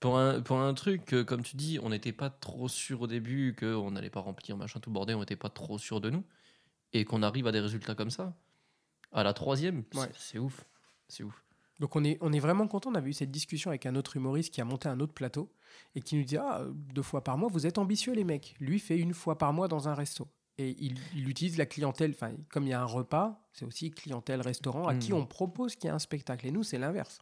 pour 0.02 0.18
un 0.20 0.42
pour 0.42 0.60
un 0.60 0.74
truc 0.74 1.06
que 1.06 1.24
comme 1.24 1.44
tu 1.44 1.56
dis, 1.56 1.80
on 1.82 1.90
n'était 1.90 2.12
pas 2.12 2.30
trop 2.30 2.68
sûr 2.68 3.02
au 3.02 3.08
début 3.08 3.56
que 3.56 3.74
on 3.74 3.92
n'allait 3.92 4.10
pas 4.10 4.20
remplir 4.20 4.58
machin 4.58 4.80
tout 4.80 4.92
bordel, 4.92 5.16
on 5.16 5.20
n'était 5.22 5.36
pas 5.38 5.50
trop 5.50 5.78
sûr 5.78 6.02
de 6.02 6.10
nous 6.10 6.24
et 6.94 7.06
qu'on 7.06 7.24
arrive 7.24 7.48
à 7.48 7.52
des 7.54 7.60
résultats 7.62 7.96
comme 7.96 8.12
ça. 8.12 8.36
À 9.14 9.24
la 9.24 9.34
troisième, 9.34 9.84
Ouais. 9.96 10.10
c'est 10.18 10.40
ouf, 10.40 10.66
c'est 11.08 11.24
ouf. 11.24 11.44
Donc 11.82 11.96
on 11.96 12.04
est, 12.06 12.18
on 12.22 12.32
est 12.32 12.40
vraiment 12.40 12.68
content. 12.68 12.92
On 12.92 12.96
avait 12.96 13.10
eu 13.10 13.14
cette 13.14 13.32
discussion 13.32 13.72
avec 13.72 13.86
un 13.88 13.96
autre 13.96 14.16
humoriste 14.16 14.54
qui 14.54 14.62
a 14.62 14.66
monté 14.66 14.88
un 14.88 15.00
autre 15.00 15.14
plateau 15.14 15.52
et 15.96 16.02
qui 16.02 16.16
nous 16.16 16.24
dit 16.24 16.38
ah, 16.38 16.64
deux 16.94 17.02
fois 17.02 17.24
par 17.24 17.38
mois, 17.38 17.50
vous 17.52 17.66
êtes 17.66 17.78
ambitieux 17.80 18.14
les 18.14 18.24
mecs. 18.24 18.56
Lui 18.60 18.80
fait 18.80 18.98
une 18.98 19.14
fois 19.14 19.38
par 19.38 19.52
mois 19.52 19.68
dans 19.68 19.90
un 19.90 19.94
resto. 19.96 20.28
Et 20.58 20.76
il, 20.80 21.00
il 21.16 21.28
utilise 21.28 21.58
la 21.58 21.66
clientèle, 21.66 22.12
enfin 22.12 22.32
comme 22.50 22.64
il 22.66 22.70
y 22.70 22.74
a 22.74 22.82
un 22.82 22.86
repas, 22.86 23.42
c'est 23.52 23.66
aussi 23.66 23.90
clientèle 23.90 24.42
restaurant 24.42 24.88
à 24.88 24.96
qui 24.96 25.12
Mhm. 25.12 25.18
on 25.20 25.26
propose 25.26 25.76
qu'il 25.76 25.86
y 25.86 25.88
ait 25.88 25.96
un 25.96 26.00
spectacle. 26.00 26.46
Et 26.46 26.52
nous, 26.52 26.64
c'est 26.64 26.78
l'inverse. 26.78 27.18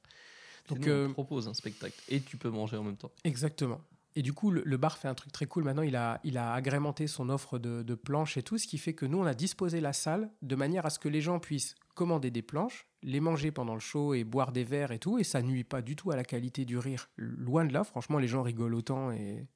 Donc 0.67 0.79
Donc, 0.79 0.87
on 0.87 0.91
euh, 0.91 1.09
propose 1.13 1.47
un 1.47 1.53
spectacle 1.53 1.95
et 2.09 2.19
tu 2.21 2.35
peux 2.37 2.49
manger 2.49 2.75
en 2.77 2.83
même 2.83 2.97
temps. 2.97 3.11
Exactement. 3.23 3.79
Et 4.15 4.21
du 4.21 4.33
coup, 4.33 4.49
le, 4.51 4.77
bar 4.77 4.97
fait 4.97 5.07
un 5.07 5.13
truc 5.13 5.31
très 5.31 5.45
cool. 5.45 5.63
Maintenant, 5.63 5.83
il 5.83 5.95
a, 5.95 6.19
il 6.23 6.37
a 6.37 6.53
agrémenté 6.53 7.07
son 7.07 7.29
offre 7.29 7.59
de, 7.59 7.95
planches 7.95 8.37
et 8.37 8.43
tout, 8.43 8.57
ce 8.57 8.67
qui 8.67 8.77
fait 8.77 8.93
que 8.93 9.05
nous, 9.05 9.19
on 9.19 9.25
a 9.25 9.33
disposé 9.33 9.81
la 9.81 9.93
salle 9.93 10.31
de 10.41 10.55
manière 10.55 10.85
à 10.85 10.89
ce 10.89 10.99
que 10.99 11.09
les 11.09 11.21
gens 11.21 11.39
puissent 11.39 11.75
commander 11.93 12.31
des 12.31 12.41
planches, 12.41 12.87
les 13.03 13.19
manger 13.19 13.51
pendant 13.51 13.75
le 13.75 13.79
show 13.79 14.13
et 14.13 14.23
boire 14.23 14.51
des 14.51 14.63
verres 14.63 14.91
et 14.91 14.99
tout. 14.99 15.19
Et 15.19 15.23
ça 15.23 15.41
nuit 15.41 15.63
pas 15.63 15.81
du 15.81 15.95
tout 15.95 16.11
à 16.11 16.15
la 16.15 16.23
qualité 16.23 16.65
du 16.65 16.77
rire. 16.77 17.09
Loin 17.17 17.65
de 17.65 17.73
là, 17.73 17.83
franchement, 17.83 18.17
les 18.17 18.27
gens 18.27 18.41
rigolent 18.41 18.75
autant 18.75 19.11
et 19.11 19.47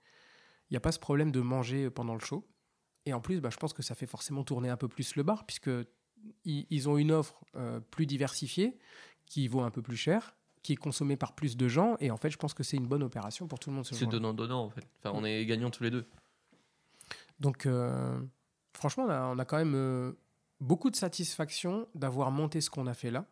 il 0.69 0.73
n'y 0.73 0.77
a 0.77 0.81
pas 0.81 0.91
ce 0.91 0.99
problème 0.99 1.31
de 1.31 1.41
manger 1.41 1.89
pendant 1.89 2.13
le 2.13 2.19
show. 2.19 2.47
Et 3.05 3.13
en 3.13 3.21
plus, 3.21 3.41
bah, 3.41 3.49
je 3.49 3.57
pense 3.57 3.73
que 3.73 3.83
ça 3.83 3.95
fait 3.95 4.05
forcément 4.05 4.43
tourner 4.43 4.69
un 4.69 4.77
peu 4.77 4.87
plus 4.87 5.15
le 5.15 5.23
bar, 5.23 5.45
puisque 5.45 5.71
ils, 6.45 6.67
ils 6.69 6.87
ont 6.87 6.97
une 6.97 7.11
offre 7.11 7.43
euh, 7.55 7.79
plus 7.79 8.05
diversifiée, 8.05 8.77
qui 9.25 9.47
vaut 9.47 9.61
un 9.61 9.71
peu 9.71 9.81
plus 9.81 9.97
cher, 9.97 10.35
qui 10.63 10.73
est 10.73 10.77
consommée 10.77 11.17
par 11.17 11.33
plus 11.33 11.55
de 11.57 11.67
gens. 11.67 11.95
Et 11.99 12.09
en 12.09 12.17
fait, 12.17 12.31
je 12.31 12.37
pense 12.37 12.53
que 12.53 12.63
c'est 12.63 12.77
une 12.77 12.87
bonne 12.87 13.03
opération 13.03 13.47
pour 13.47 13.59
tout 13.59 13.69
le 13.69 13.75
monde. 13.75 13.85
ce 13.85 13.93
C'est 13.93 14.07
donnant-donnant 14.07 14.63
en 14.63 14.69
fait. 14.69 14.87
Enfin, 14.99 15.11
on 15.15 15.23
est 15.23 15.45
gagnants 15.45 15.69
tous 15.69 15.83
les 15.83 15.91
deux. 15.91 16.05
Donc, 17.39 17.65
euh, 17.65 18.19
franchement, 18.73 19.03
on 19.05 19.09
a, 19.09 19.21
on 19.25 19.37
a 19.37 19.45
quand 19.45 19.57
même 19.57 19.75
euh, 19.75 20.13
beaucoup 20.61 20.89
de 20.89 20.95
satisfaction 20.95 21.87
d'avoir 21.93 22.31
monté 22.31 22.61
ce 22.61 22.69
qu'on 22.69 22.87
a 22.87 22.93
fait 22.93 23.11
là. 23.11 23.25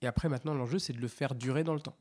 Et 0.00 0.06
après, 0.06 0.28
maintenant, 0.28 0.54
l'enjeu, 0.54 0.78
c'est 0.78 0.92
de 0.94 1.00
le 1.00 1.08
faire 1.08 1.34
durer 1.34 1.62
dans 1.62 1.74
le 1.74 1.80
temps. 1.80 1.96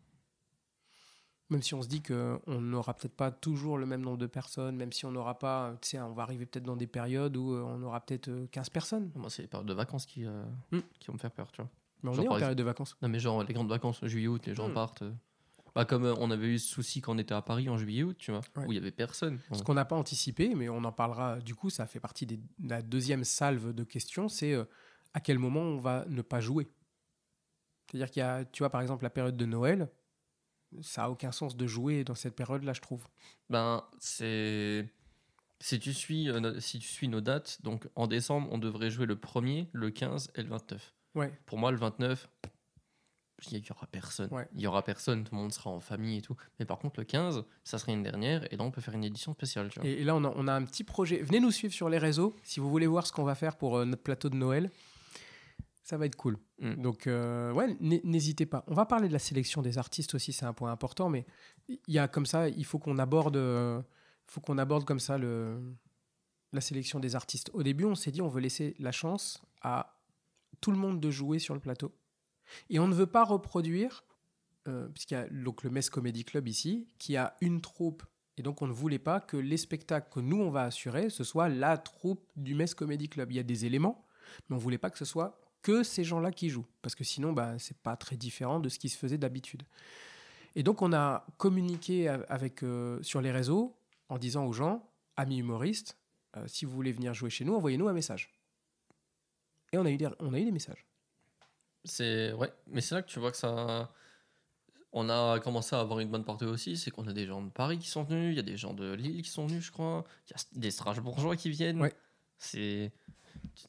Même 1.49 1.61
si 1.61 1.73
on 1.73 1.81
se 1.81 1.89
dit 1.89 2.01
qu'on 2.01 2.39
n'aura 2.61 2.93
peut-être 2.93 3.15
pas 3.15 3.29
toujours 3.29 3.77
le 3.77 3.85
même 3.85 4.01
nombre 4.01 4.17
de 4.17 4.25
personnes, 4.27 4.77
même 4.77 4.93
si 4.93 5.05
on 5.05 5.11
n'aura 5.11 5.37
pas, 5.37 5.75
tu 5.81 5.89
sais, 5.89 5.99
on 5.99 6.13
va 6.13 6.23
arriver 6.23 6.45
peut-être 6.45 6.63
dans 6.63 6.77
des 6.77 6.87
périodes 6.87 7.35
où 7.35 7.53
euh, 7.53 7.61
on 7.61 7.83
aura 7.83 7.99
peut-être 7.99 8.29
euh, 8.29 8.47
15 8.51 8.69
personnes. 8.69 9.11
Moi, 9.15 9.29
c'est 9.29 9.41
les 9.41 9.49
périodes 9.49 9.67
de 9.67 9.73
vacances 9.73 10.05
qui, 10.05 10.25
euh, 10.25 10.45
Hmm. 10.71 10.79
qui 10.97 11.07
vont 11.07 11.13
me 11.15 11.19
faire 11.19 11.31
peur, 11.31 11.51
tu 11.51 11.61
vois. 11.61 11.69
Mais 12.03 12.09
on 12.09 12.13
Genre, 12.13 12.25
est 12.25 12.27
en 12.29 12.37
période 12.37 12.57
de 12.57 12.63
vacances. 12.63 12.97
Non, 13.01 13.09
mais 13.09 13.19
genre, 13.19 13.43
les 13.43 13.53
grandes 13.53 13.69
vacances, 13.69 14.03
juillet, 14.05 14.27
août, 14.27 14.45
les 14.47 14.53
gens 14.55 14.69
Hmm. 14.69 14.73
partent. 14.73 15.01
euh. 15.03 15.11
Bah, 15.73 15.85
comme 15.85 16.03
euh, 16.03 16.13
on 16.19 16.31
avait 16.31 16.47
eu 16.47 16.59
ce 16.59 16.67
souci 16.73 16.99
quand 16.99 17.15
on 17.15 17.17
était 17.17 17.33
à 17.33 17.41
Paris 17.41 17.69
en 17.69 17.77
juillet, 17.77 18.03
août, 18.03 18.17
tu 18.19 18.31
vois, 18.31 18.41
Ouais. 18.57 18.65
où 18.65 18.71
il 18.73 18.75
y 18.75 18.77
avait 18.77 18.91
personne. 18.91 19.39
Ce 19.53 19.63
qu'on 19.63 19.73
n'a 19.75 19.85
pas 19.85 19.95
anticipé, 19.95 20.53
mais 20.53 20.67
on 20.67 20.83
en 20.83 20.91
parlera 20.91 21.39
du 21.39 21.55
coup, 21.55 21.69
ça 21.69 21.85
fait 21.85 21.99
partie 22.01 22.25
de 22.25 22.37
la 22.61 22.81
deuxième 22.81 23.23
salve 23.23 23.71
de 23.73 23.83
questions, 23.85 24.27
c'est 24.27 24.53
euh, 24.53 24.65
à 25.13 25.21
quel 25.21 25.39
moment 25.39 25.61
on 25.61 25.77
va 25.79 26.03
ne 26.09 26.21
pas 26.21 26.41
jouer? 26.41 26.67
C'est-à-dire 27.89 28.09
qu'il 28.11 28.19
y 28.19 28.23
a, 28.23 28.43
tu 28.45 28.63
vois, 28.63 28.69
par 28.69 28.81
exemple, 28.81 29.03
la 29.03 29.09
période 29.09 29.37
de 29.37 29.45
Noël, 29.45 29.89
ça 30.81 31.05
a 31.05 31.09
aucun 31.09 31.31
sens 31.31 31.55
de 31.55 31.67
jouer 31.67 32.03
dans 32.03 32.15
cette 32.15 32.35
période-là, 32.35 32.73
je 32.73 32.81
trouve. 32.81 33.07
Ben, 33.49 33.83
c'est. 33.99 34.89
Si 35.59 35.79
tu, 35.79 35.93
suis, 35.93 36.27
euh, 36.29 36.59
si 36.59 36.79
tu 36.79 36.87
suis 36.87 37.07
nos 37.07 37.21
dates, 37.21 37.61
donc 37.61 37.87
en 37.95 38.07
décembre, 38.07 38.47
on 38.51 38.57
devrait 38.57 38.89
jouer 38.89 39.05
le 39.05 39.15
1er, 39.15 39.67
le 39.73 39.91
15 39.91 40.31
et 40.35 40.41
le 40.41 40.49
29. 40.49 40.93
Ouais. 41.15 41.31
Pour 41.45 41.57
moi, 41.57 41.71
le 41.71 41.77
29, 41.77 42.29
il 43.49 43.57
y 43.57 43.71
aura 43.71 43.87
personne. 43.87 44.29
Ouais. 44.31 44.47
Il 44.53 44.61
y 44.61 44.67
aura 44.67 44.83
personne, 44.83 45.23
tout 45.23 45.33
le 45.33 45.41
monde 45.41 45.51
sera 45.51 45.69
en 45.69 45.79
famille 45.79 46.17
et 46.17 46.21
tout. 46.21 46.35
Mais 46.59 46.65
par 46.65 46.79
contre, 46.79 46.99
le 46.99 47.05
15, 47.05 47.43
ça 47.63 47.77
serait 47.77 47.93
une 47.93 48.03
dernière, 48.03 48.51
et 48.53 48.57
là, 48.57 48.63
on 48.63 48.71
peut 48.71 48.81
faire 48.81 48.93
une 48.93 49.03
édition 49.03 49.33
spéciale, 49.33 49.69
tu 49.69 49.79
vois. 49.79 49.89
Et, 49.89 49.93
et 49.93 50.03
là, 50.03 50.15
on 50.15 50.23
a, 50.23 50.33
on 50.35 50.47
a 50.47 50.53
un 50.53 50.63
petit 50.63 50.83
projet. 50.83 51.21
Venez 51.21 51.39
nous 51.39 51.51
suivre 51.51 51.73
sur 51.73 51.89
les 51.89 51.97
réseaux 51.97 52.35
si 52.43 52.59
vous 52.59 52.69
voulez 52.69 52.87
voir 52.87 53.07
ce 53.07 53.11
qu'on 53.11 53.23
va 53.23 53.35
faire 53.35 53.57
pour 53.57 53.77
euh, 53.77 53.85
notre 53.85 54.03
plateau 54.03 54.29
de 54.29 54.35
Noël. 54.35 54.69
Ça 55.83 55.97
va 55.97 56.05
être 56.05 56.15
cool. 56.15 56.37
Mm. 56.59 56.75
Donc, 56.75 57.07
euh, 57.07 57.51
ouais, 57.53 57.75
n'hésitez 57.79 58.45
pas. 58.45 58.63
On 58.67 58.73
va 58.73 58.85
parler 58.85 59.07
de 59.07 59.13
la 59.13 59.19
sélection 59.19 59.61
des 59.61 59.77
artistes 59.77 60.13
aussi, 60.13 60.31
c'est 60.31 60.45
un 60.45 60.53
point 60.53 60.71
important, 60.71 61.09
mais 61.09 61.25
il 61.67 61.79
y 61.87 61.99
a 61.99 62.07
comme 62.07 62.25
ça, 62.25 62.47
il 62.49 62.65
faut 62.65 62.79
qu'on 62.79 62.99
aborde, 62.99 63.37
euh, 63.37 63.81
faut 64.27 64.41
qu'on 64.41 64.57
aborde 64.57 64.85
comme 64.85 64.99
ça 64.99 65.17
le, 65.17 65.59
la 66.53 66.61
sélection 66.61 66.99
des 66.99 67.15
artistes. 67.15 67.49
Au 67.53 67.63
début, 67.63 67.85
on 67.85 67.95
s'est 67.95 68.11
dit, 68.11 68.21
on 68.21 68.27
veut 68.27 68.41
laisser 68.41 68.75
la 68.79 68.91
chance 68.91 69.41
à 69.61 70.00
tout 70.61 70.71
le 70.71 70.77
monde 70.77 70.99
de 70.99 71.11
jouer 71.11 71.39
sur 71.39 71.53
le 71.53 71.59
plateau. 71.59 71.91
Et 72.69 72.79
on 72.79 72.87
ne 72.87 72.93
veut 72.93 73.07
pas 73.07 73.23
reproduire, 73.23 74.03
euh, 74.67 74.87
puisqu'il 74.89 75.15
y 75.15 75.17
a 75.17 75.27
donc 75.27 75.63
le 75.63 75.69
Metz 75.69 75.89
Comedy 75.89 76.23
Club 76.23 76.47
ici, 76.47 76.87
qui 76.97 77.17
a 77.17 77.35
une 77.41 77.61
troupe. 77.61 78.03
Et 78.37 78.43
donc, 78.43 78.61
on 78.61 78.67
ne 78.67 78.73
voulait 78.73 78.99
pas 78.99 79.19
que 79.19 79.37
les 79.37 79.57
spectacles 79.57 80.09
que 80.11 80.19
nous, 80.19 80.39
on 80.39 80.49
va 80.49 80.63
assurer, 80.63 81.09
ce 81.09 81.23
soit 81.23 81.49
la 81.49 81.77
troupe 81.77 82.25
du 82.35 82.55
Metz 82.55 82.73
Comedy 82.73 83.09
Club. 83.09 83.31
Il 83.31 83.35
y 83.35 83.39
a 83.39 83.43
des 83.43 83.65
éléments, 83.65 84.05
mais 84.49 84.55
on 84.55 84.59
ne 84.59 84.63
voulait 84.63 84.77
pas 84.77 84.89
que 84.89 84.97
ce 84.97 85.05
soit 85.05 85.39
que 85.61 85.83
ces 85.83 86.03
gens-là 86.03 86.31
qui 86.31 86.49
jouent. 86.49 86.65
Parce 86.81 86.95
que 86.95 87.03
sinon, 87.03 87.33
bah, 87.33 87.59
c'est 87.59 87.77
pas 87.77 87.95
très 87.95 88.17
différent 88.17 88.59
de 88.59 88.69
ce 88.69 88.79
qui 88.79 88.89
se 88.89 88.97
faisait 88.97 89.17
d'habitude. 89.17 89.63
Et 90.55 90.63
donc, 90.63 90.81
on 90.81 90.91
a 90.93 91.25
communiqué 91.37 92.07
avec, 92.07 92.63
euh, 92.63 93.01
sur 93.03 93.21
les 93.21 93.31
réseaux 93.31 93.77
en 94.09 94.17
disant 94.17 94.45
aux 94.45 94.53
gens, 94.53 94.89
amis 95.15 95.37
humoristes, 95.37 95.97
euh, 96.35 96.45
si 96.47 96.65
vous 96.65 96.71
voulez 96.71 96.91
venir 96.91 97.13
jouer 97.13 97.29
chez 97.29 97.45
nous, 97.45 97.53
envoyez-nous 97.53 97.87
un 97.87 97.93
message. 97.93 98.40
Et 99.71 99.77
on 99.77 99.85
a 99.85 99.89
eu 99.91 99.97
des, 99.97 100.07
on 100.19 100.33
a 100.33 100.39
eu 100.39 100.45
des 100.45 100.51
messages. 100.51 100.85
C'est 101.83 102.33
ouais, 102.33 102.51
mais 102.67 102.81
c'est 102.81 102.95
là 102.95 103.01
que 103.01 103.09
tu 103.09 103.19
vois 103.19 103.31
que 103.31 103.37
ça. 103.37 103.91
On 104.93 105.09
a 105.09 105.39
commencé 105.39 105.73
à 105.75 105.79
avoir 105.79 105.99
une 105.99 106.09
bonne 106.09 106.25
partie 106.25 106.43
aussi, 106.43 106.75
c'est 106.75 106.91
qu'on 106.91 107.07
a 107.07 107.13
des 107.13 107.25
gens 107.25 107.41
de 107.41 107.49
Paris 107.49 107.79
qui 107.79 107.87
sont 107.87 108.03
venus, 108.03 108.33
il 108.33 108.35
y 108.35 108.39
a 108.39 108.43
des 108.43 108.57
gens 108.57 108.73
de 108.73 108.91
Lille 108.93 109.21
qui 109.21 109.29
sont 109.29 109.47
venus, 109.47 109.63
je 109.63 109.71
crois, 109.71 110.03
il 110.29 110.31
y 110.31 110.33
a 110.39 110.59
des 110.59 110.69
Strasbourgeois 110.69 111.37
qui 111.37 111.49
viennent. 111.49 111.79
Ouais. 111.79 111.93
C'est, 112.37 112.91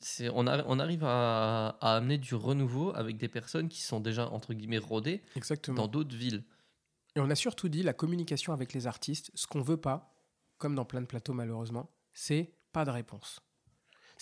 c'est, 0.01 0.29
on, 0.31 0.49
a- 0.49 0.65
on 0.67 0.81
arrive 0.81 1.05
à, 1.05 1.77
à 1.81 1.97
amener 1.97 2.19
du 2.19 2.35
renouveau 2.35 2.93
avec 2.97 3.19
des 3.19 3.29
personnes 3.29 3.69
qui 3.69 3.83
sont 3.83 4.01
déjà 4.01 4.29
entre 4.31 4.53
guillemets 4.53 4.79
rodées 4.79 5.23
Exactement. 5.37 5.77
dans 5.77 5.87
d'autres 5.87 6.17
villes. 6.17 6.43
Et 7.15 7.21
on 7.21 7.31
a 7.31 7.37
surtout 7.37 7.69
dit 7.69 7.85
la 7.85 7.93
communication 7.93 8.53
avec 8.53 8.73
les 8.73 8.89
artistes, 8.89 9.31
ce 9.35 9.47
qu'on 9.47 9.63
veut 9.63 9.77
pas, 9.77 10.13
comme 10.59 10.75
dans 10.75 10.85
plein 10.85 11.03
de 11.03 11.07
plateaux 11.07 11.35
malheureusement, 11.35 11.89
c'est 12.15 12.53
pas 12.73 12.85
de 12.85 12.91
réponse. 12.91 13.39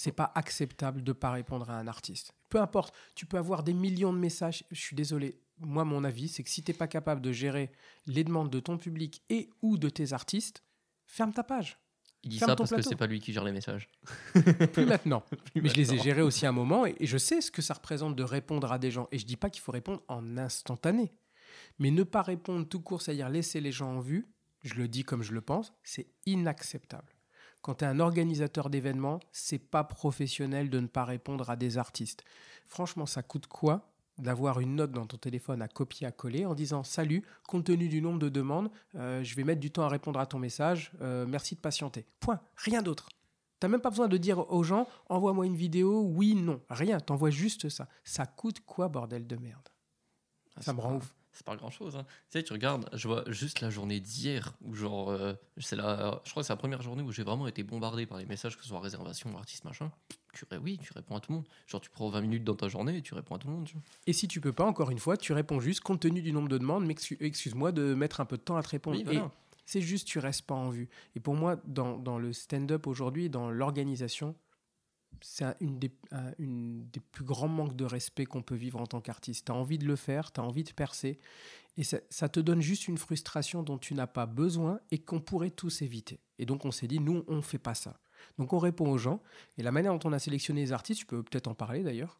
C'est 0.00 0.12
pas 0.12 0.32
acceptable 0.34 1.04
de 1.04 1.12
pas 1.12 1.30
répondre 1.30 1.68
à 1.68 1.78
un 1.78 1.86
artiste. 1.86 2.32
Peu 2.48 2.58
importe, 2.58 2.94
tu 3.14 3.26
peux 3.26 3.36
avoir 3.36 3.62
des 3.62 3.74
millions 3.74 4.14
de 4.14 4.18
messages. 4.18 4.64
Je 4.70 4.80
suis 4.80 4.96
désolé. 4.96 5.38
Moi, 5.58 5.84
mon 5.84 6.04
avis, 6.04 6.28
c'est 6.28 6.42
que 6.42 6.48
si 6.48 6.62
t'es 6.62 6.72
pas 6.72 6.88
capable 6.88 7.20
de 7.20 7.32
gérer 7.32 7.70
les 8.06 8.24
demandes 8.24 8.48
de 8.48 8.60
ton 8.60 8.78
public 8.78 9.22
et 9.28 9.50
ou 9.60 9.76
de 9.76 9.90
tes 9.90 10.14
artistes, 10.14 10.64
ferme 11.04 11.34
ta 11.34 11.44
page. 11.44 11.78
Il 12.22 12.30
dit 12.30 12.38
Ferme 12.38 12.52
ça 12.52 12.56
parce 12.56 12.70
que 12.70 12.76
plateau. 12.76 12.88
c'est 12.88 12.96
pas 12.96 13.06
lui 13.06 13.20
qui 13.20 13.34
gère 13.34 13.44
les 13.44 13.52
messages. 13.52 13.90
Plus 14.72 14.86
maintenant. 14.86 15.22
Mais 15.54 15.68
je 15.68 15.74
les 15.74 15.92
ai 15.92 15.98
gérés 15.98 16.22
aussi 16.22 16.46
un 16.46 16.52
moment 16.52 16.86
et, 16.86 16.96
et 16.98 17.06
je 17.06 17.18
sais 17.18 17.42
ce 17.42 17.50
que 17.50 17.60
ça 17.60 17.74
représente 17.74 18.16
de 18.16 18.22
répondre 18.22 18.72
à 18.72 18.78
des 18.78 18.90
gens. 18.90 19.06
Et 19.12 19.18
je 19.18 19.26
dis 19.26 19.36
pas 19.36 19.50
qu'il 19.50 19.60
faut 19.60 19.72
répondre 19.72 20.02
en 20.08 20.38
instantané. 20.38 21.12
Mais 21.78 21.90
ne 21.90 22.04
pas 22.04 22.22
répondre 22.22 22.66
tout 22.66 22.80
court, 22.80 23.02
c'est-à-dire 23.02 23.28
laisser 23.28 23.60
les 23.60 23.70
gens 23.70 23.96
en 23.96 24.00
vue, 24.00 24.32
je 24.62 24.76
le 24.76 24.88
dis 24.88 25.04
comme 25.04 25.22
je 25.22 25.34
le 25.34 25.42
pense, 25.42 25.74
c'est 25.82 26.06
inacceptable. 26.24 27.12
Quand 27.62 27.74
tu 27.76 27.84
es 27.84 27.88
un 27.88 28.00
organisateur 28.00 28.70
d'événements, 28.70 29.20
c'est 29.32 29.58
pas 29.58 29.84
professionnel 29.84 30.70
de 30.70 30.80
ne 30.80 30.86
pas 30.86 31.04
répondre 31.04 31.50
à 31.50 31.56
des 31.56 31.76
artistes. 31.78 32.24
Franchement, 32.66 33.06
ça 33.06 33.22
coûte 33.22 33.46
quoi 33.46 33.86
d'avoir 34.18 34.60
une 34.60 34.76
note 34.76 34.92
dans 34.92 35.06
ton 35.06 35.16
téléphone 35.16 35.62
à 35.62 35.68
copier, 35.68 36.06
à 36.06 36.12
coller 36.12 36.44
en 36.44 36.54
disant 36.54 36.82
Salut, 36.84 37.22
compte 37.46 37.64
tenu 37.64 37.88
du 37.88 38.02
nombre 38.02 38.18
de 38.18 38.28
demandes, 38.28 38.70
euh, 38.94 39.22
je 39.24 39.34
vais 39.34 39.44
mettre 39.44 39.60
du 39.60 39.70
temps 39.70 39.82
à 39.84 39.88
répondre 39.88 40.20
à 40.20 40.26
ton 40.26 40.38
message, 40.38 40.92
euh, 41.00 41.26
merci 41.26 41.54
de 41.54 41.60
patienter. 41.60 42.06
Point, 42.20 42.40
rien 42.56 42.82
d'autre. 42.82 43.08
T'as 43.60 43.68
même 43.68 43.80
pas 43.80 43.90
besoin 43.90 44.08
de 44.08 44.16
dire 44.16 44.50
aux 44.52 44.62
gens 44.62 44.86
envoie-moi 45.08 45.44
une 45.46 45.56
vidéo, 45.56 46.02
oui, 46.02 46.34
non, 46.34 46.60
rien, 46.70 46.98
t'envoies 47.00 47.30
juste 47.30 47.68
ça. 47.68 47.88
Ça 48.04 48.24
coûte 48.26 48.60
quoi, 48.64 48.88
bordel 48.88 49.26
de 49.26 49.36
merde? 49.36 49.68
Ah, 50.56 50.62
Ça 50.62 50.72
me 50.72 50.80
rend 50.80 50.90
pas- 50.90 50.96
ouf. 50.96 51.14
C'est 51.32 51.46
pas 51.46 51.54
grand 51.56 51.70
chose. 51.70 51.96
Tu 52.30 52.38
sais, 52.38 52.42
tu 52.42 52.52
regardes, 52.52 52.88
je 52.92 53.06
vois 53.06 53.22
juste 53.28 53.60
la 53.60 53.70
journée 53.70 54.00
d'hier 54.00 54.54
où, 54.62 54.74
genre, 54.74 55.10
euh, 55.10 55.32
c'est 55.58 55.76
la, 55.76 56.20
je 56.24 56.30
crois 56.30 56.42
que 56.42 56.46
c'est 56.46 56.52
la 56.52 56.56
première 56.56 56.82
journée 56.82 57.02
où 57.02 57.12
j'ai 57.12 57.22
vraiment 57.22 57.46
été 57.46 57.62
bombardé 57.62 58.04
par 58.04 58.18
les 58.18 58.26
messages, 58.26 58.56
que 58.56 58.62
ce 58.62 58.68
soit 58.68 58.80
réservation, 58.80 59.36
artiste, 59.38 59.64
machin. 59.64 59.90
Tu, 60.34 60.44
oui, 60.62 60.78
tu 60.82 60.92
réponds 60.92 61.16
à 61.16 61.20
tout 61.20 61.30
le 61.32 61.36
monde. 61.38 61.46
Genre, 61.66 61.80
tu 61.80 61.88
prends 61.90 62.08
20 62.08 62.20
minutes 62.20 62.44
dans 62.44 62.54
ta 62.56 62.68
journée 62.68 62.96
et 62.96 63.02
tu 63.02 63.14
réponds 63.14 63.36
à 63.36 63.38
tout 63.38 63.46
le 63.48 63.54
monde. 63.54 63.66
tu 63.66 63.74
vois. 63.74 63.82
Et 64.06 64.12
si 64.12 64.26
tu 64.28 64.40
peux 64.40 64.52
pas, 64.52 64.64
encore 64.64 64.90
une 64.90 64.98
fois, 64.98 65.16
tu 65.16 65.32
réponds 65.32 65.60
juste 65.60 65.80
compte 65.80 66.00
tenu 66.00 66.20
du 66.20 66.32
nombre 66.32 66.48
de 66.48 66.58
demandes, 66.58 66.84
mais 66.84 66.94
excu- 66.94 67.16
excuse-moi 67.20 67.70
de 67.72 67.94
mettre 67.94 68.20
un 68.20 68.24
peu 68.26 68.36
de 68.36 68.42
temps 68.42 68.56
à 68.56 68.62
te 68.62 68.68
répondre. 68.68 68.96
Oui, 68.96 69.04
voilà. 69.04 69.30
C'est 69.66 69.80
juste, 69.80 70.08
tu 70.08 70.18
restes 70.18 70.42
pas 70.46 70.54
en 70.56 70.68
vue. 70.68 70.88
Et 71.14 71.20
pour 71.20 71.34
moi, 71.34 71.56
dans, 71.64 71.96
dans 71.96 72.18
le 72.18 72.32
stand-up 72.32 72.88
aujourd'hui, 72.88 73.30
dans 73.30 73.50
l'organisation, 73.50 74.34
c'est 75.20 75.44
un- 75.44 75.54
une 75.60 75.78
des, 75.78 75.90
un- 76.12 76.32
une 76.38 76.86
des 76.90 77.00
plus 77.00 77.24
grands 77.24 77.48
manques 77.48 77.76
de 77.76 77.84
respect 77.84 78.26
qu'on 78.26 78.42
peut 78.42 78.54
vivre 78.54 78.80
en 78.80 78.86
tant 78.86 79.00
qu'artiste. 79.00 79.46
Tu 79.46 79.52
as 79.52 79.54
envie 79.54 79.78
de 79.78 79.86
le 79.86 79.96
faire, 79.96 80.32
tu 80.32 80.40
as 80.40 80.44
envie 80.44 80.64
de 80.64 80.72
percer, 80.72 81.18
et 81.76 81.84
ça, 81.84 81.98
ça 82.10 82.28
te 82.28 82.40
donne 82.40 82.60
juste 82.60 82.88
une 82.88 82.98
frustration 82.98 83.62
dont 83.62 83.78
tu 83.78 83.94
n'as 83.94 84.06
pas 84.06 84.26
besoin 84.26 84.80
et 84.90 84.98
qu'on 84.98 85.20
pourrait 85.20 85.50
tous 85.50 85.82
éviter. 85.82 86.20
Et 86.38 86.46
donc 86.46 86.64
on 86.64 86.70
s'est 86.70 86.86
dit, 86.88 87.00
nous, 87.00 87.24
on 87.28 87.36
ne 87.36 87.40
fait 87.42 87.58
pas 87.58 87.74
ça. 87.74 87.98
Donc 88.38 88.52
on 88.52 88.58
répond 88.58 88.88
aux 88.90 88.98
gens, 88.98 89.22
et 89.58 89.62
la 89.62 89.72
manière 89.72 89.96
dont 89.96 90.08
on 90.08 90.12
a 90.12 90.18
sélectionné 90.18 90.60
les 90.62 90.72
artistes, 90.72 91.00
tu 91.00 91.06
peux 91.06 91.22
peut-être 91.22 91.48
en 91.48 91.54
parler 91.54 91.82
d'ailleurs. 91.82 92.18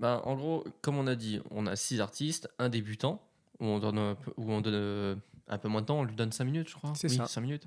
Ben, 0.00 0.20
en 0.24 0.36
gros, 0.36 0.64
comme 0.80 0.96
on 0.96 1.06
a 1.06 1.14
dit, 1.16 1.40
on 1.50 1.66
a 1.66 1.74
six 1.76 2.00
artistes, 2.00 2.48
un 2.58 2.68
débutant, 2.68 3.22
où 3.60 3.66
on 3.66 3.78
donne 3.80 3.98
un 3.98 4.14
peu, 4.14 4.32
où 4.36 4.50
on 4.52 4.60
donne 4.60 4.74
euh, 4.74 5.16
un 5.48 5.58
peu 5.58 5.68
moins 5.68 5.80
de 5.80 5.86
temps, 5.86 5.98
on 5.98 6.04
lui 6.04 6.14
donne 6.14 6.30
5 6.32 6.44
minutes, 6.44 6.68
je 6.68 6.74
crois. 6.76 6.92
C'est 6.94 7.10
oui, 7.10 7.16
ça. 7.16 7.26
5 7.26 7.40
minutes. 7.40 7.66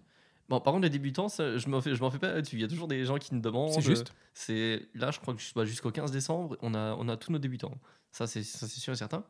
Bon, 0.49 0.59
par 0.59 0.73
contre, 0.73 0.83
les 0.83 0.89
débutants, 0.89 1.29
ça, 1.29 1.57
je 1.57 1.67
m'en 1.69 1.81
fais, 1.81 1.95
je 1.95 2.01
m'en 2.01 2.11
fais 2.11 2.19
pas 2.19 2.33
là-dessus. 2.33 2.57
Il 2.57 2.61
y 2.61 2.65
a 2.65 2.67
toujours 2.67 2.87
des 2.87 3.05
gens 3.05 3.17
qui 3.17 3.33
nous 3.33 3.41
demandent. 3.41 3.71
C'est 3.71 3.81
juste. 3.81 4.13
C'est 4.33 4.87
là, 4.95 5.11
je 5.11 5.19
crois 5.19 5.33
que 5.33 5.41
bah, 5.55 5.65
jusqu'au 5.65 5.91
15 5.91 6.11
décembre, 6.11 6.57
on 6.61 6.73
a, 6.73 6.95
on 6.95 7.07
a 7.07 7.17
tous 7.17 7.31
nos 7.31 7.39
débutants. 7.39 7.77
Ça, 8.11 8.27
c'est 8.27 8.43
ça, 8.43 8.67
c'est 8.67 8.79
sûr 8.79 8.93
et 8.93 8.97
certain. 8.97 9.23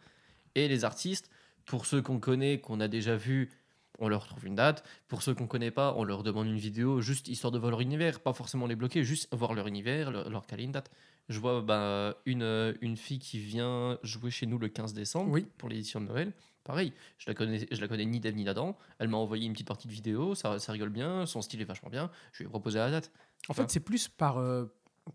Et 0.55 0.67
les 0.67 0.83
artistes, 0.83 1.29
pour 1.65 1.85
ceux 1.85 2.01
qu'on 2.01 2.19
connaît, 2.19 2.59
qu'on 2.59 2.79
a 2.79 2.87
déjà 2.87 3.15
vus, 3.15 3.51
on 3.99 4.07
leur 4.07 4.25
trouve 4.27 4.45
une 4.45 4.55
date. 4.55 4.83
Pour 5.07 5.21
ceux 5.21 5.33
qu'on 5.35 5.47
connaît 5.47 5.71
pas, 5.71 5.93
on 5.97 6.03
leur 6.03 6.23
demande 6.23 6.47
une 6.47 6.57
vidéo, 6.57 7.01
juste 7.01 7.27
histoire 7.27 7.51
de 7.51 7.59
voir 7.59 7.71
leur 7.71 7.81
univers, 7.81 8.19
pas 8.19 8.33
forcément 8.33 8.67
les 8.67 8.75
bloquer, 8.75 9.03
juste 9.03 9.27
voir 9.33 9.53
leur 9.53 9.67
univers, 9.67 10.11
leur, 10.11 10.29
leur 10.29 10.45
caler 10.47 10.63
une 10.63 10.71
date. 10.71 10.89
Je 11.29 11.39
vois 11.39 11.61
bah, 11.61 12.15
une, 12.25 12.41
euh, 12.43 12.73
une 12.81 12.97
fille 12.97 13.19
qui 13.19 13.37
vient 13.39 13.97
jouer 14.03 14.31
chez 14.31 14.45
nous 14.47 14.57
le 14.57 14.67
15 14.69 14.93
décembre 14.93 15.31
Oui. 15.31 15.45
pour 15.57 15.69
l'édition 15.69 16.01
de 16.01 16.05
Noël. 16.07 16.33
Pareil, 16.63 16.93
je 17.17 17.25
la 17.27 17.33
connais, 17.33 17.67
je 17.71 17.81
la 17.81 17.87
connais 17.87 18.05
ni 18.05 18.19
d'Eve 18.19 18.35
ni 18.35 18.43
d'Adam. 18.43 18.77
Elle 18.99 19.07
m'a 19.07 19.17
envoyé 19.17 19.45
une 19.45 19.53
petite 19.53 19.67
partie 19.67 19.87
de 19.87 19.93
vidéo, 19.93 20.35
ça, 20.35 20.59
ça 20.59 20.71
rigole 20.71 20.89
bien, 20.89 21.25
son 21.25 21.41
style 21.41 21.61
est 21.61 21.65
vachement 21.65 21.89
bien. 21.89 22.11
Je 22.33 22.39
lui 22.39 22.45
ai 22.45 22.49
proposé 22.49 22.77
la 22.79 22.91
date. 22.91 23.11
En 23.49 23.53
fait, 23.53 23.69
c'est 23.69 23.79
plus 23.79 24.07
par. 24.07 24.37
euh, 24.37 24.65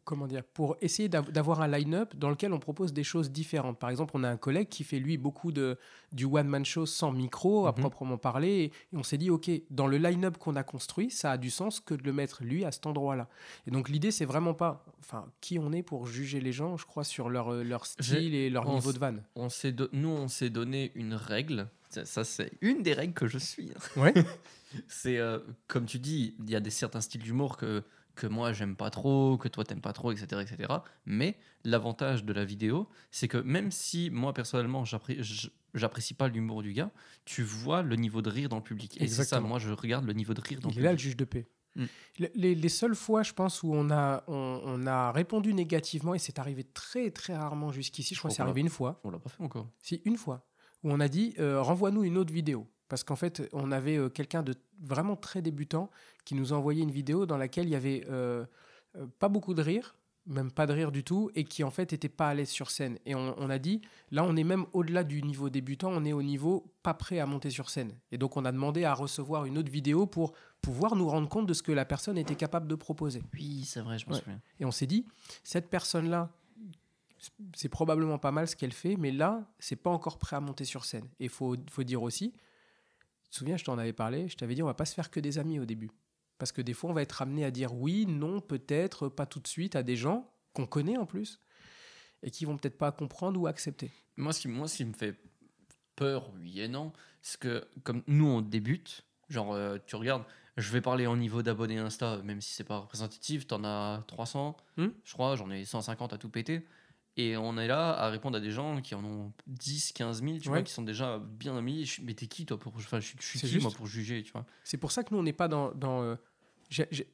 comment 0.04 0.26
dire 0.26 0.42
Pour 0.44 0.76
essayer 0.80 1.08
d'av- 1.08 1.30
d'avoir 1.30 1.60
un 1.62 1.68
line-up 1.68 2.14
dans 2.16 2.30
lequel 2.30 2.52
on 2.52 2.58
propose 2.58 2.92
des 2.92 3.04
choses 3.04 3.30
différentes. 3.30 3.78
Par 3.78 3.90
exemple, 3.90 4.12
on 4.16 4.24
a 4.24 4.28
un 4.28 4.36
collègue 4.36 4.68
qui 4.68 4.84
fait, 4.84 4.98
lui, 4.98 5.16
beaucoup 5.18 5.52
de, 5.52 5.78
du 6.12 6.24
one-man 6.24 6.64
show 6.64 6.86
sans 6.86 7.12
micro, 7.12 7.66
à 7.66 7.70
Mhm. 7.72 7.78
proprement 7.80 8.18
parler. 8.18 8.48
Et, 8.48 8.64
et 8.64 8.96
on 8.96 9.02
s'est 9.02 9.18
dit, 9.18 9.30
OK, 9.30 9.50
dans 9.70 9.86
le 9.86 9.96
line-up 9.98 10.38
qu'on 10.38 10.56
a 10.56 10.62
construit, 10.62 11.10
ça 11.10 11.32
a 11.32 11.38
du 11.38 11.50
sens 11.50 11.80
que 11.80 11.94
de 11.94 12.02
le 12.02 12.12
mettre, 12.12 12.42
lui, 12.44 12.64
à 12.64 12.72
cet 12.72 12.86
endroit-là. 12.86 13.28
Et 13.66 13.70
donc, 13.70 13.88
l'idée, 13.88 14.10
c'est 14.10 14.24
vraiment 14.24 14.54
pas. 14.54 14.84
Enfin, 15.00 15.26
qui 15.40 15.58
on 15.58 15.72
est 15.72 15.82
pour 15.84 16.06
juger 16.06 16.40
les 16.40 16.52
gens, 16.52 16.76
je 16.76 16.84
crois, 16.86 17.04
sur 17.04 17.28
leur, 17.28 17.52
leur 17.52 17.86
style 17.86 18.34
et 18.34 18.50
leur 18.50 18.68
niveau 18.68 18.92
de 18.92 18.98
vanne. 18.98 19.22
On 19.36 19.48
s'est 19.48 19.74
Nous, 19.92 20.08
on 20.08 20.28
s'est 20.28 20.50
donné 20.50 20.90
une 20.94 21.14
règle. 21.14 21.68
Ça, 21.90 22.04
ça, 22.04 22.24
c'est 22.24 22.50
une 22.60 22.82
des 22.82 22.92
règles 22.92 23.14
que 23.14 23.28
je 23.28 23.38
suis. 23.38 23.70
Ouais. 23.96 24.12
C'est 24.88 25.16
euh, 25.18 25.38
comme 25.68 25.86
tu 25.86 25.98
dis, 25.98 26.34
il 26.40 26.50
y 26.50 26.56
a 26.56 26.60
des 26.60 26.70
certains 26.70 27.00
styles 27.00 27.22
d'humour 27.22 27.56
que 27.56 27.82
que 28.16 28.26
moi 28.26 28.52
j'aime 28.52 28.74
pas 28.74 28.90
trop, 28.90 29.36
que 29.38 29.46
toi 29.48 29.62
t'aimes 29.64 29.80
pas 29.80 29.92
trop, 29.92 30.10
etc., 30.10 30.42
etc. 30.42 30.72
Mais 31.04 31.38
l'avantage 31.64 32.24
de 32.24 32.32
la 32.32 32.44
vidéo, 32.44 32.88
c'est 33.12 33.28
que 33.28 33.38
même 33.38 33.70
si 33.70 34.10
moi 34.10 34.32
personnellement 34.34 34.84
j'apprécie 35.74 36.14
pas 36.14 36.28
l'humour 36.28 36.62
du 36.62 36.72
gars, 36.72 36.90
tu 37.24 37.42
vois 37.42 37.82
le 37.82 37.96
niveau 37.96 38.22
de 38.22 38.30
rire 38.30 38.48
dans 38.48 38.56
le 38.56 38.62
public. 38.62 39.00
Et 39.00 39.06
c'est 39.08 39.24
ça, 39.24 39.40
moi 39.40 39.58
je 39.58 39.70
regarde 39.70 40.04
le 40.04 40.12
niveau 40.12 40.34
de 40.34 40.40
rire 40.40 40.60
dans 40.60 40.70
Il 40.70 40.76
le 40.76 40.80
est 40.80 40.84
là, 40.84 40.90
le 40.90 40.96
public. 40.96 41.04
juge 41.10 41.16
de 41.16 41.24
paix. 41.24 41.46
Mm. 41.76 41.84
Le- 42.20 42.30
Les, 42.34 42.54
les 42.54 42.68
seules 42.70 42.94
fois, 42.94 43.22
je 43.22 43.32
pense, 43.34 43.62
où 43.62 43.70
on 43.74 43.90
a, 43.90 44.24
on, 44.28 44.60
on 44.64 44.86
a 44.86 45.12
répondu 45.12 45.52
négativement, 45.52 46.14
et 46.14 46.18
c'est 46.18 46.38
arrivé 46.38 46.64
très 46.64 47.10
très 47.10 47.36
rarement 47.36 47.70
jusqu'ici, 47.70 48.14
je 48.14 48.18
crois 48.20 48.30
que 48.30 48.36
c'est 48.36 48.42
arrivé 48.42 48.62
une 48.62 48.70
fois, 48.70 48.98
On 49.04 49.10
l'a 49.10 49.18
pas 49.18 49.28
fait 49.28 49.42
encore. 49.42 49.68
si 49.82 50.00
une 50.06 50.16
fois, 50.16 50.46
où 50.82 50.90
on 50.90 51.00
a 51.00 51.08
dit 51.08 51.34
euh, 51.38 51.60
renvoie-nous 51.60 52.02
une 52.04 52.16
autre 52.16 52.32
vidéo. 52.32 52.66
Parce 52.88 53.02
qu'en 53.04 53.16
fait, 53.16 53.42
on 53.52 53.72
avait 53.72 53.96
euh, 53.96 54.08
quelqu'un 54.08 54.42
de 54.42 54.54
vraiment 54.80 55.16
très 55.16 55.42
débutant 55.42 55.90
qui 56.24 56.34
nous 56.34 56.52
a 56.52 56.56
envoyé 56.56 56.82
une 56.82 56.90
vidéo 56.90 57.26
dans 57.26 57.36
laquelle 57.36 57.66
il 57.66 57.70
y 57.72 57.76
avait 57.76 58.06
euh, 58.08 58.44
euh, 58.96 59.06
pas 59.18 59.28
beaucoup 59.28 59.54
de 59.54 59.62
rire, 59.62 59.96
même 60.26 60.50
pas 60.50 60.66
de 60.66 60.72
rire 60.72 60.90
du 60.92 61.02
tout, 61.04 61.30
et 61.34 61.44
qui 61.44 61.62
en 61.64 61.70
fait 61.70 61.92
était 61.92 62.08
pas 62.08 62.28
à 62.28 62.34
l'aise 62.34 62.48
sur 62.48 62.70
scène. 62.70 62.98
Et 63.06 63.14
on, 63.14 63.34
on 63.38 63.48
a 63.50 63.58
dit, 63.58 63.80
là 64.10 64.24
on 64.24 64.34
est 64.36 64.44
même 64.44 64.66
au-delà 64.72 65.04
du 65.04 65.22
niveau 65.22 65.50
débutant, 65.50 65.90
on 65.92 66.04
est 66.04 66.12
au 66.12 66.22
niveau 66.22 66.64
pas 66.82 66.94
prêt 66.94 67.18
à 67.20 67.26
monter 67.26 67.50
sur 67.50 67.70
scène. 67.70 67.92
Et 68.12 68.18
donc 68.18 68.36
on 68.36 68.44
a 68.44 68.50
demandé 68.52 68.84
à 68.84 68.92
recevoir 68.94 69.44
une 69.46 69.56
autre 69.58 69.70
vidéo 69.70 70.06
pour 70.06 70.32
pouvoir 70.62 70.96
nous 70.96 71.08
rendre 71.08 71.28
compte 71.28 71.46
de 71.46 71.54
ce 71.54 71.62
que 71.62 71.70
la 71.72 71.84
personne 71.84 72.18
était 72.18 72.34
capable 72.34 72.66
de 72.68 72.74
proposer. 72.74 73.22
Oui, 73.34 73.64
c'est 73.64 73.80
vrai, 73.80 73.98
je 73.98 74.06
me 74.06 74.14
Ouais. 74.14 74.18
souviens. 74.18 74.40
Et 74.58 74.64
on 74.64 74.72
s'est 74.72 74.86
dit, 74.88 75.06
cette 75.44 75.68
personne-là, 75.70 76.30
c'est 77.54 77.68
probablement 77.68 78.18
pas 78.18 78.30
mal 78.32 78.46
ce 78.48 78.54
qu'elle 78.56 78.72
fait, 78.72 78.96
mais 78.96 79.10
là, 79.10 79.44
c'est 79.58 79.76
pas 79.76 79.90
encore 79.90 80.18
prêt 80.18 80.36
à 80.36 80.40
monter 80.40 80.64
sur 80.64 80.84
scène. 80.84 81.04
Et 81.18 81.24
il 81.24 81.28
faut, 81.30 81.56
faut 81.70 81.82
dire 81.82 82.02
aussi, 82.02 82.32
te 83.36 83.38
souviens, 83.38 83.56
je 83.56 83.64
t'en 83.64 83.78
avais 83.78 83.92
parlé, 83.92 84.28
je 84.28 84.36
t'avais 84.36 84.54
dit, 84.54 84.62
on 84.62 84.66
va 84.66 84.74
pas 84.74 84.84
se 84.84 84.94
faire 84.94 85.10
que 85.10 85.20
des 85.20 85.38
amis 85.38 85.58
au 85.60 85.64
début. 85.64 85.90
Parce 86.38 86.52
que 86.52 86.60
des 86.62 86.74
fois, 86.74 86.90
on 86.90 86.92
va 86.92 87.02
être 87.02 87.22
amené 87.22 87.44
à 87.44 87.50
dire 87.50 87.74
oui, 87.74 88.06
non, 88.06 88.40
peut-être, 88.40 89.08
pas 89.08 89.26
tout 89.26 89.40
de 89.40 89.46
suite, 89.48 89.76
à 89.76 89.82
des 89.82 89.96
gens 89.96 90.30
qu'on 90.52 90.66
connaît 90.66 90.96
en 90.96 91.06
plus, 91.06 91.40
et 92.22 92.30
qui 92.30 92.44
vont 92.44 92.56
peut-être 92.56 92.78
pas 92.78 92.92
comprendre 92.92 93.40
ou 93.40 93.46
accepter. 93.46 93.90
Moi, 94.16 94.32
ce 94.32 94.40
qui, 94.40 94.48
moi, 94.48 94.68
ce 94.68 94.78
qui 94.78 94.84
me 94.84 94.92
fait 94.92 95.16
peur, 95.94 96.30
oui 96.34 96.60
et 96.60 96.68
non, 96.68 96.92
c'est 97.22 97.38
que 97.40 97.66
comme 97.84 98.02
nous, 98.06 98.26
on 98.26 98.40
débute, 98.40 99.04
genre, 99.28 99.52
euh, 99.54 99.78
tu 99.86 99.96
regardes, 99.96 100.24
je 100.56 100.72
vais 100.72 100.80
parler 100.80 101.06
en 101.06 101.16
niveau 101.16 101.42
d'abonnés 101.42 101.78
Insta, 101.78 102.18
même 102.22 102.40
si 102.40 102.54
c'est 102.54 102.64
pas 102.64 102.78
représentatif, 102.78 103.46
t'en 103.46 103.64
as 103.64 104.02
300, 104.06 104.56
Hmm? 104.76 104.88
je 105.04 105.12
crois, 105.12 105.36
j'en 105.36 105.50
ai 105.50 105.64
150 105.64 106.12
à 106.12 106.18
tout 106.18 106.28
péter. 106.30 106.66
Et 107.18 107.36
on 107.36 107.56
est 107.56 107.66
là 107.66 107.92
à 107.92 108.10
répondre 108.10 108.36
à 108.36 108.40
des 108.40 108.50
gens 108.50 108.80
qui 108.82 108.94
en 108.94 109.02
ont 109.04 109.32
10, 109.46 109.92
15 109.92 110.22
000, 110.22 110.38
tu 110.38 110.48
Ouais. 110.48 110.56
vois, 110.56 110.62
qui 110.62 110.72
sont 110.72 110.82
déjà 110.82 111.18
bien 111.18 111.60
mis. 111.62 111.86
Je- 111.86 112.02
Mais 112.02 112.12
t'es 112.14 112.26
qui, 112.26 112.44
toi, 112.44 112.58
pour. 112.58 112.74
Enfin, 112.76 113.00
je 113.00 113.06
suis, 113.06 113.16
je 113.18 113.24
suis 113.26 113.38
C'est 113.38 113.46
qui, 113.46 113.54
juste. 113.54 113.64
moi, 113.66 113.72
pour 113.74 113.86
juger, 113.86 114.22
tu 114.22 114.32
vois? 114.32 114.44
C'est 114.64 114.76
pour 114.76 114.92
ça 114.92 115.02
que 115.02 115.14
nous, 115.14 115.20
on 115.20 115.22
n'est 115.22 115.32
pas 115.32 115.48
dans. 115.48 115.72
dans 115.72 116.02
euh, 116.02 116.16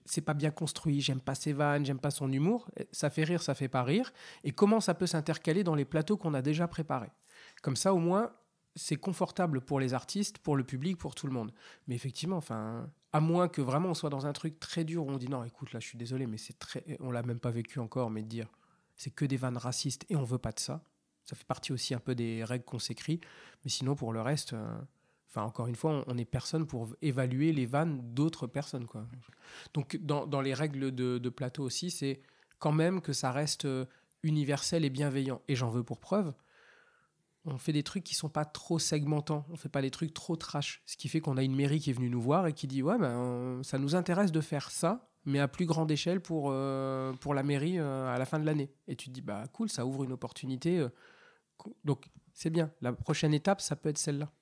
c'est 0.07 0.23
pas 0.23 0.35
bien 0.35 0.51
construit, 0.51 1.01
j'aime 1.03 1.21
pas 1.21 1.35
ses 1.35 1.53
vannes, 1.53 1.85
j'aime 1.85 1.99
pas 1.99 2.11
son 2.11 2.33
humour. 2.33 2.71
Ça 2.91 3.11
fait 3.11 3.23
rire, 3.25 3.43
ça 3.43 3.55
fait 3.55 3.69
pas 3.69 3.83
rire. 3.85 4.13
Et 4.45 4.51
comment 4.53 4.81
ça 4.81 4.95
peut 4.95 5.07
s'intercaler 5.07 5.63
dans 5.63 5.75
les 5.75 5.85
plateaux 5.85 6.17
qu'on 6.17 6.33
a 6.35 6.41
déjà 6.43 6.67
préparés? 6.67 7.11
Comme 7.63 7.77
ça, 7.77 7.93
au 7.93 7.99
moins, 7.99 8.33
c'est 8.75 8.97
confortable 8.97 9.61
pour 9.61 9.79
les 9.79 9.93
artistes, 9.93 10.39
pour 10.39 10.57
le 10.57 10.65
public, 10.65 10.97
pour 10.97 11.15
tout 11.15 11.27
le 11.27 11.35
monde. 11.35 11.53
Mais 11.87 11.95
effectivement, 11.95 12.39
enfin, 12.39 12.89
à 13.13 13.21
moins 13.21 13.47
que 13.47 13.61
vraiment 13.61 13.91
on 13.91 13.95
soit 13.95 14.09
dans 14.11 14.25
un 14.25 14.33
truc 14.33 14.59
très 14.59 14.85
dur 14.85 15.05
où 15.07 15.11
on 15.11 15.19
dit 15.19 15.29
non, 15.29 15.45
écoute, 15.45 15.73
là, 15.75 15.81
je 15.81 15.87
suis 15.87 15.99
désolé, 15.99 16.27
mais 16.27 16.39
c'est 16.39 16.59
très. 16.59 16.83
On 17.01 17.11
l'a 17.11 17.23
même 17.23 17.39
pas 17.41 17.51
vécu 17.51 17.79
encore, 17.79 18.11
mais 18.11 18.23
de 18.23 18.29
dire 18.29 18.47
c'est 19.03 19.11
que 19.11 19.25
des 19.25 19.37
vannes 19.37 19.57
racistes 19.57 20.05
et 20.11 20.17
on 20.17 20.23
veut 20.23 20.39
pas 20.39 20.53
de 20.53 20.61
ça. 20.61 20.85
Ça 21.25 21.35
fait 21.37 21.45
partie 21.45 21.73
aussi 21.73 21.93
un 21.95 21.99
peu 21.99 22.15
des 22.15 22.45
règles 22.45 22.65
qu'on 22.65 22.79
s'écrit. 22.79 23.21
Mais 23.65 23.71
sinon, 23.71 23.95
pour 23.97 24.13
le 24.13 24.21
reste. 24.21 24.53
euh, 24.53 24.81
encore 25.35 25.67
une 25.67 25.75
fois, 25.77 25.91
on- 25.93 26.05
on 26.09 26.15
n'est 26.15 26.25
personne 26.27 26.67
pour 26.67 26.89
évaluer 27.01 27.53
les 27.53 27.65
vannes 27.67 28.01
d'autres 28.15 28.47
personnes. 28.47 28.87
Quoi. 28.87 29.07
Donc, 29.73 29.97
dans, 29.97 30.27
dans 30.27 30.41
les 30.43 30.53
règles 30.55 30.95
de, 30.95 31.19
de 31.19 31.29
plateau 31.31 31.65
aussi, 31.65 31.91
c'est 31.91 32.21
quand 32.59 32.71
même 32.73 33.01
que 33.01 33.13
ça 33.15 33.33
reste 33.33 33.65
euh, 33.65 33.87
universel 34.23 34.85
et 34.85 34.91
bienveillant. 34.91 35.41
Et 35.49 35.57
j'en 35.57 35.71
veux 35.71 35.83
pour 35.83 36.01
preuve, 36.01 36.33
on 37.45 37.59
fait 37.59 37.73
des 37.73 37.83
trucs 37.83 38.05
qui 38.05 38.15
sont 38.15 38.29
pas 38.29 38.45
trop 38.45 38.79
segmentants. 38.79 39.47
On 39.51 39.57
fait 39.57 39.69
pas 39.71 39.83
des 39.83 39.91
trucs 39.91 40.15
trop 40.15 40.37
trash. 40.37 40.83
Ce 40.87 40.97
qui 40.97 41.09
fait 41.09 41.21
qu'on 41.21 41.37
a 41.37 41.43
une 41.43 41.57
mairie 41.57 41.81
qui 41.81 41.91
est 41.91 41.95
venue 41.95 42.11
nous 42.11 42.21
voir 42.21 42.47
et 42.47 42.53
qui 42.53 42.67
dit 42.69 42.83
Ouais, 42.83 42.99
ben, 42.99 43.61
ça 43.65 43.79
nous 43.79 43.95
intéresse 43.97 44.31
de 44.33 44.41
faire 44.41 44.71
ça, 44.71 45.09
mais 45.25 45.39
à 45.39 45.49
plus 45.49 45.67
grande 45.67 45.91
échelle 45.91 46.21
pour, 46.21 46.49
euh, 46.51 47.13
pour 47.15 47.35
la 47.35 47.43
mairie 47.43 47.79
euh, 47.79 48.13
à 48.15 48.19
la 48.19 48.25
fin 48.27 48.39
de 48.39 48.45
l'année. 48.47 48.71
Et 48.89 48.97
tu 48.97 49.09
te 49.09 49.13
dis 49.15 49.21
Bah, 49.23 49.45
cool, 49.53 49.69
ça 49.69 49.87
ouvre 49.87 50.05
une 50.05 50.13
opportunité. 50.13 50.79
euh, 50.79 50.89
donc, 51.85 52.07
c'est 52.33 52.51
bien. 52.51 52.73
La 52.81 52.93
prochaine 52.93 53.33
étape, 53.35 53.61
ça 53.61 53.77
peut 53.77 53.89
être 53.89 53.99
celle-là. 53.99 54.33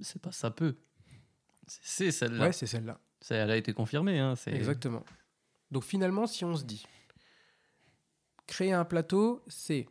C'est 0.00 0.20
pas 0.22 0.30
ça 0.32 0.50
peut. 0.50 0.76
C'est- 1.66 2.10
celle-là. 2.12 2.44
Ouais, 2.44 2.52
c'est 2.52 2.66
celle-là. 2.66 3.00
Ça, 3.20 3.34
Elle 3.34 3.50
a 3.50 3.56
été 3.56 3.72
confirmée. 3.72 4.18
Hein, 4.18 4.34
Exactement. 4.46 5.04
Donc 5.70 5.84
finalement, 5.84 6.26
si 6.26 6.44
on 6.44 6.54
se 6.56 6.64
dit, 6.64 6.84
créer 8.46 8.72
un 8.72 8.84
plateau, 8.84 9.42
c'est 9.46 9.86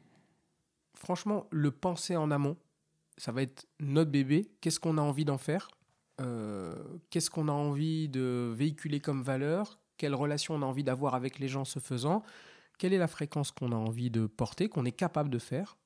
franchement 0.95 1.47
le 1.51 1.71
penser 1.71 2.15
en 2.15 2.31
amont. 2.31 2.57
Ça 3.17 3.31
va 3.31 3.41
être 3.41 3.67
notre 3.79 4.11
bébé. 4.11 4.51
Qu'est-ce 4.61 4.79
qu'on 4.79 4.97
a 4.97 5.01
envie 5.01 5.25
d'en 5.25 5.37
faire? 5.37 5.69
Qu'est-ce 7.09 7.29
qu'on 7.29 7.47
a 7.47 7.51
envie 7.53 8.09
de 8.09 8.53
véhiculer 8.55 8.99
comme 8.99 9.23
valeur? 9.23 9.79
Quelle 9.99 10.15
relation 10.15 10.55
on 10.55 10.61
a 10.61 10.65
envie 10.65 10.85
d'avoir 10.85 11.13
avec 11.13 11.37
les 11.39 11.49
gens 11.49 11.65
ce 11.65 11.79
faisant 11.79 12.23
Quelle 12.77 12.93
est 12.93 12.97
la 12.97 13.09
fréquence 13.09 13.51
qu'on 13.51 13.73
a 13.73 13.75
envie 13.75 14.09
de 14.09 14.25
porter, 14.25 14.69
qu'on 14.69 14.85
est 14.85 14.93
capable 14.93 15.29
de 15.29 15.39
faire 15.39 15.77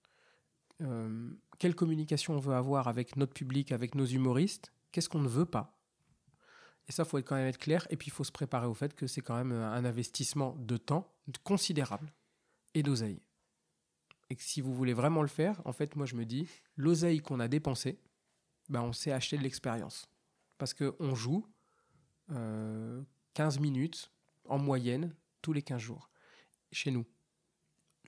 Euh, 0.81 1.31
Quelle 1.59 1.75
communication 1.75 2.35
on 2.35 2.39
veut 2.39 2.53
avoir 2.53 2.87
avec 2.87 3.15
notre 3.17 3.33
public, 3.33 3.71
avec 3.71 3.95
nos 3.95 4.05
humoristes 4.05 4.71
Qu'est-ce 4.91 5.09
qu'on 5.09 5.21
ne 5.21 5.27
veut 5.27 5.45
pas 5.45 5.77
et 6.89 6.91
ça, 6.91 7.05
faut 7.05 7.17
être 7.17 7.25
quand 7.25 7.35
même 7.35 7.47
être 7.47 7.59
clair. 7.59 7.87
Et 7.89 7.95
puis, 7.95 8.09
il 8.09 8.11
faut 8.11 8.25
se 8.25 8.31
préparer 8.31 8.67
au 8.67 8.73
fait 8.73 8.93
que 8.93 9.07
c'est 9.07 9.21
quand 9.21 9.37
même 9.37 9.53
un 9.53 9.85
investissement 9.85 10.53
de 10.59 10.75
temps 10.75 11.09
considérable 11.45 12.11
et 12.73 12.83
d'oseille. 12.83 13.21
Et 14.29 14.35
que 14.35 14.43
si 14.43 14.59
vous 14.59 14.73
voulez 14.73 14.93
vraiment 14.93 15.21
le 15.21 15.29
faire, 15.29 15.61
en 15.63 15.71
fait, 15.71 15.95
moi, 15.95 16.05
je 16.05 16.15
me 16.15 16.25
dis, 16.25 16.45
l'oseille 16.75 17.21
qu'on 17.21 17.39
a 17.39 17.47
dépensé, 17.47 17.99
ben, 18.67 18.81
on 18.81 18.91
s'est 18.91 19.13
acheté 19.13 19.37
de 19.37 19.43
l'expérience. 19.43 20.09
Parce 20.57 20.73
qu'on 20.73 21.15
joue 21.15 21.47
euh, 22.31 23.01
15 23.33 23.59
minutes 23.59 24.11
en 24.47 24.57
moyenne 24.57 25.13
tous 25.41 25.53
les 25.53 25.61
15 25.61 25.81
jours 25.81 26.09
chez 26.71 26.91
nous, 26.91 27.05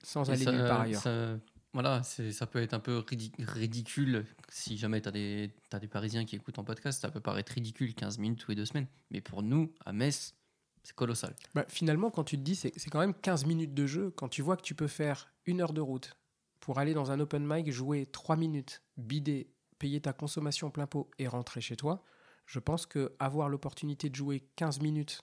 sans 0.02 0.28
Et 0.28 0.32
aller 0.32 0.44
ça- 0.44 0.52
nulle 0.52 0.66
part 0.66 0.80
ailleurs. 0.82 1.02
ça- 1.02 1.38
voilà, 1.72 2.02
ça 2.02 2.46
peut 2.46 2.60
être 2.62 2.72
un 2.74 2.80
peu 2.80 2.98
ridi- 2.98 3.32
ridicule 3.38 4.24
si 4.48 4.78
jamais 4.78 5.00
tu 5.02 5.08
as, 5.08 5.12
des 5.12 5.50
t'as 5.68 5.78
des 5.78 5.88
Parisiens 5.88 6.24
qui 6.24 6.36
écoutent 6.36 6.58
en 6.58 6.64
podcast. 6.64 7.02
Ça 7.02 7.10
peut 7.10 7.20
paraître 7.20 7.52
ridicule 7.52 7.94
15 7.94 8.18
minutes 8.18 8.40
tous 8.40 8.50
les 8.50 8.54
deux 8.56 8.64
semaines. 8.64 8.86
Mais 9.10 9.20
pour 9.20 9.42
nous, 9.42 9.72
à 9.84 9.92
Metz, 9.92 10.34
c'est 10.82 10.94
colossal. 10.96 11.34
Bah, 11.54 11.66
finalement, 11.68 12.10
quand 12.10 12.24
tu 12.24 12.36
te 12.38 12.42
dis, 12.42 12.54
c'est 12.56 12.72
quand 12.90 13.00
même 13.00 13.12
15 13.14 13.44
minutes 13.44 13.74
de 13.74 13.86
jeu. 13.86 14.10
Quand 14.10 14.28
tu 14.28 14.40
vois 14.40 14.56
que 14.56 14.62
tu 14.62 14.74
peux 14.74 14.86
faire 14.88 15.30
une 15.44 15.60
heure 15.60 15.74
de 15.74 15.80
route 15.82 16.16
pour 16.60 16.78
aller 16.78 16.94
dans 16.94 17.10
un 17.10 17.20
open 17.20 17.44
mic, 17.46 17.70
jouer 17.70 18.06
3 18.06 18.36
minutes, 18.36 18.82
bider, 18.96 19.50
payer 19.78 20.00
ta 20.00 20.14
consommation 20.14 20.70
plein 20.70 20.86
pot 20.86 21.10
et 21.18 21.28
rentrer 21.28 21.60
chez 21.60 21.76
toi, 21.76 22.02
je 22.46 22.58
pense 22.58 22.86
que 22.86 23.12
avoir 23.18 23.48
l'opportunité 23.48 24.08
de 24.08 24.14
jouer 24.14 24.44
15 24.56 24.80
minutes, 24.80 25.18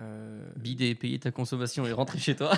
euh, 0.00 0.50
Bider, 0.56 0.94
payer 0.96 1.20
ta 1.20 1.30
consommation 1.30 1.86
et 1.86 1.92
rentrer 1.92 2.18
chez 2.18 2.34
toi. 2.34 2.52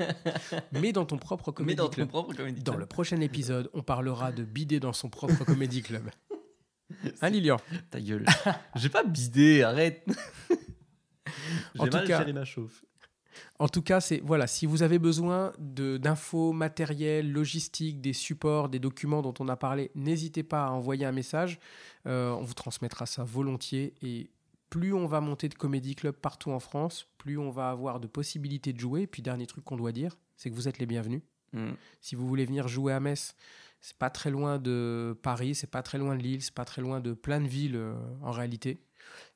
mais 0.72 0.92
dans 0.92 1.04
ton 1.06 1.16
propre 1.18 1.50
Mais 1.50 1.54
comédie 1.54 1.76
dans 1.76 1.84
ton 1.86 1.92
club. 1.92 2.08
propre 2.08 2.34
comédie 2.34 2.62
Dans 2.62 2.72
club. 2.72 2.80
le 2.80 2.86
prochain 2.86 3.20
épisode, 3.20 3.70
on 3.72 3.82
parlera 3.82 4.32
de 4.32 4.42
bider 4.42 4.80
dans 4.80 4.92
son 4.92 5.08
propre 5.08 5.44
comédie 5.44 5.82
club. 5.82 6.08
Hein, 7.20 7.30
Lilian? 7.30 7.56
Ta 7.90 8.00
gueule. 8.00 8.24
J'ai 8.76 8.88
pas 8.88 9.02
bidé, 9.02 9.64
arrête. 9.64 10.06
En 11.78 11.84
J'ai 11.84 11.90
tout 11.90 11.96
mal 11.96 12.06
cas- 12.06 12.32
ma 12.32 12.44
chauffe. 12.44 12.84
En 13.58 13.68
tout 13.68 13.82
cas, 13.82 14.00
c'est 14.00 14.20
voilà, 14.24 14.46
si 14.46 14.66
vous 14.66 14.82
avez 14.82 14.98
besoin 14.98 15.52
d'infos 15.58 16.52
matérielles, 16.52 17.30
logistiques, 17.30 18.00
des 18.00 18.12
supports, 18.12 18.68
des 18.68 18.78
documents 18.78 19.22
dont 19.22 19.34
on 19.40 19.48
a 19.48 19.56
parlé, 19.56 19.90
n'hésitez 19.94 20.42
pas 20.42 20.66
à 20.66 20.70
envoyer 20.70 21.06
un 21.06 21.12
message. 21.12 21.58
Euh, 22.06 22.30
on 22.30 22.42
vous 22.42 22.54
transmettra 22.54 23.06
ça 23.06 23.24
volontiers. 23.24 23.94
Et 24.02 24.30
plus 24.70 24.92
on 24.92 25.06
va 25.06 25.20
monter 25.20 25.48
de 25.48 25.54
comédie 25.54 25.94
club 25.94 26.14
partout 26.14 26.50
en 26.50 26.60
France, 26.60 27.06
plus 27.18 27.38
on 27.38 27.50
va 27.50 27.70
avoir 27.70 28.00
de 28.00 28.06
possibilités 28.06 28.72
de 28.72 28.80
jouer. 28.80 29.02
Et 29.02 29.06
puis 29.06 29.22
dernier 29.22 29.46
truc 29.46 29.64
qu'on 29.64 29.76
doit 29.76 29.92
dire, 29.92 30.16
c'est 30.36 30.50
que 30.50 30.54
vous 30.54 30.68
êtes 30.68 30.78
les 30.78 30.86
bienvenus. 30.86 31.22
Mm. 31.52 31.72
Si 32.00 32.14
vous 32.14 32.26
voulez 32.26 32.44
venir 32.44 32.68
jouer 32.68 32.92
à 32.92 33.00
Metz, 33.00 33.34
c'est 33.80 33.96
pas 33.96 34.10
très 34.10 34.30
loin 34.30 34.58
de 34.58 35.16
Paris, 35.22 35.54
c'est 35.54 35.70
pas 35.70 35.82
très 35.82 35.98
loin 35.98 36.16
de 36.16 36.22
Lille, 36.22 36.42
c'est 36.42 36.54
pas 36.54 36.64
très 36.64 36.82
loin 36.82 37.00
de 37.00 37.12
plein 37.12 37.40
de 37.40 37.46
villes 37.46 37.76
euh, 37.76 37.94
en 38.22 38.32
réalité. 38.32 38.80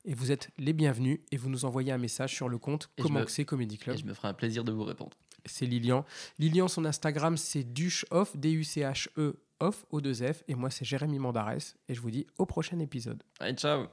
Et 0.05 0.13
vous 0.13 0.31
êtes 0.31 0.49
les 0.57 0.73
bienvenus 0.73 1.19
et 1.31 1.37
vous 1.37 1.49
nous 1.49 1.65
envoyez 1.65 1.91
un 1.91 1.97
message 1.97 2.33
sur 2.33 2.49
le 2.49 2.57
compte 2.57 2.89
Et 2.97 3.01
Comment 3.01 3.23
c'est 3.27 3.45
Comédie 3.45 3.77
Club. 3.77 3.95
Et 3.95 3.99
je 3.99 4.05
me 4.05 4.13
ferai 4.13 4.27
un 4.27 4.33
plaisir 4.33 4.63
de 4.63 4.71
vous 4.71 4.83
répondre. 4.83 5.17
C'est 5.45 5.65
Lilian. 5.65 6.05
Lilian, 6.39 6.67
son 6.67 6.85
Instagram, 6.85 7.37
c'est 7.37 7.63
Duchoff, 7.63 8.37
D-U-C-H-E, 8.37 9.39
off, 9.59 9.85
O2F. 9.91 10.43
Et 10.47 10.55
moi, 10.55 10.69
c'est 10.69 10.85
Jérémy 10.85 11.19
Mandarès. 11.19 11.75
Et 11.87 11.95
je 11.95 12.01
vous 12.01 12.11
dis 12.11 12.27
au 12.37 12.45
prochain 12.45 12.79
épisode. 12.79 13.23
Allez, 13.39 13.53
ciao 13.53 13.87